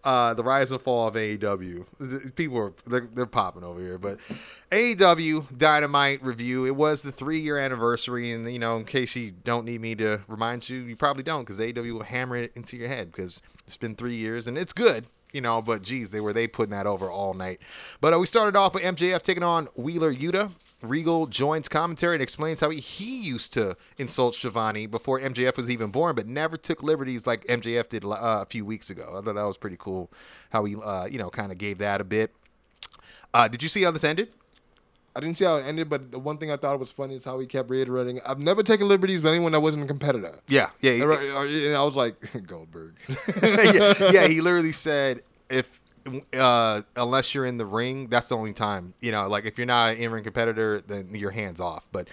Uh, 0.03 0.33
the 0.33 0.43
rise 0.43 0.71
and 0.71 0.81
fall 0.81 1.07
of 1.07 1.15
AEW. 1.15 2.35
People 2.35 2.57
are 2.57 2.73
they're, 2.85 3.07
they're 3.13 3.25
popping 3.25 3.63
over 3.63 3.81
here, 3.81 3.97
but 3.97 4.19
AEW 4.71 5.57
Dynamite 5.57 6.23
review. 6.23 6.65
It 6.65 6.75
was 6.75 7.01
the 7.01 7.11
three 7.11 7.39
year 7.39 7.57
anniversary, 7.57 8.31
and 8.31 8.51
you 8.51 8.59
know, 8.59 8.77
in 8.77 8.85
case 8.85 9.15
you 9.15 9.31
don't 9.31 9.65
need 9.65 9.81
me 9.81 9.95
to 9.95 10.21
remind 10.27 10.69
you, 10.69 10.79
you 10.79 10.95
probably 10.95 11.23
don't, 11.23 11.43
because 11.43 11.59
AEW 11.59 11.93
will 11.93 12.03
hammer 12.03 12.37
it 12.37 12.51
into 12.55 12.77
your 12.77 12.87
head 12.87 13.11
because 13.11 13.41
it's 13.65 13.77
been 13.77 13.95
three 13.95 14.15
years 14.15 14.47
and 14.47 14.57
it's 14.57 14.73
good. 14.73 15.05
You 15.33 15.41
know, 15.41 15.61
but 15.61 15.81
geez, 15.81 16.11
they 16.11 16.21
were 16.21 16.31
they 16.31 16.47
putting 16.47 16.71
that 16.71 16.87
over 16.87 17.11
all 17.11 17.33
night. 17.33 17.59
But 17.99 18.13
uh, 18.13 18.19
we 18.19 18.25
started 18.25 18.55
off 18.55 18.73
with 18.73 18.83
MJF 18.83 19.21
taking 19.21 19.43
on 19.43 19.67
Wheeler 19.75 20.13
Yuta. 20.13 20.51
Regal 20.81 21.25
joins 21.27 21.67
commentary 21.67 22.15
and 22.15 22.21
explains 22.21 22.59
how 22.59 22.69
he, 22.69 22.79
he 22.79 23.21
used 23.21 23.53
to 23.53 23.75
insult 23.97 24.35
Shivani 24.35 24.89
before 24.89 25.19
MJF 25.19 25.57
was 25.57 25.71
even 25.71 25.89
born, 25.89 26.15
but 26.15 26.27
never 26.27 26.57
took 26.57 26.83
liberties 26.83 27.25
like 27.25 27.45
MJF 27.45 27.89
did 27.89 28.03
uh, 28.05 28.09
a 28.41 28.45
few 28.45 28.65
weeks 28.65 28.89
ago. 28.89 29.03
I 29.17 29.21
thought 29.21 29.35
that 29.35 29.43
was 29.43 29.57
pretty 29.57 29.77
cool 29.79 30.11
how 30.51 30.65
he, 30.65 30.75
uh, 30.75 31.05
you 31.05 31.17
know, 31.17 31.29
kind 31.29 31.51
of 31.51 31.57
gave 31.57 31.77
that 31.79 32.01
a 32.01 32.03
bit. 32.03 32.31
Uh, 33.33 33.47
did 33.47 33.63
you 33.63 33.69
see 33.69 33.83
how 33.83 33.91
this 33.91 34.03
ended? 34.03 34.29
I 35.17 35.21
didn't 35.21 35.37
see 35.37 35.45
how 35.45 35.55
it 35.55 35.63
ended, 35.65 35.89
but 35.89 36.11
the 36.11 36.19
one 36.19 36.37
thing 36.37 36.51
I 36.51 36.57
thought 36.57 36.77
was 36.77 36.91
funny 36.91 37.15
is 37.15 37.23
how 37.23 37.39
he 37.39 37.47
kept 37.47 37.69
reiterating, 37.69 38.19
"I've 38.25 38.39
never 38.39 38.61
taken 38.63 38.89
liberties 38.89 39.21
with 39.21 39.31
anyone 39.31 39.53
that 39.53 39.61
wasn't 39.61 39.85
a 39.85 39.87
competitor." 39.87 40.39
Yeah, 40.49 40.71
yeah, 40.81 40.91
he- 40.91 41.67
And 41.67 41.75
I 41.77 41.83
was 41.85 41.95
like, 41.95 42.15
Goldberg. 42.47 42.95
yeah, 43.41 43.93
yeah, 44.11 44.27
he 44.27 44.41
literally 44.41 44.73
said 44.73 45.21
if 45.49 45.79
uh, 46.37 46.81
unless 46.95 47.33
you're 47.33 47.45
in 47.45 47.57
the 47.57 47.65
ring, 47.65 48.07
that's 48.07 48.29
the 48.29 48.37
only 48.37 48.53
time. 48.53 48.93
You 49.01 49.11
know, 49.11 49.27
like 49.27 49.45
if 49.45 49.57
you're 49.57 49.67
not 49.67 49.91
an 49.91 49.97
in-ring 49.97 50.23
competitor, 50.23 50.81
then 50.81 51.13
your 51.13 51.31
hands 51.31 51.59
off. 51.59 51.87
But 51.91 52.07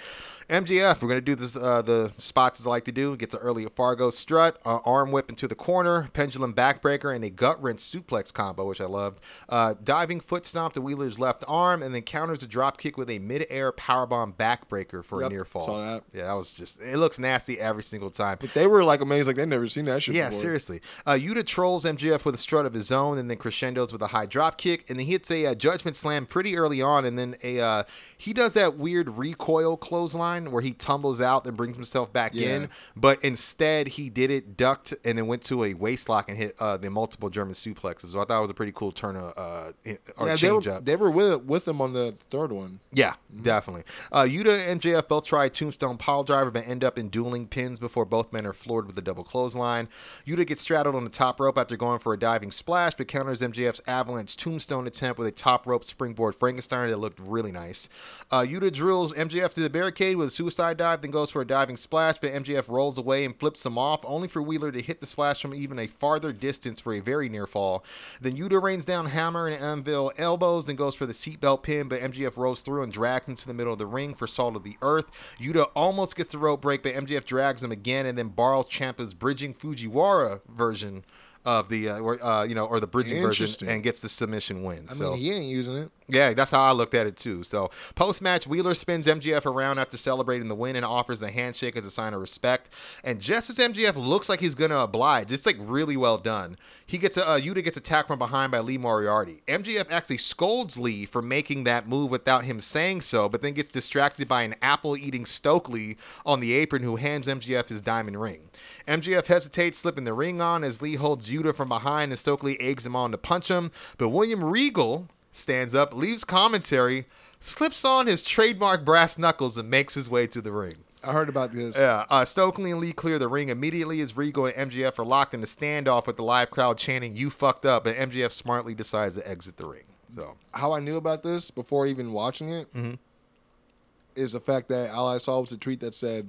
MJF, 0.53 1.01
we're 1.01 1.09
gonna 1.09 1.23
do 1.23 1.35
this. 1.35 1.57
Uh, 1.57 1.81
the 1.81 2.13
spots 2.19 2.61
as 2.61 2.67
I 2.67 2.69
like 2.71 2.85
to 2.85 2.93
do. 2.93 3.17
Gets 3.17 3.33
an 3.33 3.41
early 3.41 3.65
Fargo 3.75 4.11
strut, 4.11 4.61
uh, 4.67 4.81
arm 4.85 5.11
whip 5.11 5.31
into 5.31 5.49
the 5.49 5.55
corner, 5.55 6.11
pendulum 6.13 6.53
backbreaker, 6.53 7.15
and 7.15 7.25
a 7.25 7.31
gut 7.31 7.61
wrench 7.63 7.79
suplex 7.79 8.31
combo, 8.31 8.67
which 8.69 8.79
I 8.79 8.85
loved. 8.85 9.21
Uh, 9.49 9.73
diving 9.83 10.21
foot 10.21 10.45
stomp 10.45 10.75
to 10.75 10.83
Wheeler's 10.83 11.19
left 11.19 11.43
arm, 11.49 11.83
and 11.83 11.95
then 11.95 12.03
counters 12.03 12.43
a 12.43 12.47
drop 12.47 12.77
kick 12.77 12.99
with 12.99 13.09
a 13.09 13.19
mid-air 13.19 13.73
powerbomb 13.73 14.35
backbreaker 14.35 15.03
for 15.03 15.23
Yep, 15.23 15.31
a 15.31 15.33
near 15.33 15.45
fall. 15.47 15.65
saw 15.65 15.81
that. 15.83 16.05
Yeah, 16.13 16.27
that 16.27 16.35
was 16.35 16.53
just. 16.53 16.83
It 16.83 16.99
looks 16.99 17.19
nasty 17.19 17.59
every 17.59 17.83
single 17.83 18.11
time. 18.11 18.37
But 18.39 18.53
they 18.53 18.67
were 18.67 18.85
like 18.85 19.01
amazed, 19.01 19.29
like 19.29 19.37
they 19.37 19.47
never 19.47 19.69
seen 19.71 19.87
that 19.87 20.03
shit 20.03 20.15
Yeah, 20.15 20.27
before. 20.29 20.41
seriously. 20.43 20.83
Uh, 21.07 21.13
Yuta 21.13 21.47
trolls 21.47 21.87
MJF 21.87 22.27
with 22.27 22.35
a 22.35 22.39
strut 22.39 22.67
of 22.67 22.75
his 22.75 22.93
own, 22.93 23.17
and 23.17 23.31
then 23.31 23.39
crescendos 23.39 23.91
with 23.91 24.03
a 24.03 24.09
high 24.09 24.27
drop 24.27 24.59
kick, 24.59 24.85
and 24.91 24.99
then 24.99 25.07
he 25.07 25.13
hits 25.13 25.31
a 25.31 25.47
uh, 25.47 25.55
judgment 25.55 25.97
slam 25.97 26.27
pretty 26.27 26.59
early 26.59 26.83
on, 26.83 27.07
and 27.07 27.19
then 27.19 27.37
a 27.43 27.59
uh, 27.59 27.83
he 28.23 28.33
does 28.33 28.53
that 28.53 28.77
weird 28.77 29.09
recoil 29.19 29.77
clothesline 29.77 30.53
where 30.53 30.63
he 30.63 30.73
tumbles 30.73 31.21
out 31.21 31.45
and 31.45 31.57
brings 31.57 31.75
himself 31.77 32.13
back 32.13 32.35
Yeah. 32.35 32.57
in, 32.57 32.69
but 32.95 33.23
instead 33.25 33.89
he 33.89 34.11
did 34.11 34.31
it 34.31 34.57
ducked 34.57 34.95
and 35.05 35.19
then 35.19 35.27
went 35.27 35.43
to 35.45 35.65
a 35.65 35.75
waist 35.75 36.09
lock 36.09 36.29
and 36.29 36.39
hit 36.39 36.55
uh, 36.61 36.77
the 36.77 36.89
multiple 36.89 37.31
German 37.31 37.55
suplexes. 37.55 38.13
So 38.13 38.21
I 38.21 38.25
thought 38.25 38.39
it 38.39 38.43
was 38.43 38.51
a 38.51 38.55
pretty 38.55 38.71
cool 38.73 38.93
turn 38.93 39.17
of 39.17 39.33
uh, 39.37 39.73
or 40.17 40.29
Yeah, 40.29 40.37
they 40.37 40.53
were, 40.53 40.71
up. 40.71 40.85
they 40.85 40.95
were 40.95 41.11
with 41.11 41.43
with 41.43 41.67
him 41.67 41.81
on 41.81 41.95
the 41.95 42.15
third 42.31 42.53
one. 42.53 42.79
Yeah, 42.93 43.15
definitely. 43.43 43.83
Uh, 44.13 44.23
Yuta 44.23 44.69
and 44.71 44.81
MJF 44.81 45.09
both 45.09 45.27
try 45.27 45.49
Tombstone 45.49 45.97
pile 45.99 46.23
driver, 46.23 46.51
but 46.53 46.67
end 46.69 46.85
up 46.85 46.99
in 46.99 47.09
dueling 47.09 47.49
pins 47.49 47.81
before 47.81 48.05
both 48.05 48.33
men 48.33 48.47
are 48.47 48.53
floored 48.53 48.87
with 48.87 48.97
a 48.99 49.03
double 49.03 49.25
clothesline. 49.25 49.89
Yuta 50.27 50.47
gets 50.47 50.61
straddled 50.61 50.95
on 50.95 51.03
the 51.03 51.11
top 51.11 51.41
rope 51.41 51.59
after 51.59 51.77
going 51.77 51.99
for 51.99 52.13
a 52.15 52.19
diving 52.19 52.53
splash, 52.53 52.95
but 52.95 53.09
counters 53.09 53.41
MJF's 53.41 53.81
avalanche 53.89 54.37
Tombstone 54.37 54.87
attempt 54.87 55.19
with 55.19 55.27
a 55.27 55.33
top 55.33 55.67
rope 55.67 55.83
springboard 55.83 56.35
Frankenstein 56.37 56.89
that 56.89 56.99
looked 56.99 57.19
really 57.19 57.51
nice. 57.51 57.89
Uh, 58.31 58.41
Yuta 58.41 58.73
drills 58.73 59.13
MJF 59.13 59.53
to 59.55 59.61
the 59.61 59.71
barricade 59.71 60.17
with 60.17 60.29
a 60.29 60.31
suicide 60.31 60.77
dive, 60.77 61.03
then 61.03 61.11
goes 61.11 61.31
for 61.31 61.43
a 61.43 61.47
diving 61.47 61.77
splash, 61.77 62.19
but 62.19 62.33
MJF 62.33 62.69
rolls 62.69 62.99
away 62.99 63.25
and 63.25 63.39
flips 63.39 63.65
him 63.65 63.79
off, 63.79 64.01
only 64.05 64.29
for 64.29 64.43
Wheeler 64.43 64.73
to 64.73 64.83
hit 64.83 65.01
the 65.01 65.07
splash 65.07 65.43
from 65.43 65.55
even 65.55 65.79
a 65.79 65.87
farther 65.87 66.33
distance 66.33 66.81
for 66.81 66.93
a 66.93 67.01
very 67.01 67.29
near 67.29 67.47
fall. 67.47 67.85
Then 68.21 68.37
Yuta 68.37 68.63
rains 68.63 68.85
down 68.85 69.07
hammer 69.07 69.47
and 69.47 69.63
anvil 69.63 70.13
elbows 70.17 70.69
and 70.69 70.79
goes 70.79 70.95
for 70.95 71.07
the 71.07 71.13
seatbelt 71.13 71.63
pin, 71.63 71.89
but 71.89 72.01
MJF 72.01 72.37
rolls 72.37 72.61
through 72.61 72.83
and 72.83 72.93
drags 72.93 73.29
him 73.29 73.37
to 73.37 73.47
the 73.47 73.55
middle 73.55 73.73
of 73.73 73.79
the 73.79 73.87
ring 73.87 74.15
for 74.15 74.27
salt 74.27 74.57
of 74.57 74.65
the 74.65 74.77
earth. 74.83 75.07
Yuta 75.39 75.71
almost 75.75 76.17
gets 76.17 76.33
the 76.33 76.39
rope 76.39 76.63
break, 76.63 76.83
but 76.83 76.95
MJF 76.95 77.25
drags 77.25 77.63
him 77.63 77.73
again 77.73 78.07
and 78.07 78.17
then 78.17 78.29
borrows 78.29 78.67
Ciampa's 78.69 79.15
bridging 79.15 79.55
Fujiwara 79.55 80.41
version 80.49 81.05
of 81.45 81.69
the, 81.69 81.89
uh, 81.89 81.99
or, 81.99 82.23
uh, 82.23 82.45
you 82.45 82.55
know, 82.55 82.67
or 82.67 82.81
the 82.81 82.87
bridging 82.87 83.21
version 83.23 83.69
and 83.69 83.83
gets 83.83 84.01
the 84.01 84.09
submission 84.09 84.63
win. 84.63 84.87
I 84.89 84.93
so 84.93 85.11
mean, 85.11 85.21
he 85.21 85.33
ain't 85.33 85.47
using 85.47 85.77
it. 85.77 85.91
Yeah, 86.13 86.35
that's 86.35 86.51
how 86.51 86.61
I 86.61 86.73
looked 86.73 86.95
at 86.95 87.07
it 87.07 87.17
too. 87.17 87.43
So 87.43 87.71
post 87.95 88.21
match, 88.21 88.47
Wheeler 88.47 88.75
spins 88.75 89.07
MJF 89.07 89.47
around 89.47 89.79
after 89.79 89.97
celebrating 89.97 90.49
the 90.49 90.55
win 90.55 90.77
and 90.77 90.85
offers 90.85 91.23
a 91.23 91.31
handshake 91.31 91.77
as 91.77 91.87
a 91.87 91.91
sign 91.91 92.13
of 92.13 92.21
respect. 92.21 92.69
And 93.03 93.21
just 93.21 93.49
as 93.49 93.59
MJF 93.59 93.97
looks 93.97 94.29
like 94.29 94.41
he's 94.41 94.55
gonna 94.55 94.79
oblige, 94.79 95.33
it's 95.33 95.47
like 95.47 95.57
really 95.59 95.97
well 95.97 96.19
done. 96.19 96.59
He 96.85 96.99
gets 96.99 97.17
a 97.17 97.27
uh, 97.27 97.41
Yuta 97.41 97.65
gets 97.65 97.79
attacked 97.79 98.09
from 98.09 98.19
behind 98.19 98.53
by 98.53 98.59
Lee 98.59 98.77
Moriarty. 98.77 99.43
MJF 99.49 99.91
actually 99.91 100.19
scolds 100.19 100.77
Lee 100.77 101.07
for 101.07 101.23
making 101.23 101.65
that 101.65 101.89
move 101.89 102.11
without 102.11 102.45
him 102.45 102.61
saying 102.61 103.01
so, 103.01 103.29
but 103.29 103.41
then 103.41 103.55
gets 103.55 103.71
distracted 103.71 104.29
by 104.29 104.43
an 104.43 104.55
apple 104.61 104.97
eating 104.97 105.25
Stokely 105.25 105.97
on 106.27 106.41
the 106.41 106.53
apron 106.53 106.83
who 106.83 106.97
hands 106.97 107.27
MJF 107.27 107.69
his 107.69 107.81
diamond 107.81 108.21
ring. 108.21 108.51
MJF 108.87 109.27
hesitates, 109.27 109.79
slipping 109.79 110.05
the 110.05 110.13
ring 110.13 110.43
on 110.43 110.65
as 110.65 110.83
Lee 110.83 110.97
holds 110.97 111.31
Yuta 111.31 111.55
from 111.55 111.69
behind 111.69 112.13
and 112.13 112.19
Stokely 112.19 112.61
eggs 112.61 112.85
him 112.85 112.95
on 112.95 113.13
to 113.13 113.19
punch 113.19 113.49
him. 113.49 113.71
But 113.97 114.11
William 114.11 114.45
Regal 114.45 115.09
stands 115.33 115.75
up, 115.75 115.93
leaves 115.93 116.23
commentary, 116.25 117.07
slips 117.41 117.85
on 117.85 118.07
his 118.07 118.23
trademark 118.23 118.85
brass 118.85 119.19
knuckles, 119.19 119.59
and 119.59 119.69
makes 119.69 119.95
his 119.95 120.09
way 120.09 120.27
to 120.29 120.41
the 120.41 120.53
ring. 120.53 120.77
I 121.05 121.11
heard 121.13 121.29
about 121.29 121.51
this. 121.53 121.77
Yeah, 121.77 122.05
uh, 122.11 122.25
Stokely 122.25 122.71
and 122.71 122.79
Lee 122.81 122.93
clear 122.93 123.19
the 123.19 123.27
ring 123.27 123.49
immediately 123.49 124.01
as 124.03 124.17
Regal 124.17 124.47
and 124.47 124.71
MJF 124.71 125.01
are 125.01 125.05
locked 125.05 125.35
in 125.35 125.43
a 125.43 125.47
standoff 125.47 126.07
with 126.07 126.17
the 126.17 126.23
live 126.23 126.51
crowd 126.53 126.79
chanting, 126.79 127.17
You 127.17 127.29
fucked 127.29 127.67
up, 127.67 127.87
and 127.87 128.13
MJF 128.13 128.31
smartly 128.31 128.73
decides 128.75 129.17
to 129.17 129.29
exit 129.29 129.57
the 129.57 129.67
ring. 129.67 129.83
So, 130.15 130.37
How 130.55 130.73
I 130.73 130.79
knew 130.79 130.97
about 130.97 131.25
this 131.25 131.51
before 131.51 131.87
even 131.89 132.13
watching 132.13 132.51
it 132.51 132.69
is 132.69 132.75
Mm-hmm. 132.77 134.37
the 134.37 134.41
fact 134.41 134.69
that 134.69 134.91
all 134.91 135.09
I 135.09 135.19
saw 135.19 135.41
was 135.41 135.51
a 135.51 135.57
tweet 135.57 135.81
that 135.81 135.95
said, 135.95 136.29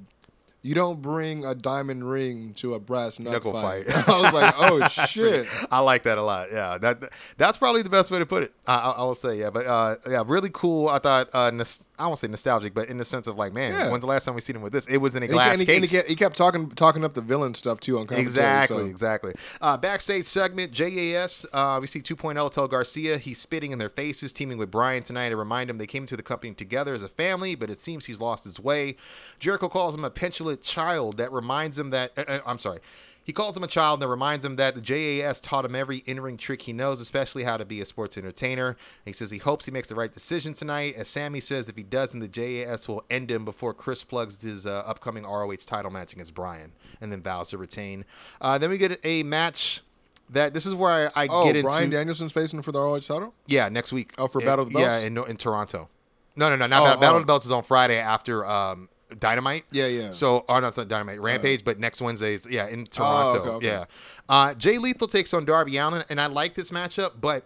"You 0.64 0.74
don't 0.74 1.02
bring 1.02 1.46
a 1.46 1.54
diamond 1.54 2.10
ring 2.10 2.54
to 2.56 2.74
a 2.74 2.80
brass 2.80 3.20
knuckle, 3.20 3.54
Knuckle 3.54 3.62
fight." 3.62 3.86
fight. 3.88 4.10
I 4.16 4.22
was 4.22 4.34
like, 4.34 4.56
"Oh 4.58 4.88
shit!" 5.08 5.48
I 5.72 5.80
like 5.80 6.04
that 6.04 6.18
a 6.18 6.24
lot. 6.24 6.52
Yeah, 6.52 6.78
that 6.80 7.14
that's 7.38 7.60
probably 7.60 7.84
the 7.84 7.90
best 7.92 8.10
way 8.10 8.18
to 8.20 8.26
put 8.26 8.42
it. 8.44 8.54
I, 8.66 8.76
I, 8.76 8.90
I 8.92 9.04
will 9.04 9.14
say, 9.14 9.38
yeah, 9.40 9.52
but 9.52 9.68
uh, 9.68 9.96
yeah, 10.10 10.24
really 10.26 10.50
cool. 10.52 10.90
I 10.90 10.98
thought, 11.00 11.30
uh, 11.34 11.52
nos- 11.52 11.86
I 12.00 12.08
won't 12.08 12.18
say 12.18 12.28
nostalgic, 12.28 12.74
but 12.74 12.90
in 12.90 12.98
the 12.98 13.06
sense 13.06 13.28
of 13.28 13.38
like, 13.38 13.54
man, 13.54 13.74
Yeah. 13.74 13.92
when's 13.92 14.02
the 14.02 14.08
last 14.08 14.26
time 14.26 14.34
we 14.36 14.42
seen 14.42 14.56
him 14.56 14.62
with 14.64 14.74
this? 14.74 14.88
It 14.88 14.98
was 14.98 15.16
in 15.16 15.22
a 15.24 15.28
glass 15.28 15.60
and 15.60 15.68
he- 15.68 15.76
and 15.76 15.84
he 15.84 15.88
case. 15.90 15.98
kept, 16.00 16.10
he 16.10 16.16
kept 16.16 16.36
talking 16.36 16.70
talking 16.72 17.04
up 17.04 17.14
the 17.14 17.22
villain 17.22 17.54
stuff 17.54 17.80
too 17.80 17.98
on 18.00 18.08
commentary. 18.08 18.22
Exactly, 18.26 18.78
so- 18.78 18.86
exactly. 18.86 19.34
Uh, 19.62 19.78
backstage 19.78 20.26
segment, 20.26 20.72
JAS. 20.72 21.46
Uh, 21.54 21.78
we 21.82 21.88
see 21.88 22.00
2.0 22.02 22.50
tell 22.52 22.68
Garcia 22.68 23.18
he's 23.18 23.38
spitting 23.40 23.72
in 23.72 23.80
their 23.80 23.90
faces, 23.90 24.32
teaming 24.34 24.58
with 24.58 24.72
Bryan 24.72 25.04
tonight 25.04 25.30
to 25.30 25.36
remind 25.36 25.70
him 25.70 25.78
they 25.78 25.88
came 25.88 26.04
into 26.04 26.16
the 26.18 26.24
company 26.24 26.54
together 26.54 26.94
as 26.94 27.04
a 27.04 27.10
family, 27.10 27.56
but 27.56 27.70
it 27.70 27.80
seems 27.80 28.06
he's 28.06 28.20
lost 28.22 28.44
his 28.46 28.60
way. 28.60 28.96
Jericho 29.40 29.68
calls 29.70 29.94
him 29.96 30.04
a 30.06 30.10
petulant 30.10 30.53
child 30.58 31.18
that 31.18 31.32
reminds 31.32 31.78
him 31.78 31.90
that. 31.92 32.12
Uh, 32.18 32.24
uh, 32.28 32.40
I'm 32.46 32.60
sorry. 32.60 32.80
He 33.26 33.32
calls 33.32 33.56
him 33.56 33.64
a 33.64 33.68
child 33.68 34.02
that 34.02 34.10
reminds 34.10 34.44
him 34.44 34.58
that 34.58 34.76
the 34.76 34.82
JAS 34.82 35.40
taught 35.40 35.64
him 35.64 35.76
every 35.76 36.00
in-ring 36.00 36.36
trick 36.36 36.64
he 36.64 36.74
knows, 36.74 37.00
especially 37.00 37.46
how 37.46 37.56
to 37.56 37.64
be 37.64 37.80
a 37.80 37.86
sports 37.86 38.18
entertainer. 38.18 38.68
And 38.68 38.76
he 39.06 39.14
says 39.14 39.32
he 39.32 39.38
hopes 39.38 39.64
he 39.64 39.72
makes 39.72 39.88
the 39.88 39.96
right 39.96 40.14
decision 40.14 40.54
tonight. 40.54 40.96
As 40.98 41.08
Sammy 41.08 41.40
says, 41.40 41.70
if 41.70 41.78
he 41.78 41.84
doesn't, 41.84 42.20
the 42.20 42.28
JAS 42.28 42.86
will 42.90 43.06
end 43.10 43.32
him 43.32 43.46
before 43.46 43.74
Chris 43.74 44.04
plugs 44.04 44.42
his 44.42 44.66
uh, 44.66 44.84
upcoming 44.86 45.24
ROH 45.24 45.56
title 45.66 45.90
match 45.90 46.12
against 46.12 46.34
Bryan, 46.34 46.74
and 47.00 47.14
then 47.14 47.22
vows 47.22 47.52
to 47.52 47.58
retain. 47.58 48.04
Uh, 48.42 48.58
then 48.58 48.70
we 48.70 48.78
get 48.78 49.00
a 49.06 49.24
match 49.24 49.82
that 50.30 50.54
this 50.54 50.66
is 50.66 50.76
where 50.76 51.10
I, 51.18 51.24
I 51.24 51.28
Oh, 51.30 51.46
get 51.46 51.56
into. 51.56 51.70
Bryan 51.70 51.90
Danielson's 51.92 52.34
facing 52.34 52.62
for 52.62 52.74
the 52.74 52.80
ROH 52.82 53.00
title. 53.00 53.34
Yeah, 53.48 53.70
next 53.70 53.94
week. 53.94 54.12
Oh, 54.18 54.28
for 54.28 54.42
Battle 54.42 54.66
of 54.66 54.74
the 54.74 54.80
Yeah, 54.82 54.98
in, 55.00 55.18
in 55.18 55.38
Toronto. 55.38 55.88
No, 56.36 56.50
no, 56.50 56.58
no, 56.58 56.68
not 56.68 56.82
Oh, 56.82 56.86
Battle, 56.86 57.00
Battle 57.00 57.14
oh. 57.16 57.18
of 57.20 57.24
the 57.24 57.28
Belts 57.28 57.46
is 57.46 57.52
on 57.54 57.64
Friday 57.64 58.00
after 58.00 58.46
um, 58.46 58.90
Dynamite. 59.20 59.66
Yeah, 59.72 59.88
yeah. 59.88 60.12
So, 60.12 60.46
oh, 60.48 60.60
no, 60.60 60.68
it's 60.68 60.78
not 60.78 60.88
Dynamite, 60.88 61.22
Rampage, 61.22 61.64
but 61.64 61.80
next 61.80 62.02
Wednesday 62.02 62.34
is, 62.34 62.48
yeah, 62.50 62.68
in 62.68 62.86
Toronto. 62.86 63.38
Oh, 63.38 63.42
okay, 63.42 63.50
okay. 63.50 63.68
Yeah. 63.68 63.86
Uh, 64.30 64.54
Jay 64.54 64.78
Lethal 64.78 65.08
takes 65.08 65.34
on 65.34 65.46
Darby 65.46 65.78
Allin, 65.78 66.04
and 66.10 66.20
I 66.20 66.28
like 66.28 66.54
this 66.54 66.72
matchup, 66.72 67.14
but 67.20 67.46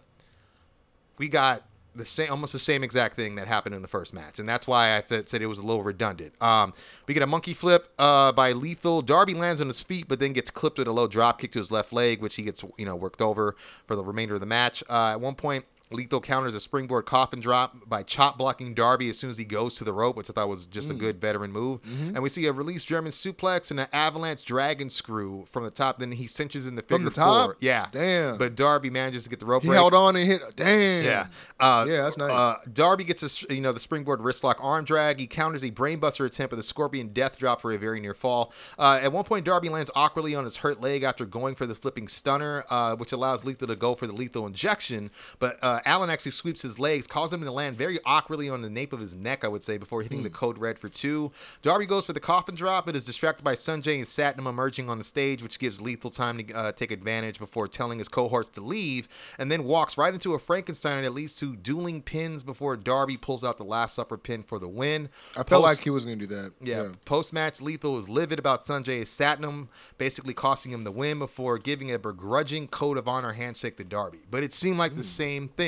we 1.18 1.28
got 1.30 1.64
the 1.96 2.06
same, 2.06 2.30
almost 2.30 2.54
the 2.54 2.60
same 2.60 2.84
exact 2.84 3.16
thing 3.16 3.36
that 3.36 3.48
happened 3.48 3.74
in 3.74 3.82
the 3.82 3.88
first 3.88 4.14
match, 4.14 4.40
and 4.40 4.48
that's 4.48 4.68
why 4.68 4.96
I 4.98 5.02
th- 5.02 5.28
said 5.30 5.42
it 5.42 5.48
was 5.48 5.58
a 5.58 5.66
little 5.66 5.84
redundant. 5.84 6.40
Um, 6.42 6.74
we 7.08 7.14
get 7.14 7.24
a 7.24 7.28
monkey 7.28 7.54
flip 7.54 7.92
uh, 7.98 8.32
by 8.32 8.52
Lethal. 8.52 9.02
Darby 9.02 9.34
lands 9.34 9.60
on 9.62 9.68
his 9.68 9.82
feet, 9.82 10.08
but 10.08 10.20
then 10.20 10.34
gets 10.34 10.52
clipped 10.52 10.78
with 10.78 10.88
a 10.88 10.92
low 10.92 11.08
drop 11.08 11.40
kick 11.40 11.52
to 11.54 11.60
his 11.60 11.72
left 11.72 11.92
leg, 11.92 12.22
which 12.22 12.36
he 12.36 12.44
gets 12.44 12.64
you 12.78 12.86
know 12.86 12.96
worked 12.96 13.22
over 13.22 13.56
for 13.88 13.96
the 13.96 14.04
remainder 14.04 14.36
of 14.36 14.40
the 14.40 14.46
match. 14.46 14.84
Uh, 14.90 15.12
at 15.14 15.22
one 15.22 15.36
point. 15.36 15.66
Lethal 15.90 16.20
counters 16.20 16.54
a 16.54 16.60
springboard 16.60 17.06
coffin 17.06 17.40
drop 17.40 17.88
by 17.88 18.04
chop 18.04 18.38
blocking 18.38 18.74
Darby 18.74 19.10
as 19.10 19.18
soon 19.18 19.30
as 19.30 19.38
he 19.38 19.46
goes 19.46 19.76
to 19.78 19.84
the 19.84 19.94
rope, 19.94 20.18
which 20.18 20.30
I 20.30 20.34
thought 20.34 20.50
was 20.50 20.66
just 20.66 20.90
a 20.90 20.94
Mm. 20.94 21.00
good 21.00 21.22
veteran 21.22 21.52
move. 21.52 21.82
Mm-hmm. 21.84 22.08
And 22.16 22.22
we 22.24 22.30
see 22.30 22.46
a 22.46 22.52
release 22.52 22.84
German 22.84 23.12
suplex 23.12 23.72
and 23.72 23.80
an 23.80 23.88
avalanche 23.94 24.44
dragon 24.44 24.90
screw 24.90 25.46
from 25.50 25.64
the 25.64 25.72
top. 25.72 26.00
Then 26.00 26.12
he 26.12 26.28
cinches 26.28 26.68
in 26.68 26.76
the 26.76 26.82
From 26.82 27.06
the 27.06 27.12
top? 27.12 27.46
four. 27.46 27.58
Yeah, 27.60 27.88
Damn. 27.92 28.38
But 28.38 28.56
Darby 28.56 28.90
manages 28.90 29.24
to 29.24 29.30
get 29.30 29.40
the 29.40 29.46
rope. 29.46 29.62
He 29.64 29.70
break. 29.70 29.78
held 29.80 29.94
on 29.94 30.16
and 30.16 30.28
hit. 30.28 30.42
Damn. 30.56 31.06
Yeah. 31.06 31.28
Uh, 31.60 31.86
Yeah, 31.88 32.02
that's 32.04 32.18
nice. 32.18 32.32
Uh, 32.32 32.56
Darby 32.74 33.04
gets 33.06 33.24
a, 33.50 33.54
you 33.54 33.62
know 33.62 33.72
the 33.72 33.80
springboard 33.80 34.22
wrist 34.22 34.44
lock 34.44 34.58
arm 34.60 34.84
drag. 34.84 35.20
He 35.20 35.28
counters 35.28 35.64
a 35.64 35.72
brainbuster 35.72 36.26
attempt 36.26 36.52
with 36.52 36.60
a 36.60 36.64
scorpion 36.64 37.10
death 37.14 37.38
drop 37.38 37.62
for 37.62 37.72
a 37.72 37.78
very 37.78 38.00
near 38.00 38.14
fall. 38.14 38.52
Uh, 38.78 39.00
at 39.02 39.12
one 39.14 39.24
point, 39.24 39.46
Darby 39.46 39.70
lands 39.70 39.90
awkwardly 39.96 40.36
on 40.36 40.44
his 40.44 40.58
hurt 40.58 40.82
leg 40.82 41.04
after 41.04 41.26
going 41.26 41.56
for 41.56 41.66
the 41.66 41.76
flipping 41.76 42.08
stunner, 42.08 42.66
uh, 42.70 42.96
which 42.96 43.12
allows 43.12 43.46
Lethal 43.46 43.68
to 43.68 43.76
go 43.76 43.96
for 43.96 44.06
the 44.08 44.14
lethal 44.14 44.46
injection. 44.46 45.12
But 45.40 45.58
uh, 45.78 45.82
Allin 45.86 46.10
actually 46.10 46.32
sweeps 46.32 46.62
his 46.62 46.80
legs, 46.80 47.08
causing 47.08 47.40
him 47.40 47.46
to 47.46 47.52
land 47.52 47.78
very 47.78 48.00
awkwardly 48.06 48.50
on 48.50 48.62
the 48.62 48.70
nape 48.70 48.94
of 48.94 49.00
his 49.00 49.16
neck, 49.16 49.44
I 49.44 49.48
would 49.48 49.64
say, 49.64 49.78
before 49.78 50.02
hitting 50.02 50.24
the 50.24 50.30
code 50.30 50.58
red 50.58 50.80
for 50.80 50.90
two. 50.90 51.32
Darby 51.62 51.86
goes 51.86 52.06
for 52.06 52.14
the 52.14 52.20
coffin 52.20 52.56
drop, 52.56 52.86
but 52.86 52.96
is 52.96 53.06
distracted 53.06 53.44
by 53.44 53.56
Sonjay 53.56 53.96
and 53.98 54.06
Satnam 54.06 54.48
emerging 54.48 54.90
on 54.90 54.98
the 54.98 55.04
stage, 55.04 55.44
which 55.44 55.60
gives 55.60 55.82
Lethal 55.82 56.10
time 56.10 56.38
to 56.40 56.54
uh, 56.54 56.72
take 56.72 56.92
advantage 56.92 57.40
before 57.40 57.68
telling 57.68 58.00
his 58.00 58.08
cohorts 58.08 58.50
to 58.50 58.62
leave, 58.62 59.08
and 59.40 59.52
then 59.52 59.64
walks 59.64 59.98
right 59.98 60.14
into 60.14 60.34
a 60.34 60.40
Frankenstein 60.40 61.04
that 61.04 61.14
leads 61.14 61.36
to 61.36 61.56
dueling 61.56 62.02
pins 62.02 62.44
before 62.44 62.76
Darby 62.78 63.18
pulls 63.18 63.44
out 63.44 63.58
the 63.58 63.64
last 63.64 63.96
Supper 63.96 64.18
pin 64.18 64.44
for 64.44 64.60
the 64.60 64.68
win. 64.68 65.10
I 65.34 65.44
felt 65.44 65.48
Post- 65.48 65.64
like 65.64 65.80
he 65.84 65.90
was 65.90 66.06
gonna 66.06 66.18
do 66.18 66.28
that. 66.28 66.52
yeah. 66.62 66.90
Post 67.06 67.34
match, 67.34 67.62
Lethal 67.62 67.94
was 67.94 68.08
livid 68.10 68.40
about 68.40 68.62
Sonjay 68.62 69.02
Satnam, 69.02 69.68
basically 69.98 70.34
costing 70.34 70.72
him 70.72 70.84
the 70.84 70.92
win 70.92 71.20
before 71.20 71.58
giving 71.58 71.92
a 71.92 72.00
begrudging 72.00 72.68
code 72.68 72.98
of 72.98 73.08
honor 73.08 73.34
handshake 73.34 73.78
to 73.78 73.84
Darby. 73.84 74.20
But 74.30 74.44
it 74.44 74.54
seemed 74.54 74.78
like 74.78 74.96
the 74.96 75.04
same 75.04 75.48
thing. 75.48 75.67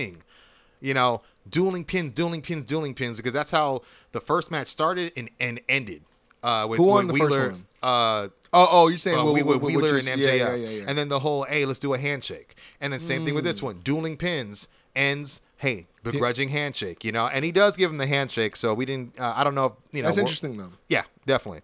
You 0.81 0.93
know, 0.93 1.21
dueling 1.49 1.83
pins, 1.85 2.11
dueling 2.13 2.41
pins, 2.41 2.63
dueling 2.65 2.93
pins, 2.93 3.17
because 3.17 3.33
that's 3.33 3.51
how 3.51 3.81
the 4.13 4.21
first 4.21 4.49
match 4.51 4.67
started 4.67 5.11
and, 5.17 5.29
and 5.39 5.59
ended. 5.67 6.03
Uh, 6.41 6.65
with, 6.69 6.77
Who 6.77 6.85
won 6.85 7.07
the 7.07 7.13
first 7.15 7.37
one? 7.37 7.65
Uh, 7.83 8.27
Oh, 8.51 8.67
oh, 8.71 8.87
you're 8.87 8.97
saying 8.97 9.15
uh, 9.19 9.23
with- 9.25 9.33
we- 9.35 9.43
with 9.43 9.61
with- 9.61 9.75
with 9.75 9.83
Wheeler 9.83 9.97
and 9.99 10.07
MJF. 10.07 10.17
yeah, 10.39 10.55
yeah, 10.55 10.69
yeah. 10.69 10.83
And 10.87 10.97
then 10.97 11.07
the 11.09 11.19
whole, 11.19 11.43
hey, 11.43 11.65
let's 11.65 11.77
do 11.77 11.93
a 11.93 11.99
handshake. 11.99 12.55
And 12.81 12.91
then 12.91 12.99
same 12.99 13.23
thing 13.23 13.35
with 13.35 13.43
Mm. 13.43 13.47
this 13.47 13.61
one. 13.61 13.79
Dueling 13.83 14.17
pins 14.17 14.67
ends, 14.95 15.41
hey, 15.57 15.85
begrudging 16.01 16.49
handshake, 16.49 17.05
you 17.05 17.11
know? 17.11 17.27
And 17.27 17.45
he 17.45 17.51
does 17.51 17.75
give 17.77 17.91
him 17.91 17.97
the 17.97 18.07
handshake, 18.07 18.55
so 18.55 18.73
we 18.73 18.85
didn't, 18.85 19.19
uh, 19.19 19.33
I 19.35 19.43
don't 19.43 19.53
know, 19.53 19.65
if, 19.65 19.71
you 19.91 20.01
know. 20.01 20.07
That's 20.07 20.17
interesting 20.17 20.57
though. 20.57 20.71
Yeah, 20.87 21.03
definitely. 21.27 21.61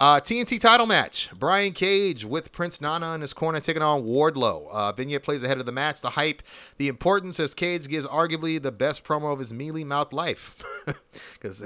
Uh, 0.00 0.20
TNT 0.20 0.60
title 0.60 0.86
match. 0.86 1.28
Brian 1.36 1.72
Cage 1.72 2.24
with 2.24 2.52
Prince 2.52 2.80
Nana 2.80 3.14
in 3.14 3.20
his 3.20 3.32
corner 3.32 3.58
taking 3.58 3.82
on 3.82 4.04
Wardlow. 4.04 4.68
Uh, 4.70 4.92
Vignette 4.92 5.24
plays 5.24 5.42
ahead 5.42 5.58
of 5.58 5.66
the 5.66 5.72
match. 5.72 6.00
The 6.00 6.10
hype, 6.10 6.40
the 6.76 6.86
importance 6.86 7.40
as 7.40 7.52
Cage 7.52 7.88
gives 7.88 8.06
arguably 8.06 8.62
the 8.62 8.70
best 8.70 9.02
promo 9.02 9.32
of 9.32 9.40
his 9.40 9.52
mealy 9.52 9.84
mouth 9.84 10.12
life. 10.12 10.62
Because 11.34 11.64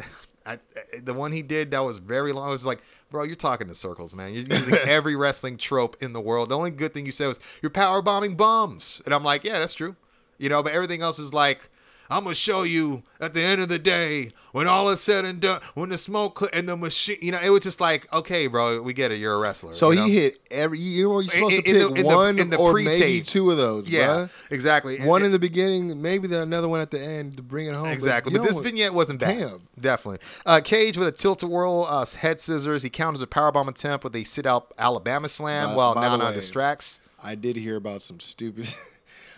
the 1.02 1.14
one 1.14 1.32
he 1.32 1.42
did 1.42 1.70
that 1.70 1.80
was 1.80 1.98
very 1.98 2.32
long. 2.32 2.48
I 2.48 2.50
was 2.50 2.66
like, 2.66 2.82
bro, 3.10 3.22
you're 3.22 3.36
talking 3.36 3.68
in 3.68 3.74
circles, 3.74 4.14
man. 4.14 4.34
You're 4.34 4.44
using 4.44 4.74
every 4.84 5.14
wrestling 5.14 5.56
trope 5.56 5.96
in 6.02 6.12
the 6.12 6.20
world. 6.20 6.48
The 6.48 6.56
only 6.56 6.70
good 6.70 6.94
thing 6.94 7.06
you 7.06 7.12
said 7.12 7.28
was 7.28 7.40
you're 7.60 7.70
power 7.70 8.02
bombing 8.02 8.34
bums. 8.34 9.02
And 9.04 9.14
I'm 9.14 9.24
like, 9.24 9.44
yeah, 9.44 9.58
that's 9.58 9.74
true. 9.74 9.94
You 10.38 10.48
know, 10.48 10.62
but 10.62 10.72
everything 10.72 11.02
else 11.02 11.18
is 11.18 11.32
like, 11.32 11.70
I'm 12.12 12.24
gonna 12.24 12.34
show 12.34 12.62
you 12.62 13.02
at 13.20 13.32
the 13.34 13.40
end 13.40 13.60
of 13.62 13.68
the 13.68 13.78
day 13.78 14.32
when 14.52 14.66
all 14.66 14.88
is 14.90 15.00
said 15.00 15.24
and 15.24 15.40
done, 15.40 15.60
when 15.74 15.88
the 15.88 15.98
smoke 15.98 16.38
cl- 16.38 16.50
and 16.52 16.68
the 16.68 16.76
machine, 16.76 17.16
you 17.22 17.32
know, 17.32 17.38
it 17.42 17.48
was 17.50 17.62
just 17.62 17.80
like, 17.80 18.12
okay, 18.12 18.46
bro, 18.46 18.82
we 18.82 18.92
get 18.92 19.10
it. 19.12 19.18
You're 19.18 19.34
a 19.34 19.38
wrestler. 19.38 19.72
So 19.72 19.90
you 19.90 20.00
know? 20.00 20.04
he 20.06 20.14
hit 20.16 20.38
every. 20.50 20.78
You 20.78 21.08
know, 21.08 21.20
you're 21.20 21.30
supposed 21.30 21.54
In- 21.56 21.62
to 21.64 21.70
in 21.70 21.78
the- 21.78 21.88
pick 21.94 21.98
in 22.04 22.06
one 22.14 22.38
in 22.38 22.50
the 22.50 22.56
or 22.58 22.74
maybe 22.74 22.88
pre-tape. 22.90 23.26
two 23.26 23.50
of 23.50 23.56
those. 23.56 23.88
yeah, 23.88 24.06
bruh. 24.06 24.30
exactly. 24.50 25.00
One 25.00 25.22
in 25.22 25.32
the 25.32 25.38
beginning, 25.38 26.02
maybe 26.02 26.28
the 26.28 26.42
another 26.42 26.68
one 26.68 26.80
at 26.80 26.90
the 26.90 27.00
end 27.00 27.36
to 27.36 27.42
bring 27.42 27.66
it 27.66 27.74
home. 27.74 27.86
Exactly, 27.88 28.32
you 28.32 28.38
but, 28.38 28.46
this 28.46 28.58
know, 28.58 28.62
vignette 28.64 28.92
wasn't 28.94 29.20
bad. 29.20 29.38
Damn. 29.38 29.62
Definitely. 29.80 30.18
Uh, 30.44 30.60
Cage 30.62 30.98
with 30.98 31.08
a 31.08 31.12
tilt 31.12 31.42
a 31.42 31.46
whirl, 31.46 31.86
uh, 31.88 32.04
head 32.04 32.40
scissors. 32.40 32.82
He 32.82 32.90
counters 32.90 33.22
a 33.22 33.26
powerbomb 33.26 33.68
attempt 33.68 34.04
with 34.04 34.14
a 34.14 34.24
sit 34.24 34.46
out 34.46 34.72
Alabama 34.78 35.28
slam 35.28 35.70
By- 35.70 35.74
while 35.76 35.94
Nana 35.94 36.26
way, 36.26 36.34
distracts. 36.34 37.00
I 37.24 37.36
did 37.36 37.56
hear 37.56 37.76
about 37.76 38.02
some 38.02 38.20
stupid. 38.20 38.74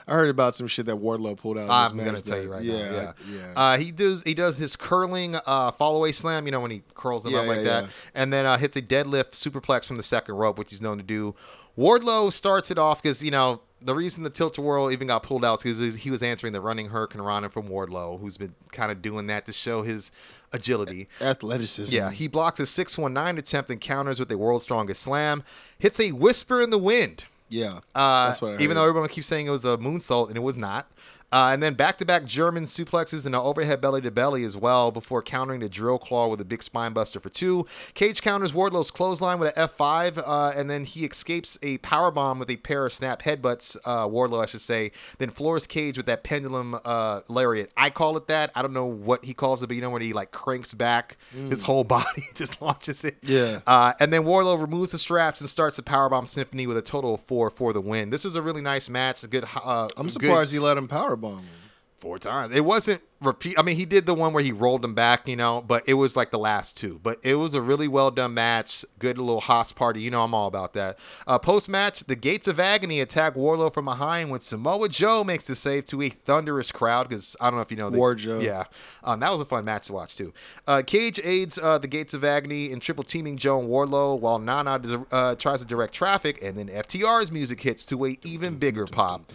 I 0.07 0.13
heard 0.13 0.29
about 0.29 0.55
some 0.55 0.67
shit 0.67 0.87
that 0.87 0.97
Wardlow 0.97 1.37
pulled 1.37 1.59
out. 1.59 1.71
I'm 1.71 1.97
gonna 1.97 2.21
tell 2.21 2.37
that- 2.37 2.43
you 2.43 2.53
right 2.53 2.63
yeah, 2.63 2.91
now. 2.91 2.93
Yeah, 2.93 3.13
yeah. 3.33 3.53
Uh, 3.57 3.77
he 3.79 3.91
does. 3.91 4.23
He 4.23 4.35
does 4.35 4.57
his 4.59 4.77
curling 4.77 5.37
uh, 5.47 5.71
fall 5.73 5.97
away 5.97 6.13
slam. 6.13 6.47
You 6.47 6.53
know 6.53 6.61
when 6.61 6.71
he 6.71 6.83
curls 6.95 7.25
them 7.25 7.33
Yeah, 7.33 7.41
up 7.41 7.47
like 7.47 7.65
that, 7.65 7.89
and 8.15 8.33
then 8.33 8.45
uh, 8.47 8.59
hits 8.59 8.77
a 8.77 8.83
deadlift 8.83 9.31
superplex 9.31 9.87
from 9.87 9.97
the 9.97 10.03
second 10.03 10.35
rope, 10.35 10.59
which 10.59 10.71
he's 10.71 10.83
known 10.83 10.99
to 10.99 11.05
do. 11.05 11.35
Wardlow 11.79 12.33
starts 12.33 12.71
it 12.71 12.79
off 12.79 13.03
because 13.03 13.23
you 13.23 13.31
know 13.31 13.61
the 13.81 13.95
reason 13.95 14.25
the 14.25 14.31
tilt 14.31 14.57
a 14.59 14.63
whirl 14.63 14.91
even 14.91 15.09
got 15.09 15.23
pulled 15.23 15.45
out 15.45 15.65
is 15.65 15.79
because 15.79 15.97
he 15.97 16.11
was 16.11 16.23
answering 16.23 16.53
the 16.53 16.61
running 16.61 16.89
hurricanrana 16.89 17.51
from 17.51 17.69
Wardlow, 17.69 18.19
who's 18.21 18.39
been 18.39 18.55
kind 18.73 18.91
of 18.91 19.03
doing 19.03 19.27
that 19.27 19.45
to 19.47 19.53
show 19.53 19.83
his 19.83 20.11
agility. 20.53 21.09
Athleticism. 21.21 21.95
Yeah, 21.95 22.11
he 22.11 22.29
blocks 22.29 22.61
a 22.61 22.67
619 22.67 23.39
attempt 23.39 23.71
and 23.71 23.81
counters 23.81 24.19
with 24.19 24.31
a 24.33 24.39
world's 24.39 24.65
strongest 24.65 25.03
slam. 25.03 25.43
Hits 25.79 26.01
a 26.01 26.13
whisper 26.13 26.63
in 26.63 26.71
the 26.71 26.79
wind. 26.79 27.25
Yeah. 27.49 27.79
Uh, 27.95 28.27
That's 28.27 28.43
what 28.43 28.49
I 28.49 28.51
heard. 28.53 28.61
even 28.63 28.77
though 28.77 28.89
everyone 28.89 29.09
keeps 29.09 29.27
saying 29.27 29.47
it 29.47 29.51
was 29.51 29.65
a 29.65 29.77
moonsault, 29.77 30.29
and 30.29 30.37
it 30.37 30.43
was 30.43 30.57
not. 30.57 30.91
Uh, 31.33 31.51
and 31.53 31.63
then 31.63 31.75
back-to-back 31.75 32.25
German 32.25 32.65
suplexes 32.65 33.27
and 33.27 33.35
an 33.35 33.41
overhead 33.41 33.81
belly-to-belly 33.81 34.45
as 34.45 34.57
well 34.57 34.91
before 34.91 35.21
countering 35.23 35.61
the 35.61 35.69
drill 35.69 35.99
claw 35.99 36.29
with 36.29 36.41
a 36.41 36.45
big 36.45 36.63
spine 36.63 36.93
buster 36.93 37.19
for 37.19 37.29
two. 37.29 37.67
Cage 37.95 38.23
counters 38.23 38.53
Wardlow's 38.53 38.91
clothesline 38.91 39.39
with 39.39 39.57
an 39.57 39.69
F5, 39.69 40.23
uh, 40.25 40.53
and 40.57 40.71
then 40.71 40.85
he 40.85 41.05
escapes 41.05 41.59
a 41.63 41.79
power 41.79 42.11
bomb 42.11 42.39
with 42.39 42.51
a 42.51 42.57
pair 42.57 42.87
of 42.87 42.93
snap 42.93 43.23
headbutts. 43.23 43.77
Uh, 43.85 44.07
Wardlow, 44.07 44.43
I 44.43 44.47
should 44.47 44.61
say. 44.61 44.93
Then 45.19 45.31
floors 45.31 45.67
Cage 45.67 45.97
with 45.97 46.07
that 46.07 46.23
pendulum 46.23 46.79
uh, 46.85 47.21
lariat. 47.29 47.71
I 47.77 47.91
call 47.91 48.17
it 48.17 48.29
that. 48.29 48.51
I 48.55 48.63
don't 48.63 48.73
know 48.73 48.87
what 48.87 49.25
he 49.25 49.35
calls 49.35 49.63
it, 49.63 49.67
but 49.67 49.75
you 49.77 49.83
know 49.83 49.91
when 49.91 50.03
he 50.03 50.13
like 50.13 50.31
cranks 50.31 50.73
back 50.75 51.17
his 51.33 51.63
whole 51.63 51.85
body, 51.85 52.23
just 52.35 52.63
launches 52.63 53.05
it. 53.05 53.21
Mm. 53.23 53.29
Yeah. 53.29 53.61
Uh, 53.67 53.93
and 53.99 54.13
then 54.13 54.23
Wardlow 54.23 54.61
removes 54.61 54.93
the 54.93 54.99
straps 54.99 55.41
and 55.41 55.51
starts 55.51 55.77
the 55.77 55.83
powerbomb 55.83 56.29
symphony 56.29 56.67
with 56.67 56.77
a 56.77 56.83
total 56.83 57.15
of 57.15 57.21
four 57.23 57.51
for 57.51 57.73
the 57.73 57.81
win. 57.81 58.11
This 58.11 58.25
was 58.25 58.37
a 58.37 58.43
really 58.43 58.63
nice 58.63 58.89
match. 58.89 59.25
A 59.25 59.27
good. 59.27 59.45
Uh, 59.65 59.89
I'm 59.97 60.07
good- 60.07 60.13
surprised 60.13 60.53
he 60.53 60.59
let 60.59 60.77
him 60.77 60.87
powerbomb 61.17 61.39
him. 61.41 61.71
four 61.99 62.19
times. 62.19 62.55
It 62.55 62.65
wasn't 62.65 63.03
repeat. 63.25 63.59
I 63.59 63.63
mean, 63.63 63.77
he 63.77 63.85
did 63.85 64.07
the 64.07 64.15
one 64.15 64.33
where 64.33 64.43
he 64.43 64.53
rolled 64.53 64.85
him 64.85 64.95
back, 64.95 65.27
you 65.29 65.37
know, 65.37 65.63
but 65.67 65.89
it 65.89 65.95
was 65.95 66.17
like 66.17 66.31
the 66.31 66.39
last 66.39 66.77
two. 66.77 67.01
But 67.03 67.19
it 67.23 67.35
was 67.37 67.55
a 67.55 67.61
really 67.63 67.89
well 67.89 68.11
done 68.11 68.35
match. 68.35 68.85
Good 68.99 69.19
little 69.19 69.41
Haas 69.41 69.73
party. 69.73 70.01
You 70.01 70.11
know, 70.11 70.23
I'm 70.23 70.35
all 70.35 70.47
about 70.47 70.75
that. 70.75 70.99
Uh, 71.27 71.39
Post 71.39 71.69
match, 71.69 72.01
the 72.05 72.17
Gates 72.17 72.47
of 72.49 72.59
Agony 72.61 73.01
attack 73.01 73.35
Wardlow 73.35 73.73
from 73.73 73.85
behind 73.87 74.31
when 74.31 74.41
Samoa 74.41 74.89
Joe 74.89 75.25
makes 75.25 75.47
the 75.47 75.57
save 75.57 75.85
to 75.87 76.03
a 76.03 76.09
thunderous 76.09 76.71
crowd. 76.73 77.09
Because 77.09 77.37
I 77.41 77.47
don't 77.51 77.57
know 77.57 77.63
if 77.63 77.71
you 77.71 77.77
know, 77.77 77.91
they- 77.91 77.99
War 77.99 78.15
Joe. 78.15 78.41
Yeah, 78.41 78.65
um, 79.03 79.21
that 79.21 79.33
was 79.33 79.41
a 79.41 79.45
fun 79.45 79.65
match 79.65 79.87
to 79.87 79.93
watch 79.93 80.17
too. 80.17 80.33
Uh, 80.67 80.83
Cage 80.87 81.21
aids 81.25 81.59
uh, 81.59 81.79
the 81.79 81.89
Gates 81.89 82.15
of 82.15 82.25
Agony 82.25 82.71
in 82.71 82.81
triple 82.81 83.05
teaming 83.05 83.37
Joe 83.37 83.61
and 83.61 83.69
Wardlow 83.69 84.19
while 84.19 84.39
Nana 84.39 84.81
uh, 85.11 85.35
tries 85.37 85.61
to 85.61 85.67
direct 85.67 85.95
traffic, 85.95 86.39
and 86.43 86.57
then 86.57 86.69
FTR's 86.69 87.31
music 87.33 87.61
hits 87.61 87.85
to 87.87 88.05
a 88.07 88.19
even 88.23 88.57
bigger 88.57 88.87
pop. 88.87 89.31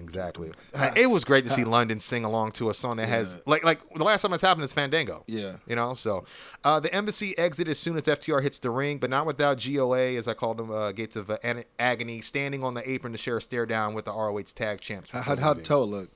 Exactly. 0.00 0.52
It 0.96 1.10
was 1.10 1.24
great 1.24 1.44
to 1.44 1.50
see 1.50 1.64
London 1.64 2.00
sing 2.00 2.24
along 2.24 2.52
to 2.52 2.68
a 2.70 2.74
song 2.74 2.96
that 2.96 3.08
has 3.08 3.31
like 3.46 3.64
like 3.64 3.80
the 3.94 4.04
last 4.04 4.22
time 4.22 4.32
it's 4.32 4.42
happened 4.42 4.64
is 4.64 4.72
Fandango. 4.72 5.24
Yeah. 5.26 5.56
You 5.66 5.76
know, 5.76 5.94
so 5.94 6.24
uh, 6.64 6.80
the 6.80 6.92
embassy 6.94 7.36
exit 7.38 7.68
as 7.68 7.78
soon 7.78 7.96
as 7.96 8.04
FTR 8.04 8.42
hits 8.42 8.58
the 8.58 8.70
ring, 8.70 8.98
but 8.98 9.10
not 9.10 9.26
without 9.26 9.62
GOA, 9.64 10.16
as 10.16 10.28
I 10.28 10.34
called 10.34 10.58
them, 10.58 10.70
uh, 10.70 10.92
Gates 10.92 11.16
of 11.16 11.30
uh, 11.30 11.38
Agony, 11.78 12.20
standing 12.20 12.62
on 12.64 12.74
the 12.74 12.88
apron 12.88 13.12
to 13.12 13.18
share 13.18 13.38
a 13.38 13.42
stare 13.42 13.66
down 13.66 13.94
with 13.94 14.04
the 14.06 14.12
ROH 14.12 14.42
tag 14.54 14.80
champs. 14.80 15.10
How, 15.10 15.22
how, 15.22 15.36
how'd 15.36 15.68
look? 15.68 16.10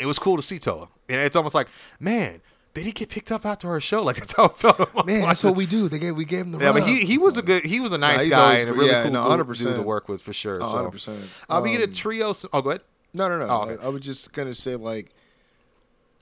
it 0.00 0.06
was 0.06 0.18
cool 0.18 0.36
to 0.36 0.42
see 0.42 0.58
Toa. 0.58 0.88
And 1.08 1.20
it's 1.20 1.36
almost 1.36 1.54
like, 1.54 1.68
man, 2.00 2.40
did 2.74 2.86
he 2.86 2.92
get 2.92 3.08
picked 3.08 3.30
up 3.30 3.46
after 3.46 3.68
our 3.68 3.80
show? 3.80 4.02
Like 4.04 4.16
that's 4.16 4.36
how 4.36 4.46
it 4.46 4.58
felt. 4.58 5.06
Man, 5.06 5.22
that's 5.22 5.44
what 5.44 5.54
we 5.56 5.64
do. 5.66 5.88
They 5.88 5.98
gave 5.98 6.16
we 6.16 6.24
gave 6.24 6.40
him 6.46 6.52
the 6.52 6.58
Yeah, 6.58 6.72
but 6.72 6.82
he 6.82 7.04
he 7.04 7.18
was 7.18 7.38
a 7.38 7.42
good 7.42 7.64
he 7.64 7.80
was 7.80 7.92
a 7.92 7.98
nice 7.98 8.22
he's 8.22 8.30
guy 8.30 8.42
always 8.42 8.64
and 8.64 8.70
a 8.70 8.74
really 8.74 8.90
Yeah, 8.90 9.02
cool, 9.04 9.12
no, 9.12 9.22
100%. 9.44 9.58
dude 9.58 9.76
to 9.76 9.82
work 9.82 10.08
with 10.08 10.20
for 10.20 10.32
sure. 10.32 10.58
Oh, 10.60 10.90
so. 10.96 11.12
100%. 11.12 11.24
Uh, 11.48 11.60
we 11.62 11.70
get 11.70 11.80
a 11.80 11.84
Um, 11.84 11.92
trio. 11.92 12.34
Oh, 12.52 12.62
go 12.62 12.70
ahead. 12.70 12.82
No, 13.12 13.28
no, 13.28 13.38
no. 13.38 13.46
Oh, 13.46 13.62
okay. 13.62 13.82
I, 13.82 13.86
I 13.86 13.88
was 13.90 14.00
just 14.02 14.32
gonna 14.32 14.54
say 14.54 14.74
like, 14.74 15.12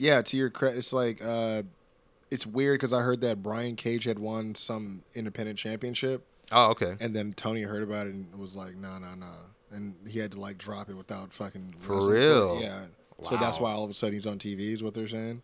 yeah. 0.02 0.22
To 0.22 0.36
your 0.36 0.50
credit, 0.50 0.78
it's 0.78 0.92
like 0.92 1.20
uh, 1.24 1.62
it's 2.30 2.46
weird 2.46 2.80
because 2.80 2.92
I 2.92 3.00
heard 3.02 3.20
that 3.22 3.42
Brian 3.42 3.76
Cage 3.76 4.04
had 4.04 4.18
won 4.18 4.54
some 4.54 5.02
independent 5.14 5.58
championship, 5.58 6.24
Oh, 6.50 6.70
okay. 6.70 6.96
and 7.00 7.14
then 7.14 7.32
Tony 7.32 7.62
heard 7.62 7.82
about 7.82 8.06
it 8.06 8.14
and 8.14 8.34
was 8.38 8.56
like, 8.56 8.74
nah, 8.76 8.98
nah, 8.98 9.14
nah, 9.14 9.26
and 9.70 9.94
he 10.08 10.18
had 10.18 10.32
to 10.32 10.40
like 10.40 10.58
drop 10.58 10.88
it 10.90 10.94
without 10.94 11.32
fucking 11.32 11.74
For 11.80 11.96
wrestling 11.96 12.14
real? 12.16 12.60
Yeah. 12.60 12.80
Wow. 13.18 13.28
So 13.30 13.36
that's 13.36 13.60
why 13.60 13.70
all 13.72 13.84
of 13.84 13.90
a 13.90 13.94
sudden 13.94 14.14
he's 14.14 14.26
on 14.26 14.38
TV. 14.38 14.72
Is 14.72 14.82
what 14.82 14.94
they're 14.94 15.06
saying. 15.08 15.42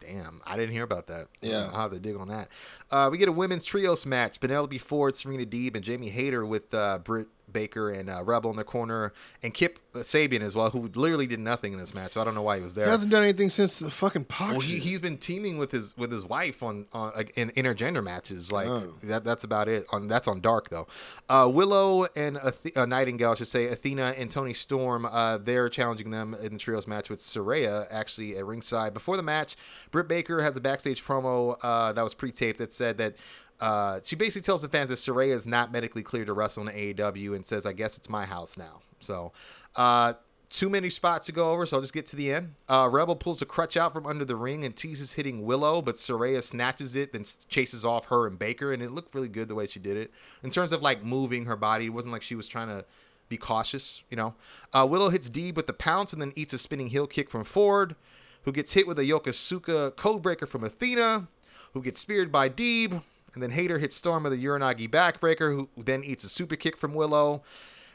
Damn, 0.00 0.42
I 0.46 0.56
didn't 0.56 0.72
hear 0.72 0.82
about 0.82 1.06
that. 1.06 1.28
Yeah. 1.40 1.70
I'll 1.72 1.82
have 1.82 1.92
to 1.92 2.00
dig 2.00 2.16
on 2.16 2.28
that. 2.28 2.48
Uh, 2.90 3.08
we 3.10 3.16
get 3.16 3.28
a 3.28 3.32
women's 3.32 3.64
trios 3.64 4.04
match: 4.04 4.38
Penelope 4.40 4.76
Ford, 4.78 5.16
Serena 5.16 5.46
Deeb, 5.46 5.74
and 5.76 5.82
Jamie 5.82 6.10
Hayter 6.10 6.44
with 6.44 6.74
uh, 6.74 6.98
Britt 6.98 7.28
Baker 7.52 7.90
and 7.90 8.10
uh, 8.10 8.22
Rebel 8.24 8.50
in 8.50 8.56
the 8.56 8.64
corner, 8.64 9.12
and 9.42 9.52
Kip 9.54 9.78
Sabian 9.94 10.40
as 10.40 10.56
well, 10.56 10.70
who 10.70 10.90
literally 10.94 11.26
did 11.26 11.38
nothing 11.38 11.72
in 11.72 11.78
this 11.78 11.94
match. 11.94 12.12
So 12.12 12.20
I 12.20 12.24
don't 12.24 12.34
know 12.34 12.42
why 12.42 12.56
he 12.56 12.62
was 12.62 12.74
there. 12.74 12.84
He 12.86 12.90
hasn't 12.90 13.10
done 13.12 13.22
anything 13.22 13.48
since 13.50 13.78
the 13.78 13.90
fucking 13.90 14.24
Pac 14.24 14.52
Well, 14.52 14.60
he 14.60 14.78
he's 14.78 14.98
been 15.00 15.18
teaming 15.18 15.58
with 15.58 15.70
his 15.70 15.96
with 15.96 16.10
his 16.10 16.24
wife 16.26 16.62
on 16.62 16.86
on 16.92 17.12
like 17.14 17.36
in 17.36 17.50
intergender 17.50 18.02
matches. 18.02 18.50
Like 18.50 18.66
Oh. 18.68 18.92
that 19.04 19.22
that's 19.24 19.44
about 19.44 19.68
it. 19.68 19.86
On 19.92 20.08
that's 20.08 20.26
on 20.26 20.40
Dark 20.40 20.68
though. 20.70 20.86
Uh, 21.28 21.48
Willow 21.52 22.06
and 22.16 22.36
Athe- 22.38 22.76
uh, 22.76 22.86
Nightingale, 22.86 23.30
I 23.32 23.34
should 23.34 23.48
say, 23.48 23.66
Athena 23.68 24.14
and 24.18 24.30
Toni 24.30 24.54
Storm. 24.54 25.06
Uh, 25.06 25.38
they're 25.38 25.68
challenging 25.68 26.10
them 26.10 26.34
in 26.42 26.54
the 26.54 26.58
trios 26.58 26.86
match 26.88 27.08
with 27.10 27.20
Saraya 27.20 27.86
actually 27.90 28.36
at 28.36 28.44
ringside. 28.44 28.94
Before 28.94 29.16
the 29.16 29.22
match, 29.22 29.56
Britt 29.90 30.08
Baker 30.08 30.42
has 30.42 30.56
a 30.56 30.60
backstage 30.60 31.04
promo 31.04 31.56
uh, 31.62 31.92
that 31.92 32.02
was 32.02 32.14
pre-taped 32.14 32.58
that 32.58 32.72
said 32.72 32.98
that. 32.98 33.14
Uh, 33.60 34.00
she 34.02 34.16
basically 34.16 34.42
tells 34.42 34.62
the 34.62 34.68
fans 34.68 34.88
that 34.88 34.96
Saraya 34.96 35.32
is 35.32 35.46
not 35.46 35.72
medically 35.72 36.02
cleared 36.02 36.26
to 36.26 36.32
wrestle 36.32 36.66
in 36.68 36.74
AEW 36.74 37.34
and 37.34 37.46
says, 37.46 37.66
I 37.66 37.72
guess 37.72 37.96
it's 37.96 38.08
my 38.08 38.24
house 38.24 38.56
now. 38.56 38.80
So, 39.00 39.32
uh, 39.76 40.14
too 40.50 40.70
many 40.70 40.88
spots 40.88 41.26
to 41.26 41.32
go 41.32 41.50
over, 41.50 41.66
so 41.66 41.76
I'll 41.76 41.80
just 41.80 41.92
get 41.92 42.06
to 42.06 42.16
the 42.16 42.32
end. 42.32 42.54
Uh, 42.68 42.88
Rebel 42.90 43.16
pulls 43.16 43.42
a 43.42 43.46
crutch 43.46 43.76
out 43.76 43.92
from 43.92 44.06
under 44.06 44.24
the 44.24 44.36
ring 44.36 44.64
and 44.64 44.74
teases 44.74 45.14
hitting 45.14 45.44
Willow, 45.44 45.82
but 45.82 45.96
Saraya 45.96 46.42
snatches 46.42 46.94
it, 46.94 47.12
then 47.12 47.24
chases 47.48 47.84
off 47.84 48.06
her 48.06 48.26
and 48.26 48.38
Baker, 48.38 48.72
and 48.72 48.80
it 48.82 48.92
looked 48.92 49.14
really 49.14 49.28
good 49.28 49.48
the 49.48 49.54
way 49.56 49.66
she 49.66 49.80
did 49.80 49.96
it. 49.96 50.12
In 50.44 50.50
terms 50.50 50.72
of 50.72 50.80
like 50.80 51.02
moving 51.02 51.46
her 51.46 51.56
body, 51.56 51.86
it 51.86 51.90
wasn't 51.90 52.12
like 52.12 52.22
she 52.22 52.36
was 52.36 52.46
trying 52.46 52.68
to 52.68 52.84
be 53.28 53.36
cautious, 53.36 54.02
you 54.10 54.16
know. 54.16 54.34
Uh, 54.72 54.86
Willow 54.88 55.08
hits 55.08 55.28
Deeb 55.28 55.56
with 55.56 55.66
the 55.66 55.72
pounce 55.72 56.12
and 56.12 56.22
then 56.22 56.32
eats 56.36 56.52
a 56.52 56.58
spinning 56.58 56.88
heel 56.88 57.08
kick 57.08 57.30
from 57.30 57.42
Ford, 57.42 57.96
who 58.42 58.52
gets 58.52 58.74
hit 58.74 58.86
with 58.86 58.98
a 58.98 59.02
Yokosuka 59.02 59.92
codebreaker 59.92 60.46
from 60.46 60.62
Athena, 60.62 61.26
who 61.72 61.82
gets 61.82 61.98
speared 61.98 62.30
by 62.30 62.48
Deeb, 62.48 63.02
and 63.34 63.42
then 63.42 63.50
Hayter 63.50 63.78
hits 63.78 63.96
Storm 63.96 64.24
with 64.24 64.32
a 64.32 64.36
uranage 64.36 64.88
backbreaker, 64.88 65.52
who 65.54 65.68
then 65.76 66.02
eats 66.04 66.24
a 66.24 66.28
super 66.28 66.56
kick 66.56 66.76
from 66.76 66.94
Willow. 66.94 67.42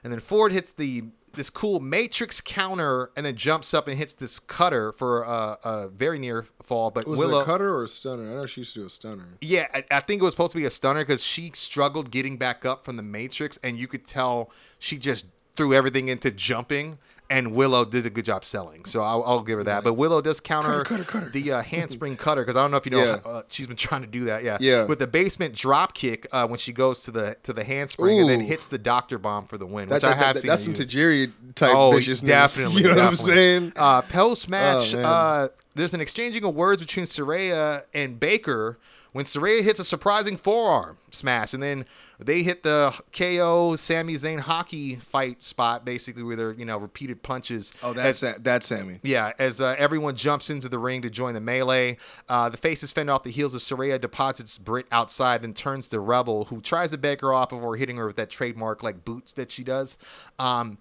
And 0.04 0.14
then 0.14 0.20
Ford 0.20 0.52
hits 0.52 0.72
the 0.72 1.06
this 1.34 1.50
cool 1.50 1.80
Matrix 1.80 2.42
counter 2.42 3.12
and 3.16 3.26
then 3.26 3.36
jumps 3.36 3.74
up 3.74 3.88
and 3.88 3.98
hits 3.98 4.16
this 4.16 4.40
cutter 4.40 4.92
for 4.94 5.22
a, 5.24 5.58
a 5.64 5.90
very 5.90 6.18
near 6.20 6.46
fall. 6.64 6.90
But 6.90 7.08
was 7.08 7.20
Willow, 7.20 7.40
it 7.40 7.44
a 7.44 7.46
cutter 7.46 7.74
or 7.74 7.84
a 7.84 7.88
stunner? 7.88 8.32
I 8.32 8.36
know 8.36 8.46
she 8.46 8.62
used 8.62 8.74
to 8.74 8.82
do 8.82 8.86
a 8.86 8.90
stunner. 8.90 9.28
yeah, 9.42 9.68
I, 9.74 9.84
I 9.92 10.00
think 10.00 10.22
it 10.22 10.26
was 10.26 10.34
supposed 10.34 10.54
to 10.54 10.58
be 10.58 10.66
a 10.66 10.70
stunner 10.70 11.02
because 11.02 11.24
she 11.24 11.52
struggled 11.54 12.12
getting 12.12 12.38
back 12.38 12.66
up 12.66 12.84
from 12.86 12.96
the 12.98 13.04
Matrix, 13.04 13.60
and 13.64 13.78
you 13.78 13.88
could 13.88 14.06
tell 14.06 14.52
she 14.80 14.98
just 14.98 15.26
threw 15.60 15.74
everything 15.74 16.10
into 16.10 16.32
jumping. 16.32 16.98
And 17.32 17.54
Willow 17.54 17.86
did 17.86 18.08
a 18.08 18.10
good 18.10 18.26
job 18.26 18.44
selling, 18.44 18.86
so 18.86 19.04
I'll, 19.04 19.24
I'll 19.24 19.42
give 19.44 19.60
her 19.60 19.64
that. 19.66 19.84
But 19.84 19.94
Willow 19.94 20.20
does 20.20 20.40
counter 20.40 20.82
Cutter, 20.82 20.84
cutter, 20.84 21.04
cutter. 21.04 21.30
the 21.30 21.52
uh, 21.52 21.62
handspring 21.62 22.18
cutter 22.18 22.42
because 22.42 22.56
I 22.56 22.62
don't 22.64 22.72
know 22.72 22.78
if 22.78 22.88
you 22.88 22.92
know 22.92 23.04
Yeah. 23.04 23.18
uh, 23.24 23.42
she's 23.50 23.68
been 23.68 23.76
trying 23.76 24.02
to 24.02 24.08
do 24.08 24.24
that. 24.26 24.44
Yeah, 24.44 24.58
Yeah. 24.60 24.86
With 24.86 24.98
the 24.98 25.06
basement 25.06 25.54
drop 25.54 25.94
kick 25.94 26.26
uh, 26.32 26.48
when 26.48 26.58
she 26.58 26.74
goes 26.74 27.04
to 27.04 27.12
the 27.12 27.38
to 27.44 27.54
the 27.54 27.64
handspring 27.64 28.20
and 28.20 28.28
then 28.28 28.40
hits 28.42 28.66
the 28.68 28.80
doctor 28.80 29.20
bomb 29.20 29.46
for 29.46 29.60
the 29.60 29.68
win, 29.68 29.90
That- 29.90 29.98
which 29.98 30.04
I 30.06 30.16
have 30.16 30.34
that- 30.38 30.42
seen. 30.42 30.50
that's 30.50 30.64
some. 30.64 30.74
Tajiri 30.74 31.32
type 31.54 31.76
Oh, 31.76 31.92
viciousness. 31.92 32.28
definitely. 32.28 32.82
You 32.82 32.88
know 32.90 32.96
what 32.96 33.06
I'm 33.06 33.16
saying? 33.16 33.74
Uh, 33.76 34.02
Post 34.02 34.50
match, 34.50 34.96
Oh, 34.96 35.00
uh, 35.04 35.48
there's 35.76 35.94
an 35.94 36.02
exchanging 36.02 36.44
of 36.44 36.56
words 36.56 36.82
between 36.82 37.06
Saraya 37.06 37.84
and 37.94 38.20
Baker 38.20 38.80
when 39.12 39.26
Saraya 39.26 39.62
hits 39.64 39.80
a 39.80 39.84
surprising 39.86 40.38
forearm 40.38 40.98
smash, 41.12 41.54
and 41.54 41.64
then 41.64 41.86
they 42.20 42.44
hit 42.44 42.64
the 42.64 42.94
KO 43.14 43.76
Sami 43.76 44.14
Zayn 44.16 44.40
hockey 44.42 44.98
fight 44.98 45.44
spot, 45.44 45.86
basically 45.86 46.22
with 46.24 46.38
their 46.38 46.52
you 46.54 46.66
know 46.66 46.78
repeated 46.78 47.24
punches. 47.24 47.74
Oh, 47.82 47.90
as- 47.92 47.96
that's 47.96 48.20
that. 48.20 48.44
That's 48.44 48.68
Sammy. 48.68 49.00
yeah, 49.04 49.32
as 49.40 49.60
uh, 49.62 49.76
everyone 49.78 50.16
jumps 50.16 50.50
into 50.50 50.70
the 50.70 50.78
ring 50.80 51.02
to 51.04 51.10
join 51.10 51.34
the 51.34 51.42
melee, 51.42 51.98
uh, 52.28 52.50
the 52.50 52.58
faces 52.58 52.92
fend 52.92 53.10
off 53.10 53.24
the 53.24 53.32
heels 53.32 53.56
of 53.56 53.62
Saraya, 53.62 54.00
deposits 54.00 54.58
Britt 54.58 54.86
outside, 54.92 55.42
then 55.42 55.54
turns 55.54 55.88
to 55.90 56.00
Rebel, 56.00 56.46
who 56.46 56.62
tries 56.62 56.92
to 56.92 56.98
beg 56.98 57.22
her 57.22 57.34
off 57.34 57.50
before 57.50 57.78
hitting 57.78 57.98
her 57.98 58.06
with 58.06 58.18
that 58.18 58.30
trademark 58.30 58.84
like 58.84 59.06
boot 59.06 59.34
that 59.36 59.50
she 59.52 59.64
does. 59.64 59.98
Um, 60.38 60.78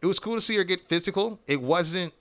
it 0.00 0.06
was 0.06 0.18
cool 0.18 0.34
to 0.34 0.40
see 0.40 0.56
her 0.56 0.64
get 0.64 0.80
physical. 0.88 1.38
It 1.46 1.62
wasn't 1.62 2.12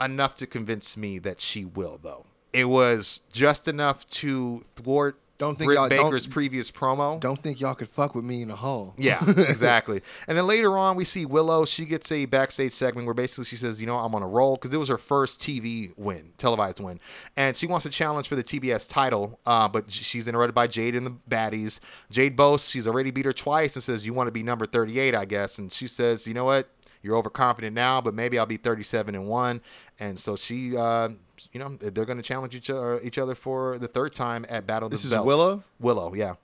enough 0.00 0.34
to 0.34 0.46
convince 0.46 0.96
me 0.96 1.18
that 1.20 1.40
she 1.40 1.64
will, 1.64 1.98
though. 2.02 2.26
It 2.52 2.66
was 2.66 3.20
just 3.32 3.66
enough 3.68 4.06
to 4.08 4.62
thwart 4.76 5.18
Don't 5.38 5.56
think 5.58 5.68
Britt 5.68 5.76
y'all- 5.78 5.88
don't- 5.88 6.04
Baker's 6.10 6.26
previous 6.26 6.70
promo. 6.70 7.18
Don't 7.18 7.42
think 7.42 7.60
y'all 7.60 7.74
could 7.74 7.88
fuck 7.88 8.14
with 8.14 8.24
me 8.24 8.42
in 8.42 8.48
the 8.48 8.56
hall. 8.56 8.94
Yeah, 8.98 9.18
exactly. 9.48 10.02
and 10.28 10.36
then 10.38 10.46
later 10.46 10.76
on, 10.78 10.94
we 10.94 11.04
see 11.04 11.24
Willow. 11.24 11.64
She 11.64 11.84
gets 11.86 12.12
a 12.12 12.26
backstage 12.26 12.72
segment 12.72 13.06
where 13.06 13.14
basically 13.14 13.46
she 13.46 13.56
says, 13.56 13.80
"You 13.80 13.86
know, 13.86 13.96
I'm 13.98 14.14
on 14.14 14.22
a 14.22 14.28
roll 14.28 14.56
because 14.56 14.72
it 14.72 14.76
was 14.76 14.88
her 14.88 14.98
first 14.98 15.40
TV 15.40 15.92
win, 15.96 16.32
televised 16.36 16.78
win, 16.78 17.00
and 17.36 17.56
she 17.56 17.66
wants 17.66 17.84
to 17.84 17.90
challenge 17.90 18.28
for 18.28 18.36
the 18.36 18.42
TBS 18.44 18.86
title. 18.88 19.40
Uh, 19.46 19.66
but 19.66 19.90
she's 19.90 20.28
interrupted 20.28 20.54
by 20.54 20.66
Jade 20.66 20.94
and 20.94 21.06
the 21.06 21.14
baddies. 21.28 21.80
Jade 22.10 22.36
boasts 22.36 22.68
she's 22.70 22.86
already 22.86 23.10
beat 23.10 23.24
her 23.24 23.32
twice 23.32 23.74
and 23.74 23.82
says, 23.82 24.04
"You 24.06 24.12
want 24.12 24.28
to 24.28 24.32
be 24.32 24.42
number 24.42 24.66
38, 24.66 25.14
I 25.14 25.24
guess." 25.24 25.58
And 25.58 25.72
she 25.72 25.88
says, 25.88 26.26
"You 26.26 26.34
know 26.34 26.44
what? 26.44 26.68
You're 27.02 27.16
overconfident 27.16 27.74
now, 27.74 28.00
but 28.00 28.14
maybe 28.14 28.38
I'll 28.38 28.46
be 28.46 28.56
37 28.56 29.14
and 29.14 29.26
one." 29.26 29.60
And 29.98 30.18
so 30.18 30.36
she, 30.36 30.76
uh, 30.76 31.10
you 31.52 31.60
know, 31.60 31.76
they're 31.80 32.04
going 32.04 32.18
to 32.18 32.22
challenge 32.22 32.54
each 32.54 32.70
other, 32.70 33.00
each 33.02 33.18
other 33.18 33.34
for 33.34 33.78
the 33.78 33.88
third 33.88 34.12
time 34.14 34.46
at 34.48 34.66
Battle 34.66 34.86
of 34.86 34.90
the 34.90 34.94
This 34.94 35.04
is 35.04 35.12
Belts. 35.12 35.26
Willow? 35.26 35.64
Willow, 35.80 36.14
yeah 36.14 36.34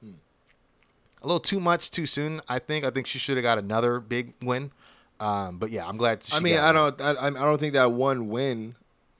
a 1.22 1.26
little 1.26 1.40
too 1.40 1.60
much 1.60 1.90
too 1.90 2.06
soon. 2.06 2.40
I 2.48 2.58
think. 2.58 2.84
I 2.84 2.90
think 2.90 3.06
she 3.06 3.18
should 3.18 3.36
have 3.36 3.42
got 3.42 3.58
another 3.58 4.00
big 4.00 4.34
win. 4.42 4.72
Um, 5.20 5.58
but 5.58 5.70
yeah, 5.70 5.86
I'm 5.86 5.96
glad. 5.96 6.22
She 6.22 6.36
I 6.36 6.40
mean, 6.40 6.56
I 6.58 6.72
don't. 6.72 7.00
I, 7.00 7.26
I 7.26 7.30
don't 7.30 7.58
think 7.58 7.72
that 7.74 7.92
one 7.92 8.28
win, 8.28 8.76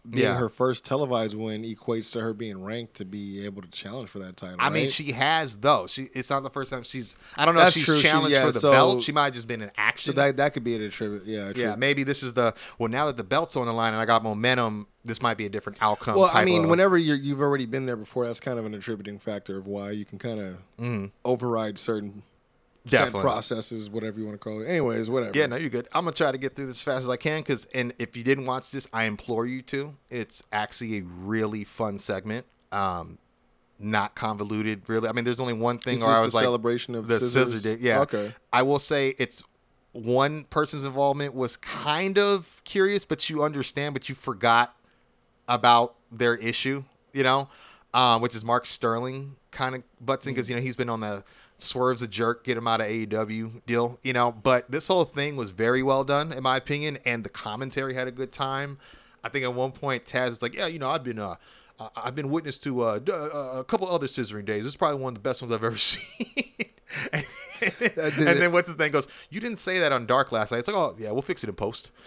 being 0.09 0.25
Yeah. 0.25 0.37
her 0.39 0.49
first 0.49 0.85
televised 0.85 1.37
win, 1.37 1.63
equates 1.65 2.11
to 2.13 2.21
her 2.21 2.33
being 2.33 2.63
ranked 2.63 2.95
to 2.95 3.05
be 3.05 3.45
able 3.45 3.63
to 3.63 3.69
challenge 3.69 4.09
for 4.09 4.19
that 4.21 4.37
title. 4.37 4.57
I 4.59 4.71
mean, 4.71 4.89
she 4.89 5.13
has 5.13 5.57
though. 5.59 5.87
She. 5.87 6.09
It's 6.15 6.31
not 6.31 6.43
the 6.43 6.51
first 6.51 6.73
time 6.73 6.83
she's. 6.83 7.17
I 7.37 7.45
don't 7.45 7.55
know 7.55 7.61
That's 7.63 7.77
if 7.77 7.81
she's 7.81 7.85
true. 7.87 7.97
She- 8.01 8.07
challenged 8.09 8.33
yeah, 8.33 8.47
for 8.47 8.53
the 8.53 8.61
so- 8.61 8.71
belt. 8.71 9.03
She 9.03 9.13
might 9.13 9.25
have 9.27 9.35
just 9.35 9.49
been 9.49 9.61
in 9.63 9.71
action. 9.77 10.15
so 10.15 10.21
that 10.21 10.37
that 10.39 10.53
could 10.55 10.65
be 10.65 10.75
a 10.77 10.89
tribute. 10.89 11.25
Yeah, 11.27 11.53
yeah, 11.55 11.77
maybe 11.77 12.05
this 12.05 12.23
is 12.23 12.33
the. 12.35 12.55
Well, 12.79 12.89
now 12.89 13.07
that 13.07 13.17
the 13.17 13.25
belt's 13.25 13.57
on 13.57 13.67
the 13.67 13.73
line 13.73 13.93
and 13.93 14.01
I 14.01 14.05
got 14.07 14.23
momentum, 14.23 14.87
this 15.05 15.21
might 15.21 15.37
be 15.37 15.47
a 15.47 15.51
different 15.51 15.79
outcome. 15.83 16.17
Well, 16.17 16.31
I 16.33 16.45
mean, 16.45 16.65
of- 16.65 16.71
whenever 16.71 16.97
you're, 16.97 17.17
you've 17.17 17.41
already 17.43 17.67
been 17.67 17.85
there 17.87 17.97
before, 17.97 18.27
that's 18.27 18.41
kind 18.41 18.59
of 18.59 18.65
an 18.67 18.75
attributing 18.75 19.19
factor 19.19 19.59
of 19.59 19.67
why 19.67 19.91
you 19.91 20.05
can 20.05 20.19
kind 20.19 20.41
of 20.41 21.11
override 21.25 21.79
certain 21.79 22.11
set 22.11 22.19
Mm-hmm. 22.19 22.21
Definitely. 22.91 23.23
processes, 23.23 23.91
whatever 23.91 24.19
you 24.19 24.27
want 24.27 24.35
to 24.35 24.39
call 24.39 24.61
it. 24.63 24.67
Anyways, 24.67 25.09
whatever. 25.11 25.37
Yeah, 25.37 25.47
no, 25.47 25.57
you're 25.57 25.71
good. 25.71 25.89
I'm 25.93 26.05
gonna 26.05 26.13
try 26.13 26.33
to 26.33 26.39
get 26.39 26.57
through 26.57 26.67
this 26.67 26.77
as 26.77 26.83
fast 26.83 27.03
as 27.03 27.09
I 27.09 27.17
can, 27.17 27.43
cause 27.43 27.67
and 27.75 27.93
if 27.99 28.17
you 28.17 28.25
didn't 28.25 28.47
watch 28.47 28.71
this, 28.71 28.87
I 28.93 29.05
implore 29.05 29.47
you 29.47 29.63
to. 29.63 29.97
It's 30.11 30.43
actually 30.53 30.99
a 30.99 31.03
really 31.03 31.65
fun 31.65 31.99
segment. 31.99 32.47
Um, 32.73 33.19
not 33.79 34.15
convoluted, 34.15 34.89
really. 34.89 35.09
I 35.09 35.13
mean, 35.13 35.25
there's 35.25 35.41
only 35.41 35.53
one 35.53 35.79
thing 35.79 35.99
Is 35.99 36.01
where 36.01 36.11
this 36.11 36.17
I 36.17 36.21
the 36.21 36.25
was 36.25 36.35
like 36.35 36.45
celebration 36.45 36.95
of 36.95 37.07
the 37.09 37.21
scissors? 37.21 37.51
scissor 37.53 37.77
day. 37.77 37.83
Yeah. 37.83 38.01
Okay. 38.01 38.33
I 38.53 38.63
will 38.63 38.79
say 38.79 39.15
it's 39.19 39.43
one 39.93 40.45
person's 40.45 40.85
involvement 40.85 41.35
was 41.35 41.57
kind 41.57 42.19
of 42.19 42.61
curious, 42.65 43.05
but 43.05 43.31
you 43.31 43.43
understand, 43.43 43.95
but 43.95 44.09
you 44.09 44.15
forgot 44.15 44.75
about 45.47 45.95
their 46.13 46.35
issue, 46.37 46.85
you 47.13 47.23
know, 47.23 47.49
um, 47.95 48.21
which 48.21 48.35
is 48.35 48.45
Mark 48.45 48.67
Sterling 48.67 49.37
kind 49.51 49.75
of 49.75 49.83
butts 50.01 50.27
in 50.27 50.35
because 50.35 50.49
you 50.49 50.55
know 50.55 50.61
he's 50.61 50.77
been 50.77 50.91
on 50.91 51.01
the 51.01 51.25
swerves 51.59 52.03
a 52.03 52.09
jerk, 52.09 52.45
get 52.45 52.57
him 52.57 52.67
out 52.67 52.81
of 52.81 52.87
AEW 52.87 53.63
deal, 53.67 53.99
you 54.03 54.13
know. 54.13 54.33
But 54.33 54.71
this 54.71 54.89
whole 54.89 55.05
thing 55.05 55.37
was 55.37 55.51
very 55.51 55.83
well 55.83 56.05
done, 56.05 56.33
in 56.33 56.43
my 56.43 56.57
opinion, 56.57 56.99
and 57.05 57.25
the 57.25 57.29
commentary 57.29 57.95
had 57.95 58.09
a 58.09 58.13
good 58.13 58.33
time. 58.33 58.79
I 59.23 59.29
think 59.29 59.45
at 59.45 59.55
one 59.55 59.73
point 59.73 60.05
Taz 60.05 60.29
is 60.29 60.43
like, 60.43 60.55
"Yeah, 60.55 60.67
you 60.67 60.79
know, 60.79 60.89
I've 60.89 61.05
been 61.05 61.19
uh, 61.19 61.37
I've 61.97 62.15
been 62.15 62.31
witness 62.31 62.59
to 62.61 62.83
uh, 62.83 63.01
uh, 63.09 63.59
a 63.59 63.65
couple 63.65 63.89
other 63.89 64.07
scissoring 64.07 64.45
days. 64.45 64.63
This 64.63 64.73
is 64.73 64.77
probably 64.77 65.01
one 65.01 65.11
of 65.11 65.15
the 65.15 65.21
best 65.21 65.43
ones 65.43 65.53
I've 65.53 65.65
ever 65.65 65.77
seen." 65.79 66.45
and, 67.13 67.25
and 67.61 68.41
then 68.41 68.53
what's 68.53 68.69
his 68.69 68.79
name 68.79 68.93
goes, 68.93 69.09
"You 69.31 69.41
didn't 69.41 69.59
say 69.59 69.81
that 69.81 69.93
on 69.93 70.07
Dark 70.07 70.33
last 70.33 70.53
night." 70.53 70.59
It's 70.59 70.69
like, 70.69 70.77
"Oh 70.77 70.95
yeah, 70.99 71.11
we'll 71.11 71.23
fix 71.23 71.43
it 71.43 71.49
in 71.49 71.55
post." 71.55 71.91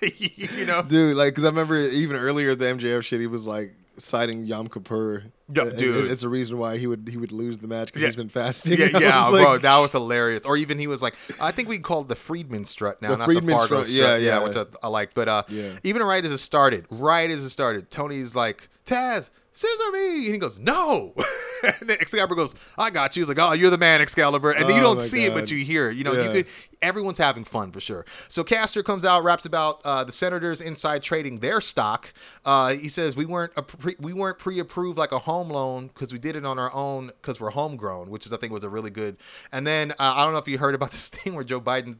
you 0.18 0.66
know, 0.66 0.82
dude. 0.82 1.16
Like, 1.16 1.32
because 1.32 1.44
I 1.44 1.48
remember 1.48 1.78
even 1.78 2.16
earlier 2.16 2.54
the 2.54 2.66
MJF 2.66 3.02
shit, 3.02 3.20
he 3.20 3.26
was 3.26 3.46
like 3.46 3.74
citing 3.98 4.44
Yom 4.44 4.68
Kippur. 4.68 5.24
Yeah, 5.52 5.64
dude. 5.70 6.10
it's 6.10 6.22
a 6.22 6.28
reason 6.28 6.58
why 6.58 6.76
he 6.78 6.86
would 6.86 7.08
he 7.08 7.16
would 7.16 7.32
lose 7.32 7.58
the 7.58 7.66
match 7.68 7.88
because 7.88 8.02
Yeah. 8.02 8.08
he's 8.08 8.16
been 8.16 8.28
fasting. 8.28 8.78
Yeah, 8.78 8.86
yeah, 8.98 9.30
bro, 9.30 9.52
like, 9.52 9.62
that 9.62 9.76
was 9.78 9.92
hilarious. 9.92 10.44
Or 10.44 10.56
even 10.56 10.78
he 10.78 10.86
was 10.86 11.00
like, 11.02 11.14
I 11.40 11.52
think 11.52 11.68
we 11.68 11.78
called 11.78 12.06
it 12.06 12.08
the 12.08 12.16
Friedman 12.16 12.64
strut 12.66 13.00
now, 13.00 13.10
The 13.10 13.16
not 13.18 13.24
Friedman 13.24 13.46
the 13.46 13.52
Fargo 13.52 13.66
strut, 13.66 13.86
strut. 13.86 14.20
yeah, 14.20 14.38
yeah. 14.40 14.44
which 14.44 14.56
I, 14.56 14.64
I 14.82 14.88
like. 14.88 15.14
But 15.14 15.28
uh, 15.28 15.42
Yeah. 15.48 15.78
even 15.82 16.02
right 16.02 16.24
as 16.24 16.32
it 16.32 16.38
started, 16.38 16.86
right 16.90 17.30
as 17.30 17.44
it 17.44 17.50
started, 17.50 17.90
Tony's 17.90 18.34
like, 18.36 18.68
Taz, 18.86 19.30
scissor 19.58 19.90
me, 19.92 20.24
and 20.26 20.34
he 20.34 20.38
goes, 20.38 20.58
No. 20.58 21.14
and 21.62 21.88
then 21.88 21.98
Excalibur 22.00 22.34
goes, 22.34 22.54
I 22.76 22.90
got 22.90 23.16
you. 23.16 23.22
He's 23.22 23.28
like, 23.28 23.38
Oh, 23.38 23.52
you're 23.52 23.70
the 23.70 23.78
man, 23.78 24.00
Excalibur. 24.00 24.52
And 24.52 24.64
then 24.64 24.76
you 24.76 24.80
Oh, 24.80 24.94
don't 24.94 25.00
see 25.00 25.24
it, 25.24 25.34
but 25.34 25.50
you 25.50 25.64
hear 25.64 25.90
it. 25.90 25.96
You 25.96 26.04
know, 26.04 26.12
you 26.12 26.30
could. 26.30 26.46
Everyone's 26.80 27.18
having 27.18 27.42
fun 27.44 27.72
for 27.72 27.80
sure. 27.80 28.06
So 28.28 28.44
Caster 28.44 28.84
comes 28.84 29.04
out, 29.04 29.24
raps 29.24 29.44
about 29.44 29.80
uh, 29.84 30.04
the 30.04 30.12
Senators 30.12 30.60
inside 30.60 31.02
trading 31.02 31.40
their 31.40 31.60
stock. 31.60 32.12
Uh, 32.44 32.74
he 32.74 32.88
says 32.88 33.16
we 33.16 33.26
weren't 33.26 33.52
pre- 33.66 33.96
we 33.98 34.12
weren't 34.12 34.38
pre-approved 34.38 34.96
like 34.96 35.10
a 35.10 35.18
home 35.18 35.50
loan 35.50 35.88
because 35.88 36.12
we 36.12 36.20
did 36.20 36.36
it 36.36 36.44
on 36.44 36.58
our 36.58 36.72
own 36.72 37.08
because 37.08 37.40
we're 37.40 37.50
homegrown, 37.50 38.10
which 38.10 38.26
is 38.26 38.32
I 38.32 38.36
think 38.36 38.52
was 38.52 38.62
a 38.64 38.70
really 38.70 38.90
good. 38.90 39.16
And 39.50 39.66
then 39.66 39.90
uh, 39.92 39.94
I 39.98 40.24
don't 40.24 40.32
know 40.32 40.38
if 40.38 40.46
you 40.46 40.58
heard 40.58 40.74
about 40.76 40.90
this 40.92 41.08
thing 41.08 41.34
where 41.34 41.44
Joe 41.44 41.60
Biden. 41.60 41.96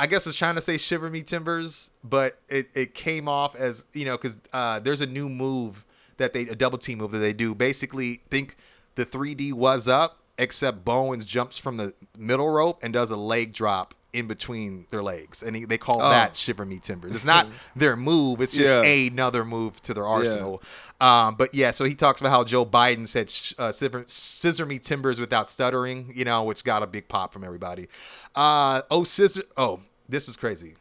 I 0.00 0.08
guess 0.08 0.26
was 0.26 0.34
trying 0.34 0.56
to 0.56 0.60
say 0.60 0.78
shiver 0.78 1.08
me 1.10 1.22
timbers, 1.22 1.92
but 2.02 2.40
it, 2.48 2.70
it 2.74 2.92
came 2.94 3.28
off 3.28 3.54
as 3.54 3.84
you 3.92 4.04
know 4.04 4.16
because 4.16 4.36
uh, 4.52 4.80
there's 4.80 5.00
a 5.00 5.06
new 5.06 5.28
move 5.28 5.84
that 6.18 6.32
they 6.34 6.42
a 6.42 6.54
double 6.54 6.78
team 6.78 6.98
move 6.98 7.10
that 7.12 7.18
they 7.18 7.32
do. 7.32 7.54
Basically, 7.54 8.22
think 8.30 8.56
the 8.94 9.06
3D 9.06 9.52
was 9.52 9.88
up, 9.88 10.18
except 10.38 10.84
Bowens 10.84 11.24
jumps 11.24 11.58
from 11.58 11.76
the 11.76 11.94
middle 12.16 12.48
rope 12.48 12.80
and 12.82 12.92
does 12.92 13.10
a 13.10 13.16
leg 13.16 13.52
drop 13.52 13.94
in 14.12 14.26
between 14.26 14.84
their 14.90 15.02
legs, 15.02 15.42
and 15.42 15.66
they 15.70 15.78
call 15.78 15.98
that 16.00 16.36
shiver 16.36 16.66
me 16.66 16.78
timbers. 16.78 17.14
It's 17.14 17.24
not 17.24 17.46
their 17.76 17.96
move; 17.96 18.42
it's 18.42 18.52
just 18.52 18.70
Yeah. 18.70 18.82
another 18.82 19.42
move 19.42 19.80
to 19.82 19.94
their 19.94 20.06
arsenal. 20.06 20.62
Um, 21.00 21.34
but 21.36 21.54
yeah, 21.54 21.70
so 21.70 21.84
he 21.86 21.94
talks 21.94 22.20
about 22.20 22.28
how 22.28 22.44
Joe 22.44 22.66
Biden 22.66 23.08
said 23.08 23.32
uh, 23.58 23.72
scissor, 23.72 24.04
scissor 24.08 24.66
me 24.66 24.78
timbers 24.78 25.18
without 25.18 25.48
stuttering, 25.48 26.12
you 26.14 26.26
know, 26.26 26.42
which 26.44 26.62
got 26.62 26.82
a 26.82 26.86
big 26.86 27.08
pop 27.08 27.32
from 27.32 27.42
everybody. 27.42 27.88
Uh, 28.34 28.82
oh, 28.90 29.04
scissor. 29.04 29.44
Oh, 29.56 29.80
this 30.08 30.28
is 30.28 30.36
crazy. 30.36 30.74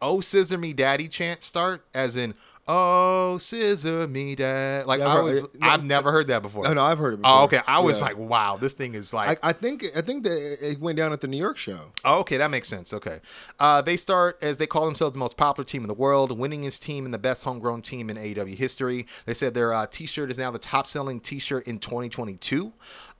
Oh, 0.00 0.20
scissor 0.20 0.56
me 0.58 0.72
daddy 0.72 1.08
chant 1.08 1.42
start 1.42 1.84
as 1.92 2.16
in 2.16 2.34
oh 2.68 3.38
scissor 3.38 4.06
me 4.08 4.34
dad. 4.34 4.86
Like 4.86 5.00
Yeah, 5.00 5.08
I've 5.14 5.24
was, 5.24 5.42
no, 5.54 5.68
I've 5.68 5.84
never 5.84 6.12
heard 6.12 6.26
that 6.28 6.42
before. 6.42 6.64
No, 6.64 6.74
no, 6.74 6.82
I've 6.82 6.98
heard 6.98 7.14
it. 7.14 7.22
Before. 7.22 7.38
Oh, 7.38 7.44
okay. 7.44 7.60
I 7.66 7.78
was 7.80 7.98
Yeah. 7.98 8.06
like, 8.06 8.18
wow, 8.18 8.56
this 8.56 8.72
thing 8.72 8.94
is 8.94 9.12
like 9.12 9.38
I, 9.44 9.50
I 9.50 9.52
think 9.52 9.84
I 9.96 10.00
think 10.00 10.24
that 10.24 10.70
it 10.70 10.80
went 10.80 10.96
down 10.96 11.12
at 11.12 11.20
the 11.20 11.28
New 11.28 11.36
York 11.36 11.58
show. 11.58 11.92
Oh, 12.04 12.20
okay, 12.20 12.36
that 12.38 12.50
makes 12.50 12.68
sense. 12.68 12.92
Okay. 12.92 13.20
Uh, 13.60 13.82
they 13.82 13.96
start 13.96 14.38
as 14.42 14.58
they 14.58 14.66
call 14.66 14.84
themselves 14.84 15.12
the 15.12 15.18
most 15.18 15.36
popular 15.36 15.64
team 15.64 15.82
in 15.82 15.88
the 15.88 15.94
world, 15.94 16.36
winning 16.36 16.56
winningest 16.56 16.80
team 16.80 17.04
and 17.04 17.12
the 17.12 17.18
best 17.18 17.44
homegrown 17.44 17.82
team 17.82 18.10
in 18.10 18.16
AEW 18.16 18.56
history. 18.56 19.06
They 19.26 19.34
said 19.34 19.54
their 19.54 19.72
uh, 19.72 19.86
t 19.90 20.06
shirt 20.06 20.30
is 20.30 20.38
now 20.38 20.50
the 20.50 20.58
top 20.58 20.86
selling 20.86 21.20
t 21.20 21.38
shirt 21.38 21.66
in 21.66 21.78
2022. 21.78 22.72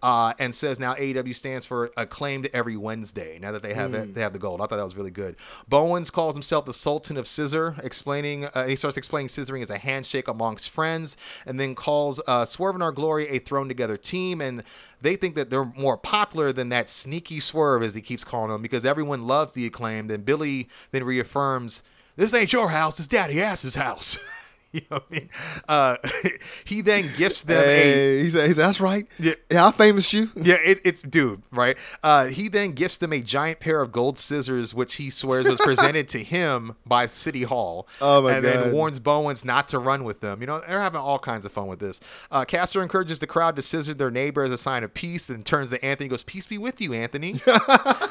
Uh, 0.06 0.32
and 0.38 0.54
says 0.54 0.78
now 0.78 0.94
AEW 0.94 1.34
stands 1.34 1.66
for 1.66 1.90
acclaimed 1.96 2.48
every 2.54 2.76
Wednesday. 2.76 3.40
Now 3.40 3.50
that 3.50 3.64
they 3.64 3.74
have 3.74 3.92
it, 3.92 4.14
they 4.14 4.20
have 4.20 4.32
the 4.32 4.38
gold. 4.38 4.60
I 4.60 4.66
thought 4.66 4.76
that 4.76 4.84
was 4.84 4.94
really 4.94 5.10
good. 5.10 5.34
Bowens 5.66 6.10
calls 6.10 6.36
himself 6.36 6.64
the 6.64 6.72
Sultan 6.72 7.16
of 7.16 7.26
Scissor, 7.26 7.74
explaining 7.82 8.44
uh, 8.44 8.68
he 8.68 8.76
starts 8.76 8.96
explaining 8.96 9.26
scissoring 9.26 9.62
as 9.62 9.70
a 9.70 9.78
handshake 9.78 10.28
amongst 10.28 10.70
friends, 10.70 11.16
and 11.44 11.58
then 11.58 11.74
calls 11.74 12.20
uh, 12.28 12.44
Swerve 12.44 12.76
and 12.76 12.84
Our 12.84 12.92
Glory 12.92 13.26
a 13.30 13.40
thrown 13.40 13.66
together 13.66 13.96
team. 13.96 14.40
And 14.40 14.62
they 15.00 15.16
think 15.16 15.34
that 15.34 15.50
they're 15.50 15.72
more 15.76 15.96
popular 15.96 16.52
than 16.52 16.68
that 16.68 16.88
sneaky 16.88 17.40
Swerve, 17.40 17.82
as 17.82 17.96
he 17.96 18.00
keeps 18.00 18.22
calling 18.22 18.52
them, 18.52 18.62
because 18.62 18.84
everyone 18.84 19.26
loves 19.26 19.54
the 19.54 19.66
acclaimed. 19.66 20.12
And 20.12 20.24
Billy 20.24 20.68
then 20.92 21.02
reaffirms, 21.02 21.82
"This 22.14 22.32
ain't 22.32 22.52
your 22.52 22.68
house; 22.68 23.00
it's 23.00 23.08
Daddy 23.08 23.42
Ass's 23.42 23.74
house." 23.74 24.16
You 24.76 24.82
know 24.90 25.00
I 25.10 25.14
mean? 25.14 25.28
Uh, 25.66 25.96
he 26.66 26.82
then 26.82 27.08
gifts 27.16 27.42
them 27.44 27.62
a 27.62 27.64
Hey, 27.64 28.22
he 28.22 28.30
said, 28.30 28.46
he 28.46 28.52
said, 28.52 28.64
that's 28.66 28.80
right. 28.80 29.06
Yeah. 29.18 29.32
Yeah, 29.50 29.66
I 29.66 29.72
famous 29.72 30.12
you. 30.12 30.30
yeah, 30.36 30.56
it, 30.62 30.80
it's 30.84 31.00
dude, 31.02 31.42
right? 31.50 31.78
Uh, 32.02 32.26
he 32.26 32.48
then 32.48 32.72
gifts 32.72 32.98
them 32.98 33.12
a 33.12 33.20
giant 33.22 33.60
pair 33.60 33.80
of 33.80 33.90
gold 33.90 34.18
scissors, 34.18 34.74
which 34.74 34.96
he 34.96 35.08
swears 35.08 35.48
was 35.48 35.58
presented 35.60 36.08
to 36.08 36.22
him 36.22 36.74
by 36.84 37.06
City 37.06 37.42
Hall. 37.44 37.88
Oh, 38.00 38.22
my 38.22 38.34
and 38.34 38.44
then 38.44 38.72
warns 38.72 39.00
Bowens 39.00 39.44
not 39.44 39.68
to 39.68 39.78
run 39.78 40.04
with 40.04 40.20
them. 40.20 40.40
You 40.40 40.46
know, 40.46 40.60
they're 40.60 40.80
having 40.80 41.00
all 41.00 41.18
kinds 41.18 41.44
of 41.46 41.52
fun 41.52 41.66
with 41.66 41.78
this. 41.78 41.98
Uh, 42.30 42.44
Caster 42.44 42.82
encourages 42.82 43.20
the 43.20 43.26
crowd 43.26 43.56
to 43.56 43.62
scissor 43.62 43.94
their 43.94 44.10
neighbor 44.10 44.44
as 44.44 44.50
a 44.50 44.58
sign 44.58 44.84
of 44.84 44.92
peace, 44.92 45.30
and 45.30 45.44
turns 45.44 45.70
to 45.70 45.82
Anthony, 45.84 46.08
goes, 46.08 46.22
"Peace 46.22 46.46
be 46.46 46.58
with 46.58 46.80
you, 46.80 46.92
Anthony." 46.92 47.40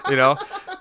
you 0.10 0.16
know, 0.16 0.38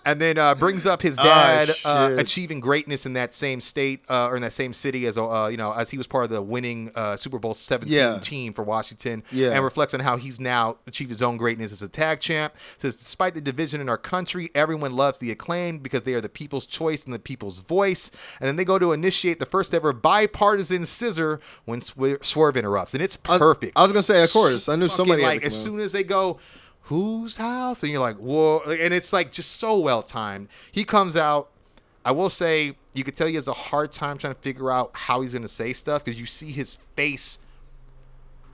and 0.06 0.20
then 0.20 0.39
uh, 0.39 0.55
brings 0.55 0.86
up 0.86 1.02
his 1.02 1.16
dad 1.16 1.70
uh, 1.70 1.74
Ah, 1.85 2.06
achieving 2.19 2.61
greatness 2.61 3.06
in 3.06 3.12
that 3.12 3.32
same 3.35 3.61
state 3.61 4.02
uh, 4.09 4.28
or 4.28 4.36
in 4.36 4.43
that 4.43 4.52
same 4.52 4.73
city 4.73 5.06
as 5.06 5.16
a 5.16 5.23
uh, 5.23 5.48
you 5.48 5.56
know 5.56 5.73
as 5.77 5.91
he 5.91 5.99
was 5.99 6.07
part 6.07 6.25
of 6.25 6.31
the 6.31 6.41
winning 6.43 6.91
uh, 6.95 7.17
Super 7.17 7.39
Bowl 7.39 7.55
17 7.55 7.93
Yeah. 7.95 8.19
team 8.21 8.53
for 8.53 8.63
Washington 8.63 9.23
Yeah. 9.31 9.51
and 9.51 9.65
reflects 9.65 9.95
on 9.95 10.01
how 10.01 10.17
he's 10.17 10.39
now 10.41 10.77
achieved 10.87 11.11
his 11.11 11.23
own 11.23 11.37
greatness 11.37 11.73
as 11.73 11.83
a 11.83 11.89
tag 11.89 12.21
champ. 12.21 12.55
Says 12.77 12.97
despite 12.97 13.35
the 13.35 13.41
division 13.41 13.81
in 13.81 13.89
our 13.89 13.99
country, 13.99 14.51
everyone 14.55 14.95
loves 14.95 15.19
the 15.19 15.31
acclaimed 15.31 15.83
because 15.83 16.03
they 16.05 16.15
are 16.15 16.21
the 16.21 16.29
people's 16.29 16.67
choice 16.67 17.05
and 17.05 17.13
the 17.15 17.19
people's 17.19 17.59
voice. 17.61 18.11
And 18.41 18.47
then 18.49 18.57
they 18.57 18.65
go 18.65 18.79
to 18.79 18.93
initiate 18.93 19.39
the 19.41 19.47
first 19.47 19.75
ever 19.75 19.93
bipartisan 19.93 20.85
scissor 20.85 21.41
when 21.65 21.81
Swer- 21.81 22.25
Swerve 22.25 22.57
interrupts, 22.57 22.95
and 22.95 23.03
it's 23.03 23.17
perfect. 23.17 23.73
I 23.77 23.83
was 23.83 23.93
gonna 23.93 24.03
say, 24.03 24.23
of 24.23 24.33
course. 24.33 24.69
I 24.69 24.77
knew 24.77 24.89
somebody 24.89 25.23
like 25.23 25.45
as 25.45 25.61
soon 25.61 25.81
as 25.81 25.93
they 25.93 26.05
go. 26.05 26.39
Whose 26.89 27.39
house? 27.39 27.83
And 27.83 27.91
you're 27.91 28.01
like, 28.03 28.17
whoa. 28.19 28.59
And 28.59 28.93
it's 28.93 29.11
like 29.11 29.33
just 29.33 29.59
so 29.59 29.79
well 29.79 30.03
timed. 30.03 30.49
He 30.71 30.85
comes 30.85 31.17
out. 31.17 31.49
I 32.05 32.13
will 32.13 32.29
say, 32.29 32.77
you 32.93 33.03
could 33.05 33.17
tell 33.17 33.27
he 33.27 33.35
has 33.37 33.49
a 33.49 33.53
hard 33.53 33.93
time 33.93 34.19
trying 34.19 34.35
to 34.35 34.41
figure 34.41 34.71
out 34.71 34.91
how 34.95 35.23
he's 35.23 35.33
going 35.33 35.43
to 35.43 35.49
say 35.49 35.73
stuff 35.73 36.05
because 36.05 36.21
you 36.21 36.27
see 36.27 36.51
his 36.51 36.77
face 36.97 37.39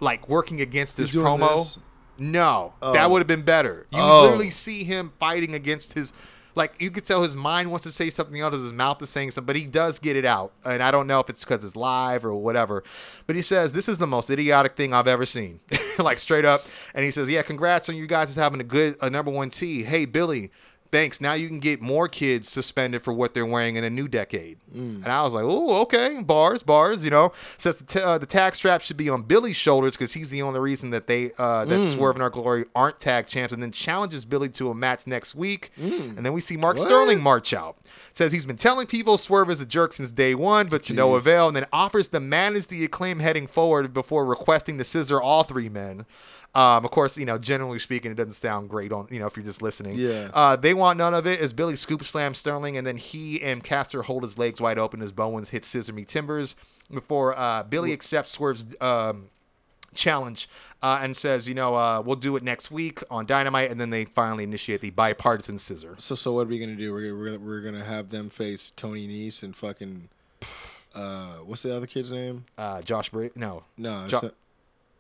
like 0.01 0.29
working 0.29 0.61
against 0.61 0.97
his 0.97 1.13
promo. 1.13 1.59
this? 1.59 1.79
No, 2.19 2.75
that 2.81 3.05
oh. 3.05 3.09
would 3.09 3.19
have 3.19 3.27
been 3.27 3.43
better. 3.43 3.87
You 3.91 3.99
Oh. 3.99 4.23
literally 4.23 4.51
see 4.51 4.85
him 4.85 5.13
fighting 5.19 5.55
against 5.55 5.95
his. 5.95 6.13
Like 6.57 6.75
you 6.81 6.91
could 6.91 7.05
tell 7.05 7.23
his 7.23 7.37
mind 7.37 7.71
wants 7.71 7.85
to 7.85 7.93
say 7.93 8.11
something 8.11 8.41
else, 8.41 8.55
his 8.55 8.73
mouth 8.73 9.01
is 9.01 9.09
saying 9.09 9.31
something, 9.31 9.47
but 9.47 9.57
he 9.57 9.67
does 9.67 9.99
get 9.99 10.17
it 10.17 10.25
out. 10.25 10.53
And 10.65 10.83
I 10.83 10.91
don't 10.91 11.07
know 11.07 11.21
if 11.21 11.31
it's 11.31 11.45
because 11.45 11.65
it's 11.65 11.77
live 11.77 12.25
or 12.25 12.35
whatever. 12.35 12.83
But 13.27 13.37
he 13.37 13.43
says, 13.43 13.73
This 13.73 13.89
is 13.89 13.99
the 13.99 14.07
most 14.07 14.31
idiotic 14.31 14.77
thing 14.77 14.93
I've 14.93 15.07
ever 15.07 15.25
seen. 15.25 15.61
like 15.99 16.19
straight 16.19 16.45
up. 16.45 16.67
And 16.95 17.05
he 17.05 17.11
says, 17.11 17.29
Yeah, 17.29 17.43
congrats 17.43 17.89
on 17.89 17.95
you 17.97 18.07
guys 18.07 18.31
is 18.31 18.37
having 18.37 18.61
a 18.61 18.65
good 18.65 18.97
a 19.01 19.09
number 19.09 19.31
one 19.31 19.49
T. 19.51 19.85
Hey, 19.85 20.05
Billy, 20.07 20.51
thanks. 20.93 21.21
Now 21.21 21.33
you 21.35 21.49
can 21.49 21.61
get 21.61 21.81
more 21.81 22.09
kids 22.09 22.49
suspended 22.49 23.03
for 23.03 23.13
what 23.13 23.35
they're 23.35 23.47
wearing 23.47 23.77
in 23.77 23.85
a 23.85 23.91
new 23.91 24.09
decade. 24.09 24.59
And 24.73 25.07
I 25.09 25.23
was 25.25 25.33
like, 25.33 25.45
oh, 25.45 25.81
okay, 25.83 26.23
bars, 26.23 26.63
bars. 26.63 27.03
You 27.05 27.11
know, 27.11 27.33
says 27.59 27.79
the, 27.79 27.85
t- 27.85 28.01
uh, 28.01 28.19
the 28.19 28.27
tag 28.27 28.55
strap 28.55 28.83
should 28.83 28.97
be 28.97 29.09
on 29.09 29.23
Billy's 29.23 29.57
shoulders 29.57 29.95
because 29.97 30.13
he's 30.13 30.31
the 30.31 30.43
only 30.43 30.61
reason 30.61 30.91
that 30.91 31.07
they 31.09 31.33
uh, 31.39 31.65
that 31.65 31.85
Swerve 31.85 32.15
and 32.17 32.23
Our 32.23 32.31
Glory 32.31 32.65
aren't 32.75 33.01
tag 33.01 33.27
champs. 33.27 33.53
And 33.53 33.63
then 33.63 33.73
challenges 33.73 34.25
Billy 34.25 34.49
to 34.51 34.71
a 34.71 34.75
match 34.75 35.07
next 35.07 35.35
week. 35.35 35.73
And 35.77 36.25
then 36.25 36.33
we 36.33 36.41
see 36.41 36.57
Mark 36.57 36.77
What? 36.77 36.87
Sterling 36.87 37.21
march 37.21 37.53
out. 37.53 37.77
Says 38.13 38.33
he's 38.33 38.47
been 38.47 38.57
telling 38.57 38.87
people 38.87 39.19
Swerve 39.19 39.51
is 39.51 39.61
a 39.61 39.67
jerk 39.67 39.93
since 39.93 40.13
day 40.13 40.35
one, 40.35 40.69
but 40.69 40.85
to 40.85 40.95
no 40.95 41.15
avail. 41.17 41.49
And 41.49 41.57
then 41.57 41.67
offers 41.73 42.09
to 42.09 42.21
manage 42.21 42.69
the 42.69 42.85
acclaim 42.85 43.19
heading 43.21 43.47
forward 43.47 43.93
before 43.93 44.25
requesting 44.25 44.79
to 44.79 44.85
scissor 44.85 45.21
all 45.21 45.43
three 45.43 45.69
men. 45.69 46.07
Um, 46.55 46.85
of 46.85 46.91
course, 46.91 47.17
you 47.17 47.27
know, 47.27 47.39
generally 47.39 47.79
speaking, 47.79 48.11
it 48.11 48.17
doesn't 48.17 48.33
sound 48.33 48.69
great 48.71 48.91
on 48.93 49.07
you 49.11 49.21
know 49.21 49.27
if 49.27 49.37
you're 49.37 49.47
just 49.47 49.63
listening. 49.63 49.97
Yeah. 49.99 50.31
Uh, 50.35 50.57
they 50.57 50.75
want 50.75 50.99
none 50.99 51.15
of 51.15 51.27
it 51.27 51.41
as 51.41 51.53
Billy 51.53 51.77
scoop 51.77 52.05
slam 52.05 52.35
Sterling, 52.35 52.77
and 52.77 52.87
then 52.87 52.97
he 52.97 53.41
and 53.43 53.63
Caster 53.63 54.03
hold 54.03 54.25
his 54.25 54.37
legs 54.39 54.61
wide 54.61 54.79
open 54.79 55.01
as 55.03 55.13
Bowens 55.13 55.51
hits 55.51 55.69
Scissor 55.69 55.93
Me 55.93 56.05
Timbers 56.05 56.57
before 56.93 57.39
uh, 57.39 57.63
Billy 57.63 57.93
accepts 57.93 58.33
Swerve's 58.33 58.67
um, 58.81 59.29
challenge 59.95 60.49
uh, 60.83 60.99
and 61.03 61.17
says, 61.17 61.49
you 61.49 61.55
know, 61.55 61.77
uh, 61.77 62.03
we'll 62.05 62.17
do 62.17 62.35
it 62.37 62.43
next 62.43 62.71
week 62.73 63.01
on 63.11 63.27
Dynamite, 63.27 63.71
and 63.71 63.81
then 63.81 63.91
they 63.91 64.05
finally 64.05 64.43
initiate 64.45 64.81
the 64.81 64.91
bipartisan 64.91 65.59
scissor. 65.59 65.95
So, 65.99 66.15
so 66.17 66.33
what 66.33 66.43
are 66.43 66.51
we 66.51 66.59
gonna 66.59 66.75
do? 66.75 66.93
We're 66.93 67.17
we're, 67.17 67.39
we're 67.39 67.61
gonna 67.61 67.85
have 67.85 68.11
them 68.11 68.29
face 68.29 68.71
Tony 68.75 69.07
Nese 69.07 69.43
and 69.45 69.55
fucking. 69.55 70.09
Uh, 70.95 71.35
what's 71.45 71.63
the 71.63 71.75
other 71.77 71.87
kid's 71.87 72.11
name? 72.11 72.45
Uh, 72.59 72.83
Josh 72.83 73.11
Briggs? 73.11 73.37
No, 73.37 73.63
No, 73.79 74.09
Jo- 74.09 74.33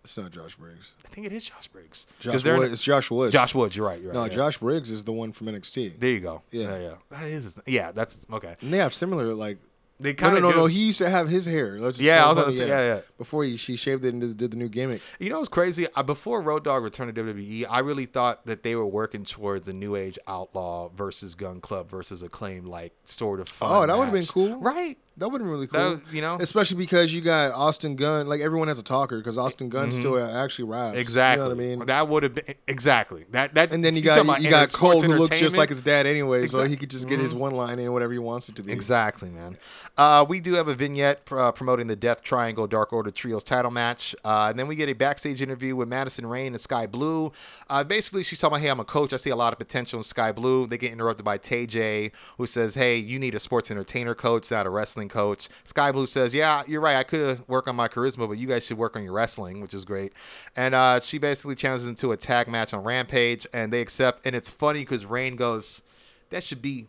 it's 0.05 0.17
not 0.17 0.31
Josh 0.31 0.57
Briggs. 0.57 0.93
I 1.05 1.09
think 1.09 1.27
it 1.27 1.33
is 1.33 1.45
Josh 1.45 1.69
Briggs. 1.69 2.07
Josh 2.21 2.43
they're 2.43 2.55
in 2.55 2.61
Woods. 2.61 2.71
a- 2.71 2.73
It's 2.75 2.83
Josh 2.83 3.11
Woods. 3.11 3.33
Josh 3.33 3.55
Woods. 3.55 3.77
You're 3.77 3.87
right. 3.87 4.01
You're 4.01 4.13
right. 4.13 4.15
No, 4.19 4.25
yeah. 4.25 4.29
Josh 4.31 4.59
Briggs 4.59 4.91
is 4.91 5.05
the 5.05 5.13
one 5.13 5.33
from 5.33 5.49
NXT. 5.49 5.99
There 6.01 6.11
you 6.11 6.21
go. 6.21 6.43
Yeah. 6.51 6.69
yeah, 6.69 6.79
yeah. 6.79 6.95
That 7.11 7.27
is. 7.27 7.59
Yeah, 7.67 7.93
that's 7.93 8.25
okay. 8.33 8.57
and 8.61 8.73
they 8.73 8.79
have 8.79 8.95
similar 8.95 9.35
like. 9.35 9.59
They 10.01 10.11
No, 10.13 10.15
kind 10.17 10.33
no, 10.33 10.37
of 10.39 10.43
no, 10.43 10.51
do. 10.53 10.57
no. 10.59 10.67
He 10.67 10.87
used 10.87 10.99
to 10.99 11.11
have 11.11 11.29
his 11.29 11.45
hair. 11.47 11.77
Yeah, 11.97 12.25
I 12.25 12.29
was 12.29 12.39
gonna 12.39 12.57
say- 12.57 12.69
yeah, 12.69 12.95
yeah. 12.95 13.01
Before 13.19 13.45
he 13.45 13.57
she 13.57 13.77
shaved 13.77 14.05
it 14.05 14.09
and 14.15 14.21
did, 14.21 14.37
did 14.39 14.51
the 14.53 14.57
new 14.57 14.69
gimmick. 14.69 15.03
You 15.19 15.29
know 15.31 15.37
what's 15.39 15.49
crazy? 15.51 15.87
Uh, 15.95 16.03
before 16.03 16.41
Road 16.41 16.65
Dogg 16.65 16.83
returned 16.83 17.15
to 17.15 17.23
WWE, 17.23 17.67
I 17.69 17.81
really 17.81 18.07
thought 18.07 18.47
that 18.47 18.63
they 18.63 18.75
were 18.75 18.87
working 18.87 19.25
towards 19.25 19.69
a 19.69 19.73
New 19.75 19.97
Age 19.97 20.19
Outlaw 20.27 20.89
versus 20.89 21.35
Gunn 21.35 21.61
Club 21.61 21.91
versus 21.91 22.23
Acclaim, 22.23 22.65
like 22.67 22.93
sort 23.05 23.41
of. 23.41 23.49
Fun 23.49 23.71
Oh, 23.71 23.87
that 23.87 23.99
would've 23.99 24.13
been 24.15 24.27
cool. 24.27 24.59
right? 24.61 24.97
That 25.19 25.29
would 25.31 25.41
have 25.43 25.47
been 25.47 25.51
really 25.53 25.67
cool. 25.67 25.81
was- 25.97 26.01
you 26.13 26.23
know? 26.23 26.39
especially 26.41 26.79
because 26.79 27.13
you 27.13 27.21
got 27.21 27.53
Austin 27.53 27.95
Gunn. 27.97 28.27
Like 28.27 28.41
everyone 28.41 28.69
has 28.69 28.79
a 28.79 28.83
talker 28.83 29.19
because 29.19 29.37
Austin 29.37 29.69
Gunn 29.69 29.91
still 29.91 30.19
actually 30.19 30.65
raps. 30.65 30.93
Mm-hmm. 30.93 30.99
Exactly. 31.01 31.43
You 31.45 31.49
know 31.51 31.55
what 31.57 31.63
I 31.63 31.67
mean? 31.77 31.87
That 31.87 32.09
would 32.09 32.23
have 32.23 32.35
been 32.35 32.55
exactly 32.67 33.27
that. 33.33 33.55
That 33.55 33.71
and 33.73 33.85
then 33.85 33.95
you 33.97 34.03
talking 34.03 34.25
got 34.27 34.31
about 34.39 34.43
you 34.43 34.49
got 34.49 34.73
Cole 34.73 35.03
who 35.03 35.15
looks 35.15 35.39
just 35.39 35.59
like 35.59 35.69
his 35.69 35.83
dad 35.83 36.07
anyway, 36.07 36.47
so 36.47 36.63
he 36.65 36.77
could 36.77 36.89
just 36.91 37.07
get 37.07 37.19
his 37.21 37.35
one 37.35 37.53
line 37.53 37.79
in 37.79 37.93
whatever 37.93 38.13
he 38.15 38.19
wants 38.19 38.49
it 38.49 38.57
to 38.57 38.63
be. 38.63 38.73
Exactly, 38.73 39.29
man. 39.29 39.59
Uh, 40.01 40.25
we 40.27 40.41
do 40.41 40.55
have 40.55 40.67
a 40.67 40.75
vignette 40.75 41.31
uh, 41.31 41.53
promoting 41.53 41.87
the 41.87 41.95
Death 41.95 42.23
Triangle 42.23 42.67
Dark 42.67 42.91
Order 42.91 43.11
Trios 43.11 43.45
title 43.45 43.71
match. 43.71 44.17
Uh, 44.25 44.47
and 44.49 44.59
then 44.59 44.67
we 44.67 44.75
get 44.75 44.89
a 44.89 44.95
backstage 44.95 45.43
interview 45.43 45.77
with 45.77 45.89
Madison 45.89 46.25
Rayne 46.25 46.55
and 46.55 46.61
Skye 46.61 46.87
Blue. 46.87 47.33
Uh, 47.69 47.85
basically, 47.85 48.23
she's 48.23 48.39
talking 48.39 48.55
about, 48.55 48.63
hey, 48.63 48.71
I'm 48.71 48.81
a 48.81 48.85
coach. 48.87 49.13
I 49.13 49.19
see 49.19 49.29
a 49.29 49.37
lot 49.37 49.53
of 49.53 49.59
potential 49.59 50.01
in 50.01 50.05
Skye 50.05 50.33
Blue. 50.33 50.67
They 50.67 50.79
get 50.79 50.91
interrupted 50.91 51.27
by 51.27 51.37
TJ, 51.37 52.13
who 52.39 52.47
says, 52.47 52.77
hey, 52.77 52.97
you 52.97 53.19
need 53.19 53.35
a 53.35 53.39
sports 53.39 53.71
entertainer 53.71 54.15
coach, 54.15 54.51
not 54.51 54.65
a 54.65 54.71
wrestling 54.71 55.11
coach. 55.11 55.51
Skye 55.65 55.93
Blue 55.93 56.07
says, 56.07 56.33
yeah, 56.33 56.63
you're 56.67 56.81
right. 56.81 56.97
I 56.97 57.03
could 57.03 57.47
work 57.47 57.69
on 57.69 57.77
my 57.77 57.87
charisma, 57.87 58.27
but 58.27 58.39
you 58.39 58.47
guys 58.47 58.65
should 58.65 58.79
work 58.79 58.97
on 58.97 59.05
your 59.05 59.13
wrestling, 59.13 59.61
which 59.61 59.75
is 59.75 59.85
great. 59.85 60.15
And 60.57 60.75
uh, 60.75 61.01
she 61.01 61.19
basically 61.19 61.57
challenges 61.57 61.85
them 61.85 61.97
to 61.97 62.13
a 62.13 62.17
tag 62.17 62.49
match 62.49 62.73
on 62.73 62.85
Rampage, 62.85 63.47
and 63.53 63.71
they 63.71 63.83
accept. 63.83 64.27
And 64.27 64.35
it's 64.35 64.49
funny 64.49 64.81
because 64.81 65.05
Rayne 65.05 65.37
goes, 65.37 65.83
that 66.31 66.43
should 66.43 66.63
be 66.63 66.87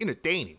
entertaining. 0.00 0.58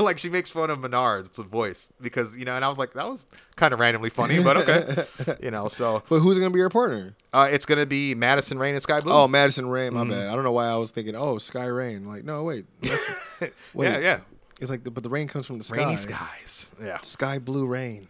like 0.04 0.18
she 0.18 0.28
makes 0.28 0.50
fun 0.50 0.70
of 0.70 0.78
Menard's 0.80 1.38
voice 1.38 1.92
because 2.00 2.36
you 2.36 2.44
know, 2.44 2.54
and 2.56 2.64
I 2.64 2.68
was 2.68 2.78
like, 2.78 2.92
that 2.94 3.08
was 3.08 3.26
kind 3.56 3.72
of 3.72 3.80
randomly 3.80 4.10
funny, 4.10 4.42
but 4.42 4.56
okay, 4.58 5.04
you 5.42 5.50
know. 5.50 5.68
So 5.68 6.02
But 6.08 6.20
who's 6.20 6.38
gonna 6.38 6.50
be 6.50 6.58
your 6.58 6.70
partner? 6.70 7.14
uh, 7.32 7.48
it's 7.50 7.66
gonna 7.66 7.86
be 7.86 8.14
Madison 8.14 8.58
Rayne 8.58 8.74
and 8.74 8.82
Skye 8.82 9.00
Blue. 9.00 9.12
Oh, 9.12 9.28
Madison 9.28 9.68
Rayne. 9.68 9.92
Mm-hmm. 9.92 10.08
My 10.08 10.14
bad. 10.14 10.28
I 10.28 10.34
don't 10.34 10.44
know 10.44 10.52
why 10.52 10.66
I 10.66 10.76
was 10.76 10.90
thinking. 10.90 11.14
Oh, 11.16 11.38
Sky 11.38 11.66
Rain. 11.66 12.06
Like 12.06 12.24
no, 12.24 12.44
wait. 12.44 12.66
Wait. 13.74 13.86
yeah, 13.88 13.98
yeah, 13.98 14.20
It's 14.60 14.70
like, 14.70 14.84
the, 14.84 14.90
but 14.90 15.02
the 15.02 15.08
rain 15.08 15.26
comes 15.26 15.46
from 15.46 15.58
the 15.58 15.64
sky. 15.64 15.78
rainy 15.78 15.96
skies. 15.96 16.70
Yeah. 16.80 17.00
Sky 17.00 17.38
blue 17.38 17.66
rain. 17.66 18.08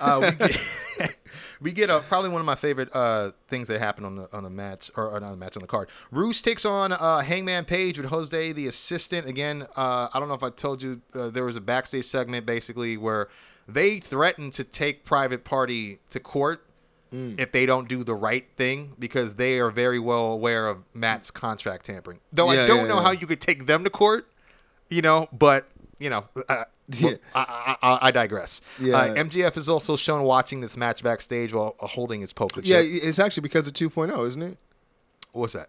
Uh, 0.00 0.32
we 0.40 0.48
get, 0.48 1.18
we 1.60 1.72
get 1.72 1.90
uh, 1.90 2.00
probably 2.00 2.30
one 2.30 2.40
of 2.40 2.46
my 2.46 2.54
favorite 2.54 2.94
uh, 2.94 3.32
things 3.48 3.68
that 3.68 3.78
happened 3.78 4.06
on 4.06 4.16
the 4.16 4.36
on 4.36 4.42
the 4.42 4.50
match 4.50 4.90
or, 4.96 5.08
or 5.10 5.20
not 5.20 5.30
the 5.30 5.36
match 5.36 5.56
on 5.56 5.62
the 5.62 5.68
card. 5.68 5.88
Rush 6.10 6.42
takes 6.42 6.64
on 6.64 6.92
uh, 6.92 7.20
Hangman 7.20 7.64
Page 7.64 7.98
with 7.98 8.10
Jose 8.10 8.52
the 8.52 8.66
assistant. 8.66 9.28
Again, 9.28 9.62
uh, 9.76 10.08
I 10.12 10.18
don't 10.18 10.28
know 10.28 10.34
if 10.34 10.42
I 10.42 10.50
told 10.50 10.82
you 10.82 11.00
uh, 11.14 11.30
there 11.30 11.44
was 11.44 11.56
a 11.56 11.60
backstage 11.60 12.04
segment 12.04 12.46
basically 12.46 12.96
where 12.96 13.28
they 13.68 13.98
threatened 13.98 14.52
to 14.54 14.64
take 14.64 15.04
Private 15.04 15.44
Party 15.44 16.00
to 16.10 16.20
court 16.20 16.66
if 17.12 17.52
they 17.52 17.66
don't 17.66 17.88
do 17.88 18.04
the 18.04 18.14
right 18.14 18.46
thing 18.56 18.94
because 18.98 19.34
they 19.34 19.58
are 19.58 19.70
very 19.70 19.98
well 19.98 20.32
aware 20.32 20.66
of 20.66 20.78
Matt's 20.94 21.30
contract 21.30 21.84
tampering. 21.84 22.20
Though 22.32 22.48
I 22.48 22.66
don't 22.66 22.78
yeah, 22.78 22.86
know 22.86 22.96
yeah. 22.96 23.02
how 23.02 23.10
you 23.10 23.26
could 23.26 23.40
take 23.40 23.66
them 23.66 23.84
to 23.84 23.90
court, 23.90 24.26
you 24.88 25.02
know, 25.02 25.28
but 25.30 25.68
you 26.02 26.10
know, 26.10 26.24
uh, 26.48 26.64
Yeah. 26.88 27.12
I, 27.34 27.76
I, 27.82 27.88
I, 27.88 27.98
I 28.08 28.10
digress. 28.10 28.60
Yeah. 28.80 28.96
Uh, 28.96 29.14
MJF 29.14 29.56
is 29.56 29.68
also 29.68 29.96
shown 29.96 30.22
watching 30.24 30.60
this 30.60 30.76
match 30.76 31.02
backstage 31.02 31.54
while 31.54 31.76
uh, 31.80 31.86
holding 31.86 32.20
his 32.20 32.32
poker 32.32 32.60
Yeah, 32.62 32.80
it's 32.82 33.18
actually 33.18 33.42
because 33.42 33.66
of 33.68 33.74
2.0, 33.74 34.26
isn't 34.26 34.42
it? 34.42 34.58
What's 35.32 35.52
that? 35.54 35.68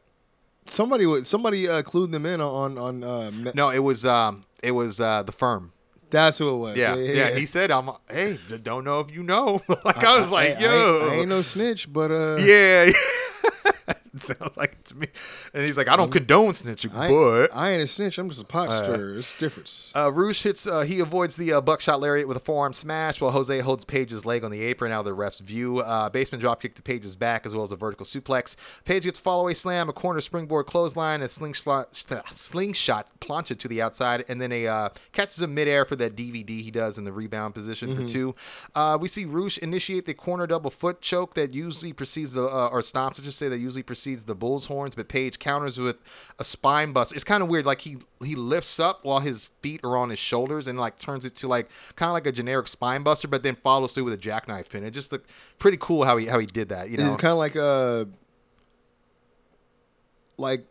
Somebody 0.65 1.23
somebody 1.25 1.67
uh, 1.67 1.81
clued 1.83 2.11
them 2.11 2.25
in 2.25 2.39
on 2.41 2.77
on. 2.77 3.03
Uh, 3.03 3.31
me- 3.31 3.51
No, 3.53 3.69
it 3.69 3.79
was 3.79 4.05
um, 4.05 4.45
it 4.63 4.71
was 4.71 4.99
uh, 5.01 5.21
the 5.23 5.31
firm. 5.33 5.73
That's 6.09 6.37
who 6.37 6.47
it 6.55 6.57
was. 6.57 6.77
Yeah, 6.77 6.95
yeah. 6.95 7.31
He 7.31 7.45
said, 7.45 7.69
"I'm 7.69 7.89
hey, 8.09 8.39
d- 8.47 8.59
don't 8.59 8.83
know 8.85 8.99
if 9.01 9.11
you 9.11 9.23
know." 9.23 9.59
like 9.83 9.97
I 10.03 10.19
was 10.19 10.29
like, 10.37 10.51
I- 10.51 10.53
I 10.55 10.59
"Yo, 10.61 10.69
ain't, 11.03 11.11
I 11.11 11.15
ain't 11.15 11.29
no 11.29 11.41
snitch, 11.41 11.91
but 11.91 12.11
uh, 12.11 12.37
yeah." 12.37 12.91
sounds 14.17 14.55
like 14.55 14.83
to 14.83 14.95
me. 14.95 15.07
And 15.53 15.63
he's 15.63 15.77
like, 15.77 15.87
I 15.87 15.95
don't 15.95 16.11
condone 16.11 16.51
snitching, 16.51 16.93
I, 16.95 17.09
but 17.09 17.47
I 17.55 17.71
ain't 17.71 17.81
a 17.81 17.87
snitch. 17.87 18.17
I'm 18.17 18.29
just 18.29 18.41
a 18.41 18.45
pot 18.45 18.71
stirrer. 18.71 19.17
It's 19.17 19.35
difference. 19.37 19.91
uh, 19.95 20.11
Rush 20.11 20.43
hits. 20.43 20.67
Uh, 20.67 20.81
he 20.81 20.99
avoids 20.99 21.35
the 21.35 21.53
uh, 21.53 21.61
buckshot 21.61 21.99
lariat 21.99 22.27
with 22.27 22.37
a 22.37 22.39
forearm 22.39 22.73
smash, 22.73 23.19
while 23.19 23.31
Jose 23.31 23.59
holds 23.61 23.85
Page's 23.85 24.25
leg 24.25 24.43
on 24.43 24.51
the 24.51 24.61
apron 24.61 24.91
out 24.91 24.99
of 24.99 25.05
the 25.05 25.13
ref's 25.13 25.39
view. 25.39 25.79
Uh, 25.79 26.09
basement 26.09 26.43
dropkick 26.43 26.75
to 26.75 26.83
Page's 26.83 27.15
back, 27.15 27.45
as 27.45 27.55
well 27.55 27.63
as 27.63 27.71
a 27.71 27.75
vertical 27.75 28.05
suplex. 28.05 28.55
Page 28.85 29.03
gets 29.03 29.17
fall 29.17 29.39
away 29.41 29.55
slam, 29.55 29.89
a 29.89 29.93
corner 29.93 30.21
springboard 30.21 30.67
clothesline, 30.67 31.21
a 31.23 31.27
slingshot, 31.29 31.95
slingshot 32.33 33.07
plancha 33.19 33.57
to 33.57 33.67
the 33.67 33.81
outside, 33.81 34.25
and 34.29 34.39
then 34.39 34.51
a 34.51 34.67
uh, 34.67 34.89
catches 35.11 35.41
him 35.41 35.55
midair 35.55 35.85
for 35.85 35.95
that 35.95 36.15
DVD 36.15 36.61
he 36.61 36.69
does 36.69 36.97
in 36.99 37.03
the 37.03 37.11
rebound 37.13 37.55
position 37.55 37.95
for 37.95 38.05
two. 38.07 38.35
Uh, 38.75 38.97
we 39.01 39.07
see 39.07 39.25
Rush 39.25 39.57
initiate 39.57 40.05
the 40.05 40.13
corner 40.13 40.45
double 40.45 40.69
foot 40.69 41.01
choke 41.01 41.33
that 41.33 41.53
usually 41.53 41.93
precedes 41.93 42.33
the 42.33 42.43
uh, 42.43 42.67
or 42.71 42.81
stomps, 42.81 43.19
I 43.19 43.23
should 43.23 43.33
say, 43.33 43.49
that 43.49 43.57
usually 43.59 43.81
precedes 43.81 44.02
the 44.03 44.35
bull's 44.35 44.67
horns, 44.67 44.95
but 44.95 45.07
Page 45.07 45.39
counters 45.39 45.79
with 45.79 45.97
a 46.39 46.43
spine 46.43 46.91
bust. 46.91 47.13
It's 47.13 47.23
kind 47.23 47.41
of 47.41 47.49
weird, 47.49 47.65
like 47.65 47.81
he 47.81 47.97
he 48.23 48.35
lifts 48.35 48.79
up 48.79 49.03
while 49.03 49.19
his 49.19 49.49
feet 49.61 49.81
are 49.83 49.97
on 49.97 50.09
his 50.09 50.19
shoulders 50.19 50.67
and 50.67 50.79
like 50.79 50.99
turns 50.99 51.25
it 51.25 51.35
to 51.37 51.47
like 51.47 51.69
kind 51.95 52.09
of 52.09 52.13
like 52.13 52.27
a 52.27 52.31
generic 52.31 52.67
spine 52.67 53.03
buster, 53.03 53.27
but 53.27 53.43
then 53.43 53.55
follows 53.55 53.93
through 53.93 54.05
with 54.05 54.13
a 54.13 54.17
jackknife 54.17 54.69
pin. 54.69 54.83
It 54.83 54.91
just 54.91 55.11
looked 55.11 55.29
pretty 55.59 55.77
cool 55.79 56.03
how 56.03 56.17
he 56.17 56.25
how 56.27 56.39
he 56.39 56.45
did 56.45 56.69
that. 56.69 56.89
You 56.89 56.97
know, 56.97 57.07
It's 57.07 57.15
kind 57.15 57.31
of 57.31 57.37
like 57.37 57.55
uh, 57.55 58.05
like 60.37 60.65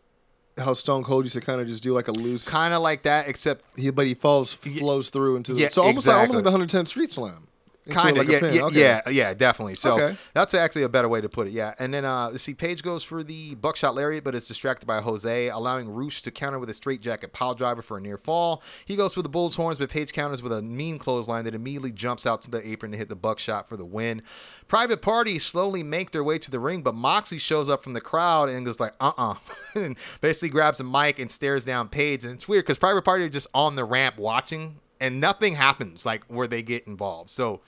how 0.57 0.73
Stone 0.73 1.03
Cold 1.03 1.25
used 1.25 1.35
to 1.35 1.41
kind 1.41 1.59
of 1.61 1.67
just 1.67 1.83
do 1.83 1.93
like 1.93 2.07
a 2.07 2.11
loose. 2.11 2.47
kind 2.47 2.73
of 2.73 2.81
like 2.81 3.03
that, 3.03 3.27
except 3.27 3.65
He, 3.77 3.89
but 3.89 4.05
he 4.05 4.13
falls 4.13 4.53
flows 4.53 5.09
through 5.09 5.35
into 5.37 5.53
yeah, 5.53 5.69
so 5.69 5.83
almost 5.83 6.07
like, 6.07 6.15
almost 6.15 6.35
like 6.35 6.43
the 6.43 6.49
110 6.49 6.85
Street 6.85 7.09
Slam. 7.09 7.47
Kind 7.89 8.17
of 8.17 8.25
like 8.27 8.41
yeah, 8.41 8.49
yeah, 8.51 8.63
Okay. 8.65 8.79
yeah 8.79 9.01
yeah 9.09 9.33
definitely. 9.33 9.75
So 9.75 9.95
Okay. 9.95 10.15
that's 10.33 10.53
actually 10.53 10.83
a 10.83 10.89
better 10.89 11.09
way 11.09 11.19
to 11.19 11.27
put 11.27 11.47
it 11.47 11.51
yeah. 11.53 11.73
And 11.79 11.93
then 11.93 12.05
uh 12.05 12.37
see 12.37 12.53
page 12.53 12.81
goes 12.81 13.03
for 13.03 13.23
the 13.23 13.55
buckshot 13.55 13.93
lariat 13.93 14.23
but 14.23 14.35
is 14.35 14.47
distracted 14.47 14.85
by 14.85 15.01
jose 15.01 15.49
allowing 15.49 15.89
Rush 15.89 16.21
to 16.21 16.31
counter 16.31 16.59
with 16.59 16.69
a 16.69 16.73
straight 16.73 17.01
jacket 17.01 17.33
pile 17.33 17.53
driver 17.55 17.81
for 17.81 17.97
a 17.97 18.01
near 18.01 18.17
fall. 18.17 18.63
He 18.85 18.95
goes 18.95 19.13
for 19.13 19.21
the 19.21 19.27
bull's 19.29 19.55
horns 19.57 19.79
but 19.79 19.89
page 19.89 20.13
counters 20.13 20.41
with 20.41 20.53
a 20.53 20.61
mean 20.61 20.97
clothesline 20.97 21.43
that 21.45 21.53
immediately 21.55 21.91
jumps 21.91 22.25
out 22.25 22.41
to 22.43 22.49
the 22.51 22.65
apron 22.67 22.91
to 22.93 22.97
hit 22.97 23.09
the 23.09 23.15
buckshot 23.17 23.67
for 23.67 23.75
the 23.75 23.85
win. 23.85 24.21
Private 24.67 25.01
party 25.01 25.37
slowly 25.37 25.83
make 25.83 26.11
their 26.11 26.23
way 26.23 26.37
to 26.37 26.49
the 26.49 26.59
ring 26.59 26.83
but 26.83 26.95
moxie 26.95 27.37
shows 27.37 27.69
up 27.69 27.83
from 27.83 27.93
the 27.93 28.01
crowd 28.01 28.47
and 28.49 28.65
goes 28.65 28.79
like 28.79 28.93
uh-uh 29.01 29.35
and 29.75 29.97
basically 30.21 30.49
grabs 30.49 30.79
a 30.79 30.83
mic 30.85 31.19
and 31.19 31.29
stares 31.29 31.65
down 31.65 31.89
page 31.89 32.23
and 32.23 32.33
it's 32.33 32.47
weird 32.47 32.63
because 32.63 32.77
private 32.77 33.03
party 33.03 33.25
are 33.25 33.29
just 33.29 33.47
on 33.53 33.75
the 33.75 33.83
ramp 33.83 34.17
watching 34.17 34.77
and 35.03 35.19
nothing 35.19 35.55
happens 35.55 36.05
like 36.05 36.23
where 36.29 36.47
they 36.47 36.61
get 36.61 36.87
involved. 36.87 37.29
So 37.29 37.59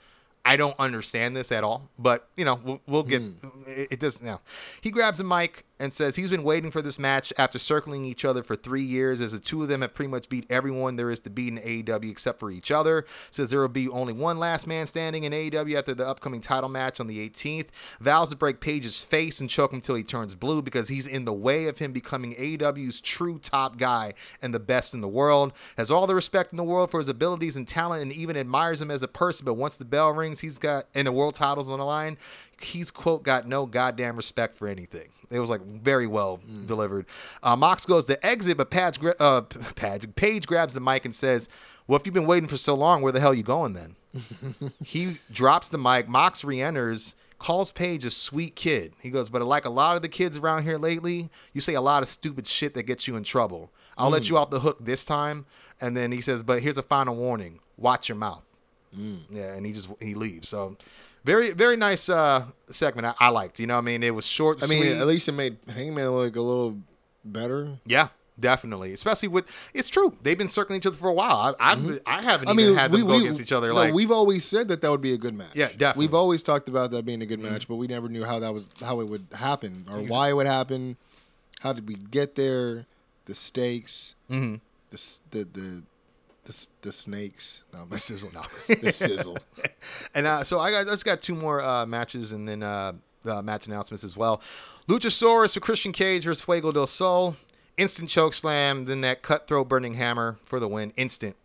I 0.45 0.57
don't 0.57 0.79
understand 0.79 1.35
this 1.35 1.51
at 1.51 1.63
all, 1.63 1.89
but 1.97 2.29
you 2.37 2.45
know, 2.45 2.59
we'll, 2.63 2.81
we'll 2.85 3.03
get 3.03 3.23
hmm. 3.23 3.47
it, 3.65 3.93
it 3.93 3.99
does 3.99 4.21
now. 4.21 4.41
He 4.81 4.91
grabs 4.91 5.19
a 5.19 5.23
mic 5.23 5.65
and 5.79 5.91
says 5.91 6.15
he's 6.15 6.29
been 6.29 6.43
waiting 6.43 6.71
for 6.71 6.81
this 6.81 6.99
match 6.99 7.33
after 7.37 7.57
circling 7.57 8.05
each 8.05 8.23
other 8.23 8.43
for 8.43 8.55
three 8.55 8.83
years, 8.83 9.19
as 9.21 9.31
the 9.31 9.39
two 9.39 9.63
of 9.63 9.67
them 9.67 9.81
have 9.81 9.93
pretty 9.93 10.09
much 10.09 10.29
beat 10.29 10.45
everyone 10.49 10.95
there 10.95 11.09
is 11.09 11.19
to 11.21 11.29
beat 11.29 11.49
in 11.49 11.59
AEW 11.59 12.09
except 12.09 12.39
for 12.39 12.51
each 12.51 12.71
other. 12.71 13.05
Says 13.31 13.49
there 13.49 13.59
will 13.59 13.67
be 13.67 13.89
only 13.89 14.13
one 14.13 14.37
last 14.37 14.67
man 14.67 14.85
standing 14.85 15.23
in 15.23 15.33
AEW 15.33 15.77
after 15.77 15.95
the 15.95 16.07
upcoming 16.07 16.41
title 16.41 16.69
match 16.69 16.99
on 16.99 17.07
the 17.07 17.27
18th. 17.29 17.67
Vows 17.99 18.29
to 18.29 18.35
break 18.35 18.59
Page's 18.59 19.03
face 19.03 19.39
and 19.39 19.49
choke 19.49 19.73
him 19.73 19.81
till 19.81 19.95
he 19.95 20.03
turns 20.03 20.35
blue 20.35 20.61
because 20.61 20.87
he's 20.87 21.07
in 21.07 21.25
the 21.25 21.33
way 21.33 21.67
of 21.67 21.79
him 21.79 21.91
becoming 21.91 22.35
AEW's 22.35 23.01
true 23.01 23.39
top 23.39 23.77
guy 23.77 24.13
and 24.41 24.53
the 24.53 24.59
best 24.59 24.93
in 24.93 25.01
the 25.01 25.07
world. 25.07 25.53
Has 25.77 25.91
all 25.91 26.07
the 26.07 26.15
respect 26.15 26.53
in 26.53 26.57
the 26.57 26.63
world 26.63 26.91
for 26.91 26.99
his 26.99 27.09
abilities 27.09 27.55
and 27.55 27.67
talent, 27.67 28.03
and 28.03 28.13
even 28.13 28.37
admires 28.37 28.81
him 28.81 28.91
as 28.91 29.03
a 29.03 29.07
person. 29.07 29.45
But 29.45 29.55
once 29.55 29.75
the 29.75 29.85
bell 29.85 30.11
rings, 30.11 30.34
he's 30.39 30.57
got 30.57 30.85
and 30.93 31.07
the 31.07 31.11
world 31.11 31.35
titles 31.35 31.69
on 31.69 31.79
the 31.79 31.85
line. 31.85 32.17
He's 32.61 32.91
quote 32.91 33.23
got 33.23 33.47
no 33.47 33.65
goddamn 33.65 34.15
respect 34.15 34.57
for 34.57 34.67
anything. 34.67 35.09
It 35.29 35.39
was 35.39 35.49
like 35.49 35.61
very 35.61 36.07
well 36.07 36.39
delivered. 36.65 37.05
Uh, 37.43 37.55
Mox 37.55 37.85
goes 37.85 38.05
to 38.05 38.25
exit, 38.25 38.57
but 38.57 38.69
Page, 38.69 38.99
uh, 39.19 39.41
Page, 39.75 40.15
Page 40.15 40.47
grabs 40.47 40.73
the 40.73 40.79
mic 40.79 41.05
and 41.05 41.13
says, 41.13 41.49
"Well, 41.87 41.99
if 41.99 42.05
you've 42.05 42.13
been 42.13 42.27
waiting 42.27 42.47
for 42.47 42.57
so 42.57 42.75
long, 42.75 43.01
where 43.01 43.11
the 43.11 43.19
hell 43.19 43.33
you 43.33 43.43
going 43.43 43.73
then?" 43.73 43.95
he 44.85 45.19
drops 45.31 45.69
the 45.69 45.77
mic. 45.77 46.07
Mox 46.07 46.43
re-enters, 46.43 47.15
calls 47.39 47.71
Page 47.71 48.05
a 48.05 48.11
sweet 48.11 48.55
kid. 48.55 48.93
He 48.99 49.09
goes, 49.09 49.29
but 49.29 49.41
like 49.43 49.65
a 49.65 49.69
lot 49.69 49.95
of 49.95 50.01
the 50.01 50.09
kids 50.09 50.37
around 50.37 50.63
here 50.63 50.77
lately, 50.77 51.29
you 51.53 51.61
say 51.61 51.73
a 51.73 51.81
lot 51.81 52.03
of 52.03 52.09
stupid 52.09 52.47
shit 52.47 52.73
that 52.75 52.83
gets 52.83 53.07
you 53.07 53.15
in 53.15 53.23
trouble. 53.23 53.71
I'll 53.97 54.09
let 54.09 54.29
you 54.29 54.37
off 54.37 54.49
the 54.49 54.59
hook 54.59 54.77
this 54.83 55.05
time. 55.05 55.45
And 55.79 55.95
then 55.95 56.11
he 56.11 56.21
says, 56.21 56.43
but 56.43 56.61
here's 56.61 56.77
a 56.77 56.83
final 56.83 57.15
warning: 57.15 57.59
watch 57.77 58.07
your 58.09 58.17
mouth. 58.17 58.44
Yeah, 59.29 59.53
and 59.55 59.65
he 59.65 59.71
just 59.73 59.91
he 60.01 60.13
leaves. 60.13 60.49
So. 60.49 60.77
Very, 61.23 61.53
very 61.53 61.75
nice 61.75 62.07
uh, 62.07 62.45
segment. 62.69 63.07
I, 63.07 63.15
I 63.19 63.29
liked. 63.29 63.59
You 63.59 63.65
know, 63.65 63.73
what 63.73 63.79
I 63.79 63.85
mean, 63.85 64.03
it 64.03 64.13
was 64.13 64.27
short. 64.27 64.63
I 64.63 64.67
mean, 64.67 64.83
sweet. 64.83 64.97
at 64.97 65.07
least 65.07 65.27
it 65.27 65.31
made 65.31 65.57
Hangman 65.67 66.11
look 66.11 66.35
a 66.35 66.39
little 66.39 66.77
better. 67.23 67.79
yeah, 67.83 68.09
definitely. 68.39 68.93
Especially 68.93 69.29
with 69.29 69.45
it's 69.73 69.89
true. 69.89 70.15
They've 70.21 70.37
been 70.37 70.47
circling 70.47 70.77
each 70.77 70.85
other 70.85 70.95
for 70.95 71.09
a 71.09 71.13
while. 71.13 71.55
I, 71.59 71.71
I've, 71.71 71.99
I 72.05 72.21
haven't 72.21 72.47
Mm-hmm. 72.47 72.49
I 72.49 72.51
even 72.51 72.55
mean, 72.55 72.75
had 72.75 72.91
we, 72.91 73.01
go 73.01 73.07
we, 73.07 73.21
against 73.21 73.41
each 73.41 73.51
other. 73.51 73.69
No, 73.69 73.73
like 73.73 73.93
we've 73.95 74.11
always 74.11 74.45
said 74.45 74.67
that 74.67 74.81
that 74.81 74.91
would 74.91 75.01
be 75.01 75.13
a 75.13 75.17
good 75.17 75.33
match. 75.33 75.47
Yeah, 75.55 75.69
definitely. 75.69 75.87
Mm-hmm. 75.87 75.99
We've 76.01 76.13
always 76.13 76.43
talked 76.43 76.69
about 76.69 76.91
that 76.91 77.05
being 77.05 77.23
a 77.23 77.25
good 77.25 77.39
match, 77.39 77.67
but 77.67 77.77
we 77.77 77.87
never 77.87 78.07
knew 78.07 78.23
how 78.23 78.37
that 78.37 78.53
was 78.53 78.67
how 78.79 78.99
it 78.99 79.07
would 79.07 79.25
happen 79.33 79.85
or 79.89 80.01
why 80.01 80.29
it 80.29 80.33
would 80.33 80.45
happen. 80.45 80.95
How 81.61 81.73
did 81.73 81.87
we 81.87 81.95
get 81.95 82.35
there? 82.35 82.85
The 83.25 83.33
stakes. 83.33 84.13
Mm-hmm. 84.29 84.57
The 84.91 85.19
the 85.31 85.43
the 85.59 85.83
the, 86.45 86.67
the 86.81 86.91
snakes. 86.91 87.63
No, 87.73 87.85
the 87.89 87.99
sizzle. 87.99 88.31
No. 88.33 88.43
the 88.67 88.91
sizzle. 88.91 89.37
And 90.13 90.25
uh, 90.25 90.43
so 90.43 90.59
I 90.59 90.71
got 90.71 90.87
I 90.87 90.91
just 90.91 91.05
got 91.05 91.21
two 91.21 91.35
more 91.35 91.61
uh, 91.61 91.85
matches 91.85 92.31
and 92.31 92.47
then 92.47 92.63
uh, 92.63 92.93
uh, 93.25 93.41
match 93.41 93.67
announcements 93.67 94.03
as 94.03 94.15
well. 94.15 94.41
Luchasaurus 94.87 95.53
for 95.53 95.59
Christian 95.59 95.91
Cage 95.91 96.23
versus 96.23 96.41
Fuego 96.41 96.71
del 96.71 96.87
Sol. 96.87 97.35
Instant 97.77 98.09
choke 98.09 98.33
slam, 98.33 98.85
then 98.85 99.01
that 99.01 99.21
cutthroat 99.21 99.67
burning 99.67 99.95
hammer 99.95 100.37
for 100.45 100.61
the 100.61 100.67
win. 100.67 100.93
Instant 100.95 101.35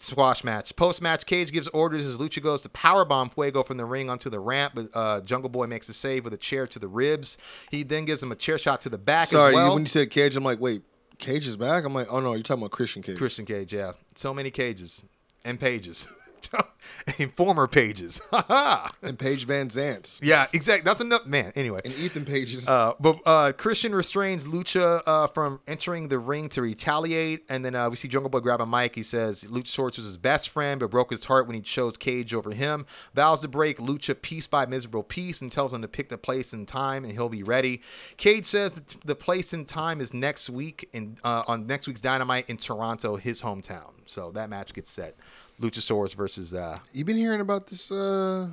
squash 0.00 0.44
match. 0.44 0.74
Post 0.76 1.02
match, 1.02 1.26
Cage 1.26 1.52
gives 1.52 1.68
orders 1.68 2.06
as 2.06 2.18
Lucha 2.18 2.42
goes 2.42 2.62
to 2.62 2.68
powerbomb 2.68 3.32
Fuego 3.32 3.62
from 3.62 3.76
the 3.76 3.84
ring 3.84 4.08
onto 4.08 4.30
the 4.30 4.40
ramp, 4.40 4.72
but 4.74 4.88
uh, 4.94 5.20
Jungle 5.20 5.50
Boy 5.50 5.66
makes 5.66 5.88
a 5.88 5.92
save 5.92 6.24
with 6.24 6.32
a 6.32 6.38
chair 6.38 6.66
to 6.66 6.78
the 6.78 6.88
ribs. 6.88 7.36
He 7.70 7.82
then 7.82 8.04
gives 8.04 8.22
him 8.22 8.32
a 8.32 8.36
chair 8.36 8.58
shot 8.58 8.80
to 8.82 8.88
the 8.88 8.98
back 8.98 9.26
Sorry, 9.28 9.48
as 9.48 9.54
well. 9.54 9.74
when 9.74 9.82
you 9.82 9.88
said 9.88 10.10
Cage, 10.10 10.36
I'm 10.36 10.44
like, 10.44 10.60
wait, 10.60 10.82
Cage 11.18 11.46
is 11.46 11.56
back. 11.56 11.84
I'm 11.84 11.94
like, 11.94 12.06
oh 12.10 12.20
no, 12.20 12.34
you're 12.34 12.42
talking 12.42 12.62
about 12.62 12.70
Christian 12.70 13.02
Cage. 13.02 13.18
Christian 13.18 13.44
Cage, 13.44 13.72
yeah. 13.72 13.92
So 14.14 14.32
many 14.32 14.50
cages 14.50 15.02
and 15.44 15.58
pages. 15.60 16.06
former 17.34 17.66
pages. 17.66 18.20
and 19.02 19.18
Paige 19.18 19.46
VanZant's 19.46 20.20
yeah, 20.22 20.46
exactly. 20.52 20.84
That's 20.84 21.00
enough. 21.00 21.26
Man, 21.26 21.52
anyway. 21.54 21.80
and 21.84 21.94
Ethan 21.94 22.24
Page's. 22.24 22.68
Uh, 22.68 22.92
but 23.00 23.18
uh, 23.26 23.52
Christian 23.52 23.94
restrains 23.94 24.46
Lucha 24.46 25.02
uh, 25.06 25.26
from 25.28 25.60
entering 25.66 26.08
the 26.08 26.18
ring 26.18 26.48
to 26.50 26.62
retaliate, 26.62 27.44
and 27.48 27.64
then 27.64 27.74
uh, 27.74 27.88
we 27.90 27.96
see 27.96 28.08
Jungle 28.08 28.30
Boy 28.30 28.40
grab 28.40 28.60
a 28.60 28.66
mic. 28.66 28.94
He 28.94 29.02
says 29.02 29.44
Luchasaurus 29.44 29.96
was 29.96 30.06
his 30.06 30.18
best 30.18 30.48
friend, 30.48 30.80
but 30.80 30.90
broke 30.90 31.10
his 31.10 31.24
heart 31.24 31.46
when 31.46 31.54
he 31.54 31.62
chose 31.62 31.96
Cage 31.96 32.34
over 32.34 32.52
him. 32.52 32.86
Vows 33.14 33.40
to 33.40 33.48
break 33.48 33.78
Lucha 33.78 34.20
piece 34.20 34.46
by 34.46 34.66
miserable 34.66 35.02
piece, 35.02 35.40
and 35.40 35.50
tells 35.50 35.72
him 35.74 35.82
to 35.82 35.88
pick 35.88 36.08
the 36.08 36.18
place 36.18 36.52
and 36.52 36.66
time, 36.66 37.04
and 37.04 37.12
he'll 37.12 37.28
be 37.28 37.42
ready. 37.42 37.82
Cage 38.16 38.44
says 38.44 38.74
that 38.74 38.94
the 39.04 39.14
place 39.14 39.52
and 39.52 39.66
time 39.66 40.00
is 40.00 40.12
next 40.14 40.50
week 40.50 40.88
in 40.92 41.18
uh, 41.24 41.44
on 41.46 41.66
next 41.66 41.86
week's 41.86 42.00
Dynamite 42.00 42.48
in 42.48 42.56
Toronto, 42.56 43.16
his 43.16 43.42
hometown. 43.42 43.92
So 44.06 44.30
that 44.32 44.50
match 44.50 44.72
gets 44.74 44.90
set. 44.90 45.16
Luchasaurus 45.60 46.14
versus 46.14 46.54
uh, 46.54 46.78
You 46.92 47.04
been 47.04 47.16
hearing 47.16 47.40
about 47.40 47.66
this? 47.66 47.90
uh 47.90 48.48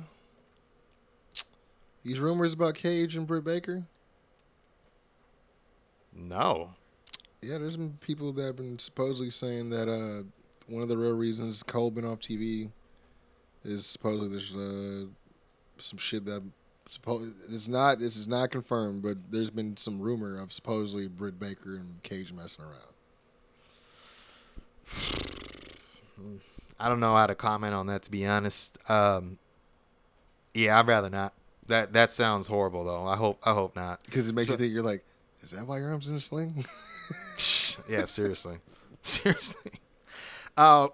These 2.04 2.18
rumors 2.18 2.52
about 2.52 2.74
Cage 2.74 3.14
and 3.16 3.26
Britt 3.26 3.44
Baker. 3.44 3.84
no. 6.12 6.70
Yeah, 7.42 7.58
there's 7.58 7.76
been 7.76 7.98
people 8.00 8.32
that 8.32 8.42
have 8.44 8.56
been 8.56 8.78
supposedly 8.78 9.30
saying 9.30 9.70
that 9.70 9.88
uh 9.88 10.24
one 10.66 10.82
of 10.82 10.88
the 10.88 10.96
real 10.96 11.12
reasons 11.12 11.62
Cole 11.62 11.90
been 11.92 12.04
off 12.04 12.18
TV 12.18 12.70
is 13.64 13.86
supposedly 13.86 14.28
there's 14.30 14.56
uh 14.56 15.06
some 15.78 15.98
shit 15.98 16.24
that 16.24 16.42
suppo- 16.88 17.32
it's 17.50 17.68
not 17.68 17.98
this 18.00 18.16
is 18.16 18.26
not 18.26 18.50
confirmed, 18.50 19.02
but 19.02 19.18
there's 19.30 19.50
been 19.50 19.76
some 19.76 20.00
rumor 20.00 20.40
of 20.40 20.52
supposedly 20.52 21.06
Britt 21.06 21.38
Baker 21.38 21.76
and 21.76 22.02
Cage 22.02 22.32
messing 22.32 22.64
around. 22.64 22.72
I 26.78 26.88
don't 26.88 27.00
know 27.00 27.16
how 27.16 27.26
to 27.26 27.34
comment 27.34 27.74
on 27.74 27.86
that 27.86 28.02
to 28.04 28.10
be 28.10 28.26
honest. 28.26 28.78
Um, 28.90 29.38
yeah, 30.54 30.78
I'd 30.78 30.86
rather 30.86 31.10
not. 31.10 31.32
That 31.68 31.92
that 31.94 32.12
sounds 32.12 32.46
horrible 32.46 32.84
though. 32.84 33.06
I 33.06 33.16
hope 33.16 33.38
I 33.44 33.52
hope 33.52 33.74
not. 33.76 34.00
Because 34.04 34.28
it 34.28 34.34
makes 34.34 34.48
you 34.48 34.56
think 34.56 34.72
you're 34.72 34.82
like, 34.82 35.04
is 35.42 35.50
that 35.50 35.66
why 35.66 35.78
your 35.78 35.90
arm's 35.90 36.08
in 36.08 36.16
a 36.16 36.20
sling? 36.20 36.64
yeah, 37.88 38.04
seriously, 38.04 38.58
seriously. 39.02 39.72
Uh, 40.56 40.88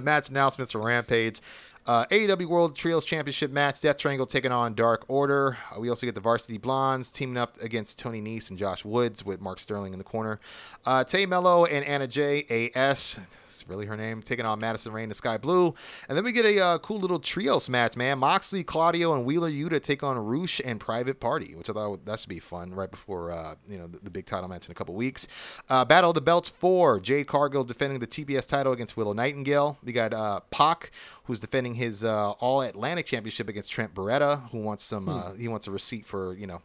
match 0.00 0.28
announcements 0.28 0.72
for 0.72 0.80
Rampage. 0.80 1.40
Uh, 1.86 2.06
AEW 2.06 2.46
World 2.46 2.74
Trios 2.74 3.04
Championship 3.04 3.50
match: 3.50 3.80
Death 3.80 3.98
Triangle 3.98 4.26
taking 4.26 4.52
on 4.52 4.74
Dark 4.74 5.04
Order. 5.08 5.58
Uh, 5.74 5.80
we 5.80 5.90
also 5.90 6.06
get 6.06 6.14
the 6.14 6.20
Varsity 6.20 6.56
Blondes 6.56 7.10
teaming 7.10 7.36
up 7.36 7.60
against 7.60 7.98
Tony 7.98 8.22
Nese 8.22 8.48
and 8.48 8.58
Josh 8.58 8.84
Woods 8.84 9.24
with 9.24 9.40
Mark 9.40 9.60
Sterling 9.60 9.92
in 9.92 9.98
the 9.98 10.04
corner. 10.04 10.40
Uh, 10.86 11.04
Tay 11.04 11.26
Melo 11.26 11.66
and 11.66 11.84
Anna 11.84 12.06
Jay 12.06 12.70
AS 12.74 13.18
It's 13.60 13.68
really 13.68 13.86
her 13.86 13.96
name. 13.96 14.22
Taking 14.22 14.46
on 14.46 14.60
Madison 14.60 14.92
Rayne 14.92 15.04
and 15.04 15.16
Skye 15.16 15.38
Blue. 15.38 15.74
And 16.08 16.16
then 16.16 16.24
we 16.24 16.32
get 16.32 16.44
a 16.44 16.60
uh, 16.60 16.78
cool 16.78 16.98
little 16.98 17.18
trios 17.18 17.68
match, 17.68 17.96
man. 17.96 18.18
Moxley, 18.18 18.64
Claudio, 18.64 19.14
and 19.14 19.24
Wheeler 19.24 19.50
Yuta 19.50 19.82
take 19.82 20.02
on 20.02 20.18
Rush 20.18 20.60
and 20.64 20.80
Private 20.80 21.20
Party, 21.20 21.54
which 21.54 21.70
I 21.70 21.72
thought 21.72 22.04
that 22.04 22.20
should 22.20 22.28
be 22.28 22.38
fun 22.38 22.74
right 22.74 22.90
before 22.90 23.32
uh, 23.32 23.54
you 23.68 23.78
know 23.78 23.86
the, 23.86 23.98
the 23.98 24.10
big 24.10 24.26
title 24.26 24.48
match 24.48 24.66
in 24.66 24.72
a 24.72 24.74
couple 24.74 24.94
weeks. 24.94 25.26
Uh, 25.68 25.84
Battle 25.84 26.10
of 26.10 26.14
the 26.14 26.20
Belts 26.20 26.48
four. 26.48 27.00
Jade 27.00 27.26
Cargill 27.26 27.64
defending 27.64 28.00
the 28.00 28.06
TBS 28.06 28.48
title 28.48 28.72
against 28.72 28.96
Willow 28.96 29.12
Nightingale. 29.12 29.78
We 29.84 29.92
got 29.92 30.12
uh, 30.12 30.40
Pac, 30.50 30.90
who's 31.24 31.40
defending 31.40 31.74
his 31.74 32.04
uh, 32.04 32.30
All 32.32 32.62
Atlantic 32.62 33.06
Championship 33.06 33.48
against 33.48 33.70
Trent 33.70 33.94
Beretta, 33.94 34.48
who 34.50 34.58
wants 34.58 34.84
some. 34.84 35.08
Uh, 35.08 35.34
he 35.34 35.48
wants 35.48 35.66
a 35.66 35.70
receipt 35.70 36.06
for 36.06 36.34
you 36.34 36.46
know. 36.46 36.62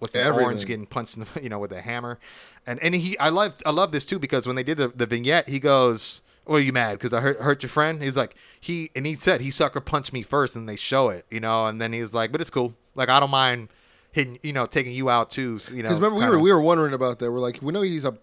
With 0.00 0.12
the 0.12 0.20
Everything. 0.20 0.46
orange 0.46 0.66
getting 0.66 0.86
punched 0.86 1.16
in 1.16 1.24
the, 1.24 1.42
you 1.42 1.48
know 1.48 1.58
with 1.58 1.72
a 1.72 1.80
hammer 1.80 2.18
and 2.66 2.82
and 2.82 2.94
he 2.94 3.18
i 3.18 3.28
love 3.28 3.60
i 3.66 3.70
love 3.70 3.92
this 3.92 4.04
too 4.04 4.18
because 4.18 4.46
when 4.46 4.56
they 4.56 4.62
did 4.62 4.78
the, 4.78 4.88
the 4.88 5.06
vignette 5.06 5.48
he 5.48 5.58
goes 5.58 6.22
well 6.46 6.58
you 6.58 6.72
mad 6.72 6.92
because 6.94 7.12
i 7.12 7.20
hurt, 7.20 7.38
hurt 7.38 7.62
your 7.62 7.70
friend 7.70 8.02
he's 8.02 8.16
like 8.16 8.34
he 8.58 8.90
and 8.96 9.06
he 9.06 9.14
said 9.14 9.40
he 9.42 9.50
sucker 9.50 9.80
punched 9.80 10.12
me 10.12 10.22
first 10.22 10.56
and 10.56 10.68
they 10.68 10.76
show 10.76 11.10
it 11.10 11.26
you 11.30 11.38
know 11.38 11.66
and 11.66 11.80
then 11.80 11.92
he 11.92 12.00
was 12.00 12.14
like 12.14 12.32
but 12.32 12.40
it's 12.40 12.50
cool 12.50 12.74
like 12.94 13.10
i 13.10 13.20
don't 13.20 13.30
mind 13.30 13.68
hitting 14.12 14.38
you 14.42 14.52
know 14.52 14.66
taking 14.66 14.92
you 14.92 15.08
out 15.08 15.30
too 15.30 15.58
you 15.72 15.82
know 15.82 15.88
Because 15.88 16.00
remember, 16.00 16.18
we 16.18 16.24
were 16.26 16.38
we 16.38 16.52
were 16.52 16.60
wondering 16.60 16.94
about 16.94 17.18
that. 17.20 17.30
We're 17.30 17.38
like, 17.38 17.58
we 17.62 17.72
know 17.72 17.82
he's 17.82 18.04
a 18.04 18.18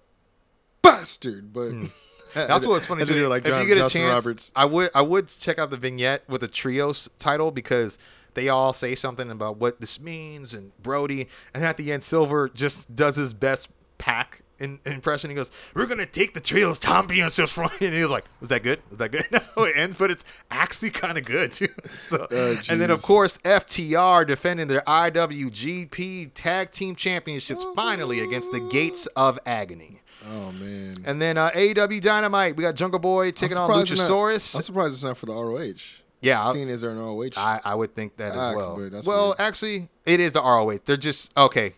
bastard, 0.81 1.53
but 1.53 1.69
hmm. 1.69 1.85
That's 2.33 2.67
what's 2.67 2.85
funny. 2.85 3.05
Too. 3.05 3.27
like 3.29 3.45
if 3.45 3.51
John, 3.51 3.61
you 3.61 3.67
get 3.67 3.77
a 3.77 3.81
Justin 3.81 4.01
chance, 4.01 4.25
Roberts. 4.25 4.51
I 4.55 4.65
would 4.65 4.91
I 4.93 5.01
would 5.01 5.27
check 5.27 5.57
out 5.57 5.69
the 5.69 5.77
vignette 5.77 6.27
with 6.27 6.41
the 6.41 6.47
trios 6.47 7.09
title 7.17 7.51
because 7.51 7.97
they 8.37 8.49
all 8.49 8.71
say 8.71 8.93
something 8.93 9.31
about 9.31 9.57
what 9.57 9.81
this 9.81 9.99
means 9.99 10.53
and 10.53 10.71
Brodie, 10.81 11.27
and 11.55 11.65
at 11.65 11.75
the 11.75 11.91
end, 11.91 12.03
Silver 12.03 12.47
just 12.47 12.95
does 12.95 13.15
his 13.15 13.33
best 13.33 13.67
Pac. 13.97 14.43
In, 14.59 14.79
impression. 14.85 15.29
He 15.29 15.35
goes, 15.35 15.51
"We're 15.75 15.85
gonna 15.85 16.07
take 16.07 16.33
the 16.33 16.39
trios 16.39 16.79
championships 16.79 17.51
from," 17.51 17.69
you." 17.79 17.87
and 17.87 17.95
he 17.95 18.01
was 18.01 18.09
like, 18.09 18.25
"Was 18.39 18.49
that 18.49 18.63
good? 18.63 18.81
Was 18.89 18.97
that 18.97 19.11
good?" 19.11 19.23
That's 19.31 19.49
how 19.53 19.63
it 19.65 19.73
ends, 19.77 19.97
but 19.99 20.09
it's 20.09 20.25
actually 20.49 20.89
kind 20.89 21.15
of 21.15 21.25
good 21.25 21.51
too. 21.51 21.67
so, 22.09 22.25
Oh, 22.31 22.57
and 22.69 22.81
then 22.81 22.89
of 22.89 23.03
course 23.03 23.37
FTR 23.39 24.25
defending 24.25 24.67
their 24.67 24.81
IWGP 24.81 26.31
Tag 26.33 26.71
Team 26.71 26.95
Championships 26.95 27.65
finally 27.75 28.19
against 28.19 28.51
the 28.51 28.59
Gates 28.59 29.05
of 29.15 29.37
Agony. 29.45 30.01
oh 30.27 30.51
man, 30.53 30.97
And 31.05 31.21
then 31.21 31.37
uh, 31.37 31.51
AEW 31.51 32.01
Dynamite, 32.01 32.55
we 32.55 32.63
got 32.63 32.73
Jungle 32.75 32.99
Boy 32.99 33.29
taking 33.31 33.57
on 33.57 33.69
it's 33.81 33.91
not- 34.01 34.07
I'm 34.55 34.63
surprised 34.63 34.93
it's 34.93 35.03
not 35.03 35.17
for 35.17 35.27
the 35.27 35.33
ROH. 35.33 36.01
Yeah, 36.21 36.51
seeing 36.51 36.69
as 36.69 36.83
an 36.83 36.97
ROH. 36.97 37.29
I, 37.37 37.59
I 37.63 37.75
would 37.75 37.93
think 37.95 38.17
that 38.17 38.31
as 38.31 38.55
well. 38.55 38.79
Well, 39.05 39.27
weird. 39.27 39.39
actually, 39.39 39.89
it 40.05 40.19
is 40.19 40.33
the 40.33 40.41
ROH. 40.41 40.79
They're 40.85 40.97
just 40.97 41.35
okay. 41.37 41.73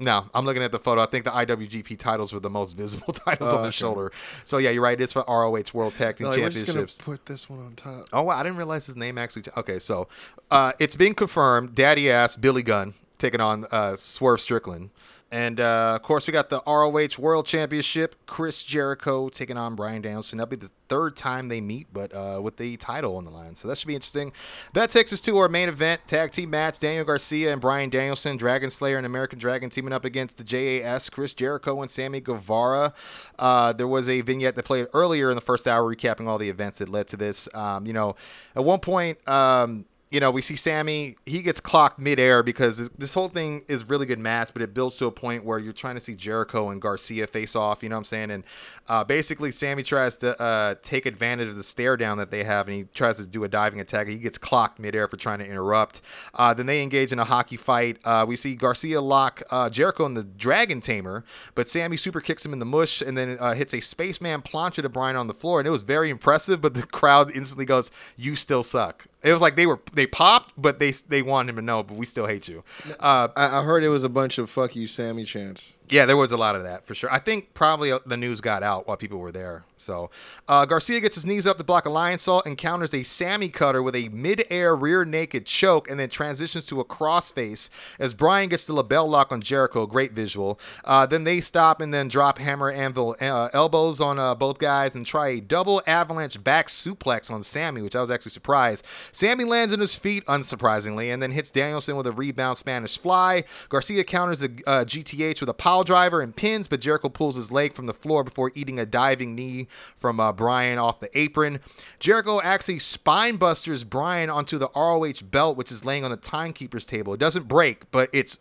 No, 0.00 0.26
I'm 0.34 0.44
looking 0.44 0.62
at 0.64 0.72
the 0.72 0.80
photo. 0.80 1.00
I 1.02 1.06
think 1.06 1.24
the 1.24 1.30
IWGP 1.30 1.96
titles 2.00 2.32
were 2.32 2.40
the 2.40 2.50
most 2.50 2.72
visible 2.76 3.12
titles 3.12 3.52
Oh, 3.52 3.56
on 3.58 3.62
the 3.62 3.68
okay. 3.68 3.74
shoulder. 3.76 4.12
So 4.42 4.58
yeah, 4.58 4.70
you're 4.70 4.82
right. 4.82 5.00
It's 5.00 5.12
for 5.12 5.24
ROH 5.28 5.62
World 5.72 5.94
Tag 5.94 6.16
Team 6.16 6.26
like, 6.26 6.40
we're 6.40 6.48
just 6.50 6.66
gonna 6.66 6.84
put 6.98 7.26
this 7.26 7.48
one 7.48 7.60
on 7.60 7.74
top. 7.76 8.06
Oh, 8.12 8.22
wow, 8.22 8.36
I 8.36 8.42
didn't 8.42 8.58
realize 8.58 8.86
his 8.86 8.96
name 8.96 9.16
actually. 9.18 9.44
Okay, 9.56 9.78
so 9.78 10.08
uh, 10.50 10.72
it's 10.80 10.96
been 10.96 11.14
confirmed. 11.14 11.76
Daddy 11.76 12.10
ass 12.10 12.34
Billy 12.34 12.62
Gunn 12.64 12.94
taking 13.18 13.40
on 13.40 13.66
uh, 13.70 13.94
Swerve 13.94 14.40
Strickland. 14.40 14.90
And 15.34 15.58
uh, 15.58 15.94
of 15.96 16.02
course, 16.02 16.28
we 16.28 16.32
got 16.32 16.48
the 16.48 16.62
ROH 16.64 17.18
World 17.20 17.44
Championship. 17.44 18.14
Chris 18.24 18.62
Jericho 18.62 19.28
taking 19.28 19.56
on 19.56 19.74
Bryan 19.74 20.00
Danielson. 20.00 20.38
That'll 20.38 20.50
be 20.50 20.54
the 20.54 20.70
third 20.88 21.16
time 21.16 21.48
they 21.48 21.60
meet, 21.60 21.88
but 21.92 22.14
uh, 22.14 22.38
with 22.40 22.56
the 22.56 22.76
title 22.76 23.16
on 23.16 23.24
the 23.24 23.32
line. 23.32 23.56
So 23.56 23.66
that 23.66 23.76
should 23.76 23.88
be 23.88 23.96
interesting. 23.96 24.32
That 24.74 24.90
takes 24.90 25.12
us 25.12 25.20
to 25.22 25.36
our 25.38 25.48
main 25.48 25.68
event 25.68 26.02
tag 26.06 26.30
team 26.30 26.50
match 26.50 26.78
Daniel 26.78 27.04
Garcia 27.04 27.50
and 27.50 27.60
Bryan 27.60 27.90
Danielson, 27.90 28.36
Dragon 28.36 28.70
Slayer 28.70 28.96
and 28.96 29.04
American 29.04 29.40
Dragon 29.40 29.70
teaming 29.70 29.92
up 29.92 30.04
against 30.04 30.38
the 30.38 30.44
JAS, 30.44 31.10
Chris 31.10 31.34
Jericho 31.34 31.82
and 31.82 31.90
Sammy 31.90 32.20
Guevara. 32.20 32.94
Uh, 33.36 33.72
there 33.72 33.88
was 33.88 34.08
a 34.08 34.20
vignette 34.20 34.54
that 34.54 34.64
played 34.64 34.86
earlier 34.94 35.30
in 35.30 35.34
the 35.34 35.40
first 35.40 35.66
hour 35.66 35.82
recapping 35.92 36.28
all 36.28 36.38
the 36.38 36.48
events 36.48 36.78
that 36.78 36.88
led 36.88 37.08
to 37.08 37.16
this. 37.16 37.48
Um, 37.54 37.88
you 37.88 37.92
know, 37.92 38.14
at 38.54 38.62
one 38.62 38.78
point, 38.78 39.26
um, 39.28 39.86
you 40.14 40.20
know, 40.20 40.30
we 40.30 40.42
see 40.42 40.54
Sammy, 40.54 41.16
he 41.26 41.42
gets 41.42 41.58
clocked 41.58 41.98
midair 41.98 42.44
because 42.44 42.88
this, 42.90 43.14
whole 43.14 43.28
thing 43.28 43.62
is 43.66 43.88
really 43.88 44.06
good 44.06 44.20
match, 44.20 44.50
but 44.52 44.62
it 44.62 44.72
builds 44.72 44.94
to 44.98 45.06
a 45.06 45.10
point 45.10 45.44
where 45.44 45.58
you're 45.58 45.72
trying 45.72 45.96
to 45.96 46.00
see 46.00 46.14
Jericho 46.14 46.70
and 46.70 46.80
Garcia 46.80 47.26
face 47.26 47.56
off, 47.56 47.82
you 47.82 47.88
know 47.88 47.96
what 47.96 48.02
I'm 48.02 48.04
saying? 48.04 48.30
And 48.30 48.44
uh, 48.88 49.02
basically, 49.02 49.50
Sammy 49.50 49.82
tries 49.82 50.16
to 50.18 50.40
uh, 50.40 50.76
take 50.82 51.06
advantage 51.06 51.48
of 51.48 51.56
the 51.56 51.64
stare 51.64 51.96
down 51.96 52.18
that 52.18 52.30
they 52.30 52.44
have, 52.44 52.68
and 52.68 52.76
he 52.76 52.84
tries 52.94 53.16
to 53.16 53.26
do 53.26 53.42
a 53.42 53.48
diving 53.48 53.80
attack. 53.80 54.06
He 54.06 54.18
gets 54.18 54.38
clocked 54.38 54.78
midair 54.78 55.08
for 55.08 55.16
trying 55.16 55.40
to 55.40 55.46
interrupt. 55.46 56.00
Uh, 56.32 56.54
then 56.54 56.66
they 56.66 56.80
engage 56.80 57.10
in 57.10 57.18
a 57.18 57.24
hockey 57.24 57.56
fight. 57.56 57.98
Uh, 58.04 58.24
we 58.28 58.36
see 58.36 58.54
Garcia 58.54 59.00
lock 59.00 59.42
uh, 59.50 59.68
Jericho 59.68 60.06
in 60.06 60.14
the 60.14 60.22
Dragon 60.22 60.78
Tamer, 60.80 61.24
but 61.56 61.68
Sammy 61.68 61.96
super 61.96 62.20
kicks 62.20 62.46
him 62.46 62.52
in 62.52 62.60
the 62.60 62.64
mush 62.64 63.02
and 63.02 63.18
then 63.18 63.36
uh, 63.40 63.54
hits 63.54 63.74
a 63.74 63.80
spaceman 63.80 64.42
plancha 64.42 64.80
to 64.80 64.88
Bryan 64.88 65.16
on 65.16 65.26
the 65.26 65.34
floor, 65.34 65.58
and 65.58 65.66
it 65.66 65.72
was 65.72 65.82
very 65.82 66.08
impressive, 66.08 66.60
but 66.60 66.74
the 66.74 66.86
crowd 66.86 67.34
instantly 67.34 67.64
goes, 67.64 67.90
You 68.16 68.36
still 68.36 68.62
suck. 68.62 69.08
It 69.24 69.32
was 69.32 69.40
like 69.40 69.56
they 69.56 69.66
were 69.66 69.80
they 69.94 70.06
popped, 70.06 70.52
but 70.56 70.78
they 70.78 70.90
they 70.92 71.22
wanted 71.22 71.50
him 71.50 71.56
to 71.56 71.62
know, 71.62 71.82
but 71.82 71.96
we 71.96 72.04
still 72.04 72.26
hate 72.26 72.46
you. 72.46 72.62
Uh, 73.00 73.28
I, 73.34 73.58
I 73.60 73.62
heard 73.62 73.82
it 73.82 73.88
was 73.88 74.04
a 74.04 74.08
bunch 74.10 74.36
of 74.38 74.50
"fuck 74.50 74.76
you, 74.76 74.86
Sammy" 74.86 75.24
chants. 75.24 75.76
Yeah, 75.90 76.06
there 76.06 76.16
was 76.16 76.32
a 76.32 76.38
lot 76.38 76.56
of 76.56 76.62
that 76.62 76.86
for 76.86 76.94
sure. 76.94 77.12
I 77.12 77.18
think 77.18 77.52
probably 77.52 77.92
uh, 77.92 77.98
the 78.06 78.16
news 78.16 78.40
got 78.40 78.62
out 78.62 78.88
while 78.88 78.96
people 78.96 79.18
were 79.18 79.32
there. 79.32 79.64
So 79.76 80.10
uh, 80.48 80.64
Garcia 80.64 80.98
gets 81.00 81.14
his 81.14 81.26
knees 81.26 81.46
up 81.46 81.58
to 81.58 81.64
block 81.64 81.84
a 81.84 81.90
lionsault, 81.90 82.46
encounters 82.46 82.94
a 82.94 83.02
Sammy 83.02 83.50
cutter 83.50 83.82
with 83.82 83.94
a 83.94 84.08
mid-air 84.08 84.74
rear 84.74 85.04
naked 85.04 85.44
choke, 85.44 85.90
and 85.90 86.00
then 86.00 86.08
transitions 86.08 86.64
to 86.66 86.80
a 86.80 86.84
crossface 86.84 87.68
as 87.98 88.14
Bryan 88.14 88.48
gets 88.48 88.66
the 88.66 88.72
LeBell 88.72 89.06
Lock 89.08 89.30
on 89.30 89.42
Jericho. 89.42 89.86
Great 89.86 90.12
visual. 90.12 90.58
Uh, 90.84 91.04
then 91.04 91.24
they 91.24 91.40
stop 91.42 91.82
and 91.82 91.92
then 91.92 92.08
drop 92.08 92.38
hammer 92.38 92.70
anvil 92.70 93.14
uh, 93.20 93.50
elbows 93.52 94.00
on 94.00 94.18
uh, 94.18 94.34
both 94.34 94.58
guys 94.58 94.94
and 94.94 95.04
try 95.04 95.28
a 95.28 95.40
double 95.40 95.82
avalanche 95.86 96.42
back 96.42 96.68
suplex 96.68 97.30
on 97.30 97.42
Sammy, 97.42 97.82
which 97.82 97.94
I 97.94 98.00
was 98.00 98.10
actually 98.10 98.32
surprised. 98.32 98.86
Sammy 99.12 99.44
lands 99.44 99.74
on 99.74 99.80
his 99.80 99.96
feet, 99.96 100.24
unsurprisingly, 100.26 101.12
and 101.12 101.22
then 101.22 101.32
hits 101.32 101.50
Danielson 101.50 101.96
with 101.96 102.06
a 102.06 102.12
rebound 102.12 102.56
Spanish 102.56 102.96
fly. 102.96 103.44
Garcia 103.68 104.02
counters 104.04 104.42
a 104.42 104.46
uh, 104.66 104.84
GTH 104.84 105.40
with 105.40 105.50
a 105.50 105.54
driver 105.82 106.20
and 106.20 106.36
pins, 106.36 106.68
but 106.68 106.80
Jericho 106.80 107.08
pulls 107.08 107.36
his 107.36 107.50
leg 107.50 107.72
from 107.72 107.86
the 107.86 107.94
floor 107.94 108.22
before 108.22 108.52
eating 108.54 108.78
a 108.78 108.86
diving 108.86 109.34
knee 109.34 109.66
from 109.96 110.20
uh, 110.20 110.32
Bryan 110.32 110.78
off 110.78 111.00
the 111.00 111.16
apron. 111.18 111.60
Jericho 111.98 112.40
actually 112.42 112.78
spine 112.78 113.36
busters 113.36 113.82
Bryan 113.82 114.30
onto 114.30 114.58
the 114.58 114.68
ROH 114.76 115.24
belt, 115.30 115.56
which 115.56 115.72
is 115.72 115.84
laying 115.84 116.04
on 116.04 116.10
the 116.10 116.16
timekeeper's 116.16 116.84
table. 116.86 117.14
It 117.14 117.20
doesn't 117.20 117.48
break, 117.48 117.90
but 117.90 118.10
it's 118.12 118.38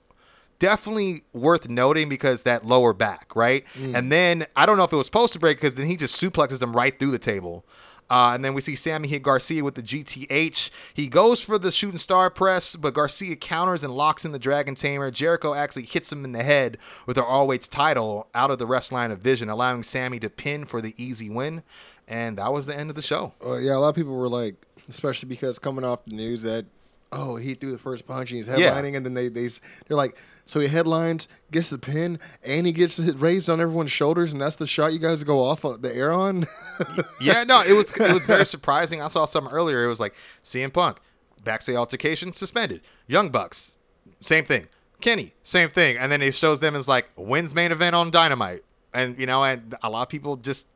definitely 0.60 1.23
worth 1.34 1.68
noting 1.68 2.07
because 2.07 2.43
that 2.43 2.65
lower 2.65 2.93
back, 2.93 3.35
right? 3.35 3.65
And 3.95 4.11
then 4.11 4.45
I 4.55 4.65
don't 4.65 4.77
know 4.77 4.84
if 4.84 4.93
it 4.93 4.95
was 4.95 5.07
supposed 5.07 5.34
to 5.34 5.39
break 5.39 5.57
because 5.57 5.76
then 5.76 5.88
he 5.88 5.95
just 5.97 6.22
suplexes 6.22 6.61
him 6.61 6.73
right 6.76 6.97
through 6.97 7.11
the 7.11 7.19
table. 7.19 7.65
Uh, 8.14 8.35
and 8.35 8.45
then 8.45 8.53
we 8.53 8.61
see 8.61 8.76
Sammy 8.76 9.07
hit 9.07 9.23
Garcia 9.23 9.64
with 9.64 9.73
the 9.73 9.81
GTH. 9.81 10.69
He 10.94 11.07
goes 11.07 11.41
for 11.41 11.57
the 11.57 11.72
shooting 11.72 11.98
star 11.98 12.30
press, 12.30 12.76
but 12.76 12.94
Garcia 12.94 13.35
counters 13.35 13.84
and 13.84 13.91
locks 13.91 14.23
in 14.23 14.31
the 14.31 14.38
Dragon 14.38 14.76
Tamer. 14.76 15.10
Jericho 15.10 15.56
actually 15.56 15.85
hits 15.85 16.14
him 16.14 16.23
in 16.23 16.31
the 16.31 16.44
head 16.44 16.77
with 17.07 17.15
the 17.15 17.44
weights 17.44 17.68
title 17.68 18.27
out 18.35 18.52
of 18.52 18.60
the 18.60 18.68
ref's 18.68 18.91
line 18.91 19.10
of 19.10 19.18
vision, 19.18 19.49
allowing 19.49 19.81
Sammy 19.81 20.19
to 20.19 20.30
pin 20.30 20.65
for 20.65 20.80
the 20.80 20.94
easy 20.95 21.27
win. 21.27 21.64
And 22.07 22.38
that 22.38 22.53
was 22.53 22.68
the 22.68 22.77
end 22.77 22.91
of 22.91 22.95
the 22.95 23.02
show. 23.02 23.34
Uh, 23.44 23.57
yeah, 23.57 23.76
a 23.76 23.80
lot 23.80 23.90
of 23.90 23.95
people 23.95 24.15
were 24.15 24.30
like, 24.30 24.64
especially 24.88 25.27
because 25.27 25.57
coming 25.57 25.84
off 25.84 26.06
the 26.06 26.14
news 26.14 26.44
that 26.44 26.68
oh 27.14 27.35
he 27.38 27.53
threw 27.53 27.72
the 27.72 27.77
first 27.77 28.06
punch 28.07 28.31
and 28.31 28.38
he's 28.38 28.48
headlining, 28.48 28.91
Yeah. 28.91 28.98
and 28.98 29.06
then 29.06 29.14
they 29.14 29.27
they 29.30 29.48
they're 29.88 29.95
like, 29.98 30.18
so 30.45 30.60
he 30.60 30.68
headlines, 30.68 31.27
gets 31.52 31.69
the 31.69 31.77
pin, 31.77 32.19
and 32.44 32.65
he 32.65 32.73
gets 32.73 32.99
it 32.99 33.18
raised 33.19 33.49
on 33.49 33.61
everyone's 33.61 33.91
shoulders, 33.91 34.34
and 34.34 34.41
that's 34.41 34.56
the 34.57 34.68
shot 34.68 34.91
you 34.94 34.99
guys 34.99 35.23
go 35.23 35.41
off 35.44 35.64
of 35.64 35.81
the 35.81 35.95
air 35.95 36.11
on. 36.11 36.45
yeah, 37.22 37.44
no, 37.44 37.61
it 37.61 37.73
was 37.73 37.91
it 37.91 38.14
was 38.14 38.26
very 38.26 38.45
surprising. 38.56 39.02
I 39.02 39.07
saw 39.07 39.26
something 39.26 39.52
earlier. 39.53 39.84
It 39.85 39.88
was 39.88 39.99
like 39.99 40.14
CM 40.44 40.73
Punk, 40.73 40.98
backstage 41.44 41.76
altercation 41.76 42.34
suspended. 42.34 42.81
Young 43.07 43.30
Bucks, 43.30 43.77
same 44.22 44.45
thing. 44.45 44.68
Kenny, 45.02 45.34
same 45.44 45.69
thing. 45.69 45.98
And 45.98 46.11
then 46.11 46.22
it 46.22 46.34
shows 46.34 46.61
them 46.61 46.76
as 46.76 46.88
like 46.88 47.10
wins 47.15 47.53
main 47.53 47.72
event 47.72 47.95
on 47.95 48.10
Dynamite, 48.11 48.64
and 48.94 49.18
you 49.19 49.26
know, 49.26 49.44
and 49.44 49.76
a 49.84 49.90
lot 49.90 50.02
of 50.03 50.10
people 50.10 50.35
just 50.38 50.68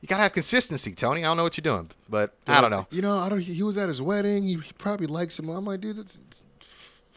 you 0.00 0.08
gotta 0.08 0.22
have 0.22 0.32
consistency, 0.32 0.92
Tony. 0.92 1.24
I 1.24 1.28
don't 1.28 1.36
know 1.36 1.42
what 1.42 1.56
you're 1.56 1.62
doing, 1.62 1.90
but 2.08 2.34
I 2.46 2.60
don't 2.60 2.70
know. 2.70 2.86
You 2.90 3.02
know, 3.02 3.18
I 3.18 3.28
don't. 3.28 3.40
He 3.40 3.62
was 3.62 3.76
at 3.76 3.88
his 3.88 4.00
wedding. 4.00 4.44
He, 4.44 4.54
he 4.54 4.72
probably 4.78 5.06
likes 5.06 5.38
him. 5.38 5.48
I'm 5.48 5.64
like, 5.64 5.80
dude, 5.80 5.98
it's- 5.98 6.42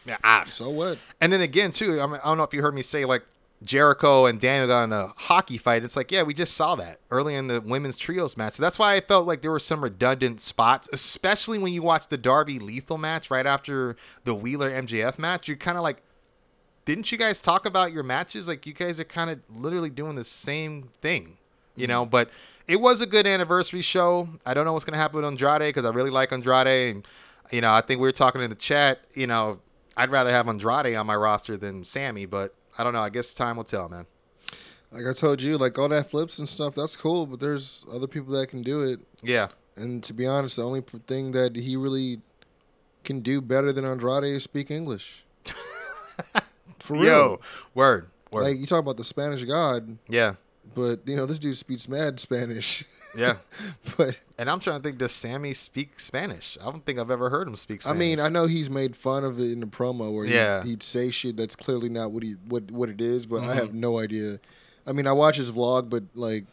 Yeah, 0.06 0.18
I, 0.22 0.44
so 0.46 0.68
what? 0.68 0.98
And 1.20 1.32
then 1.32 1.40
again, 1.40 1.70
too, 1.70 2.00
I, 2.00 2.06
mean, 2.06 2.20
I 2.22 2.28
don't 2.28 2.36
know 2.36 2.44
if 2.44 2.52
you 2.52 2.62
heard 2.62 2.74
me 2.74 2.82
say 2.82 3.04
like 3.04 3.22
Jericho 3.62 4.26
and 4.26 4.38
Daniel 4.38 4.68
got 4.68 4.84
in 4.84 4.92
a 4.92 5.08
hockey 5.16 5.56
fight. 5.56 5.82
It's 5.82 5.96
like, 5.96 6.12
yeah, 6.12 6.22
we 6.22 6.34
just 6.34 6.54
saw 6.54 6.74
that 6.76 6.98
early 7.10 7.34
in 7.34 7.46
the 7.46 7.60
women's 7.60 7.96
trios 7.96 8.36
match. 8.36 8.54
So 8.54 8.62
that's 8.62 8.78
why 8.78 8.94
I 8.94 9.00
felt 9.00 9.26
like 9.26 9.42
there 9.42 9.50
were 9.50 9.60
some 9.60 9.82
redundant 9.82 10.40
spots, 10.40 10.88
especially 10.92 11.58
when 11.58 11.72
you 11.72 11.82
watch 11.82 12.08
the 12.08 12.18
Darby 12.18 12.58
Lethal 12.58 12.98
match 12.98 13.30
right 13.30 13.46
after 13.46 13.96
the 14.24 14.34
Wheeler 14.34 14.70
MJF 14.70 15.18
match. 15.18 15.48
You're 15.48 15.56
kind 15.56 15.78
of 15.78 15.82
like, 15.82 16.02
didn't 16.84 17.10
you 17.10 17.16
guys 17.16 17.40
talk 17.40 17.64
about 17.64 17.92
your 17.92 18.02
matches? 18.02 18.46
Like, 18.46 18.66
you 18.66 18.74
guys 18.74 19.00
are 19.00 19.04
kind 19.04 19.30
of 19.30 19.40
literally 19.48 19.90
doing 19.90 20.16
the 20.16 20.24
same 20.24 20.90
thing, 21.00 21.38
you 21.74 21.84
mm-hmm. 21.84 21.92
know? 21.92 22.06
But 22.06 22.28
it 22.66 22.80
was 22.80 23.00
a 23.00 23.06
good 23.06 23.26
anniversary 23.26 23.82
show. 23.82 24.28
I 24.46 24.54
don't 24.54 24.64
know 24.64 24.72
what's 24.72 24.84
going 24.84 24.94
to 24.94 24.98
happen 24.98 25.16
with 25.16 25.24
Andrade 25.24 25.68
because 25.68 25.84
I 25.84 25.90
really 25.90 26.10
like 26.10 26.32
Andrade. 26.32 26.96
And, 26.96 27.06
you 27.50 27.60
know, 27.60 27.72
I 27.72 27.80
think 27.80 28.00
we 28.00 28.08
were 28.08 28.12
talking 28.12 28.40
in 28.40 28.50
the 28.50 28.56
chat, 28.56 29.00
you 29.14 29.26
know, 29.26 29.60
I'd 29.96 30.10
rather 30.10 30.30
have 30.30 30.48
Andrade 30.48 30.94
on 30.94 31.06
my 31.06 31.16
roster 31.16 31.56
than 31.56 31.84
Sammy, 31.84 32.26
but 32.26 32.54
I 32.78 32.84
don't 32.84 32.92
know. 32.92 33.00
I 33.00 33.10
guess 33.10 33.34
time 33.34 33.56
will 33.56 33.64
tell, 33.64 33.88
man. 33.88 34.06
Like 34.90 35.06
I 35.06 35.12
told 35.12 35.42
you, 35.42 35.58
like 35.58 35.78
all 35.78 35.88
that 35.88 36.10
flips 36.10 36.38
and 36.38 36.48
stuff, 36.48 36.74
that's 36.74 36.96
cool. 36.96 37.26
But 37.26 37.40
there's 37.40 37.84
other 37.92 38.06
people 38.06 38.32
that 38.34 38.48
can 38.48 38.62
do 38.62 38.82
it. 38.82 39.00
Yeah. 39.22 39.48
And 39.76 40.02
to 40.04 40.12
be 40.12 40.26
honest, 40.26 40.56
the 40.56 40.64
only 40.64 40.80
thing 40.80 41.32
that 41.32 41.56
he 41.56 41.76
really 41.76 42.20
can 43.02 43.20
do 43.20 43.40
better 43.40 43.72
than 43.72 43.84
Andrade 43.84 44.24
is 44.24 44.44
speak 44.44 44.70
English. 44.70 45.24
For 46.78 46.94
real. 46.94 47.04
Yo, 47.04 47.40
word, 47.74 48.08
word. 48.30 48.42
Like 48.42 48.58
you 48.58 48.66
talk 48.66 48.80
about 48.80 48.96
the 48.96 49.04
Spanish 49.04 49.42
God, 49.44 49.98
yeah, 50.08 50.34
but 50.74 51.00
you 51.06 51.16
know 51.16 51.26
this 51.26 51.38
dude 51.38 51.56
speaks 51.56 51.88
mad 51.88 52.20
Spanish. 52.20 52.84
yeah. 53.16 53.36
but 53.96 54.18
And 54.38 54.50
I'm 54.50 54.58
trying 54.60 54.78
to 54.78 54.82
think, 54.82 54.98
does 54.98 55.12
Sammy 55.12 55.52
speak 55.54 56.00
Spanish? 56.00 56.58
I 56.60 56.64
don't 56.64 56.84
think 56.84 56.98
I've 56.98 57.10
ever 57.10 57.30
heard 57.30 57.46
him 57.46 57.54
speak 57.56 57.82
Spanish. 57.82 57.96
I 57.96 57.98
mean, 57.98 58.18
I 58.20 58.28
know 58.28 58.46
he's 58.46 58.68
made 58.70 58.96
fun 58.96 59.24
of 59.24 59.38
it 59.38 59.52
in 59.52 59.60
the 59.60 59.66
promo 59.66 60.12
where 60.12 60.26
Yeah. 60.26 60.62
he'd, 60.62 60.68
he'd 60.70 60.82
say 60.82 61.10
shit 61.10 61.36
that's 61.36 61.54
clearly 61.54 61.88
not 61.88 62.10
what 62.10 62.22
he 62.22 62.32
what 62.48 62.70
what 62.70 62.88
it 62.88 63.00
is, 63.00 63.26
but 63.26 63.40
Mm-hmm. 63.42 63.50
I 63.50 63.54
have 63.54 63.72
no 63.74 63.98
idea. 63.98 64.40
I 64.86 64.92
mean, 64.92 65.06
I 65.06 65.12
watch 65.12 65.36
his 65.36 65.50
vlog, 65.52 65.88
but 65.88 66.02
like 66.14 66.44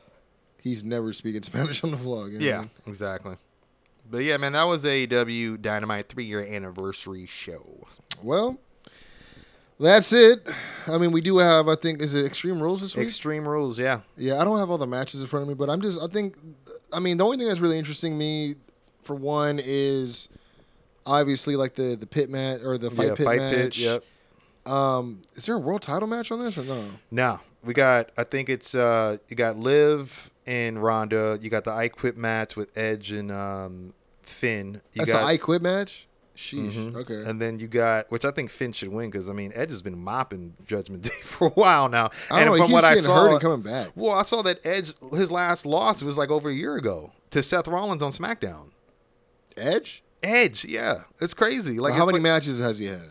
he's 0.61 0.83
never 0.83 1.13
speaking 1.13 1.41
Spanish 1.51 1.83
on 1.83 1.91
the 1.91 1.97
vlog. 1.97 2.31
you 2.33 2.39
know? 2.39 2.45
yeah, 2.45 2.63
exactly. 2.85 3.35
But 4.09 4.19
yeah, 4.19 4.37
man, 4.37 4.51
that 4.53 4.63
was 4.63 4.83
AEW 4.83 5.61
Dynamite 5.61 6.09
three 6.09 6.25
year 6.25 6.45
anniversary 6.45 7.25
show. 7.27 7.87
Well, 8.21 8.59
that's 9.81 10.13
it. 10.13 10.47
I 10.87 10.97
mean, 10.97 11.11
we 11.11 11.21
do 11.21 11.37
have. 11.37 11.67
I 11.67 11.75
think 11.75 12.01
is 12.01 12.15
it 12.15 12.25
Extreme 12.25 12.61
Rules 12.61 12.81
this 12.81 12.95
week? 12.95 13.05
Extreme 13.05 13.47
Rules, 13.47 13.79
yeah. 13.79 14.01
Yeah, 14.17 14.39
I 14.39 14.43
don't 14.43 14.57
have 14.57 14.69
all 14.69 14.77
the 14.77 14.87
matches 14.87 15.21
in 15.21 15.27
front 15.27 15.43
of 15.43 15.49
me, 15.49 15.55
but 15.55 15.69
I'm 15.69 15.81
just 15.81 15.99
I 16.01 16.07
think 16.07 16.35
I 16.93 16.99
mean 16.99 17.17
the 17.17 17.25
only 17.25 17.37
thing 17.37 17.47
that's 17.47 17.59
really 17.59 17.77
interesting 17.77 18.17
me 18.17 18.55
for 19.03 19.15
one 19.15 19.59
is 19.63 20.29
obviously 21.05 21.55
like 21.55 21.75
the 21.75 21.95
the 21.95 22.07
pit 22.07 22.29
match 22.29 22.61
or 22.61 22.77
the 22.77 22.91
fight 22.91 23.07
yeah, 23.07 23.15
pit 23.15 23.25
fight 23.25 23.39
match. 23.39 23.53
pit, 23.53 23.77
yep. 23.77 24.03
Um, 24.65 25.23
is 25.33 25.45
there 25.45 25.55
a 25.55 25.59
world 25.59 25.81
title 25.81 26.07
match 26.07 26.31
on 26.31 26.39
this 26.39 26.57
or 26.57 26.63
no? 26.63 26.85
No, 27.09 27.39
we 27.63 27.73
got. 27.73 28.11
I 28.17 28.23
think 28.23 28.49
it's 28.49 28.75
uh, 28.75 29.17
you 29.27 29.35
got 29.35 29.57
Liv 29.57 30.29
and 30.45 30.81
Ronda. 30.81 31.39
You 31.41 31.49
got 31.49 31.63
the 31.63 31.71
I 31.71 31.87
Quit 31.87 32.17
match 32.17 32.55
with 32.55 32.75
Edge 32.77 33.11
and 33.11 33.31
um, 33.31 33.93
Finn. 34.21 34.81
You 34.93 34.99
That's 34.99 35.11
got, 35.11 35.23
an 35.23 35.27
I 35.27 35.37
Quit 35.37 35.61
match. 35.61 36.07
Sheesh. 36.35 36.71
Mhm. 36.73 36.95
Okay. 36.95 37.29
And 37.29 37.41
then 37.41 37.59
you 37.59 37.67
got, 37.67 38.09
which 38.09 38.23
I 38.25 38.31
think 38.31 38.49
Finn 38.49 38.71
should 38.71 38.89
win 38.89 39.09
because 39.11 39.29
I 39.29 39.33
mean 39.33 39.51
Edge 39.53 39.69
has 39.69 39.81
been 39.81 39.99
mopping 40.01 40.55
Judgment 40.65 41.03
Day 41.09 41.09
for 41.23 41.47
a 41.47 41.51
while 41.51 41.89
now. 41.89 42.09
I 42.31 42.41
and 42.41 42.49
know. 42.51 42.57
From 42.57 42.71
what 42.71 42.85
I 42.85 42.95
saw, 42.95 43.15
hurt 43.23 43.31
and 43.33 43.41
coming 43.41 43.61
back. 43.61 43.89
well, 43.95 44.13
I 44.13 44.23
saw 44.23 44.41
that 44.43 44.59
Edge 44.65 44.93
his 45.13 45.29
last 45.31 45.65
loss 45.65 46.01
was 46.01 46.17
like 46.17 46.29
over 46.29 46.49
a 46.49 46.53
year 46.53 46.75
ago 46.77 47.11
to 47.31 47.43
Seth 47.43 47.67
Rollins 47.67 48.01
on 48.01 48.11
SmackDown. 48.11 48.71
Edge. 49.57 50.03
Edge, 50.23 50.65
yeah, 50.65 51.01
it's 51.19 51.33
crazy. 51.33 51.79
Like 51.79 51.91
Like 51.91 51.99
how 51.99 52.05
many 52.05 52.17
like- 52.19 52.23
matches 52.23 52.59
has 52.59 52.77
he 52.77 52.85
had? 52.85 53.01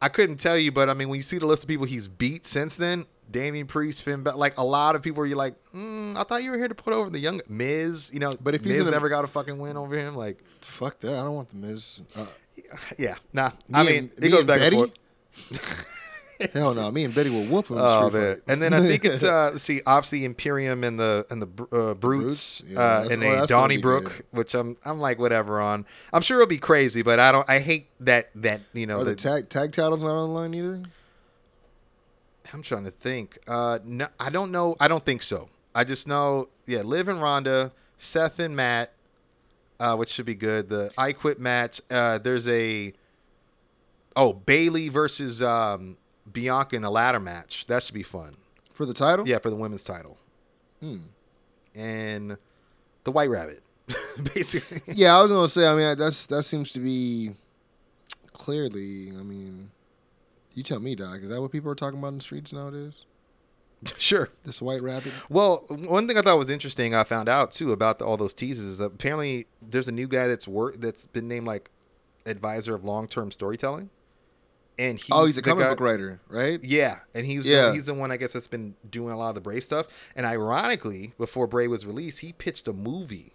I 0.00 0.08
couldn't 0.08 0.36
tell 0.36 0.56
you, 0.56 0.70
but 0.70 0.88
I 0.88 0.94
mean, 0.94 1.08
when 1.08 1.16
you 1.16 1.24
see 1.24 1.38
the 1.38 1.46
list 1.46 1.64
of 1.64 1.68
people 1.68 1.84
he's 1.84 2.06
beat 2.06 2.46
since 2.46 2.76
then, 2.76 3.06
Damien 3.28 3.66
Priest, 3.66 4.04
Finn, 4.04 4.22
like 4.22 4.56
a 4.56 4.62
lot 4.62 4.94
of 4.94 5.02
people, 5.02 5.24
are 5.24 5.26
you 5.26 5.34
like, 5.34 5.56
mm, 5.74 6.16
I 6.16 6.22
thought 6.22 6.44
you 6.44 6.52
were 6.52 6.56
here 6.56 6.68
to 6.68 6.74
put 6.76 6.92
over 6.92 7.10
the 7.10 7.18
young 7.18 7.40
Miz. 7.48 8.08
You 8.14 8.20
know, 8.20 8.32
But 8.40 8.54
if 8.54 8.62
he's 8.62 8.78
Miz 8.78 8.86
in 8.86 8.88
a- 8.88 8.90
never 8.92 9.08
got 9.08 9.24
a 9.24 9.26
fucking 9.26 9.58
win 9.58 9.76
over 9.76 9.96
him, 9.96 10.14
like, 10.14 10.38
Fuck 10.68 11.00
that. 11.00 11.14
I 11.14 11.22
don't 11.24 11.34
want 11.34 11.48
the 11.50 11.56
Miz. 11.56 12.02
Uh, 12.14 12.26
yeah, 12.98 13.16
nah. 13.32 13.50
I 13.72 13.82
mean, 13.84 14.10
and- 14.16 14.24
it 14.24 14.28
goes 14.30 14.44
back 14.44 14.60
Betty? 14.60 14.76
and 14.78 14.90
forth. 15.58 15.94
Hell 16.52 16.72
no. 16.74 16.88
Me 16.92 17.02
and 17.04 17.12
Betty 17.12 17.30
will 17.30 17.46
whoop 17.46 17.68
him. 17.68 17.78
Oh 17.80 18.10
man! 18.10 18.40
And 18.46 18.62
then 18.62 18.72
I 18.72 18.80
think 18.80 19.04
it's 19.04 19.24
uh, 19.24 19.58
see, 19.58 19.80
obviously 19.84 20.24
Imperium 20.24 20.84
and 20.84 20.98
the 20.98 21.26
and 21.30 21.42
the 21.42 21.46
uh, 21.46 21.94
Brutes? 21.94 22.60
Brutes, 22.60 22.64
Yeah, 22.68 22.80
uh, 22.80 23.08
and 23.10 23.24
a 23.24 23.46
Donnybrook, 23.46 24.22
which 24.30 24.54
I'm 24.54 24.76
I'm 24.84 25.00
like 25.00 25.18
whatever 25.18 25.60
on. 25.60 25.84
I'm 26.12 26.22
sure 26.22 26.36
it'll 26.38 26.48
be 26.48 26.58
crazy, 26.58 27.02
but 27.02 27.18
I 27.18 27.32
don't. 27.32 27.48
I 27.50 27.58
hate 27.58 27.88
that 28.00 28.30
that 28.36 28.60
you 28.72 28.86
know. 28.86 29.00
Are 29.00 29.04
the 29.04 29.10
the- 29.10 29.16
tag 29.16 29.48
tag 29.48 29.72
titles 29.72 30.00
not 30.00 30.10
online 30.10 30.54
either? 30.54 30.82
I'm 32.52 32.62
trying 32.62 32.84
to 32.84 32.90
think. 32.92 33.38
Uh, 33.48 33.78
no, 33.84 34.06
I 34.20 34.30
don't 34.30 34.52
know. 34.52 34.76
I 34.78 34.86
don't 34.88 35.04
think 35.04 35.22
so. 35.22 35.48
I 35.74 35.84
just 35.84 36.06
know, 36.08 36.48
yeah, 36.66 36.80
Liv 36.82 37.08
and 37.08 37.20
Ronda, 37.20 37.72
Seth 37.98 38.38
and 38.38 38.56
Matt, 38.56 38.92
uh, 39.80 39.96
which 39.96 40.08
should 40.10 40.26
be 40.26 40.34
good. 40.34 40.68
The 40.68 40.90
I 40.98 41.12
Quit 41.12 41.40
match. 41.40 41.80
Uh, 41.90 42.18
there's 42.18 42.48
a 42.48 42.92
oh 44.16 44.32
Bayley 44.32 44.88
versus 44.88 45.42
um, 45.42 45.96
Bianca 46.30 46.76
in 46.76 46.84
a 46.84 46.90
ladder 46.90 47.20
match. 47.20 47.66
That 47.66 47.82
should 47.82 47.94
be 47.94 48.02
fun. 48.02 48.36
For 48.72 48.86
the 48.86 48.94
title? 48.94 49.26
Yeah, 49.26 49.38
for 49.38 49.50
the 49.50 49.56
women's 49.56 49.82
title. 49.82 50.18
Hmm. 50.80 50.98
And 51.74 52.38
the 53.04 53.10
White 53.10 53.30
Rabbit, 53.30 53.62
basically. 54.34 54.82
Yeah, 54.94 55.16
I 55.16 55.22
was 55.22 55.30
gonna 55.30 55.48
say. 55.48 55.66
I 55.66 55.74
mean, 55.74 55.98
that's 55.98 56.26
that 56.26 56.44
seems 56.44 56.70
to 56.72 56.80
be 56.80 57.32
clearly. 58.32 59.10
I 59.10 59.22
mean, 59.22 59.70
you 60.54 60.62
tell 60.62 60.80
me, 60.80 60.94
Doc. 60.94 61.20
Is 61.22 61.28
that 61.28 61.40
what 61.40 61.52
people 61.52 61.70
are 61.70 61.76
talking 61.76 61.98
about 61.98 62.08
in 62.08 62.18
the 62.18 62.22
streets 62.22 62.52
nowadays? 62.52 63.04
Sure. 63.96 64.28
This 64.44 64.60
white 64.62 64.82
rabbit. 64.82 65.12
Well, 65.30 65.64
one 65.68 66.06
thing 66.08 66.18
I 66.18 66.22
thought 66.22 66.38
was 66.38 66.50
interesting, 66.50 66.94
I 66.94 67.04
found 67.04 67.28
out 67.28 67.52
too 67.52 67.72
about 67.72 67.98
the, 67.98 68.04
all 68.04 68.16
those 68.16 68.34
teases. 68.34 68.66
Is 68.66 68.80
apparently 68.80 69.46
there's 69.62 69.88
a 69.88 69.92
new 69.92 70.08
guy 70.08 70.26
that's 70.26 70.48
work 70.48 70.80
that's 70.80 71.06
been 71.06 71.28
named 71.28 71.46
like 71.46 71.70
advisor 72.26 72.74
of 72.74 72.84
long 72.84 73.06
term 73.06 73.30
storytelling, 73.30 73.90
and 74.78 74.98
he's 74.98 75.08
oh, 75.12 75.24
he's 75.26 75.38
a 75.38 75.42
comic 75.42 75.64
guy- 75.64 75.70
book 75.70 75.80
writer, 75.80 76.20
right? 76.28 76.62
Yeah, 76.62 76.98
and 77.14 77.24
he's 77.26 77.46
Yeah. 77.46 77.66
the, 77.68 77.74
he's 77.74 77.86
the 77.86 77.94
one 77.94 78.10
I 78.10 78.16
guess 78.16 78.32
that's 78.32 78.48
been 78.48 78.74
doing 78.90 79.12
a 79.12 79.16
lot 79.16 79.30
of 79.30 79.34
the 79.36 79.40
Bray 79.40 79.60
stuff. 79.60 79.86
And 80.16 80.26
ironically, 80.26 81.12
before 81.18 81.46
Bray 81.46 81.68
was 81.68 81.86
released, 81.86 82.18
he 82.20 82.32
pitched 82.32 82.66
a 82.68 82.72
movie 82.72 83.32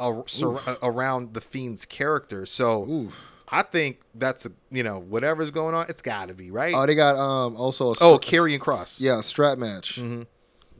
ar- 0.00 0.24
sur- 0.26 0.60
around 0.82 1.34
the 1.34 1.40
Fiend's 1.40 1.84
character. 1.84 2.46
So 2.46 2.88
Oof. 2.88 3.14
I 3.52 3.62
think 3.62 4.00
that's 4.14 4.46
a, 4.46 4.52
you 4.70 4.82
know 4.82 4.98
whatever's 4.98 5.50
going 5.50 5.74
on, 5.74 5.86
it's 5.90 6.00
got 6.00 6.28
to 6.28 6.34
be 6.34 6.50
right. 6.50 6.74
Oh, 6.74 6.86
they 6.86 6.94
got 6.94 7.16
um 7.16 7.54
also 7.56 7.88
a 7.88 7.96
oh, 8.00 8.18
Karrion 8.18 8.58
Kross. 8.58 9.00
Yeah, 9.00 9.18
a 9.18 9.22
strap 9.22 9.58
match. 9.58 9.96
Mhm. 10.00 10.26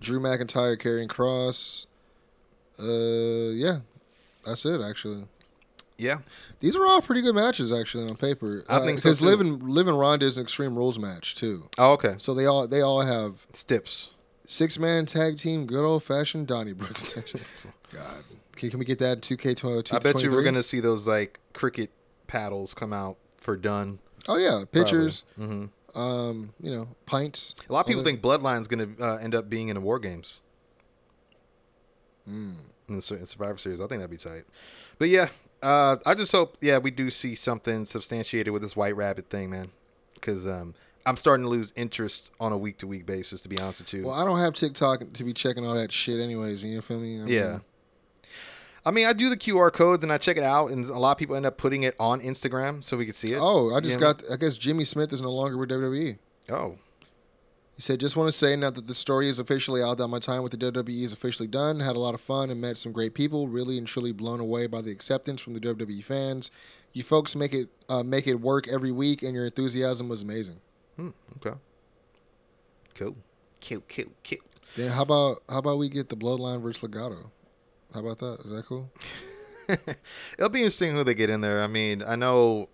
Drew 0.00 0.18
McIntyre, 0.18 0.80
Karrion 0.80 1.06
Kross. 1.06 1.86
Uh, 2.78 3.52
yeah, 3.52 3.80
that's 4.44 4.64
it. 4.64 4.80
Actually, 4.80 5.26
yeah. 5.98 6.18
these 6.60 6.74
are 6.74 6.84
all 6.86 7.02
pretty 7.02 7.20
good 7.20 7.34
matches. 7.34 7.70
Actually, 7.70 8.08
on 8.08 8.16
paper, 8.16 8.64
I 8.68 8.80
think 8.80 8.98
so, 8.98 9.10
Because 9.10 9.20
living 9.20 9.60
living 9.60 9.94
Ronda 9.94 10.24
is 10.24 10.38
an 10.38 10.44
Extreme 10.44 10.76
Rules 10.76 10.98
match 10.98 11.36
too. 11.36 11.68
Oh, 11.76 11.92
okay. 11.92 12.14
So 12.16 12.32
they 12.32 12.46
all 12.46 12.66
they 12.66 12.80
all 12.80 13.02
have 13.02 13.46
Stips. 13.52 14.10
six 14.46 14.78
man 14.78 15.04
tag 15.04 15.36
team, 15.36 15.66
good 15.66 15.84
old 15.84 16.02
fashioned 16.02 16.46
Donnybrook. 16.48 16.98
God, 17.92 18.24
can, 18.56 18.70
can 18.70 18.78
we 18.78 18.86
get 18.86 18.98
that 19.00 19.12
in 19.12 19.20
two 19.20 19.36
K 19.36 19.54
twenty? 19.54 19.94
I 19.94 19.98
bet 19.98 20.22
you 20.22 20.30
we're 20.30 20.42
gonna 20.42 20.62
see 20.62 20.80
those 20.80 21.06
like 21.06 21.38
cricket 21.52 21.90
paddles 22.26 22.74
come 22.74 22.92
out 22.92 23.16
for 23.36 23.56
done. 23.56 23.98
Oh 24.28 24.36
yeah, 24.36 24.64
pictures. 24.70 25.24
hmm 25.36 25.66
Um, 25.94 26.54
you 26.60 26.70
know, 26.70 26.88
pints. 27.06 27.54
A 27.68 27.72
lot 27.72 27.80
of 27.80 27.86
people 27.86 28.02
that. 28.02 28.08
think 28.08 28.22
Bloodline's 28.22 28.68
gonna 28.68 28.88
uh, 29.00 29.16
end 29.16 29.34
up 29.34 29.48
being 29.50 29.68
in 29.68 29.74
the 29.74 29.80
War 29.80 29.98
Games. 29.98 30.40
Hmm. 32.26 32.52
in 32.88 32.96
the 32.96 33.14
in 33.14 33.26
Survivor 33.26 33.58
Series. 33.58 33.80
I 33.80 33.86
think 33.86 34.00
that'd 34.00 34.10
be 34.10 34.16
tight. 34.16 34.44
But 34.98 35.08
yeah, 35.08 35.28
uh, 35.62 35.96
I 36.06 36.14
just 36.14 36.32
hope 36.32 36.56
yeah 36.60 36.78
we 36.78 36.90
do 36.90 37.10
see 37.10 37.34
something 37.34 37.84
substantiated 37.84 38.52
with 38.52 38.62
this 38.62 38.76
White 38.76 38.96
Rabbit 38.96 39.28
thing, 39.28 39.50
man. 39.50 39.70
Because 40.14 40.46
um, 40.46 40.74
I'm 41.04 41.16
starting 41.16 41.44
to 41.44 41.50
lose 41.50 41.72
interest 41.74 42.30
on 42.38 42.52
a 42.52 42.58
week 42.58 42.78
to 42.78 42.86
week 42.86 43.06
basis. 43.06 43.42
To 43.42 43.48
be 43.48 43.58
honest 43.58 43.80
with 43.80 43.92
you. 43.92 44.06
Well, 44.06 44.14
I 44.14 44.24
don't 44.24 44.38
have 44.38 44.54
TikTok 44.54 45.12
to 45.14 45.24
be 45.24 45.32
checking 45.32 45.66
all 45.66 45.74
that 45.74 45.90
shit, 45.90 46.20
anyways. 46.20 46.62
You 46.62 46.80
feel 46.80 46.98
me? 46.98 47.20
I 47.20 47.24
mean, 47.24 47.28
yeah. 47.34 47.58
I 48.84 48.90
mean, 48.90 49.06
I 49.06 49.12
do 49.12 49.28
the 49.30 49.36
QR 49.36 49.72
codes 49.72 50.02
and 50.02 50.12
I 50.12 50.18
check 50.18 50.36
it 50.36 50.42
out, 50.42 50.70
and 50.70 50.84
a 50.86 50.98
lot 50.98 51.12
of 51.12 51.18
people 51.18 51.36
end 51.36 51.46
up 51.46 51.56
putting 51.56 51.84
it 51.84 51.94
on 52.00 52.20
Instagram 52.20 52.82
so 52.82 52.96
we 52.96 53.04
can 53.04 53.14
see 53.14 53.32
it. 53.32 53.38
Oh, 53.40 53.72
I 53.74 53.80
just 53.80 53.94
You 53.94 54.00
know? 54.00 54.12
got. 54.14 54.22
I 54.30 54.36
guess 54.36 54.56
Jimmy 54.56 54.84
Smith 54.84 55.12
is 55.12 55.20
no 55.20 55.30
longer 55.30 55.56
with 55.56 55.70
WWE. 55.70 56.18
Oh, 56.50 56.78
He 57.76 57.80
said, 57.82 58.00
"Just 58.00 58.16
want 58.16 58.28
to 58.28 58.36
say 58.36 58.56
now 58.56 58.70
that 58.70 58.86
the 58.88 58.94
story 58.94 59.28
is 59.28 59.38
officially 59.38 59.82
out, 59.82 59.98
that 59.98 60.08
my 60.08 60.18
time 60.18 60.42
with 60.42 60.50
the 60.50 60.58
WWE 60.58 61.04
is 61.04 61.12
officially 61.12 61.46
done. 61.46 61.78
Had 61.80 61.94
a 61.96 62.00
lot 62.00 62.14
of 62.14 62.20
fun 62.20 62.50
and 62.50 62.60
met 62.60 62.76
some 62.76 62.90
great 62.92 63.14
people. 63.14 63.46
Really 63.48 63.78
and 63.78 63.86
truly 63.86 64.10
blown 64.12 64.40
away 64.40 64.66
by 64.66 64.80
the 64.80 64.90
acceptance 64.90 65.40
from 65.40 65.54
the 65.54 65.60
WWE 65.60 66.02
fans. 66.02 66.50
You 66.92 67.02
folks 67.04 67.36
make 67.36 67.54
it 67.54 67.68
uh, 67.88 68.02
make 68.02 68.26
it 68.26 68.34
work 68.40 68.66
every 68.68 68.90
week, 68.92 69.22
and 69.22 69.32
your 69.34 69.44
enthusiasm 69.46 70.08
was 70.08 70.20
amazing. 70.22 70.60
hmm, 70.96 71.10
okay. 71.36 71.56
Cool. 72.94 73.16
Cute, 73.60 73.88
cute, 73.88 74.12
cute. 74.22 74.42
Then 74.76 74.90
how 74.90 75.02
about 75.02 75.42
how 75.48 75.58
about 75.58 75.78
we 75.78 75.88
get 75.88 76.08
the 76.08 76.16
Bloodline 76.16 76.60
versus 76.60 76.82
Legado? 76.82 77.30
How 77.94 78.00
about 78.00 78.18
that? 78.20 78.40
Is 78.44 78.50
that 78.52 78.66
cool? 78.66 78.90
It'll 80.38 80.48
be 80.48 80.60
interesting 80.60 80.92
who 80.94 81.04
they 81.04 81.14
get 81.14 81.30
in 81.30 81.40
there. 81.40 81.62
I 81.62 81.66
mean, 81.66 82.02
I 82.06 82.16
know 82.16 82.68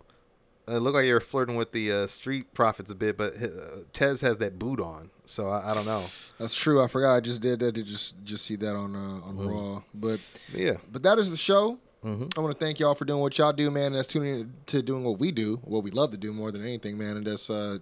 it 0.66 0.78
looked 0.78 0.94
like 0.96 1.06
you're 1.06 1.20
flirting 1.20 1.56
with 1.56 1.72
the 1.72 1.90
uh, 1.92 2.06
Street 2.06 2.52
Profits 2.54 2.90
a 2.90 2.94
bit, 2.94 3.16
but 3.16 3.32
uh, 3.42 3.48
Tez 3.92 4.20
has 4.20 4.38
that 4.38 4.58
boot 4.58 4.80
on, 4.80 5.10
so 5.24 5.48
I, 5.48 5.70
I 5.70 5.74
don't 5.74 5.86
know. 5.86 6.04
That's 6.38 6.54
true. 6.54 6.82
I 6.82 6.88
forgot. 6.88 7.14
I 7.16 7.20
just 7.20 7.40
did 7.40 7.60
that 7.60 7.74
to 7.74 7.82
just 7.82 8.16
just 8.24 8.44
see 8.44 8.56
that 8.56 8.74
on 8.76 8.94
uh, 8.94 9.26
on 9.26 9.36
Mm-hmm. 9.36 9.48
Raw. 9.48 9.82
But 9.94 10.20
yeah, 10.52 10.74
but 10.90 11.02
that 11.02 11.18
is 11.18 11.30
the 11.30 11.36
show. 11.36 11.78
Mhm. 12.04 12.36
I 12.38 12.40
want 12.40 12.56
to 12.56 12.64
thank 12.64 12.78
y'all 12.78 12.94
for 12.94 13.04
doing 13.04 13.20
what 13.20 13.36
y'all 13.38 13.52
do, 13.52 13.70
man. 13.72 13.86
And 13.86 13.96
that's 13.96 14.06
tuning 14.08 14.34
in 14.40 14.52
to 14.66 14.82
doing 14.82 15.02
what 15.02 15.18
we 15.18 15.32
do, 15.32 15.56
what 15.64 15.82
we 15.82 15.90
love 15.90 16.12
to 16.12 16.16
do 16.16 16.32
more 16.32 16.52
than 16.52 16.62
anything, 16.62 16.96
man. 16.96 17.16
And 17.16 17.26
that's 17.26 17.50
uh, 17.50 17.78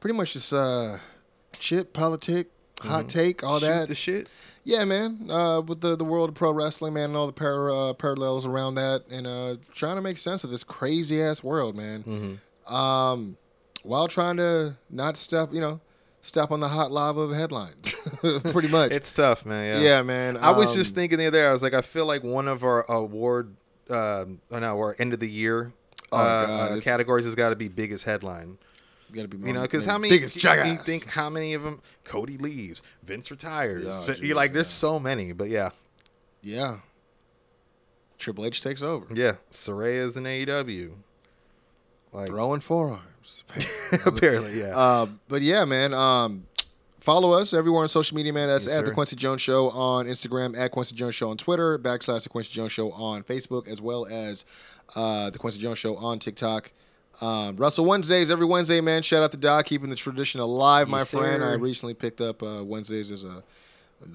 pretty 0.00 0.14
much 0.16 0.34
just 0.34 0.52
uh, 0.52 0.98
chip, 1.58 1.94
politic, 1.94 2.48
hot 2.82 3.08
take, 3.08 3.42
all 3.42 3.58
Mm-hmm. 3.58 3.64
Shoot 3.66 3.72
that. 3.72 3.88
the 3.88 3.94
shit. 3.94 4.26
Yeah, 4.68 4.84
man. 4.84 5.30
Uh, 5.30 5.62
with 5.62 5.80
the 5.80 5.96
the 5.96 6.04
world 6.04 6.28
of 6.28 6.34
pro 6.34 6.52
wrestling, 6.52 6.94
man, 6.94 7.06
and 7.06 7.16
all 7.16 7.26
the 7.26 7.32
par- 7.32 7.70
uh, 7.70 7.92
parallels 7.94 8.46
around 8.46 8.74
that, 8.74 9.04
and 9.10 9.26
uh, 9.26 9.56
trying 9.72 9.96
to 9.96 10.02
make 10.02 10.18
sense 10.18 10.44
of 10.44 10.50
this 10.50 10.62
crazy 10.62 11.22
ass 11.22 11.42
world, 11.42 11.74
man. 11.74 12.02
Mm-hmm. 12.02 12.74
Um, 12.74 13.36
while 13.82 14.08
trying 14.08 14.36
to 14.36 14.76
not 14.90 15.16
step, 15.16 15.54
you 15.54 15.60
know, 15.60 15.80
step 16.20 16.50
on 16.50 16.60
the 16.60 16.68
hot 16.68 16.92
lava 16.92 17.22
of 17.22 17.32
headlines. 17.32 17.94
pretty 18.52 18.68
much. 18.68 18.92
It's 18.92 19.12
tough, 19.12 19.46
man. 19.46 19.80
Yeah, 19.80 19.88
Yeah, 19.88 20.02
man, 20.02 20.36
I 20.36 20.50
was 20.50 20.74
just 20.74 20.92
um, 20.92 20.96
thinking 20.96 21.18
the 21.18 21.28
other 21.28 21.38
day. 21.38 21.46
I 21.46 21.52
was 21.52 21.62
like, 21.62 21.74
I 21.74 21.80
feel 21.80 22.04
like 22.04 22.22
one 22.22 22.46
of 22.46 22.62
our 22.62 22.84
award, 22.90 23.56
um, 23.88 24.40
oh 24.50 24.58
no, 24.58 24.78
our 24.78 24.94
end 24.98 25.14
of 25.14 25.20
the 25.20 25.30
year 25.30 25.72
Oh, 26.10 26.16
uh, 26.16 26.46
God, 26.46 26.78
uh, 26.78 26.80
categories 26.80 27.24
has 27.24 27.34
got 27.34 27.50
to 27.50 27.56
be 27.56 27.68
biggest 27.68 28.04
headline. 28.04 28.58
Gotta 29.12 29.28
be 29.28 29.38
You 29.46 29.52
know, 29.54 29.62
because 29.62 29.84
how 29.86 29.98
many? 29.98 30.10
biggest 30.10 30.36
you, 30.36 30.40
jackass. 30.42 30.68
you 30.68 30.78
think 30.84 31.08
how 31.10 31.28
many 31.30 31.54
of 31.54 31.62
them? 31.62 31.80
Cody 32.04 32.36
leaves, 32.38 32.82
Vince 33.02 33.30
retires. 33.30 33.84
Yeah, 33.84 34.04
Vin- 34.06 34.14
geez, 34.16 34.24
you're 34.24 34.36
like, 34.36 34.52
there's 34.52 34.66
yeah. 34.68 34.70
so 34.78 34.98
many, 35.00 35.32
but 35.32 35.48
yeah, 35.48 35.70
Yeah. 36.42 36.78
Triple 38.18 38.44
H 38.46 38.62
takes 38.62 38.82
over. 38.82 39.06
yeah. 39.14 39.34
Saraya's 39.50 40.16
in 40.16 40.24
AEW. 40.24 40.94
Like 42.12 42.28
Throwing 42.28 42.60
forearms. 42.60 43.44
apparently, 44.06 44.58
yeah. 44.58 44.76
Uh, 44.76 45.06
but 45.28 45.42
yeah, 45.42 45.64
man. 45.64 45.94
Um, 45.94 46.46
follow 46.98 47.32
us 47.32 47.52
everywhere 47.54 47.82
on 47.82 47.88
social 47.88 48.16
media, 48.16 48.32
man. 48.32 48.48
That's 48.48 48.66
Yes, 48.66 48.76
at 48.76 48.84
the. 48.86 48.90
Quincy 48.92 49.14
Jones 49.14 49.40
Show 49.40 49.70
on 49.70 50.06
Instagram, 50.06 50.56
at 50.58 50.70
Quincy 50.72 50.94
Jones 50.96 51.14
Show 51.14 51.30
on 51.30 51.36
Twitter, 51.36 51.78
backslash 51.78 52.22
the 52.24 52.28
Quincy 52.28 52.52
Jones 52.52 52.72
Show 52.72 52.90
on 52.92 53.22
Facebook, 53.22 53.68
as 53.68 53.80
well 53.80 54.06
as 54.06 54.44
uh, 54.96 55.30
the 55.30 55.38
Quincy 55.38 55.60
Jones 55.60 55.78
Show 55.78 55.96
on 55.96 56.18
TikTok. 56.18 56.72
Um, 57.20 57.56
Russell 57.56 57.84
Wednesdays 57.84 58.30
every 58.30 58.46
Wednesday, 58.46 58.80
man. 58.80 59.02
Shout 59.02 59.22
out 59.24 59.32
to 59.32 59.36
Doc, 59.36 59.66
keeping 59.66 59.90
the 59.90 59.96
tradition 59.96 60.40
alive, 60.40 60.88
my 60.88 60.98
Yes, 60.98 61.10
friend. 61.10 61.42
sir. 61.42 61.50
I 61.50 61.54
recently 61.54 61.94
picked 61.94 62.20
up 62.20 62.42
uh, 62.42 62.62
Wednesdays 62.64 63.10
as 63.10 63.24
a 63.24 63.42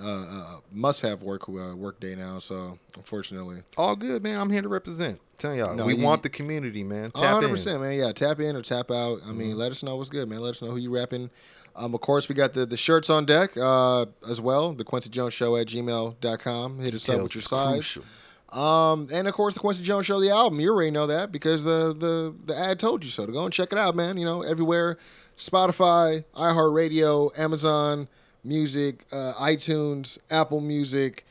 uh, 0.02 0.06
uh, 0.06 0.56
must-have 0.72 1.22
work 1.22 1.50
uh, 1.50 1.76
work 1.76 2.00
day 2.00 2.16
now. 2.16 2.40
So 2.40 2.80
unfortunately, 2.96 3.64
All 3.76 3.98
good, 3.98 4.24
man. 4.24 4.40
I'm 4.40 4.50
here 4.50 4.62
to 4.62 4.70
represent. 4.70 5.20
Tell 5.38 5.54
y'all, 5.54 5.76
No, 5.76 5.86
we 5.86 5.96
you- 5.96 6.04
want 6.04 6.24
the 6.24 6.30
community, 6.30 6.84
man. 6.86 7.12
Tap 7.12 7.34
hundred 7.34 7.48
in. 7.48 7.54
percent, 7.54 7.82
man. 7.82 7.98
Yeah, 8.00 8.14
tap 8.14 8.40
in 8.40 8.56
or 8.56 8.62
tap 8.62 8.90
out. 8.90 9.20
I 9.24 9.28
Mm-hmm. 9.28 9.38
mean, 9.38 9.58
let 9.58 9.72
us 9.72 9.84
know 9.84 9.98
what's 9.98 10.10
good, 10.10 10.30
man. 10.30 10.40
Let 10.40 10.52
us 10.52 10.62
know 10.62 10.70
who 10.70 10.78
you 10.78 10.90
rapping. 10.96 11.30
Um, 11.76 11.94
of 11.96 12.00
course, 12.02 12.30
we 12.30 12.36
got 12.36 12.54
the, 12.54 12.66
the 12.68 12.78
shirts 12.78 13.10
on 13.10 13.26
deck 13.26 13.58
uh, 13.58 14.06
as 14.30 14.40
well. 14.40 14.72
The 14.74 14.84
Quincy 14.86 15.10
Jones 15.10 15.34
Show 15.34 15.58
at 15.58 15.68
gmail.com. 15.68 16.80
Hit 16.80 16.94
us 16.94 17.10
up 17.10 17.14
Details 17.16 17.24
with 17.24 17.36
your 17.36 17.42
size. 17.42 17.74
crucial. 17.76 18.04
Um, 18.54 19.08
and 19.12 19.28
of 19.28 19.34
course, 19.34 19.56
the 19.56 19.60
Quincy 19.60 19.84
Jones 19.84 20.06
Show, 20.06 20.20
the 20.20 20.30
album. 20.30 20.60
You 20.60 20.72
already 20.72 20.92
know 20.92 21.08
that 21.08 21.32
because 21.32 21.64
the 21.64 21.94
the 21.98 22.36
the 22.46 22.58
ad 22.58 22.80
told 22.80 23.04
you 23.04 23.10
so. 23.10 23.26
To 23.26 23.32
go 23.32 23.44
and 23.46 23.54
check 23.54 23.72
it 23.72 23.78
out, 23.78 23.96
man. 23.96 24.18
You 24.18 24.26
know, 24.26 24.44
everywhere: 24.44 24.98
Spotify, 25.36 26.24
iHeartRadio, 26.36 27.38
Amazon 27.38 28.08
Music, 28.44 29.06
uh, 29.12 29.34
iTunes, 29.40 30.18
Apple 30.30 30.62
Music. 30.62 31.26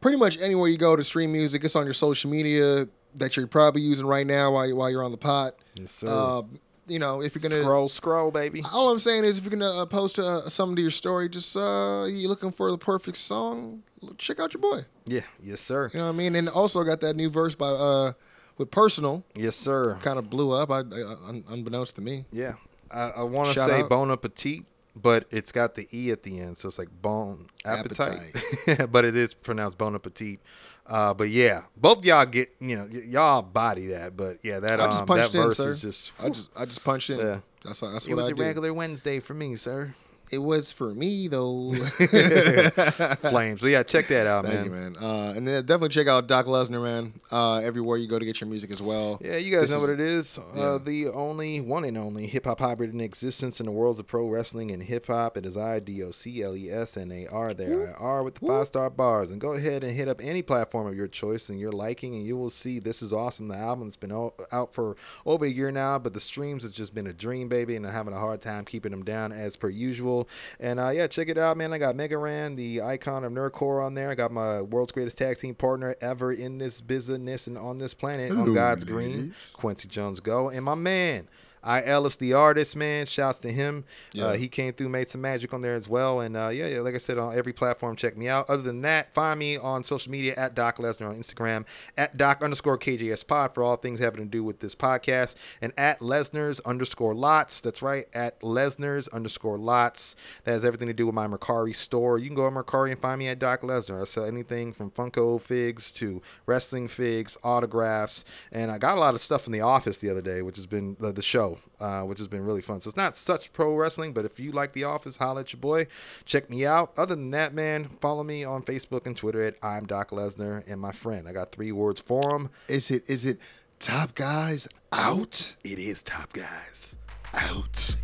Pretty 0.00 0.18
much 0.18 0.38
anywhere 0.38 0.68
you 0.68 0.76
go 0.76 0.94
to 0.94 1.02
stream 1.02 1.32
music, 1.32 1.64
it's 1.64 1.74
on 1.74 1.84
your 1.84 1.94
social 1.94 2.30
media 2.30 2.86
that 3.14 3.36
you're 3.36 3.46
probably 3.46 3.80
using 3.80 4.06
right 4.06 4.26
now 4.26 4.52
while 4.52 4.66
you, 4.66 4.76
while 4.76 4.90
you're 4.90 5.02
on 5.02 5.10
the 5.10 5.16
pot. 5.16 5.56
Yes, 5.74 5.90
sir. 5.92 6.08
Uh, 6.08 6.42
you 6.86 6.98
know, 6.98 7.20
if 7.22 7.34
you're 7.34 7.48
gonna 7.48 7.62
scroll, 7.62 7.88
scroll, 7.88 8.30
baby. 8.30 8.62
all 8.72 8.90
I'm 8.90 8.98
saying 8.98 9.24
is, 9.24 9.38
if 9.38 9.44
you're 9.44 9.50
gonna 9.50 9.82
uh, 9.82 9.86
post 9.86 10.18
uh, 10.18 10.48
something 10.48 10.76
to 10.76 10.82
your 10.82 10.90
story, 10.90 11.28
just 11.28 11.56
uh, 11.56 12.06
you 12.08 12.28
looking 12.28 12.52
for 12.52 12.70
the 12.70 12.78
perfect 12.78 13.16
song, 13.16 13.82
check 14.18 14.38
out 14.40 14.54
your 14.54 14.60
boy. 14.60 14.84
Yeah, 15.04 15.22
yes, 15.42 15.60
sir. 15.60 15.90
You 15.92 15.98
know 15.98 16.06
what 16.06 16.12
I 16.14 16.16
mean? 16.16 16.34
And 16.36 16.48
also 16.48 16.82
got 16.84 17.00
that 17.00 17.14
new 17.16 17.30
verse 17.30 17.54
by 17.54 17.68
uh 17.68 18.12
with 18.58 18.70
personal, 18.70 19.22
Yes, 19.34 19.54
sir. 19.56 19.98
kind 20.00 20.18
of 20.18 20.30
blew 20.30 20.50
up. 20.50 20.70
I, 20.70 20.80
I 20.80 21.42
unbeknownst 21.50 21.96
to 21.96 22.00
me. 22.00 22.24
Yeah, 22.32 22.54
I, 22.90 23.10
I 23.10 23.22
want 23.22 23.52
to 23.52 23.60
say 23.60 23.80
out. 23.82 23.90
bon 23.90 24.10
appetit, 24.10 24.64
but 24.94 25.26
it's 25.30 25.52
got 25.52 25.74
the 25.74 25.86
e 25.92 26.10
at 26.10 26.22
the 26.22 26.40
end, 26.40 26.56
so 26.56 26.68
it's 26.68 26.78
like 26.78 26.88
bon 27.02 27.48
appetite, 27.66 28.34
but 28.90 29.04
it 29.04 29.14
is 29.14 29.34
pronounced 29.34 29.76
bon 29.76 29.94
appetit. 29.94 30.40
Uh, 30.88 31.12
but 31.14 31.28
yeah, 31.30 31.62
both 31.76 32.04
y'all 32.04 32.24
get 32.26 32.50
you 32.60 32.76
know 32.76 32.88
y- 32.92 33.02
y'all 33.06 33.42
body 33.42 33.88
that, 33.88 34.16
but 34.16 34.38
yeah, 34.42 34.60
that 34.60 34.80
I 34.80 34.86
just 34.86 35.00
um, 35.02 35.06
that 35.16 35.32
punched 35.32 35.34
in, 35.34 35.42
verse 35.42 35.56
sir. 35.56 35.70
is 35.70 35.82
just. 35.82 36.12
I 36.20 36.28
just 36.28 36.50
I 36.56 36.64
just 36.64 36.84
punched 36.84 37.10
in. 37.10 37.18
Yeah. 37.18 37.40
That's 37.64 37.80
that's 37.80 38.06
it 38.06 38.10
what 38.10 38.16
was 38.18 38.26
I 38.26 38.32
a 38.32 38.34
do. 38.34 38.42
regular 38.42 38.72
Wednesday 38.72 39.18
for 39.20 39.34
me, 39.34 39.56
sir. 39.56 39.94
It 40.32 40.38
was 40.38 40.72
for 40.72 40.92
me 40.94 41.28
though. 41.28 41.72
Flames. 43.20 43.60
But 43.60 43.68
yeah, 43.70 43.82
check 43.82 44.08
that 44.08 44.26
out, 44.26 44.44
Thank 44.44 44.54
man. 44.56 44.64
you, 44.64 44.70
man. 44.70 44.96
Uh, 45.00 45.32
and 45.36 45.46
then 45.46 45.62
definitely 45.64 45.90
check 45.90 46.08
out 46.08 46.26
Doc 46.26 46.46
Lesnar, 46.46 46.82
man. 46.82 47.12
Uh, 47.30 47.56
everywhere 47.58 47.96
you 47.96 48.08
go 48.08 48.18
to 48.18 48.24
get 48.24 48.40
your 48.40 48.48
music 48.50 48.70
as 48.70 48.82
well. 48.82 49.18
Yeah, 49.22 49.36
you 49.36 49.50
guys 49.50 49.62
This 49.62 49.70
know 49.70 49.76
is- 49.76 49.80
what 49.82 49.90
it 49.90 50.00
is. 50.00 50.38
yeah. 50.54 50.62
Uh, 50.62 50.78
the 50.78 51.08
only 51.08 51.60
one 51.60 51.84
and 51.84 51.96
only 51.96 52.26
hip 52.26 52.44
hop 52.46 52.60
hybrid 52.60 52.92
in 52.92 53.00
existence 53.00 53.60
in 53.60 53.66
the 53.66 53.72
worlds 53.72 53.98
of 53.98 54.06
pro 54.06 54.26
wrestling 54.28 54.70
and 54.70 54.82
hip 54.82 55.06
hop. 55.06 55.36
It 55.36 55.46
is 55.46 55.56
I 55.56 55.80
D 55.80 56.02
O 56.02 56.10
C 56.10 56.42
L 56.42 56.56
E 56.56 56.70
S 56.70 56.96
N 56.96 57.10
A 57.12 57.26
R. 57.28 57.54
There 57.54 57.90
I 57.90 57.92
are 57.98 58.22
with 58.22 58.36
the 58.36 58.46
five 58.46 58.66
star 58.66 58.90
bars. 58.90 59.30
And 59.30 59.40
go 59.40 59.52
ahead 59.52 59.84
and 59.84 59.96
hit 59.96 60.08
up 60.08 60.20
any 60.22 60.42
platform 60.42 60.86
of 60.86 60.96
your 60.96 61.08
choice 61.08 61.48
and 61.48 61.58
your 61.60 61.72
liking, 61.72 62.14
and 62.14 62.26
you 62.26 62.36
will 62.36 62.50
see 62.50 62.78
this 62.78 63.02
is 63.02 63.12
awesome. 63.12 63.48
The 63.48 63.56
album's 63.56 63.96
been 63.96 64.12
out 64.52 64.74
for 64.74 64.96
over 65.24 65.44
a 65.44 65.48
year 65.50 65.70
now, 65.70 65.98
but 65.98 66.14
the 66.14 66.20
streams 66.20 66.62
has 66.62 66.72
just 66.72 66.94
been 66.94 67.06
a 67.06 67.12
dream, 67.12 67.48
baby, 67.48 67.76
and 67.76 67.86
I'm 67.86 67.92
having 67.92 68.14
a 68.14 68.18
hard 68.18 68.40
time 68.40 68.64
keeping 68.64 68.90
them 68.90 69.04
down 69.04 69.32
as 69.32 69.56
per 69.56 69.68
usual. 69.68 70.15
And 70.60 70.78
uh, 70.78 70.90
yeah, 70.90 71.06
check 71.06 71.28
it 71.28 71.38
out, 71.38 71.56
man. 71.56 71.72
I 71.72 71.78
got 71.78 71.96
Mega 71.96 72.16
Ran, 72.16 72.54
the 72.54 72.82
icon 72.82 73.24
of 73.24 73.32
nerdcore, 73.32 73.84
on 73.84 73.94
there. 73.94 74.10
I 74.10 74.14
got 74.14 74.30
my 74.32 74.62
world's 74.62 74.92
greatest 74.92 75.18
tag 75.18 75.38
team 75.38 75.54
partner 75.54 75.96
ever 76.00 76.32
in 76.32 76.58
this 76.58 76.80
business 76.80 77.46
and 77.46 77.58
on 77.58 77.78
this 77.78 77.94
planet 77.94 78.32
on 78.32 78.54
God's 78.54 78.84
Green. 78.84 79.34
Quincy 79.52 79.88
Jones 79.88 80.20
Go. 80.20 80.48
And 80.48 80.64
my 80.64 80.74
man, 80.74 81.28
I 81.66 81.84
Ellis 81.84 82.16
the 82.16 82.32
artist, 82.32 82.76
man. 82.76 83.06
Shouts 83.06 83.40
to 83.40 83.52
him. 83.52 83.84
Uh, 84.18 84.32
he 84.34 84.48
came 84.48 84.72
through, 84.72 84.88
made 84.88 85.08
some 85.08 85.20
magic 85.20 85.52
on 85.52 85.60
there 85.60 85.74
as 85.74 85.88
well. 85.88 86.20
And 86.20 86.36
uh, 86.36 86.48
yeah, 86.48 86.68
yeah, 86.68 86.80
like 86.80 86.94
I 86.94 86.98
said, 86.98 87.18
on 87.18 87.36
every 87.36 87.52
platform, 87.52 87.96
check 87.96 88.16
me 88.16 88.28
out. 88.28 88.48
Other 88.48 88.62
than 88.62 88.82
that, 88.82 89.12
find 89.12 89.38
me 89.38 89.56
on 89.56 89.82
social 89.82 90.12
media 90.12 90.34
at 90.36 90.54
Doc 90.54 90.78
Lesnar 90.78 91.08
on 91.08 91.16
Instagram, 91.16 91.66
at 91.98 92.16
Doc 92.16 92.42
underscore 92.42 92.78
KJS 92.78 93.26
Pod 93.26 93.52
for 93.52 93.64
all 93.64 93.76
things 93.76 93.98
having 93.98 94.20
to 94.20 94.26
do 94.26 94.44
with 94.44 94.60
this 94.60 94.74
podcast, 94.74 95.34
and 95.60 95.72
at 95.76 95.98
Lesnar's 95.98 96.60
underscore 96.60 97.14
lots. 97.14 97.60
That's 97.60 97.82
right, 97.82 98.06
at 98.14 98.40
Lesnar's 98.40 99.08
underscore 99.08 99.58
lots. 99.58 100.14
That 100.44 100.52
has 100.52 100.64
everything 100.64 100.88
to 100.88 100.94
do 100.94 101.06
with 101.06 101.14
my 101.14 101.26
Mercari 101.26 101.74
store. 101.74 102.18
You 102.18 102.26
can 102.26 102.36
go 102.36 102.46
on 102.46 102.54
Mercari 102.54 102.92
and 102.92 103.00
find 103.00 103.18
me 103.18 103.26
at 103.28 103.38
Doc 103.40 103.62
Lesnar. 103.62 104.00
I 104.02 104.04
sell 104.04 104.24
anything 104.24 104.72
from 104.72 104.90
Funko 104.90 105.40
figs 105.40 105.92
to 105.94 106.22
wrestling 106.46 106.86
figs, 106.88 107.36
autographs, 107.42 108.24
and 108.52 108.70
I 108.70 108.78
got 108.78 108.96
a 108.96 109.00
lot 109.00 109.14
of 109.14 109.20
stuff 109.20 109.46
in 109.46 109.52
the 109.52 109.60
office 109.60 109.98
the 109.98 110.10
other 110.10 110.22
day, 110.22 110.42
which 110.42 110.56
has 110.56 110.66
been 110.66 110.96
the, 111.00 111.12
the 111.12 111.22
show, 111.22 111.55
uh, 111.80 112.02
which 112.02 112.18
has 112.18 112.28
been 112.28 112.44
really 112.44 112.60
fun. 112.60 112.80
So 112.80 112.88
it's 112.88 112.96
not 112.96 113.16
such 113.16 113.52
pro 113.52 113.74
wrestling, 113.74 114.12
but 114.12 114.24
if 114.24 114.38
you 114.40 114.52
like 114.52 114.72
The 114.72 114.84
Office, 114.84 115.16
holla 115.16 115.40
at 115.40 115.52
your 115.52 115.60
boy. 115.60 115.86
Check 116.24 116.50
me 116.50 116.64
out. 116.66 116.92
Other 116.96 117.14
than 117.14 117.30
that, 117.32 117.52
man, 117.52 117.84
follow 118.00 118.22
me 118.22 118.44
on 118.44 118.62
Facebook 118.62 119.06
and 119.06 119.16
Twitter 119.16 119.42
at 119.42 119.56
I'm 119.62 119.86
Doc 119.86 120.10
Lesnar 120.10 120.62
and 120.70 120.80
my 120.80 120.92
friend. 120.92 121.28
I 121.28 121.32
got 121.32 121.52
three 121.52 121.72
words 121.72 122.00
for 122.00 122.34
him. 122.34 122.50
Is 122.68 122.90
it 122.90 123.08
is 123.08 123.26
it 123.26 123.38
Top 123.78 124.14
Guys 124.14 124.68
out? 124.92 125.56
It 125.64 125.78
is 125.78 126.02
Top 126.02 126.32
Guys 126.32 126.96
out. 127.34 127.96